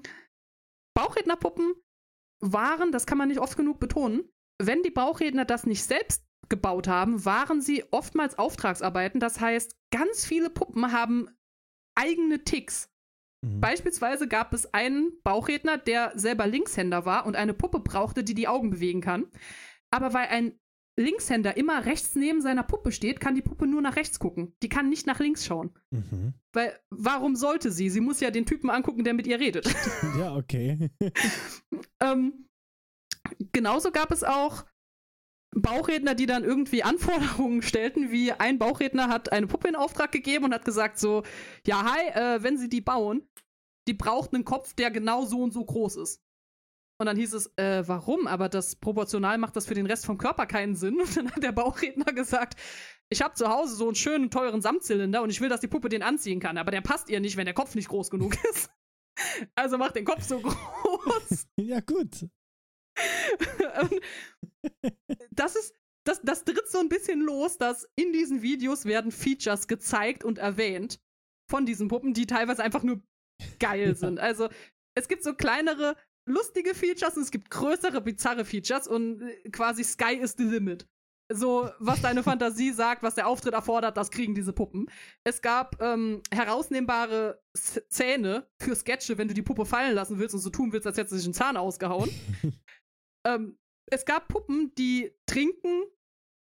Bauchrednerpuppen 0.95 1.73
waren, 2.41 2.91
das 2.91 3.05
kann 3.05 3.17
man 3.17 3.27
nicht 3.27 3.39
oft 3.39 3.57
genug 3.57 3.79
betonen, 3.79 4.29
wenn 4.61 4.83
die 4.83 4.91
Bauchredner 4.91 5.45
das 5.45 5.65
nicht 5.65 5.83
selbst 5.83 6.23
gebaut 6.49 6.87
haben, 6.87 7.23
waren 7.25 7.61
sie 7.61 7.85
oftmals 7.91 8.37
Auftragsarbeiten. 8.37 9.19
Das 9.19 9.39
heißt, 9.39 9.75
ganz 9.91 10.25
viele 10.25 10.49
Puppen 10.49 10.91
haben 10.91 11.29
eigene 11.95 12.43
Ticks. 12.43 12.89
Mhm. 13.41 13.61
Beispielsweise 13.61 14.27
gab 14.27 14.53
es 14.53 14.73
einen 14.73 15.13
Bauchredner, 15.23 15.77
der 15.77 16.11
selber 16.15 16.47
Linkshänder 16.47 17.05
war 17.05 17.25
und 17.25 17.35
eine 17.35 17.53
Puppe 17.53 17.79
brauchte, 17.79 18.23
die 18.23 18.33
die 18.33 18.47
Augen 18.47 18.69
bewegen 18.69 19.01
kann. 19.01 19.27
Aber 19.91 20.13
weil 20.13 20.27
ein 20.27 20.59
Linkshänder 20.99 21.57
immer 21.57 21.85
rechts 21.85 22.15
neben 22.15 22.41
seiner 22.41 22.63
Puppe 22.63 22.91
steht, 22.91 23.19
kann 23.19 23.35
die 23.35 23.41
Puppe 23.41 23.65
nur 23.65 23.81
nach 23.81 23.95
rechts 23.95 24.19
gucken. 24.19 24.53
Die 24.61 24.69
kann 24.69 24.89
nicht 24.89 25.07
nach 25.07 25.19
links 25.19 25.45
schauen. 25.45 25.71
Mhm. 25.91 26.33
Weil, 26.53 26.77
warum 26.89 27.35
sollte 27.35 27.71
sie? 27.71 27.89
Sie 27.89 28.01
muss 28.01 28.19
ja 28.19 28.31
den 28.31 28.45
Typen 28.45 28.69
angucken, 28.69 29.03
der 29.03 29.13
mit 29.13 29.27
ihr 29.27 29.39
redet. 29.39 29.65
Ja, 30.19 30.35
okay. 30.35 30.89
ähm, 32.01 32.47
genauso 33.53 33.91
gab 33.91 34.11
es 34.11 34.23
auch 34.23 34.65
Bauchredner, 35.55 36.15
die 36.15 36.25
dann 36.25 36.43
irgendwie 36.43 36.83
Anforderungen 36.83 37.61
stellten, 37.61 38.11
wie 38.11 38.31
ein 38.33 38.59
Bauchredner 38.59 39.07
hat 39.07 39.31
eine 39.31 39.47
Puppe 39.47 39.69
in 39.69 39.75
Auftrag 39.75 40.11
gegeben 40.11 40.45
und 40.45 40.53
hat 40.53 40.65
gesagt 40.65 40.99
so, 40.99 41.23
ja, 41.65 41.83
hi, 41.83 42.09
äh, 42.09 42.43
wenn 42.43 42.57
sie 42.57 42.69
die 42.69 42.81
bauen, 42.81 43.27
die 43.87 43.93
braucht 43.93 44.33
einen 44.33 44.45
Kopf, 44.45 44.73
der 44.73 44.91
genau 44.91 45.25
so 45.25 45.41
und 45.41 45.51
so 45.51 45.63
groß 45.63 45.95
ist. 45.97 46.21
Und 46.99 47.05
dann 47.05 47.15
hieß 47.15 47.33
es, 47.33 47.49
äh, 47.57 47.87
warum? 47.87 48.27
Aber 48.27 48.49
das 48.49 48.75
proportional 48.75 49.37
macht 49.37 49.55
das 49.55 49.65
für 49.65 49.73
den 49.73 49.85
Rest 49.85 50.05
vom 50.05 50.17
Körper 50.17 50.45
keinen 50.45 50.75
Sinn. 50.75 50.99
Und 50.99 51.15
dann 51.15 51.31
hat 51.31 51.41
der 51.41 51.53
Bauchredner 51.53 52.11
gesagt, 52.11 52.59
ich 53.09 53.21
habe 53.21 53.33
zu 53.35 53.47
Hause 53.47 53.75
so 53.75 53.85
einen 53.85 53.95
schönen, 53.95 54.29
teuren 54.29 54.61
Samtzylinder 54.61 55.21
und 55.21 55.29
ich 55.29 55.39
will, 55.39 55.47
dass 55.47 55.61
die 55.61 55.69
Puppe 55.69 55.87
den 55.87 56.03
anziehen 56.03 56.41
kann. 56.41 56.57
Aber 56.57 56.71
der 56.71 56.81
passt 56.81 57.09
ihr 57.09 57.21
nicht, 57.21 57.37
wenn 57.37 57.45
der 57.45 57.53
Kopf 57.53 57.73
nicht 57.75 57.87
groß 57.87 58.09
genug 58.09 58.35
ist. 58.51 58.69
Also 59.55 59.77
macht 59.77 59.95
den 59.95 60.03
Kopf 60.03 60.23
so 60.23 60.41
groß. 60.41 61.47
ja, 61.57 61.79
gut. 61.79 62.27
das 65.31 65.55
ist, 65.55 65.73
das, 66.03 66.21
das 66.21 66.43
tritt 66.43 66.67
so 66.67 66.79
ein 66.79 66.89
bisschen 66.89 67.21
los, 67.21 67.57
dass 67.57 67.87
in 67.95 68.11
diesen 68.11 68.41
Videos 68.41 68.83
werden 68.83 69.11
Features 69.11 69.67
gezeigt 69.67 70.25
und 70.25 70.37
erwähnt 70.37 70.99
von 71.49 71.65
diesen 71.65 71.87
Puppen, 71.87 72.13
die 72.13 72.27
teilweise 72.27 72.61
einfach 72.61 72.83
nur 72.83 73.01
geil 73.59 73.87
ja. 73.87 73.95
sind. 73.95 74.19
Also 74.19 74.49
es 74.95 75.07
gibt 75.07 75.23
so 75.23 75.33
kleinere 75.33 75.95
lustige 76.29 76.73
Features 76.73 77.17
und 77.17 77.23
es 77.23 77.31
gibt 77.31 77.49
größere, 77.49 78.01
bizarre 78.01 78.45
Features 78.45 78.87
und 78.87 79.21
äh, 79.21 79.49
quasi 79.49 79.83
Sky 79.83 80.15
is 80.15 80.35
the 80.37 80.43
limit. 80.43 80.87
So, 81.31 81.69
was 81.79 82.01
deine 82.01 82.23
Fantasie 82.23 82.71
sagt, 82.73 83.03
was 83.03 83.15
der 83.15 83.27
Auftritt 83.27 83.53
erfordert, 83.53 83.97
das 83.97 84.09
kriegen 84.09 84.33
diese 84.33 84.53
Puppen. 84.53 84.89
Es 85.23 85.41
gab 85.41 85.81
ähm, 85.81 86.21
herausnehmbare 86.31 87.41
Zähne 87.53 88.47
für 88.59 88.75
Sketche, 88.75 89.17
wenn 89.17 89.27
du 89.27 89.33
die 89.33 89.43
Puppe 89.43 89.65
fallen 89.65 89.93
lassen 89.93 90.17
willst 90.17 90.33
und 90.33 90.41
so 90.41 90.49
tun 90.49 90.71
willst, 90.71 90.87
als 90.87 90.97
hättest 90.97 91.13
du 91.13 91.17
sich 91.17 91.25
einen 91.25 91.33
Zahn 91.33 91.57
ausgehauen. 91.57 92.09
ähm, 93.27 93.57
es 93.91 94.05
gab 94.05 94.27
Puppen, 94.27 94.73
die 94.75 95.11
trinken 95.25 95.83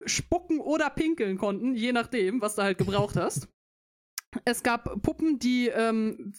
spucken 0.06 0.60
oder 0.60 0.90
pinkeln 0.90 1.38
konnten, 1.38 1.76
je 1.76 1.92
nachdem, 1.92 2.42
was 2.42 2.56
du 2.56 2.64
halt 2.64 2.78
gebraucht 2.78 3.16
hast. 3.16 3.48
Es 4.46 4.64
gab 4.64 5.02
Puppen, 5.02 5.40
die 5.40 5.68
ähm, 5.68 6.34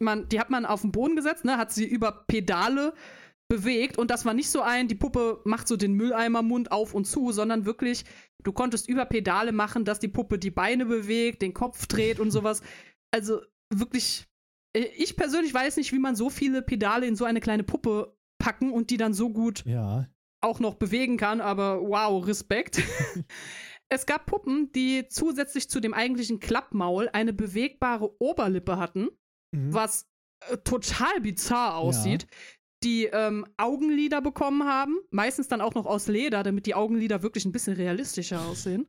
man, 0.00 0.28
die 0.28 0.40
hat 0.40 0.50
man 0.50 0.66
auf 0.66 0.82
den 0.82 0.92
Boden 0.92 1.16
gesetzt, 1.16 1.44
ne, 1.44 1.56
hat 1.58 1.72
sie 1.72 1.84
über 1.84 2.24
Pedale 2.26 2.94
bewegt 3.48 3.98
und 3.98 4.10
das 4.10 4.24
war 4.24 4.32
nicht 4.32 4.48
so 4.48 4.62
ein, 4.62 4.86
die 4.86 4.94
Puppe 4.94 5.40
macht 5.44 5.66
so 5.66 5.76
den 5.76 5.94
Mülleimermund 5.94 6.70
auf 6.70 6.94
und 6.94 7.04
zu, 7.06 7.32
sondern 7.32 7.66
wirklich, 7.66 8.04
du 8.44 8.52
konntest 8.52 8.88
über 8.88 9.04
Pedale 9.06 9.52
machen, 9.52 9.84
dass 9.84 9.98
die 9.98 10.08
Puppe 10.08 10.38
die 10.38 10.52
Beine 10.52 10.86
bewegt, 10.86 11.42
den 11.42 11.52
Kopf 11.52 11.86
dreht 11.86 12.20
und 12.20 12.30
sowas. 12.30 12.62
Also 13.12 13.40
wirklich, 13.74 14.26
äh, 14.76 14.86
ich 14.96 15.16
persönlich 15.16 15.52
weiß 15.52 15.76
nicht, 15.78 15.92
wie 15.92 15.98
man 15.98 16.14
so 16.14 16.30
viele 16.30 16.62
Pedale 16.62 17.06
in 17.06 17.16
so 17.16 17.24
eine 17.24 17.40
kleine 17.40 17.64
Puppe 17.64 18.16
packen 18.38 18.72
und 18.72 18.90
die 18.90 18.96
dann 18.96 19.14
so 19.14 19.30
gut 19.30 19.64
Ja. 19.66 20.08
auch 20.42 20.60
noch 20.60 20.74
bewegen 20.74 21.16
kann, 21.16 21.40
aber 21.40 21.82
wow, 21.82 22.24
Respekt. 22.24 22.80
es 23.88 24.06
gab 24.06 24.26
Puppen, 24.26 24.70
die 24.72 25.08
zusätzlich 25.08 25.68
zu 25.68 25.80
dem 25.80 25.92
eigentlichen 25.92 26.38
Klappmaul 26.38 27.08
eine 27.12 27.32
bewegbare 27.32 28.14
Oberlippe 28.20 28.76
hatten, 28.78 29.08
Mhm. 29.52 29.74
was 29.74 30.08
äh, 30.48 30.56
total 30.58 31.20
bizarr 31.20 31.76
aussieht. 31.76 32.26
Die 32.82 33.04
ähm, 33.04 33.46
Augenlider 33.58 34.22
bekommen 34.22 34.64
haben, 34.64 34.96
meistens 35.10 35.48
dann 35.48 35.60
auch 35.60 35.74
noch 35.74 35.84
aus 35.84 36.06
Leder, 36.06 36.42
damit 36.42 36.64
die 36.64 36.74
Augenlider 36.74 37.22
wirklich 37.22 37.44
ein 37.44 37.52
bisschen 37.52 37.76
realistischer 37.76 38.40
aussehen. 38.40 38.86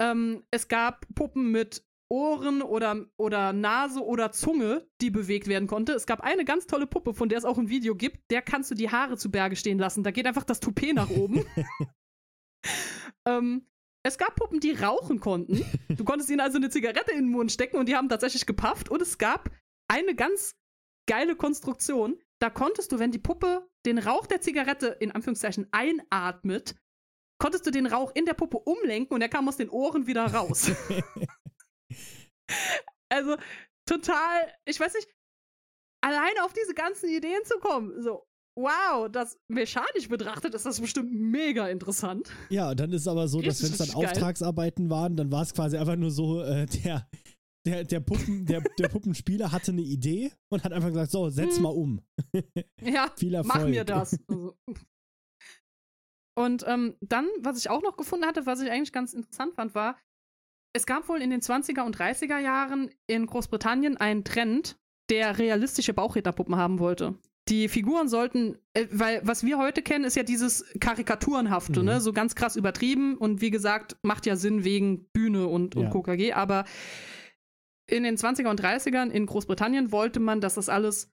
Ähm, 0.00 0.42
es 0.50 0.68
gab 0.68 1.06
Puppen 1.14 1.50
mit 1.50 1.84
Ohren 2.10 2.62
oder, 2.62 3.06
oder 3.16 3.52
Nase 3.52 4.02
oder 4.02 4.32
Zunge, 4.32 4.86
die 5.00 5.10
bewegt 5.10 5.48
werden 5.48 5.66
konnte. 5.66 5.92
Es 5.92 6.06
gab 6.06 6.20
eine 6.20 6.44
ganz 6.44 6.66
tolle 6.66 6.86
Puppe, 6.86 7.12
von 7.12 7.28
der 7.28 7.38
es 7.38 7.44
auch 7.44 7.58
ein 7.58 7.68
Video 7.68 7.94
gibt. 7.94 8.30
Der 8.30 8.40
kannst 8.40 8.70
du 8.70 8.74
die 8.74 8.90
Haare 8.90 9.16
zu 9.16 9.30
Berge 9.30 9.56
stehen 9.56 9.78
lassen. 9.78 10.02
Da 10.02 10.10
geht 10.10 10.26
einfach 10.26 10.44
das 10.44 10.60
Toupet 10.60 10.94
nach 10.94 11.10
oben. 11.10 11.44
ähm, 13.26 13.66
es 14.06 14.18
gab 14.18 14.36
Puppen, 14.36 14.60
die 14.60 14.72
rauchen 14.72 15.18
konnten. 15.18 15.64
Du 15.88 16.04
konntest 16.04 16.30
ihnen 16.30 16.40
also 16.40 16.58
eine 16.58 16.68
Zigarette 16.68 17.12
in 17.12 17.18
den 17.18 17.30
Mund 17.30 17.50
stecken 17.50 17.78
und 17.78 17.88
die 17.88 17.96
haben 17.96 18.08
tatsächlich 18.08 18.46
gepafft. 18.46 18.90
Und 18.90 19.00
es 19.00 19.16
gab 19.16 19.50
eine 19.94 20.16
ganz 20.16 20.56
geile 21.08 21.36
Konstruktion. 21.36 22.20
Da 22.40 22.50
konntest 22.50 22.90
du, 22.90 22.98
wenn 22.98 23.12
die 23.12 23.18
Puppe 23.18 23.68
den 23.86 23.98
Rauch 23.98 24.26
der 24.26 24.40
Zigarette 24.40 24.88
in 24.88 25.12
Anführungszeichen 25.12 25.68
einatmet, 25.70 26.74
konntest 27.38 27.66
du 27.66 27.70
den 27.70 27.86
Rauch 27.86 28.10
in 28.14 28.26
der 28.26 28.34
Puppe 28.34 28.58
umlenken 28.58 29.14
und 29.14 29.22
er 29.22 29.28
kam 29.28 29.48
aus 29.48 29.56
den 29.56 29.70
Ohren 29.70 30.06
wieder 30.06 30.26
raus. 30.26 30.70
also 33.08 33.36
total, 33.86 34.52
ich 34.64 34.80
weiß 34.80 34.94
nicht, 34.94 35.08
alleine 36.02 36.44
auf 36.44 36.52
diese 36.52 36.74
ganzen 36.74 37.08
Ideen 37.08 37.44
zu 37.44 37.58
kommen, 37.58 38.02
so, 38.02 38.26
wow, 38.56 39.08
das 39.10 39.38
mechanisch 39.48 40.08
betrachtet 40.08 40.54
ist 40.54 40.66
das 40.66 40.80
bestimmt 40.80 41.12
mega 41.12 41.68
interessant. 41.68 42.30
Ja, 42.50 42.74
dann 42.74 42.92
ist 42.92 43.06
aber 43.06 43.28
so, 43.28 43.40
dass 43.40 43.62
wenn 43.62 43.70
es 43.70 43.78
dann 43.78 43.88
geil. 43.88 44.10
Auftragsarbeiten 44.10 44.90
waren, 44.90 45.16
dann 45.16 45.30
war 45.30 45.42
es 45.42 45.54
quasi 45.54 45.76
einfach 45.76 45.96
nur 45.96 46.10
so, 46.10 46.42
äh, 46.42 46.66
der, 46.66 47.08
der, 47.66 47.84
der, 47.84 48.00
Puppen, 48.00 48.44
der, 48.46 48.62
der 48.78 48.88
Puppenspieler 48.88 49.50
hatte 49.52 49.72
eine 49.72 49.80
Idee 49.82 50.32
und 50.50 50.64
hat 50.64 50.72
einfach 50.72 50.88
gesagt, 50.88 51.10
so, 51.10 51.30
setz 51.30 51.56
Hm. 51.56 51.62
mal 51.62 51.70
um. 51.70 52.00
Ja, 52.82 53.10
Viel 53.16 53.34
Erfolg. 53.34 53.54
mach 53.62 53.66
mir 53.68 53.84
das. 53.84 54.18
Also. 54.28 54.56
Und 56.36 56.64
ähm, 56.66 56.96
dann, 57.00 57.26
was 57.40 57.58
ich 57.58 57.70
auch 57.70 57.82
noch 57.82 57.96
gefunden 57.96 58.26
hatte, 58.26 58.44
was 58.46 58.60
ich 58.60 58.70
eigentlich 58.70 58.92
ganz 58.92 59.12
interessant 59.14 59.54
fand, 59.54 59.74
war, 59.74 59.96
es 60.76 60.86
gab 60.86 61.08
wohl 61.08 61.22
in 61.22 61.30
den 61.30 61.40
20er 61.40 61.82
und 61.82 61.96
30er 61.96 62.38
Jahren 62.38 62.90
in 63.06 63.26
Großbritannien 63.26 63.96
einen 63.96 64.24
Trend, 64.24 64.76
der 65.10 65.38
realistische 65.38 65.94
Bauchrednerpuppen 65.94 66.56
haben 66.56 66.80
wollte. 66.80 67.14
Die 67.48 67.68
Figuren 67.68 68.08
sollten, 68.08 68.56
äh, 68.72 68.86
weil 68.90 69.20
was 69.22 69.44
wir 69.44 69.58
heute 69.58 69.82
kennen, 69.82 70.04
ist 70.04 70.16
ja 70.16 70.22
dieses 70.22 70.64
Karikaturenhafte, 70.80 71.80
Mhm. 71.80 71.84
ne? 71.86 72.00
So 72.00 72.12
ganz 72.12 72.34
krass 72.34 72.56
übertrieben 72.56 73.16
und 73.18 73.40
wie 73.42 73.50
gesagt, 73.50 73.96
macht 74.02 74.26
ja 74.26 74.34
Sinn 74.34 74.64
wegen 74.64 75.04
Bühne 75.12 75.46
und, 75.46 75.76
und 75.76 75.84
Ja. 75.84 75.90
KKG, 75.90 76.32
aber 76.32 76.64
in 77.86 78.02
den 78.02 78.16
20er 78.16 78.48
und 78.48 78.60
30ern 78.62 79.10
in 79.10 79.26
Großbritannien 79.26 79.92
wollte 79.92 80.20
man, 80.20 80.40
dass 80.40 80.54
das 80.54 80.68
alles 80.68 81.10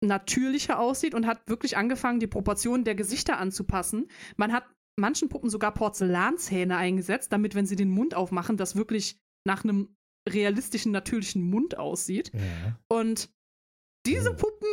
natürlicher 0.00 0.78
aussieht 0.78 1.14
und 1.14 1.26
hat 1.26 1.40
wirklich 1.48 1.76
angefangen, 1.76 2.20
die 2.20 2.26
Proportionen 2.26 2.84
der 2.84 2.94
Gesichter 2.94 3.38
anzupassen. 3.38 4.08
Man 4.36 4.52
hat 4.52 4.64
manchen 4.96 5.28
Puppen 5.28 5.50
sogar 5.50 5.72
Porzellanzähne 5.74 6.76
eingesetzt, 6.76 7.32
damit, 7.32 7.54
wenn 7.54 7.66
sie 7.66 7.76
den 7.76 7.90
Mund 7.90 8.14
aufmachen, 8.14 8.56
das 8.56 8.76
wirklich 8.76 9.18
nach 9.44 9.64
einem 9.64 9.96
realistischen, 10.28 10.92
natürlichen 10.92 11.42
Mund 11.42 11.78
aussieht. 11.78 12.32
Ja. 12.34 12.78
Und 12.88 13.30
diese 14.06 14.30
Oh. 14.32 14.34
Puppen, 14.36 14.68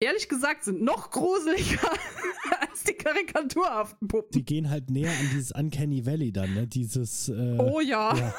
ehrlich 0.00 0.28
gesagt, 0.28 0.64
sind 0.64 0.82
noch 0.82 1.10
gruseliger 1.10 1.90
als 2.60 2.84
die 2.84 2.94
karikaturhaften 2.94 4.06
Puppen. 4.08 4.30
Die 4.32 4.44
gehen 4.44 4.70
halt 4.70 4.90
näher 4.90 5.10
an 5.10 5.28
dieses 5.32 5.52
Uncanny 5.52 6.06
Valley 6.06 6.32
dann, 6.32 6.54
ne? 6.54 6.66
Dieses. 6.66 7.28
Äh, 7.28 7.56
oh 7.58 7.80
ja. 7.80 8.14
ja. 8.16 8.34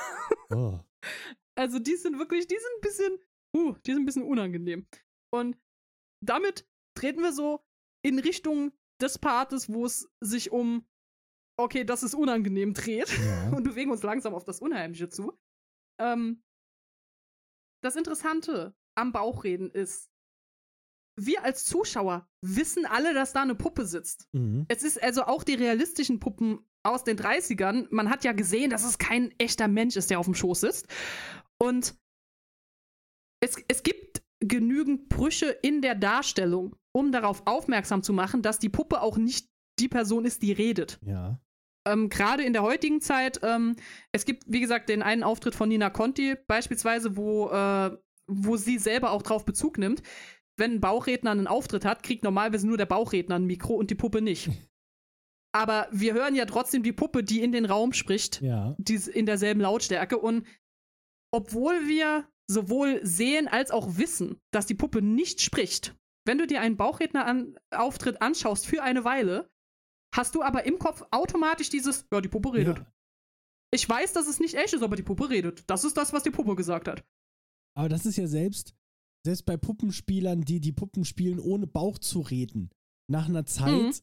Oh. 0.51 0.79
Also 1.59 1.77
die 1.77 1.97
sind 1.97 2.17
wirklich, 2.17 2.47
die 2.47 2.55
sind 2.55 2.71
ein 2.77 2.81
bisschen, 2.81 3.19
uh, 3.53 3.75
die 3.85 3.91
sind 3.91 4.03
ein 4.03 4.05
bisschen 4.05 4.23
unangenehm. 4.23 4.87
Und 5.33 5.57
damit 6.25 6.65
treten 6.97 7.21
wir 7.21 7.33
so 7.33 7.61
in 8.01 8.17
Richtung 8.17 8.71
des 9.01 9.19
Partes, 9.19 9.67
wo 9.67 9.85
es 9.85 10.09
sich 10.21 10.51
um, 10.51 10.87
okay, 11.59 11.83
das 11.83 12.01
ist 12.03 12.15
unangenehm 12.15 12.73
dreht 12.73 13.09
Ja. 13.09 13.49
und 13.55 13.63
bewegen 13.63 13.91
uns 13.91 14.03
langsam 14.03 14.33
auf 14.33 14.45
das 14.45 14.61
Unheimliche 14.61 15.09
zu. 15.09 15.37
Ähm, 15.99 16.41
das 17.83 17.97
Interessante 17.97 18.73
am 18.97 19.11
Bauchreden 19.11 19.69
ist, 19.69 20.09
wir 21.19 21.43
als 21.43 21.65
Zuschauer 21.65 22.29
wissen 22.41 22.85
alle, 22.85 23.13
dass 23.13 23.33
da 23.33 23.41
eine 23.41 23.55
Puppe 23.55 23.85
sitzt. 23.85 24.29
Mhm. 24.31 24.65
Es 24.69 24.83
ist 24.83 25.03
also 25.03 25.23
auch 25.23 25.43
die 25.43 25.55
realistischen 25.55 26.21
Puppen 26.21 26.65
aus 26.83 27.03
den 27.03 27.17
30ern. 27.17 27.87
Man 27.91 28.09
hat 28.09 28.23
ja 28.23 28.31
gesehen, 28.31 28.69
dass 28.69 28.85
es 28.85 28.97
kein 28.97 29.37
echter 29.37 29.67
Mensch 29.67 29.97
ist, 29.97 30.09
der 30.09 30.19
auf 30.19 30.25
dem 30.25 30.35
Schoß 30.35 30.61
sitzt. 30.61 30.87
Und 31.61 31.95
es, 33.41 33.55
es 33.67 33.83
gibt 33.83 34.21
genügend 34.39 35.09
Brüche 35.09 35.47
in 35.47 35.81
der 35.81 35.95
Darstellung, 35.95 36.75
um 36.95 37.11
darauf 37.11 37.43
aufmerksam 37.45 38.03
zu 38.03 38.13
machen, 38.13 38.41
dass 38.41 38.59
die 38.59 38.69
Puppe 38.69 39.01
auch 39.01 39.17
nicht 39.17 39.47
die 39.79 39.89
Person 39.89 40.25
ist, 40.25 40.41
die 40.41 40.51
redet. 40.51 40.99
Ja. 41.05 41.39
Ähm, 41.87 42.09
Gerade 42.09 42.43
in 42.43 42.53
der 42.53 42.61
heutigen 42.63 43.01
Zeit, 43.01 43.39
ähm, 43.43 43.75
es 44.11 44.25
gibt, 44.25 44.43
wie 44.47 44.59
gesagt, 44.59 44.89
den 44.89 45.01
einen 45.01 45.23
Auftritt 45.23 45.55
von 45.55 45.69
Nina 45.69 45.89
Conti 45.89 46.35
beispielsweise, 46.47 47.15
wo, 47.15 47.49
äh, 47.49 47.97
wo 48.27 48.57
sie 48.57 48.77
selber 48.77 49.11
auch 49.11 49.21
drauf 49.21 49.45
Bezug 49.45 49.77
nimmt. 49.77 50.03
Wenn 50.57 50.75
ein 50.75 50.81
Bauchredner 50.81 51.31
einen 51.31 51.47
Auftritt 51.47 51.85
hat, 51.85 52.03
kriegt 52.03 52.23
normalerweise 52.23 52.67
nur 52.67 52.77
der 52.77 52.85
Bauchredner 52.85 53.35
ein 53.35 53.45
Mikro 53.45 53.73
und 53.75 53.89
die 53.91 53.95
Puppe 53.95 54.21
nicht. 54.21 54.49
Aber 55.51 55.87
wir 55.91 56.13
hören 56.13 56.35
ja 56.35 56.45
trotzdem 56.45 56.83
die 56.83 56.91
Puppe, 56.93 57.23
die 57.23 57.41
in 57.41 57.51
den 57.51 57.65
Raum 57.65 57.93
spricht, 57.93 58.41
Ja. 58.41 58.75
die 58.77 58.95
in 59.11 59.25
derselben 59.25 59.61
Lautstärke. 59.61 60.17
Und 60.17 60.45
obwohl 61.31 61.87
wir 61.87 62.27
sowohl 62.49 62.99
sehen 63.05 63.47
als 63.47 63.71
auch 63.71 63.97
wissen, 63.97 64.39
dass 64.51 64.65
die 64.65 64.75
Puppe 64.75 65.01
nicht 65.01 65.41
spricht, 65.41 65.95
wenn 66.25 66.37
du 66.37 66.47
dir 66.47 66.61
einen 66.61 66.77
Bauchredner-Auftritt 66.77 68.21
anschaust 68.21 68.65
für 68.65 68.83
eine 68.83 69.03
Weile, 69.03 69.49
hast 70.15 70.35
du 70.35 70.41
aber 70.41 70.65
im 70.65 70.79
Kopf 70.79 71.03
automatisch 71.11 71.69
dieses, 71.69 72.07
ja, 72.11 72.21
die 72.21 72.29
Puppe 72.29 72.53
redet. 72.53 72.79
ja. 72.79 72.93
Ich 73.71 73.87
weiß, 73.87 74.13
dass 74.13 74.27
es 74.27 74.39
nicht 74.39 74.55
echt 74.55 74.73
ist, 74.73 74.81
aber 74.81 74.95
die 74.95 75.03
Puppe 75.03 75.29
redet. 75.29 75.63
Das 75.69 75.83
ist 75.83 75.95
das, 75.95 76.11
was 76.11 76.23
die 76.23 76.31
Puppe 76.31 76.55
gesagt 76.55 76.87
hat. 76.87 77.05
Aber 77.77 77.87
das 77.87 78.07
ist 78.07 78.17
ja 78.17 78.25
selbst, 78.25 78.75
selbst 79.23 79.45
bei 79.45 79.57
Puppenspielern, 79.57 80.41
die 80.41 80.59
die 80.59 80.71
Puppen 80.71 81.05
spielen, 81.05 81.39
ohne 81.39 81.67
Bauch 81.67 81.99
zu 81.99 82.21
reden. 82.21 82.71
Nach 83.11 83.29
einer 83.29 83.45
Zeit 83.45 84.01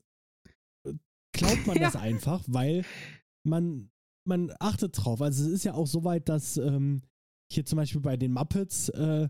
äh, 0.86 0.94
glaubt 1.32 1.66
man 1.66 1.76
Mhm. 1.76 1.82
Ja. 1.82 1.90
das 1.90 1.96
einfach, 1.96 2.44
weil 2.46 2.84
man, 3.44 3.90
man 4.24 4.52
achtet 4.60 4.96
drauf. 4.96 5.20
Also 5.20 5.44
es 5.44 5.50
ist 5.50 5.64
ja 5.64 5.74
auch 5.74 5.88
so 5.88 6.04
weit, 6.04 6.28
dass 6.28 6.56
ähm, 6.58 7.02
hier 7.52 7.64
zum 7.64 7.76
Beispiel 7.76 8.00
bei 8.00 8.16
den 8.16 8.32
Muppets, 8.32 8.88
äh, 8.90 9.28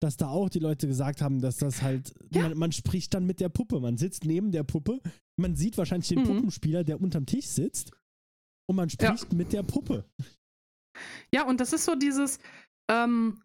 dass 0.00 0.16
da 0.16 0.28
auch 0.28 0.48
die 0.48 0.60
Leute 0.60 0.86
gesagt 0.86 1.20
haben, 1.22 1.40
dass 1.40 1.56
das 1.58 1.82
halt, 1.82 2.14
Ja. 2.32 2.42
man, 2.48 2.58
man 2.58 2.72
spricht 2.72 3.14
dann 3.14 3.26
mit 3.26 3.40
der 3.40 3.48
Puppe. 3.48 3.80
Man 3.80 3.96
sitzt 3.98 4.24
neben 4.24 4.52
der 4.52 4.62
Puppe, 4.64 5.00
man 5.36 5.56
sieht 5.56 5.76
wahrscheinlich 5.76 6.08
den 6.08 6.20
Mhm. 6.20 6.24
Puppenspieler, 6.26 6.84
der 6.84 7.00
unterm 7.00 7.26
Tisch 7.26 7.46
sitzt 7.46 7.90
und 8.68 8.76
man 8.76 8.88
Ja. 8.88 9.16
spricht 9.16 9.32
mit 9.32 9.52
der 9.52 9.62
Puppe. 9.64 10.04
Ja, 11.32 11.46
und 11.46 11.60
das 11.60 11.72
ist 11.72 11.84
so 11.84 11.94
dieses, 11.94 12.38
ähm, 12.90 13.42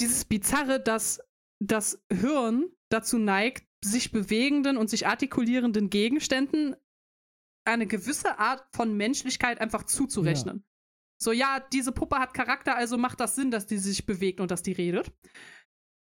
dieses 0.00 0.24
Bizarre, 0.24 0.80
dass 0.80 1.20
das 1.60 2.02
Hirn 2.12 2.68
dazu 2.90 3.18
neigt, 3.18 3.66
sich 3.84 4.10
bewegenden 4.12 4.76
und 4.76 4.90
sich 4.90 5.06
artikulierenden 5.06 5.88
Gegenständen 5.90 6.74
eine 7.66 7.86
gewisse 7.86 8.38
Art 8.38 8.66
von 8.74 8.96
Menschlichkeit 8.96 9.60
einfach 9.60 9.84
zuzurechnen. 9.84 10.64
So, 11.22 11.32
ja, 11.32 11.60
diese 11.72 11.92
Puppe 11.92 12.18
hat 12.18 12.34
Charakter, 12.34 12.76
also 12.76 12.98
macht 12.98 13.20
das 13.20 13.34
Sinn, 13.34 13.50
dass 13.50 13.66
die 13.66 13.78
sich 13.78 14.06
bewegt 14.06 14.40
und 14.40 14.50
dass 14.50 14.62
die 14.62 14.72
redet. 14.72 15.12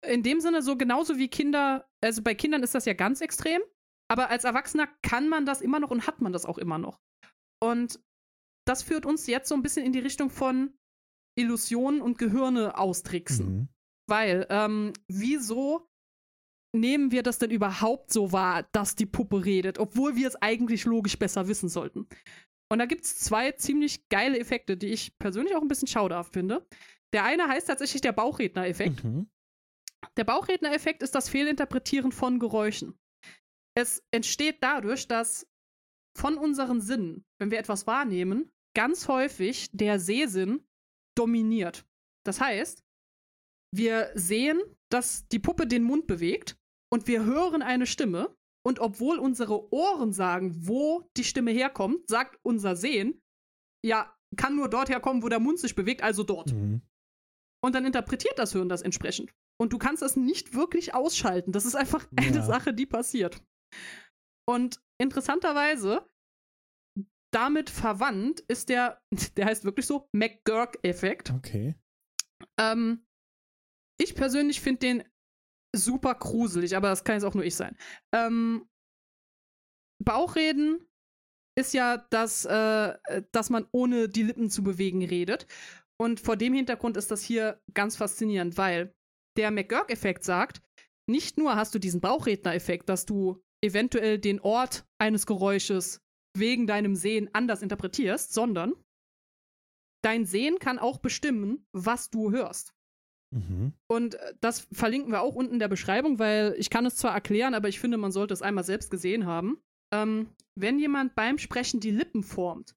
In 0.06 0.22
dem 0.22 0.40
Sinne, 0.40 0.62
so 0.62 0.76
genauso 0.76 1.18
wie 1.18 1.28
Kinder, 1.28 1.88
also 2.02 2.22
bei 2.22 2.34
Kindern 2.34 2.62
ist 2.62 2.74
das 2.74 2.84
ja 2.84 2.92
ganz 2.92 3.20
extrem, 3.20 3.60
aber 4.10 4.30
als 4.30 4.44
Erwachsener 4.44 4.88
kann 5.02 5.28
man 5.28 5.44
das 5.44 5.60
immer 5.60 5.80
noch 5.80 5.90
und 5.90 6.06
hat 6.06 6.20
man 6.20 6.32
das 6.32 6.44
auch 6.46 6.58
immer 6.58 6.78
noch. 6.78 7.00
Und 7.62 8.00
das 8.66 8.82
führt 8.82 9.06
uns 9.06 9.26
jetzt 9.26 9.48
so 9.48 9.54
ein 9.54 9.62
bisschen 9.62 9.84
in 9.84 9.92
die 9.92 9.98
Richtung 9.98 10.30
von 10.30 10.74
Illusionen 11.38 12.02
und 12.02 12.18
Gehirne 12.18 12.76
austricksen. 12.76 13.46
Mhm. 13.46 13.68
Weil, 14.08 14.46
ähm, 14.50 14.92
wieso 15.08 15.88
nehmen 16.74 17.10
wir 17.12 17.22
das 17.22 17.38
denn 17.38 17.50
überhaupt 17.50 18.12
so 18.12 18.32
wahr, 18.32 18.68
dass 18.72 18.94
die 18.94 19.06
Puppe 19.06 19.44
redet, 19.44 19.78
obwohl 19.78 20.16
wir 20.16 20.28
es 20.28 20.36
eigentlich 20.36 20.84
logisch 20.84 21.18
besser 21.18 21.48
wissen 21.48 21.68
sollten? 21.68 22.06
Und 22.70 22.78
da 22.78 22.86
gibt 22.86 23.04
es 23.04 23.18
zwei 23.18 23.52
ziemlich 23.52 24.08
geile 24.08 24.38
Effekte, 24.38 24.76
die 24.76 24.88
ich 24.88 25.18
persönlich 25.18 25.54
auch 25.54 25.62
ein 25.62 25.68
bisschen 25.68 25.88
schauderhaft 25.88 26.34
finde. 26.34 26.66
Der 27.12 27.24
eine 27.24 27.48
heißt 27.48 27.68
tatsächlich 27.68 28.02
der 28.02 28.12
Bauchredner-Effekt. 28.12 29.04
Mhm. 29.04 29.30
Der 30.16 30.24
Bauchredner-Effekt 30.24 31.02
ist 31.02 31.14
das 31.14 31.28
Fehlinterpretieren 31.28 32.12
von 32.12 32.38
Geräuschen. 32.38 32.98
Es 33.74 34.02
entsteht 34.10 34.58
dadurch, 34.62 35.08
dass 35.08 35.48
von 36.16 36.36
unseren 36.36 36.80
Sinnen, 36.80 37.24
wenn 37.38 37.50
wir 37.50 37.58
etwas 37.58 37.86
wahrnehmen, 37.86 38.50
ganz 38.74 39.08
häufig 39.08 39.70
der 39.72 39.98
Sehsinn 39.98 40.66
dominiert. 41.16 41.86
Das 42.24 42.40
heißt, 42.40 42.84
wir 43.74 44.10
sehen, 44.14 44.60
dass 44.90 45.28
die 45.28 45.38
Puppe 45.38 45.66
den 45.66 45.82
Mund 45.82 46.06
bewegt 46.06 46.56
und 46.92 47.06
wir 47.06 47.24
hören 47.24 47.62
eine 47.62 47.86
Stimme. 47.86 48.36
Und 48.66 48.80
obwohl 48.80 49.18
unsere 49.18 49.72
Ohren 49.72 50.12
sagen, 50.12 50.66
wo 50.66 51.08
die 51.16 51.24
Stimme 51.24 51.50
herkommt, 51.50 52.08
sagt 52.08 52.38
unser 52.42 52.76
Sehen, 52.76 53.20
ja, 53.84 54.14
kann 54.36 54.56
nur 54.56 54.68
dort 54.68 54.88
herkommen, 54.88 55.22
wo 55.22 55.28
der 55.28 55.40
Mund 55.40 55.58
sich 55.58 55.74
bewegt, 55.74 56.02
also 56.02 56.22
dort. 56.22 56.52
Mhm. 56.52 56.82
Und 57.64 57.74
dann 57.74 57.86
interpretiert 57.86 58.38
das 58.38 58.52
Hirn 58.52 58.68
das 58.68 58.82
entsprechend. 58.82 59.32
Und 59.60 59.72
du 59.72 59.78
kannst 59.78 60.02
das 60.02 60.16
nicht 60.16 60.54
wirklich 60.54 60.94
ausschalten. 60.94 61.52
Das 61.52 61.64
ist 61.64 61.74
einfach 61.74 62.06
eine 62.16 62.36
Ja. 62.36 62.42
Sache, 62.44 62.74
die 62.74 62.86
passiert. 62.86 63.42
Und 64.48 64.80
interessanterweise, 65.00 66.08
damit 67.32 67.70
verwandt 67.70 68.40
ist 68.48 68.68
der, 68.68 69.02
der 69.36 69.46
heißt 69.46 69.64
wirklich 69.64 69.86
so, 69.86 70.08
McGurk-Effekt. 70.12 71.30
Okay. 71.30 71.74
Ähm, 72.58 73.06
ich 74.00 74.14
persönlich 74.14 74.60
finde 74.60 74.80
den 74.80 75.04
super 75.74 76.14
gruselig, 76.14 76.76
aber 76.76 76.88
das 76.88 77.04
kann 77.04 77.16
jetzt 77.16 77.24
auch 77.24 77.34
nur 77.34 77.44
ich 77.44 77.54
sein. 77.54 77.76
Ähm, 78.14 78.68
Bauchreden 80.02 80.86
ist 81.58 81.74
ja, 81.74 81.96
dass, 81.96 82.44
äh, 82.44 83.22
dass 83.32 83.50
man 83.50 83.66
ohne 83.72 84.08
die 84.08 84.22
Lippen 84.22 84.48
zu 84.48 84.62
bewegen 84.62 85.04
redet. 85.04 85.46
Und 86.00 86.20
vor 86.20 86.36
dem 86.36 86.54
Hintergrund 86.54 86.96
ist 86.96 87.10
das 87.10 87.22
hier 87.22 87.60
ganz 87.74 87.96
faszinierend, 87.96 88.56
weil 88.56 88.94
der 89.36 89.50
McGurk-Effekt 89.50 90.24
sagt, 90.24 90.62
nicht 91.08 91.38
nur 91.38 91.56
hast 91.56 91.74
du 91.74 91.78
diesen 91.78 92.00
Bauchredner-Effekt, 92.00 92.88
dass 92.88 93.06
du 93.06 93.42
eventuell 93.64 94.18
den 94.18 94.40
Ort 94.40 94.86
eines 94.98 95.26
Geräusches 95.26 96.00
wegen 96.36 96.66
deinem 96.66 96.94
Sehen 96.94 97.28
anders 97.32 97.62
interpretierst, 97.62 98.32
sondern 98.32 98.74
dein 100.04 100.24
Sehen 100.24 100.58
kann 100.60 100.78
auch 100.78 100.98
bestimmen, 100.98 101.66
was 101.72 102.10
du 102.10 102.30
hörst. 102.30 102.74
Mhm. 103.30 103.72
Und 103.86 104.14
äh, 104.14 104.34
das 104.40 104.60
verlinken 104.72 105.12
wir 105.12 105.20
auch 105.20 105.34
unten 105.34 105.54
in 105.54 105.58
der 105.58 105.68
Beschreibung, 105.68 106.18
weil 106.18 106.54
ich 106.58 106.70
kann 106.70 106.86
es 106.86 106.96
zwar 106.96 107.12
erklären, 107.12 107.54
aber 107.54 107.68
ich 107.68 107.80
finde, 107.80 107.96
man 107.96 108.12
sollte 108.12 108.34
es 108.34 108.42
einmal 108.42 108.64
selbst 108.64 108.90
gesehen 108.90 109.26
haben. 109.26 109.58
Ähm, 109.92 110.30
wenn 110.54 110.78
jemand 110.78 111.14
beim 111.14 111.38
Sprechen 111.38 111.80
die 111.80 111.90
Lippen 111.90 112.22
formt, 112.22 112.76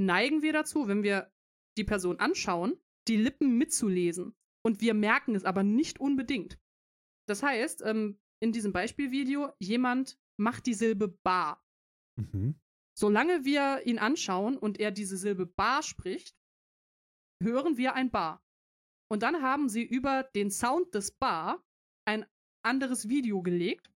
neigen 0.00 0.42
wir 0.42 0.52
dazu, 0.52 0.88
wenn 0.88 1.02
wir 1.02 1.32
die 1.76 1.84
Person 1.84 2.18
anschauen, 2.18 2.78
die 3.08 3.16
Lippen 3.16 3.56
mitzulesen. 3.58 4.34
Und 4.64 4.80
wir 4.80 4.94
merken 4.94 5.34
es 5.34 5.44
aber 5.44 5.62
nicht 5.62 6.00
unbedingt. 6.00 6.58
Das 7.28 7.42
heißt, 7.42 7.82
ähm, 7.82 8.18
in 8.42 8.52
diesem 8.52 8.72
Beispielvideo, 8.72 9.52
jemand 9.58 10.18
macht 10.38 10.66
die 10.66 10.74
Silbe 10.74 11.08
bar. 11.08 11.64
Mhm. 12.16 12.56
Solange 12.98 13.44
wir 13.44 13.86
ihn 13.86 13.98
anschauen 13.98 14.56
und 14.56 14.80
er 14.80 14.90
diese 14.90 15.16
Silbe 15.16 15.46
bar 15.46 15.82
spricht, 15.82 16.34
hören 17.42 17.76
wir 17.76 17.94
ein 17.94 18.10
bar. 18.10 18.42
Und 19.10 19.22
dann 19.22 19.42
haben 19.42 19.68
sie 19.68 19.82
über 19.82 20.24
den 20.34 20.50
Sound 20.50 20.94
des 20.94 21.12
bar 21.12 21.64
ein 22.06 22.26
anderes 22.64 23.08
Video 23.08 23.42
gelegt, 23.42 23.90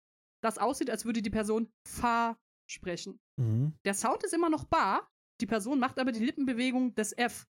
das 0.43 0.59
aussieht, 0.59 0.91
als 0.91 1.05
würde 1.05 1.23
die 1.23 1.31
Person 1.31 1.71
fa 1.87 2.39
sprechen. 2.69 3.21
Mhm. 3.41 3.75
Der 3.85 3.95
Sound 3.95 4.25
ist 4.25 4.35
immer 4.35 4.51
noch 4.51 4.65
bar, 4.65 5.09
die 5.41 5.47
Person 5.47 5.79
macht 5.79 5.99
aber 5.99 6.13
die 6.13 6.25
Lippenbewegung 6.25 6.95
des 6.95 7.17
F. 7.17 7.47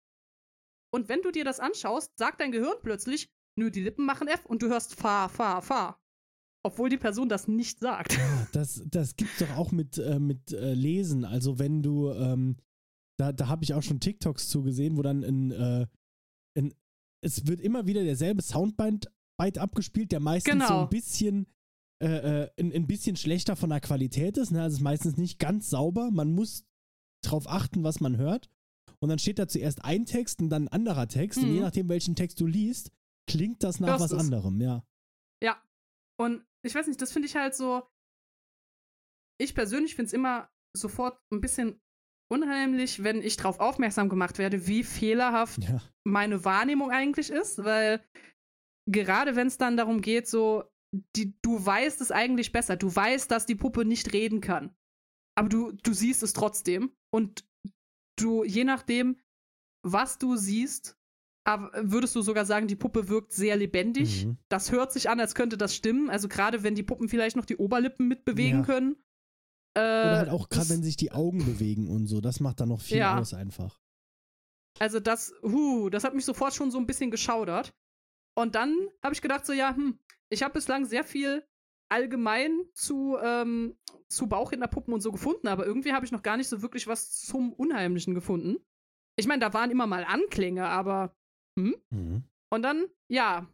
Und 0.93 1.09
wenn 1.09 1.23
du 1.23 1.31
dir 1.31 1.45
das 1.45 1.61
anschaust, 1.61 2.17
sagt 2.19 2.41
dein 2.41 2.53
Gehirn 2.53 2.77
plötzlich, 2.83 3.31
nö, 3.59 3.71
die 3.71 3.83
Lippen 3.83 4.07
machen 4.07 4.29
F 4.29 4.45
und 4.47 4.63
du 4.63 4.69
hörst 4.69 4.95
fa, 4.95 5.29
fa, 5.29 5.61
fa. 5.61 5.99
Obwohl 6.65 6.89
die 6.89 6.99
Person 6.99 7.29
das 7.29 7.49
nicht 7.49 7.79
sagt. 7.79 8.19
Das, 8.53 8.83
das 8.87 9.17
gibt's 9.17 9.39
doch 9.39 9.57
auch 9.57 9.71
mit, 9.71 9.99
äh, 9.99 10.19
mit 10.19 10.53
äh, 10.53 10.75
Lesen. 10.75 11.25
Also 11.25 11.59
wenn 11.59 11.83
du, 11.83 12.11
ähm, 12.11 12.57
da, 13.19 13.33
da 13.33 13.49
habe 13.49 13.65
ich 13.65 13.75
auch 13.75 13.83
schon 13.83 14.01
TikToks 14.01 14.49
zugesehen, 14.49 14.97
wo 14.97 15.03
dann 15.03 15.23
in, 15.23 15.51
äh, 15.51 15.87
es 17.23 17.47
wird 17.47 17.61
immer 17.61 17.87
wieder 17.87 18.03
derselbe 18.05 18.43
Soundbite 18.43 19.11
Bite 19.39 19.61
abgespielt, 19.61 20.13
der 20.13 20.21
meistens 20.21 20.53
so 20.55 20.59
Genau. 20.59 20.83
ein 20.85 20.89
bisschen, 20.89 21.47
äh, 22.03 22.07
äh, 22.45 22.51
ein, 22.59 22.73
ein 22.73 22.87
bisschen 22.87 23.17
schlechter 23.17 23.55
von 23.55 23.69
der 23.69 23.81
Qualität 23.81 24.39
ist. 24.39 24.51
Ne? 24.51 24.63
Also 24.63 24.75
es 24.75 24.79
ist 24.79 24.85
meistens 24.85 25.17
nicht 25.19 25.39
ganz 25.39 25.69
sauber. 25.69 26.11
Man 26.11 26.33
muss 26.35 26.65
drauf 27.23 27.47
achten, 27.47 27.85
was 27.85 28.01
man 28.01 28.17
hört. 28.17 28.49
Und 28.99 29.11
dann 29.11 29.19
steht 29.19 29.39
da 29.39 29.47
zuerst 29.47 29.85
ein 29.85 30.07
Text 30.07 30.41
und 30.41 30.49
dann 30.49 30.65
ein 30.65 30.69
anderer 30.69 31.07
Text. 31.07 31.39
Und 31.39 31.49
Mhm. 31.51 31.55
je 31.57 31.61
nachdem, 31.61 31.89
welchen 31.91 32.15
Text 32.17 32.41
du 32.41 32.47
liest, 32.47 32.91
klingt 33.29 33.63
das 33.63 33.79
nach 33.79 33.89
Hörst 33.99 34.05
was 34.05 34.13
es. 34.13 34.19
anderem, 34.21 34.59
ja. 34.61 34.87
Ja. 35.43 35.63
Und 36.19 36.47
ich 36.63 36.75
weiß 36.75 36.87
nicht, 36.87 37.03
das 37.03 37.13
finde 37.13 37.29
ich 37.29 37.37
halt 37.37 37.55
so. 37.55 37.83
Ich 39.39 39.55
persönlich 39.55 39.95
finde 39.97 40.07
es 40.07 40.13
immer 40.15 40.49
sofort 40.75 41.21
ein 41.31 41.41
bisschen 41.43 41.79
unheimlich, 42.29 43.03
wenn 43.05 43.23
ich 43.23 43.37
darauf 43.37 43.61
aufmerksam 43.61 44.09
gemacht 44.09 44.39
werde, 44.39 44.67
wie 44.67 44.83
fehlerhaft 44.85 45.63
Ja. 45.63 45.81
meine 46.05 46.45
Wahrnehmung 46.45 46.91
eigentlich 46.91 47.31
ist, 47.31 47.63
weil 47.65 48.05
gerade 48.91 49.37
wenn 49.37 49.47
es 49.47 49.59
dann 49.59 49.77
darum 49.77 50.01
geht, 50.01 50.29
so, 50.29 50.65
die, 51.17 51.35
du 51.43 51.65
weißt 51.65 52.01
es 52.01 52.11
eigentlich 52.13 52.53
besser. 52.53 52.77
Du 52.77 52.95
weißt, 52.95 53.31
dass 53.31 53.47
die 53.47 53.55
Puppe 53.57 53.85
nicht 53.85 54.13
reden 54.13 54.41
kann. 54.41 54.75
Aber 55.37 55.49
du, 55.49 55.73
du 55.73 55.93
siehst 55.93 56.23
es 56.23 56.33
trotzdem. 56.33 56.93
Und 57.13 57.45
du, 58.19 58.45
je 58.45 58.65
nachdem, 58.65 59.19
was 59.83 60.19
du 60.19 60.37
siehst, 60.37 60.97
würdest 61.47 62.17
du 62.17 62.23
sogar 62.23 62.45
sagen, 62.45 62.67
die 62.67 62.75
Puppe 62.77 63.09
wirkt 63.09 63.33
sehr 63.33 63.57
lebendig. 63.57 64.27
Mhm. 64.27 64.37
Das 64.49 64.73
hört 64.73 64.93
sich 64.93 65.09
an, 65.11 65.21
als 65.21 65.35
könnte 65.35 65.57
das 65.57 65.77
stimmen. 65.77 66.11
Also 66.11 66.27
gerade 66.29 66.63
wenn 66.65 66.75
die 66.75 66.83
Puppen 66.83 67.09
vielleicht 67.09 67.37
noch 67.37 67.45
die 67.45 67.57
Oberlippen 67.57 68.09
mitbewegen 68.09 68.61
Ja. 68.61 68.65
können. 68.67 68.97
Äh, 69.77 70.07
Oder 70.07 70.19
halt 70.19 70.31
auch 70.31 70.49
gerade, 70.49 70.71
wenn 70.71 70.83
sich 70.83 70.97
die 70.97 71.13
Augen 71.13 71.45
bewegen 71.45 71.89
und 71.89 72.07
so. 72.07 72.21
Das 72.21 72.41
macht 72.41 72.61
dann 72.61 72.71
noch 72.71 72.81
viel 72.81 72.99
Ja. 72.99 73.19
aus 73.19 73.35
einfach. 73.35 73.79
Also 74.79 75.01
das, 75.01 75.33
huh, 75.43 75.89
das 75.91 76.05
hat 76.05 76.15
mich 76.15 76.25
sofort 76.25 76.55
schon 76.55 76.71
so 76.71 76.79
ein 76.79 76.87
bisschen 76.87 77.11
geschaudert. 77.11 77.75
Und 78.35 78.55
dann 78.55 78.75
habe 79.03 79.15
ich 79.15 79.23
gedacht, 79.23 79.47
so 79.47 79.53
ja, 79.53 79.75
hm, 79.75 79.99
ich 80.29 80.43
habe 80.43 80.55
bislang 80.55 80.85
sehr 80.85 81.05
viel 81.05 81.47
allgemein 81.89 82.65
zu, 82.75 83.17
ähm, 83.23 83.79
zu 84.09 84.29
Bauchrednerpuppen 84.29 84.93
und 84.93 85.01
so 85.01 85.13
gefunden, 85.13 85.49
aber 85.49 85.67
irgendwie 85.67 85.93
habe 85.93 86.05
ich 86.05 86.13
noch 86.13 86.23
gar 86.23 86.37
nicht 86.37 86.49
so 86.49 86.61
wirklich 86.63 86.87
was 86.87 87.13
zum 87.23 87.53
Unheimlichen 87.53 88.15
gefunden. 88.15 88.57
Ich 89.17 89.27
meine, 89.27 89.41
da 89.41 89.55
waren 89.55 89.71
immer 89.71 89.87
mal 89.87 90.05
Anklänge, 90.05 90.67
aber 90.69 91.15
Mhm. 91.59 92.25
und 92.51 92.63
dann, 92.63 92.87
ja, 93.09 93.49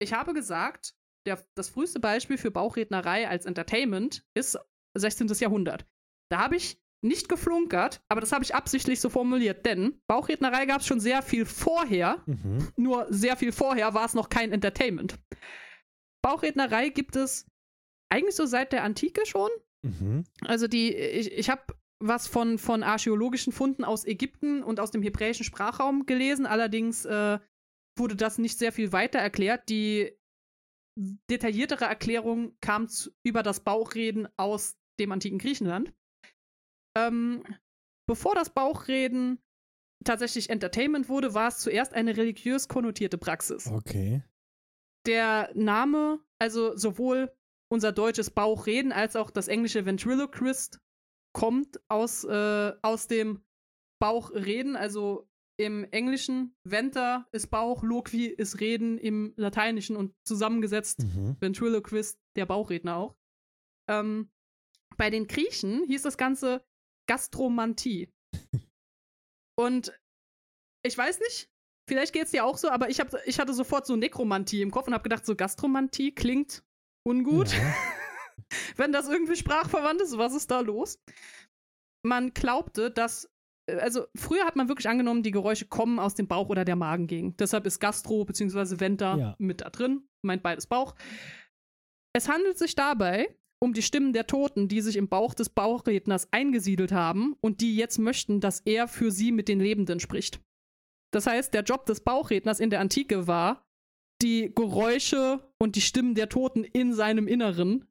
ich 0.00 0.12
habe 0.12 0.34
gesagt, 0.34 0.94
der, 1.26 1.42
das 1.54 1.70
früheste 1.70 1.98
Beispiel 2.00 2.36
für 2.36 2.50
Bauchrednerei 2.50 3.26
als 3.28 3.46
Entertainment 3.46 4.26
ist 4.34 4.58
16. 4.94 5.28
Jahrhundert. 5.38 5.86
Da 6.30 6.38
habe 6.40 6.56
ich 6.56 6.80
nicht 7.00 7.28
geflunkert, 7.28 8.02
aber 8.08 8.20
das 8.20 8.32
habe 8.32 8.42
ich 8.44 8.54
absichtlich 8.54 9.00
so 9.00 9.08
formuliert, 9.08 9.64
denn 9.64 10.00
Bauchrednerei 10.08 10.66
gab 10.66 10.80
es 10.80 10.86
schon 10.86 10.98
sehr 11.00 11.22
viel 11.22 11.46
vorher, 11.46 12.22
Mhm. 12.26 12.68
nur 12.76 13.06
sehr 13.08 13.36
viel 13.36 13.52
vorher 13.52 13.94
war 13.94 14.04
es 14.04 14.14
noch 14.14 14.28
kein 14.28 14.52
Entertainment. 14.52 15.16
Bauchrednerei 16.22 16.88
gibt 16.88 17.16
es 17.16 17.46
eigentlich 18.10 18.34
so 18.34 18.46
seit 18.46 18.72
der 18.72 18.82
Antike 18.82 19.26
schon. 19.26 19.50
Mhm. 19.82 20.24
Also 20.44 20.66
die, 20.66 20.94
ich, 20.94 21.32
ich 21.32 21.50
habe 21.50 21.62
was 22.00 22.26
von, 22.26 22.58
von 22.58 22.82
archäologischen 22.82 23.52
Funden 23.52 23.84
aus 23.84 24.04
Ägypten 24.04 24.62
und 24.62 24.80
aus 24.80 24.90
dem 24.90 25.02
hebräischen 25.02 25.44
Sprachraum 25.44 26.06
gelesen. 26.06 26.46
Allerdings 26.46 27.04
äh, 27.04 27.38
wurde 27.96 28.16
das 28.16 28.38
nicht 28.38 28.58
sehr 28.58 28.72
viel 28.72 28.92
weiter 28.92 29.18
erklärt. 29.18 29.68
Die 29.68 30.12
detailliertere 31.30 31.84
Erklärung 31.84 32.56
kam 32.60 32.88
zu, 32.88 33.10
über 33.22 33.42
das 33.42 33.60
Bauchreden 33.60 34.28
aus 34.36 34.76
dem 34.98 35.12
antiken 35.12 35.38
Griechenland. 35.38 35.92
Ähm, 36.96 37.44
bevor 38.08 38.34
das 38.34 38.50
Bauchreden 38.50 39.38
tatsächlich 40.04 40.50
Entertainment 40.50 41.08
wurde, 41.08 41.34
war 41.34 41.48
es 41.48 41.58
zuerst 41.58 41.92
eine 41.94 42.16
religiös 42.16 42.68
konnotierte 42.68 43.18
Praxis 43.18 43.66
Okay. 43.68 44.22
der 45.06 45.50
Name, 45.54 46.20
also 46.40 46.76
sowohl 46.76 47.32
unser 47.70 47.92
deutsches 47.92 48.30
Bauchreden 48.30 48.92
als 48.92 49.14
auch 49.14 49.30
das 49.30 49.48
englische 49.48 49.86
Ventriloquist 49.86 50.80
kommt 51.32 51.80
aus, 51.88 52.24
äh, 52.24 52.72
aus 52.82 53.06
dem 53.06 53.44
Bauchreden, 54.00 54.74
also 54.74 55.27
im 55.58 55.84
Englischen 55.90 56.56
Venter 56.62 57.26
ist 57.32 57.48
Bauch, 57.48 57.82
Loqui 57.82 58.26
ist 58.26 58.60
Reden 58.60 58.96
im 58.96 59.34
Lateinischen 59.36 59.96
und 59.96 60.14
zusammengesetzt 60.24 61.00
Mhm. 61.00 61.36
Ventriloquist, 61.40 62.18
der 62.36 62.46
Bauchredner 62.46 62.96
auch. 62.96 63.16
Ähm, 63.90 64.30
bei 64.96 65.10
den 65.10 65.26
Griechen 65.26 65.84
hieß 65.84 66.02
das 66.02 66.16
Ganze 66.16 66.64
Gastromantie. 67.08 68.12
und 69.58 69.92
ich 70.84 70.96
weiß 70.96 71.18
nicht, 71.20 71.50
vielleicht 71.88 72.12
geht 72.12 72.26
es 72.26 72.30
dir 72.30 72.44
auch 72.44 72.56
so, 72.56 72.70
aber 72.70 72.88
ich, 72.88 73.00
hab, 73.00 73.12
ich 73.26 73.40
hatte 73.40 73.52
sofort 73.52 73.84
so 73.84 73.96
Nekromantie 73.96 74.62
im 74.62 74.70
Kopf 74.70 74.86
und 74.86 74.94
habe 74.94 75.02
gedacht, 75.02 75.26
so 75.26 75.34
Gastromantie 75.34 76.14
klingt 76.14 76.62
ungut. 77.04 77.52
Ja. 77.52 77.74
Wenn 78.76 78.92
das 78.92 79.08
irgendwie 79.08 79.36
sprachverwandt 79.36 80.00
ist, 80.02 80.16
was 80.18 80.34
ist 80.34 80.52
da 80.52 80.60
los? 80.60 81.00
Man 82.04 82.32
glaubte, 82.32 82.92
dass 82.92 83.28
also 83.80 84.06
früher 84.16 84.44
hat 84.44 84.56
man 84.56 84.68
wirklich 84.68 84.88
angenommen, 84.88 85.22
die 85.22 85.30
Geräusche 85.30 85.66
kommen 85.66 85.98
aus 85.98 86.14
dem 86.14 86.26
Bauch 86.26 86.48
oder 86.48 86.64
der 86.64 86.76
Magengegend. 86.76 87.38
Deshalb 87.40 87.66
ist 87.66 87.80
Gastro 87.80 88.24
bzw. 88.24 88.80
Venter 88.80 89.16
Ja. 89.16 89.36
mit 89.38 89.60
da 89.60 89.70
drin, 89.70 90.02
meint 90.22 90.42
beides 90.42 90.66
Bauch. 90.66 90.94
Es 92.14 92.28
handelt 92.28 92.58
sich 92.58 92.74
dabei 92.74 93.28
um 93.60 93.72
die 93.74 93.82
Stimmen 93.82 94.12
der 94.12 94.26
Toten, 94.26 94.68
die 94.68 94.80
sich 94.80 94.96
im 94.96 95.08
Bauch 95.08 95.34
des 95.34 95.48
Bauchredners 95.50 96.28
eingesiedelt 96.32 96.92
haben 96.92 97.34
und 97.40 97.60
die 97.60 97.76
jetzt 97.76 97.98
möchten, 97.98 98.40
dass 98.40 98.60
er 98.60 98.86
für 98.88 99.10
sie 99.10 99.32
mit 99.32 99.48
den 99.48 99.60
Lebenden 99.60 100.00
spricht. 100.00 100.40
Das 101.12 101.26
heißt, 101.26 101.52
der 101.54 101.62
Job 101.62 101.86
des 101.86 102.00
Bauchredners 102.00 102.60
in 102.60 102.70
der 102.70 102.80
Antike 102.80 103.26
war, 103.26 103.66
die 104.22 104.52
Geräusche 104.54 105.40
und 105.58 105.74
die 105.76 105.80
Stimmen 105.80 106.14
der 106.14 106.28
Toten 106.28 106.64
in 106.64 106.92
seinem 106.94 107.26
Inneren 107.26 107.86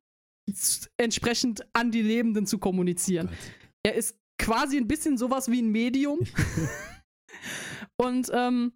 entsprechend 0.97 1.65
an 1.73 1.91
die 1.91 2.01
Lebenden 2.01 2.45
zu 2.45 2.57
kommunizieren. 2.59 3.27
Gott. 3.27 3.37
Er 3.83 3.95
ist 3.95 4.17
quasi 4.39 4.77
ein 4.77 4.87
bisschen 4.87 5.17
sowas 5.17 5.49
wie 5.51 5.61
ein 5.61 5.71
Medium. 5.71 6.19
Und 7.99 8.29
ähm, 8.33 8.73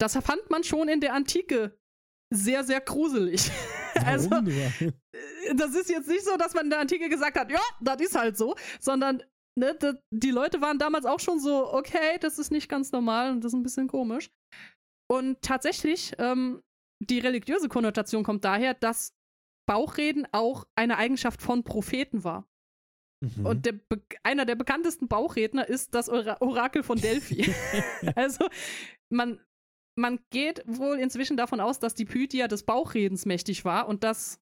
das 0.00 0.14
fand 0.16 0.48
man 0.50 0.64
schon 0.64 0.88
in 0.88 1.00
der 1.00 1.14
Antike 1.14 1.78
sehr, 2.34 2.64
sehr 2.64 2.80
gruselig. 2.80 3.50
Also, 4.04 4.28
äh, 4.30 4.92
das 5.54 5.74
ist 5.74 5.88
jetzt 5.88 6.06
nicht 6.06 6.22
so, 6.22 6.36
dass 6.36 6.52
man 6.52 6.64
in 6.64 6.70
der 6.70 6.80
Antike 6.80 7.08
gesagt 7.08 7.38
hat, 7.38 7.50
ja, 7.50 7.62
das 7.80 7.98
ist 8.02 8.14
halt 8.14 8.36
so, 8.36 8.54
sondern 8.78 9.22
ne, 9.58 9.74
da- 9.74 9.94
die 10.12 10.30
Leute 10.30 10.60
waren 10.60 10.78
damals 10.78 11.06
auch 11.06 11.18
schon 11.18 11.40
so, 11.40 11.72
okay, 11.72 12.18
das 12.20 12.38
ist 12.38 12.50
nicht 12.52 12.68
ganz 12.68 12.92
normal 12.92 13.30
und 13.30 13.40
das 13.42 13.54
ist 13.54 13.58
ein 13.58 13.62
bisschen 13.62 13.88
komisch. 13.88 14.28
Und 15.10 15.40
tatsächlich, 15.40 16.12
ähm, 16.18 16.62
die 17.02 17.20
religiöse 17.20 17.70
Konnotation 17.70 18.22
kommt 18.22 18.44
daher, 18.44 18.74
dass 18.74 19.14
Bauchreden 19.66 20.28
auch 20.30 20.66
eine 20.76 20.98
Eigenschaft 20.98 21.40
von 21.40 21.64
Propheten 21.64 22.22
war. 22.22 22.46
Mhm. 23.20 23.46
Und 23.46 23.66
der, 23.66 23.74
einer 24.22 24.44
der 24.44 24.56
bekanntesten 24.56 25.08
Bauchredner 25.08 25.68
ist 25.68 25.94
das 25.94 26.08
Ora 26.08 26.36
Orakel 26.40 26.82
von 26.82 27.00
Delphi. 27.00 27.52
also 28.14 28.46
man, 29.10 29.40
man 29.98 30.20
geht 30.30 30.62
wohl 30.66 30.98
inzwischen 30.98 31.36
davon 31.36 31.60
aus, 31.60 31.78
dass 31.78 31.94
die 31.94 32.04
Pythia 32.04 32.48
des 32.48 32.64
Bauchredens 32.64 33.24
mächtig 33.24 33.64
war 33.64 33.88
und 33.88 34.04
das 34.04 34.40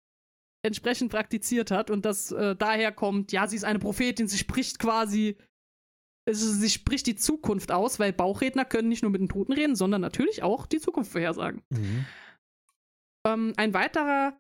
entsprechend 0.64 1.12
praktiziert 1.12 1.72
hat 1.72 1.90
und 1.90 2.06
das 2.06 2.32
äh, 2.32 2.56
daher 2.56 2.92
kommt, 2.92 3.32
ja, 3.32 3.48
sie 3.48 3.56
ist 3.56 3.64
eine 3.64 3.80
Prophetin, 3.80 4.28
sie 4.28 4.38
spricht 4.38 4.80
quasi, 4.80 5.38
also 6.28 6.52
sie 6.52 6.70
spricht 6.70 7.08
die 7.08 7.16
Zukunft 7.16 7.72
aus, 7.72 8.00
weil 8.00 8.14
Bauchredner 8.14 8.64
können 8.64 8.90
nicht 8.90 9.02
nur 9.02 9.12
mit 9.12 9.22
den 9.22 9.30
Toten 9.30 9.54
reden, 9.54 9.76
sondern 9.76 10.02
natürlich 10.02 10.44
auch 10.44 10.68
die 10.68 10.80
Zukunft 10.80 11.12
vorhersagen. 11.12 11.64
Mhm. 11.70 12.06
Ähm, 13.28 13.54
ein 13.58 13.74
weiterer 13.74 14.40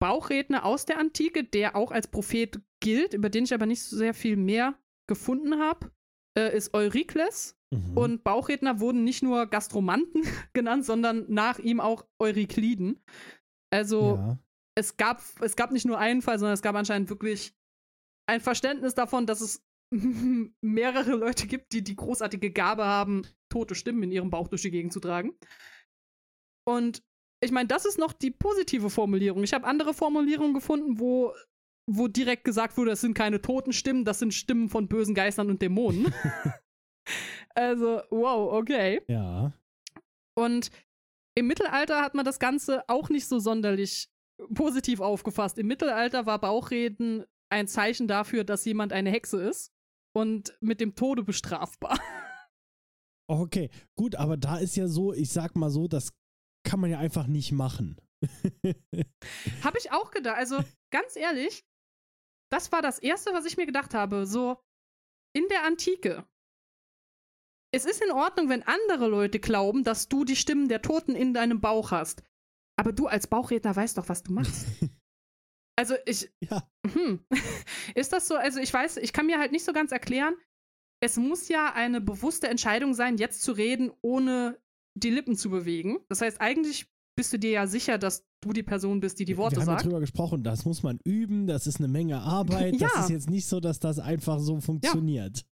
Bauchredner 0.00 0.64
aus 0.64 0.86
der 0.86 0.98
Antike, 0.98 1.44
der 1.44 1.76
auch 1.76 1.92
als 1.92 2.08
Prophet 2.08 2.60
gilt, 2.80 3.14
über 3.14 3.28
den 3.28 3.44
ich 3.44 3.54
aber 3.54 3.66
nicht 3.66 3.82
so 3.82 3.96
sehr 3.96 4.14
viel 4.14 4.36
mehr 4.36 4.74
gefunden 5.06 5.60
habe, 5.60 5.92
äh, 6.36 6.56
ist 6.56 6.74
Eurykles. 6.74 7.56
Mhm. 7.72 7.96
Und 7.96 8.24
Bauchredner 8.24 8.80
wurden 8.80 9.04
nicht 9.04 9.22
nur 9.22 9.46
Gastromanten 9.46 10.22
genannt, 10.52 10.84
sondern 10.84 11.26
nach 11.28 11.58
ihm 11.58 11.80
auch 11.80 12.06
Eurykliden. 12.18 13.02
Also 13.72 14.16
ja. 14.16 14.38
es, 14.74 14.96
gab, 14.96 15.22
es 15.40 15.54
gab 15.54 15.70
nicht 15.70 15.86
nur 15.86 15.98
einen 15.98 16.22
Fall, 16.22 16.38
sondern 16.38 16.54
es 16.54 16.62
gab 16.62 16.74
anscheinend 16.74 17.10
wirklich 17.10 17.54
ein 18.26 18.40
Verständnis 18.40 18.94
davon, 18.94 19.26
dass 19.26 19.40
es 19.40 19.64
mehrere 20.60 21.12
Leute 21.12 21.46
gibt, 21.46 21.72
die 21.72 21.82
die 21.82 21.96
großartige 21.96 22.50
Gabe 22.50 22.84
haben, 22.84 23.26
tote 23.48 23.74
Stimmen 23.74 24.04
in 24.04 24.12
ihrem 24.12 24.30
Bauch 24.30 24.48
durch 24.48 24.62
die 24.62 24.70
Gegend 24.70 24.92
zu 24.92 25.00
tragen. 25.00 25.34
Und 26.66 27.02
ich 27.40 27.50
meine, 27.50 27.68
das 27.68 27.84
ist 27.84 27.98
noch 27.98 28.12
die 28.12 28.30
positive 28.30 28.90
Formulierung. 28.90 29.42
Ich 29.42 29.54
habe 29.54 29.66
andere 29.66 29.94
Formulierungen 29.94 30.54
gefunden, 30.54 31.00
wo, 31.00 31.32
wo 31.86 32.08
direkt 32.08 32.44
gesagt 32.44 32.76
wurde, 32.76 32.90
das 32.90 33.00
sind 33.00 33.14
keine 33.14 33.40
toten 33.40 33.72
Stimmen, 33.72 34.04
das 34.04 34.18
sind 34.18 34.34
Stimmen 34.34 34.68
von 34.68 34.88
bösen 34.88 35.14
Geistern 35.14 35.48
und 35.48 35.62
Dämonen. 35.62 36.12
also, 37.54 38.02
wow, 38.10 38.52
okay. 38.52 39.00
Ja. 39.08 39.52
Und 40.36 40.70
im 41.34 41.46
Mittelalter 41.46 42.02
hat 42.02 42.14
man 42.14 42.24
das 42.24 42.38
Ganze 42.38 42.86
auch 42.88 43.08
nicht 43.08 43.26
so 43.26 43.38
sonderlich 43.38 44.10
positiv 44.54 45.00
aufgefasst. 45.00 45.58
Im 45.58 45.66
Mittelalter 45.66 46.26
war 46.26 46.40
Bauchreden 46.40 47.24
ein 47.50 47.66
Zeichen 47.66 48.06
dafür, 48.06 48.44
dass 48.44 48.64
jemand 48.64 48.92
eine 48.92 49.10
Hexe 49.10 49.42
ist 49.42 49.72
und 50.12 50.56
mit 50.60 50.80
dem 50.80 50.94
Tode 50.94 51.22
bestrafbar. 51.22 51.98
Okay, 53.32 53.70
gut, 53.94 54.16
aber 54.16 54.36
da 54.36 54.56
ist 54.56 54.74
ja 54.74 54.88
so, 54.88 55.12
ich 55.12 55.30
sag 55.30 55.54
mal 55.54 55.70
so, 55.70 55.86
das 55.86 56.10
kann 56.64 56.80
man 56.80 56.90
ja 56.90 56.98
einfach 56.98 57.26
nicht 57.26 57.52
machen. 57.52 58.00
habe 59.62 59.78
ich 59.78 59.92
auch 59.92 60.10
gedacht. 60.10 60.36
Also 60.36 60.62
ganz 60.90 61.16
ehrlich, 61.16 61.64
das 62.50 62.72
war 62.72 62.82
das 62.82 62.98
Erste, 62.98 63.32
was 63.32 63.44
ich 63.46 63.56
mir 63.56 63.66
gedacht 63.66 63.94
habe. 63.94 64.26
So 64.26 64.58
in 65.34 65.46
der 65.48 65.64
Antike. 65.64 66.26
Es 67.72 67.84
ist 67.84 68.02
in 68.02 68.10
Ordnung, 68.10 68.48
wenn 68.48 68.64
andere 68.64 69.06
Leute 69.06 69.38
glauben, 69.38 69.84
dass 69.84 70.08
du 70.08 70.24
die 70.24 70.36
Stimmen 70.36 70.68
der 70.68 70.82
Toten 70.82 71.14
in 71.14 71.32
deinem 71.34 71.60
Bauch 71.60 71.92
hast. 71.92 72.24
Aber 72.76 72.92
du 72.92 73.06
als 73.06 73.26
Bauchredner 73.26 73.76
weißt 73.76 73.98
doch, 73.98 74.08
was 74.08 74.22
du 74.22 74.32
machst. 74.32 74.66
Also 75.78 75.94
ich, 76.04 76.30
ja. 76.40 76.68
Hm. 76.92 77.24
Ist 77.94 78.12
das 78.12 78.28
so? 78.28 78.36
Also 78.36 78.60
ich 78.60 78.70
weiß, 78.70 78.98
ich 78.98 79.14
kann 79.14 79.24
mir 79.24 79.38
halt 79.38 79.50
nicht 79.50 79.64
so 79.64 79.72
ganz 79.72 79.92
erklären. 79.92 80.36
Es 81.02 81.16
muss 81.16 81.48
ja 81.48 81.72
eine 81.72 82.02
bewusste 82.02 82.48
Entscheidung 82.48 82.92
sein, 82.92 83.16
jetzt 83.16 83.40
zu 83.40 83.52
reden, 83.52 83.90
ohne 84.02 84.60
die 84.94 85.10
Lippen 85.10 85.36
zu 85.36 85.50
bewegen. 85.50 85.98
Das 86.08 86.20
heißt, 86.20 86.40
eigentlich 86.40 86.86
bist 87.16 87.32
du 87.32 87.38
dir 87.38 87.50
ja 87.50 87.66
sicher, 87.66 87.98
dass 87.98 88.26
du 88.42 88.52
die 88.52 88.62
Person 88.62 89.00
bist, 89.00 89.18
die 89.18 89.24
die 89.24 89.36
Worte 89.36 89.56
Wir 89.56 89.62
haben 89.62 89.68
ja 89.68 89.74
sagt. 89.74 89.84
drüber 89.86 90.00
gesprochen, 90.00 90.42
das 90.42 90.64
muss 90.64 90.82
man 90.82 90.98
üben, 91.04 91.46
das 91.46 91.66
ist 91.66 91.78
eine 91.78 91.88
Menge 91.88 92.20
Arbeit. 92.20 92.74
Das 92.80 92.92
Ja. 92.94 93.00
ist 93.04 93.10
jetzt 93.10 93.30
nicht 93.30 93.46
so, 93.46 93.60
dass 93.60 93.78
das 93.80 93.98
einfach 93.98 94.38
so 94.40 94.60
funktioniert. 94.60 95.44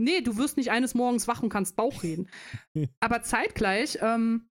Nee, 0.00 0.22
du 0.22 0.36
wirst 0.38 0.56
nicht 0.56 0.70
eines 0.70 0.94
Morgens 0.94 1.28
wach 1.28 1.42
und 1.42 1.50
kannst 1.50 1.76
Bauch 1.76 2.02
reden. 2.02 2.28
Aber 3.00 3.22
zeitgleich, 3.22 3.98
ähm, 4.00 4.48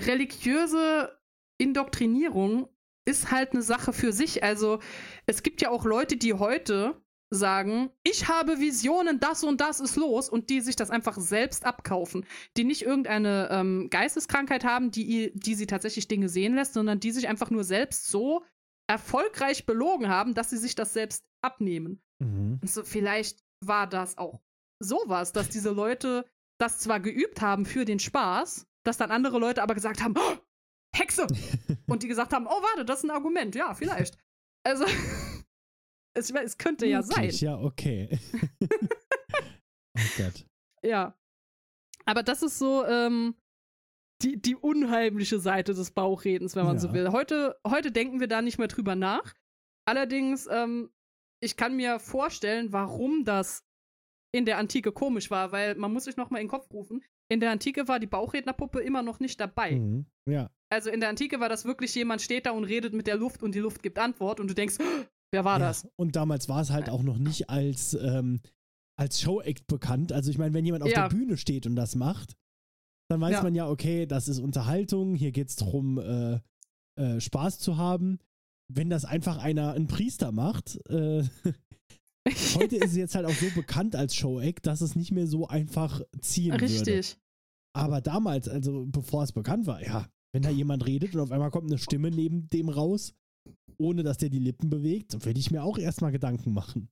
religiöse 0.00 1.18
Indoktrinierung 1.60 2.68
ist 3.06 3.30
halt 3.30 3.52
eine 3.52 3.62
Sache 3.62 3.92
für 3.92 4.12
sich. 4.12 4.42
Also 4.44 4.80
es 5.26 5.42
gibt 5.42 5.60
ja 5.62 5.70
auch 5.70 5.84
Leute, 5.84 6.16
die 6.16 6.34
heute 6.34 7.02
sagen, 7.30 7.90
ich 8.04 8.28
habe 8.28 8.58
Visionen, 8.58 9.20
das 9.20 9.44
und 9.44 9.60
das 9.60 9.80
ist 9.80 9.96
los 9.96 10.28
und 10.28 10.48
die 10.48 10.60
sich 10.60 10.76
das 10.76 10.90
einfach 10.90 11.18
selbst 11.18 11.66
abkaufen, 11.66 12.24
die 12.56 12.64
nicht 12.64 12.82
irgendeine 12.82 13.48
ähm, 13.50 13.88
Geisteskrankheit 13.90 14.64
haben, 14.64 14.90
die, 14.90 15.32
die 15.34 15.54
sie 15.54 15.66
tatsächlich 15.66 16.08
Dinge 16.08 16.28
sehen 16.28 16.54
lässt, 16.54 16.74
sondern 16.74 17.00
die 17.00 17.10
sich 17.10 17.28
einfach 17.28 17.50
nur 17.50 17.64
selbst 17.64 18.06
so 18.06 18.44
erfolgreich 18.88 19.66
belogen 19.66 20.08
haben, 20.08 20.34
dass 20.34 20.50
sie 20.50 20.56
sich 20.56 20.74
das 20.74 20.94
selbst 20.94 21.24
abnehmen. 21.42 22.02
Mhm. 22.20 22.58
Also 22.62 22.82
vielleicht 22.82 23.44
war 23.64 23.86
das 23.86 24.16
auch 24.16 24.40
sowas, 24.80 25.32
dass 25.32 25.48
diese 25.48 25.70
Leute 25.70 26.24
das 26.58 26.78
zwar 26.78 27.00
geübt 27.00 27.40
haben 27.40 27.66
für 27.66 27.84
den 27.84 27.98
Spaß, 27.98 28.66
dass 28.84 28.96
dann 28.96 29.10
andere 29.10 29.38
Leute 29.38 29.62
aber 29.62 29.74
gesagt 29.74 30.02
haben, 30.02 30.14
oh, 30.16 30.36
Hexe! 30.94 31.26
Und 31.86 32.02
die 32.02 32.08
gesagt 32.08 32.32
haben, 32.32 32.46
oh, 32.46 32.62
warte, 32.62 32.84
das 32.84 33.00
ist 33.00 33.04
ein 33.04 33.10
Argument. 33.10 33.54
Ja, 33.54 33.74
vielleicht. 33.74 34.18
Also, 34.64 34.84
es, 36.18 36.30
es 36.30 36.58
könnte 36.58 36.86
ja 36.86 37.02
sein. 37.02 37.30
Ja, 37.30 37.58
okay. 37.58 38.18
oh 38.62 40.00
Gott. 40.16 40.46
Ja. 40.82 41.14
Aber 42.04 42.22
das 42.22 42.42
ist 42.42 42.58
so 42.58 42.84
ähm, 42.86 43.34
die, 44.22 44.40
die 44.40 44.56
unheimliche 44.56 45.38
Seite 45.38 45.74
des 45.74 45.90
Bauchredens, 45.90 46.56
wenn 46.56 46.64
man 46.64 46.76
Ja. 46.76 46.80
so 46.80 46.92
will. 46.92 47.12
Heute, 47.12 47.58
heute 47.66 47.92
denken 47.92 48.20
wir 48.20 48.28
da 48.28 48.42
nicht 48.42 48.58
mehr 48.58 48.68
drüber 48.68 48.94
nach. 48.94 49.34
Allerdings, 49.86 50.48
ähm, 50.50 50.90
ich 51.42 51.56
kann 51.56 51.76
mir 51.76 51.98
vorstellen, 51.98 52.72
warum 52.72 53.24
das 53.24 53.64
in 54.34 54.44
der 54.44 54.58
Antike 54.58 54.92
komisch 54.92 55.30
war, 55.30 55.52
weil 55.52 55.74
man 55.76 55.92
muss 55.92 56.04
sich 56.04 56.16
noch 56.16 56.30
mal 56.30 56.38
in 56.38 56.44
den 56.46 56.50
Kopf 56.50 56.70
rufen. 56.72 57.02
In 57.30 57.40
der 57.40 57.50
Antike 57.50 57.88
war 57.88 57.98
die 58.00 58.06
Bauchrednerpuppe 58.06 58.80
immer 58.80 59.02
noch 59.02 59.20
nicht 59.20 59.38
dabei. 59.40 59.72
Mhm. 59.72 60.06
Ja. 60.28 60.50
Also 60.70 60.90
in 60.90 61.00
der 61.00 61.08
Antike 61.08 61.40
war 61.40 61.48
das 61.48 61.64
wirklich 61.64 61.94
jemand 61.94 62.20
steht 62.22 62.46
da 62.46 62.50
und 62.50 62.64
redet 62.64 62.92
mit 62.92 63.06
der 63.06 63.16
Luft 63.16 63.42
und 63.42 63.54
die 63.54 63.58
Luft 63.60 63.82
gibt 63.82 63.98
Antwort 63.98 64.40
und 64.40 64.48
du 64.48 64.54
denkst, 64.54 64.76
"Oh, 64.80 65.04
wer 65.32 65.44
war 65.44 65.58
ja. 65.58 65.66
das? 65.66 65.86
Und 65.96 66.16
damals 66.16 66.48
war 66.48 66.60
es 66.60 66.70
halt 66.70 66.88
auch 66.90 67.02
noch 67.02 67.18
nicht 67.18 67.50
als, 67.50 67.94
ähm, 67.94 68.40
als 68.98 69.20
Show-Act 69.20 69.66
bekannt. 69.66 70.12
Also 70.12 70.30
ich 70.30 70.38
meine, 70.38 70.54
wenn 70.54 70.64
jemand 70.64 70.82
auf 70.84 70.90
Ja. 70.90 71.08
der 71.08 71.16
Bühne 71.16 71.36
steht 71.36 71.66
und 71.66 71.76
das 71.76 71.94
macht, 71.94 72.36
dann 73.10 73.20
weiß 73.20 73.32
Ja. 73.34 73.42
man 73.42 73.54
ja, 73.54 73.68
okay, 73.68 74.06
das 74.06 74.28
ist 74.28 74.38
Unterhaltung, 74.38 75.14
hier 75.14 75.32
geht 75.32 75.48
es 75.48 75.56
darum, 75.56 75.98
äh, 75.98 76.40
äh, 77.00 77.20
Spaß 77.20 77.58
zu 77.58 77.76
haben. 77.76 78.18
Wenn 78.70 78.90
das 78.90 79.04
einfach 79.04 79.38
einer, 79.38 79.72
ein 79.72 79.86
Priester 79.86 80.30
macht, 80.32 80.76
äh, 80.90 81.24
heute 82.54 82.76
ist 82.76 82.90
es 82.90 82.96
jetzt 82.96 83.14
halt 83.14 83.24
auch 83.24 83.34
so 83.34 83.46
bekannt 83.54 83.96
als 83.96 84.14
Show-Act, 84.14 84.66
dass 84.66 84.80
es 84.82 84.94
nicht 84.94 85.12
mehr 85.12 85.26
so 85.26 85.48
einfach 85.48 86.02
ziehen 86.20 86.52
würde. 86.52 86.64
Richtig. 86.64 87.16
Aber 87.74 88.00
damals, 88.00 88.48
also 88.48 88.86
bevor 88.86 89.22
es 89.22 89.32
bekannt 89.32 89.66
war, 89.66 89.82
ja, 89.82 90.08
wenn 90.34 90.42
da 90.42 90.50
jemand 90.50 90.86
redet 90.86 91.14
und 91.14 91.20
auf 91.20 91.32
einmal 91.32 91.50
kommt 91.50 91.70
eine 91.70 91.78
Stimme 91.78 92.10
neben 92.10 92.50
dem 92.50 92.68
raus, 92.68 93.14
ohne 93.78 94.02
dass 94.02 94.18
der 94.18 94.28
die 94.28 94.38
Lippen 94.38 94.70
bewegt, 94.70 95.14
dann 95.14 95.24
würde 95.24 95.40
ich 95.40 95.50
mir 95.50 95.62
auch 95.62 95.78
erstmal 95.78 96.12
Gedanken 96.12 96.52
machen. 96.52 96.88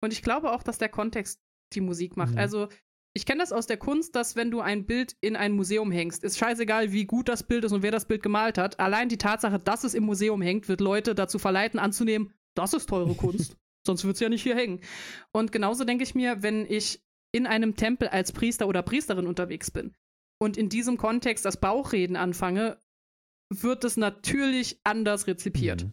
Und 0.00 0.12
ich 0.12 0.22
glaube 0.22 0.52
auch, 0.52 0.62
dass 0.62 0.78
der 0.78 0.88
Kontext 0.88 1.40
die 1.74 1.80
Musik 1.80 2.16
macht. 2.16 2.32
Mhm. 2.32 2.38
Also, 2.38 2.68
ich 3.14 3.26
kenne 3.26 3.40
das 3.40 3.52
aus 3.52 3.66
der 3.66 3.78
Kunst, 3.78 4.14
dass 4.14 4.36
wenn 4.36 4.50
du 4.50 4.60
ein 4.60 4.86
Bild 4.86 5.16
in 5.20 5.34
ein 5.34 5.52
Museum 5.52 5.90
hängst, 5.90 6.22
ist 6.22 6.38
scheißegal, 6.38 6.92
wie 6.92 7.04
gut 7.04 7.28
das 7.28 7.42
Bild 7.42 7.64
ist 7.64 7.72
und 7.72 7.82
wer 7.82 7.90
das 7.90 8.06
Bild 8.06 8.22
gemalt 8.22 8.58
hat. 8.58 8.78
Allein 8.78 9.08
die 9.08 9.18
Tatsache, 9.18 9.58
dass 9.58 9.82
es 9.82 9.94
im 9.94 10.04
Museum 10.04 10.40
hängt, 10.40 10.68
wird 10.68 10.80
Leute 10.80 11.14
dazu 11.14 11.38
verleiten, 11.38 11.80
anzunehmen, 11.80 12.32
das 12.54 12.74
ist 12.74 12.88
teure 12.88 13.14
Kunst. 13.14 13.56
Sonst 13.86 14.04
würde 14.04 14.14
es 14.14 14.20
ja 14.20 14.28
nicht 14.28 14.42
hier 14.42 14.56
hängen. 14.56 14.80
Und 15.32 15.50
genauso 15.50 15.84
denke 15.84 16.04
ich 16.04 16.14
mir, 16.14 16.42
wenn 16.42 16.66
ich 16.66 17.02
in 17.32 17.46
einem 17.46 17.76
Tempel 17.76 18.08
als 18.08 18.32
Priester 18.32 18.68
oder 18.68 18.82
Priesterin 18.82 19.26
unterwegs 19.26 19.70
bin 19.70 19.94
und 20.38 20.56
in 20.56 20.68
diesem 20.68 20.96
Kontext 20.96 21.44
das 21.44 21.58
Bauchreden 21.58 22.16
anfange, 22.16 22.78
wird 23.50 23.84
es 23.84 23.96
natürlich 23.96 24.80
anders 24.84 25.26
rezipiert. 25.26 25.84
Mhm. 25.84 25.92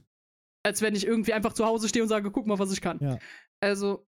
Als 0.63 0.81
wenn 0.81 0.95
ich 0.95 1.05
irgendwie 1.05 1.33
einfach 1.33 1.53
zu 1.53 1.65
Hause 1.65 1.87
stehe 1.87 2.03
und 2.03 2.09
sage, 2.09 2.31
guck 2.31 2.47
mal, 2.47 2.59
was 2.59 2.71
ich 2.71 2.81
kann. 2.81 2.99
Ja. 2.99 3.19
Also. 3.61 4.07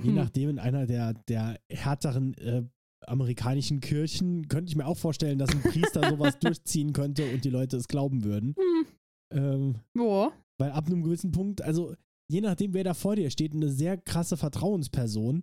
Je 0.00 0.08
hm, 0.08 0.14
nachdem, 0.14 0.50
in 0.50 0.58
einer 0.58 0.86
der, 0.86 1.12
der 1.28 1.60
härteren 1.68 2.34
äh, 2.38 2.62
amerikanischen 3.06 3.80
Kirchen 3.80 4.48
könnte 4.48 4.70
ich 4.70 4.76
mir 4.76 4.86
auch 4.86 4.96
vorstellen, 4.96 5.38
dass 5.38 5.50
ein 5.50 5.60
Priester 5.62 6.00
sowas 6.10 6.38
durchziehen 6.38 6.92
könnte 6.92 7.30
und 7.32 7.44
die 7.44 7.50
Leute 7.50 7.76
es 7.76 7.88
glauben 7.88 8.24
würden. 8.24 8.54
hm, 8.56 8.86
Ähm, 9.32 9.74
Boah. 9.94 10.32
weil 10.58 10.70
ab 10.70 10.86
einem 10.86 11.02
gewissen 11.02 11.32
Punkt, 11.32 11.62
also 11.62 11.94
je 12.30 12.40
nachdem, 12.40 12.72
wer 12.74 12.84
da 12.84 12.94
vor 12.94 13.16
dir 13.16 13.30
steht, 13.30 13.52
eine 13.54 13.68
sehr 13.70 13.96
krasse 13.98 14.36
Vertrauensperson, 14.36 15.42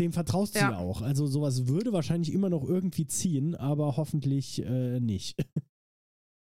dem 0.00 0.12
vertraust 0.12 0.54
du 0.54 0.60
Ja. 0.60 0.70
ja 0.72 0.78
auch. 0.78 1.02
Also 1.02 1.26
sowas 1.26 1.66
würde 1.66 1.92
wahrscheinlich 1.92 2.32
immer 2.32 2.48
noch 2.50 2.64
irgendwie 2.64 3.06
ziehen, 3.06 3.54
aber 3.54 3.96
hoffentlich 3.96 4.64
äh, 4.64 5.00
nicht. 5.00 5.36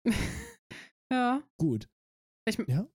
Ja. 1.13 1.43
Gut. 1.57 1.89
Ich, 2.49 2.59
Ja? 2.67 2.89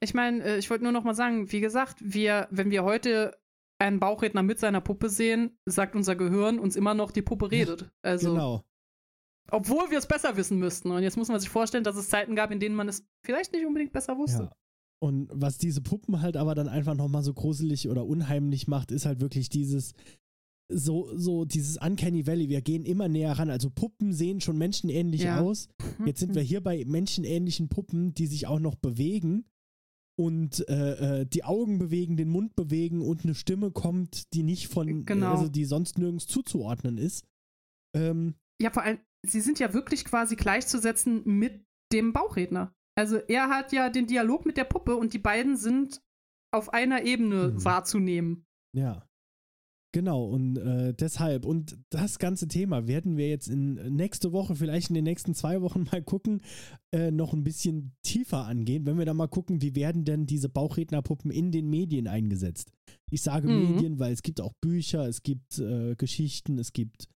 ich 0.00 0.12
meine, 0.12 0.42
äh, 0.44 0.58
ich 0.58 0.68
wollte 0.68 0.84
nur 0.84 0.92
noch 0.92 1.04
mal 1.04 1.14
sagen, 1.14 1.50
wie 1.52 1.60
gesagt, 1.60 1.96
wir, 2.00 2.48
wenn 2.50 2.70
wir 2.70 2.84
heute 2.84 3.38
einen 3.80 3.98
Bauchredner 3.98 4.42
mit 4.42 4.58
seiner 4.58 4.80
Puppe 4.82 5.08
sehen, 5.08 5.56
sagt 5.66 5.96
unser 5.96 6.16
Gehirn 6.16 6.58
uns 6.58 6.76
immer 6.76 6.92
noch, 6.94 7.10
die 7.10 7.22
Puppe 7.22 7.50
redet. 7.50 7.90
Also, 8.04 8.32
Genau. 8.32 8.64
obwohl 9.50 9.90
wir 9.90 9.98
es 9.98 10.06
besser 10.06 10.36
wissen 10.36 10.58
müssten. 10.58 10.90
Und 10.90 11.02
jetzt 11.02 11.16
muss 11.16 11.28
man 11.28 11.40
sich 11.40 11.48
vorstellen, 11.48 11.82
dass 11.84 11.96
es 11.96 12.10
Zeiten 12.10 12.36
gab, 12.36 12.50
in 12.50 12.60
denen 12.60 12.76
man 12.76 12.88
es 12.88 13.06
vielleicht 13.24 13.52
nicht 13.52 13.64
unbedingt 13.66 13.92
besser 13.92 14.18
wusste. 14.18 14.44
Ja. 14.44 14.52
Und 15.02 15.30
was 15.32 15.56
diese 15.58 15.80
Puppen 15.80 16.20
halt 16.20 16.36
aber 16.36 16.54
dann 16.54 16.68
einfach 16.68 16.94
nochmal 16.94 17.22
so 17.22 17.32
gruselig 17.34 17.88
oder 17.88 18.04
unheimlich 18.04 18.68
macht, 18.68 18.92
ist 18.92 19.06
halt 19.06 19.20
wirklich 19.20 19.48
dieses, 19.48 19.94
so, 20.72 21.10
so 21.16 21.44
dieses 21.44 21.76
Uncanny 21.78 22.26
Valley. 22.26 22.48
Wir 22.48 22.60
gehen 22.62 22.84
immer 22.84 23.08
näher 23.08 23.32
ran. 23.32 23.50
Also 23.50 23.70
Puppen 23.70 24.12
sehen 24.12 24.40
schon 24.40 24.58
menschenähnlich 24.58 25.22
Ja. 25.22 25.40
aus. 25.40 25.68
Jetzt 26.04 26.20
sind 26.20 26.34
wir 26.34 26.42
hier 26.42 26.60
bei 26.62 26.84
menschenähnlichen 26.86 27.68
Puppen, 27.68 28.14
die 28.14 28.26
sich 28.26 28.46
auch 28.46 28.60
noch 28.60 28.74
bewegen 28.76 29.44
und 30.18 30.68
äh, 30.68 31.20
äh, 31.22 31.26
die 31.26 31.44
Augen 31.44 31.78
bewegen, 31.78 32.16
den 32.16 32.28
Mund 32.28 32.54
bewegen 32.54 33.00
und 33.00 33.24
eine 33.24 33.34
Stimme 33.34 33.70
kommt, 33.70 34.32
die 34.34 34.42
nicht 34.42 34.68
von, 34.68 35.04
Genau. 35.04 35.30
also 35.32 35.48
die 35.48 35.64
sonst 35.64 35.98
nirgends 35.98 36.26
zuzuordnen 36.26 36.98
ist. 36.98 37.24
Ähm, 37.96 38.34
Ja, 38.60 38.70
vor 38.70 38.82
allem, 38.82 38.98
sie 39.26 39.40
sind 39.40 39.58
ja 39.58 39.72
wirklich 39.74 40.04
quasi 40.04 40.36
gleichzusetzen 40.36 41.22
mit 41.24 41.64
dem 41.92 42.12
Bauchredner. 42.12 42.72
Also 42.98 43.16
er 43.16 43.48
hat 43.48 43.72
ja 43.72 43.88
den 43.88 44.06
Dialog 44.06 44.44
mit 44.46 44.56
der 44.56 44.64
Puppe 44.64 44.96
und 44.96 45.14
die 45.14 45.18
beiden 45.18 45.56
sind 45.56 46.00
auf 46.54 46.72
einer 46.74 47.04
Ebene 47.04 47.48
Mhm. 47.52 47.64
wahrzunehmen. 47.64 48.44
Ja. 48.76 49.08
Genau, 49.94 50.24
und 50.24 50.56
äh, 50.56 50.94
deshalb, 50.94 51.44
und 51.44 51.76
das 51.90 52.18
ganze 52.18 52.48
Thema 52.48 52.86
werden 52.86 53.18
wir 53.18 53.28
jetzt 53.28 53.48
in 53.48 53.74
nächste 53.94 54.32
Woche, 54.32 54.56
vielleicht 54.56 54.88
in 54.88 54.94
den 54.94 55.04
nächsten 55.04 55.34
zwei 55.34 55.60
Wochen 55.60 55.84
mal 55.92 56.02
gucken, 56.02 56.40
äh, 56.94 57.10
noch 57.10 57.34
ein 57.34 57.44
bisschen 57.44 57.92
tiefer 58.02 58.46
angehen, 58.46 58.86
wenn 58.86 58.96
wir 58.96 59.04
dann 59.04 59.18
mal 59.18 59.28
gucken, 59.28 59.60
wie 59.60 59.74
werden 59.74 60.06
denn 60.06 60.24
diese 60.24 60.48
Bauchrednerpuppen 60.48 61.30
in 61.30 61.52
den 61.52 61.68
Medien 61.68 62.08
eingesetzt. 62.08 62.72
Ich 63.10 63.20
sage 63.20 63.48
Mhm. 63.48 63.74
Medien, 63.74 63.98
weil 63.98 64.14
es 64.14 64.22
gibt 64.22 64.40
auch 64.40 64.54
Bücher, 64.62 65.06
es 65.06 65.22
gibt 65.22 65.58
äh, 65.58 65.94
Geschichten, 65.96 66.58
es 66.58 66.72
gibt 66.72 67.08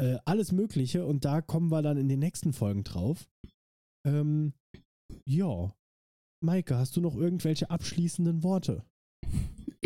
äh, 0.00 0.18
alles 0.24 0.50
Mögliche 0.50 1.06
und 1.06 1.24
da 1.24 1.40
kommen 1.40 1.70
wir 1.70 1.82
dann 1.82 1.96
in 1.96 2.08
den 2.08 2.18
nächsten 2.18 2.52
Folgen 2.52 2.82
drauf. 2.82 3.28
Ähm, 4.04 4.52
ja. 5.24 5.72
Maike, 6.44 6.76
hast 6.76 6.96
du 6.96 7.00
noch 7.00 7.14
irgendwelche 7.14 7.70
abschließenden 7.70 8.42
Worte? 8.42 8.84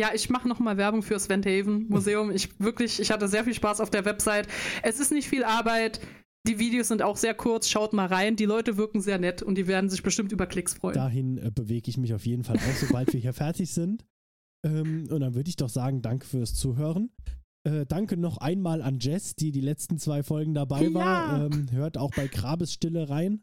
Ja, 0.00 0.12
ich 0.14 0.30
mache 0.30 0.48
nochmal 0.48 0.78
Werbung 0.78 1.02
fürs 1.02 1.28
Wendhaven 1.28 1.86
Museum. 1.90 2.30
Ich 2.30 2.58
wirklich, 2.58 3.00
ich 3.00 3.10
hatte 3.10 3.28
sehr 3.28 3.44
viel 3.44 3.52
Spaß 3.52 3.82
auf 3.82 3.90
der 3.90 4.06
Website. 4.06 4.48
Es 4.82 4.98
ist 4.98 5.12
nicht 5.12 5.28
viel 5.28 5.44
Arbeit. 5.44 6.00
Die 6.48 6.58
Videos 6.58 6.88
sind 6.88 7.02
auch 7.02 7.18
sehr 7.18 7.34
kurz. 7.34 7.68
Schaut 7.68 7.92
mal 7.92 8.06
rein. 8.06 8.34
Die 8.34 8.46
Leute 8.46 8.78
wirken 8.78 9.02
sehr 9.02 9.18
nett 9.18 9.42
und 9.42 9.56
die 9.56 9.66
werden 9.66 9.90
sich 9.90 10.02
bestimmt 10.02 10.32
über 10.32 10.46
Klicks 10.46 10.72
freuen. 10.72 10.94
Dahin 10.94 11.36
äh, 11.36 11.50
bewege 11.54 11.90
ich 11.90 11.98
mich 11.98 12.14
auf 12.14 12.24
jeden 12.24 12.44
Fall 12.44 12.56
auch, 12.56 12.76
sobald 12.80 13.12
wir 13.12 13.20
hier 13.20 13.34
fertig 13.34 13.74
sind. 13.74 14.06
Ähm, 14.64 15.06
und 15.10 15.20
dann 15.20 15.34
würde 15.34 15.50
ich 15.50 15.56
doch 15.56 15.68
sagen, 15.68 16.00
danke 16.00 16.24
fürs 16.24 16.54
Zuhören. 16.54 17.10
Äh, 17.64 17.84
danke 17.84 18.16
noch 18.16 18.38
einmal 18.38 18.80
an 18.80 19.00
Jess, 19.00 19.36
die 19.36 19.52
die 19.52 19.60
letzten 19.60 19.98
zwei 19.98 20.22
Folgen 20.22 20.54
dabei 20.54 20.94
war. 20.94 21.38
Ja. 21.38 21.44
Ähm, 21.44 21.70
hört 21.72 21.98
auch 21.98 22.12
bei 22.16 22.26
Grabesstille 22.26 23.10
rein. 23.10 23.42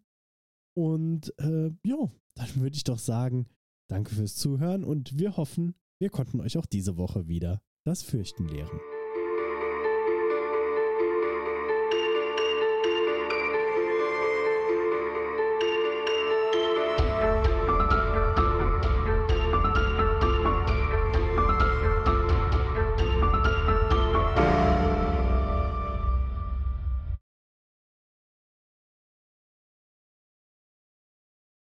Und 0.75 1.35
äh, 1.37 1.69
ja, 1.85 2.09
dann 2.33 2.55
würde 2.55 2.77
ich 2.77 2.83
doch 2.83 2.97
sagen, 2.97 3.45
danke 3.91 4.15
fürs 4.15 4.35
Zuhören 4.35 4.83
und 4.83 5.19
wir 5.19 5.37
hoffen, 5.37 5.75
wir 5.99 6.09
konnten 6.09 6.41
euch 6.41 6.57
auch 6.57 6.65
diese 6.65 6.97
Woche 6.97 7.27
wieder 7.27 7.61
das 7.83 8.03
Fürchten 8.03 8.47
lehren. 8.47 8.79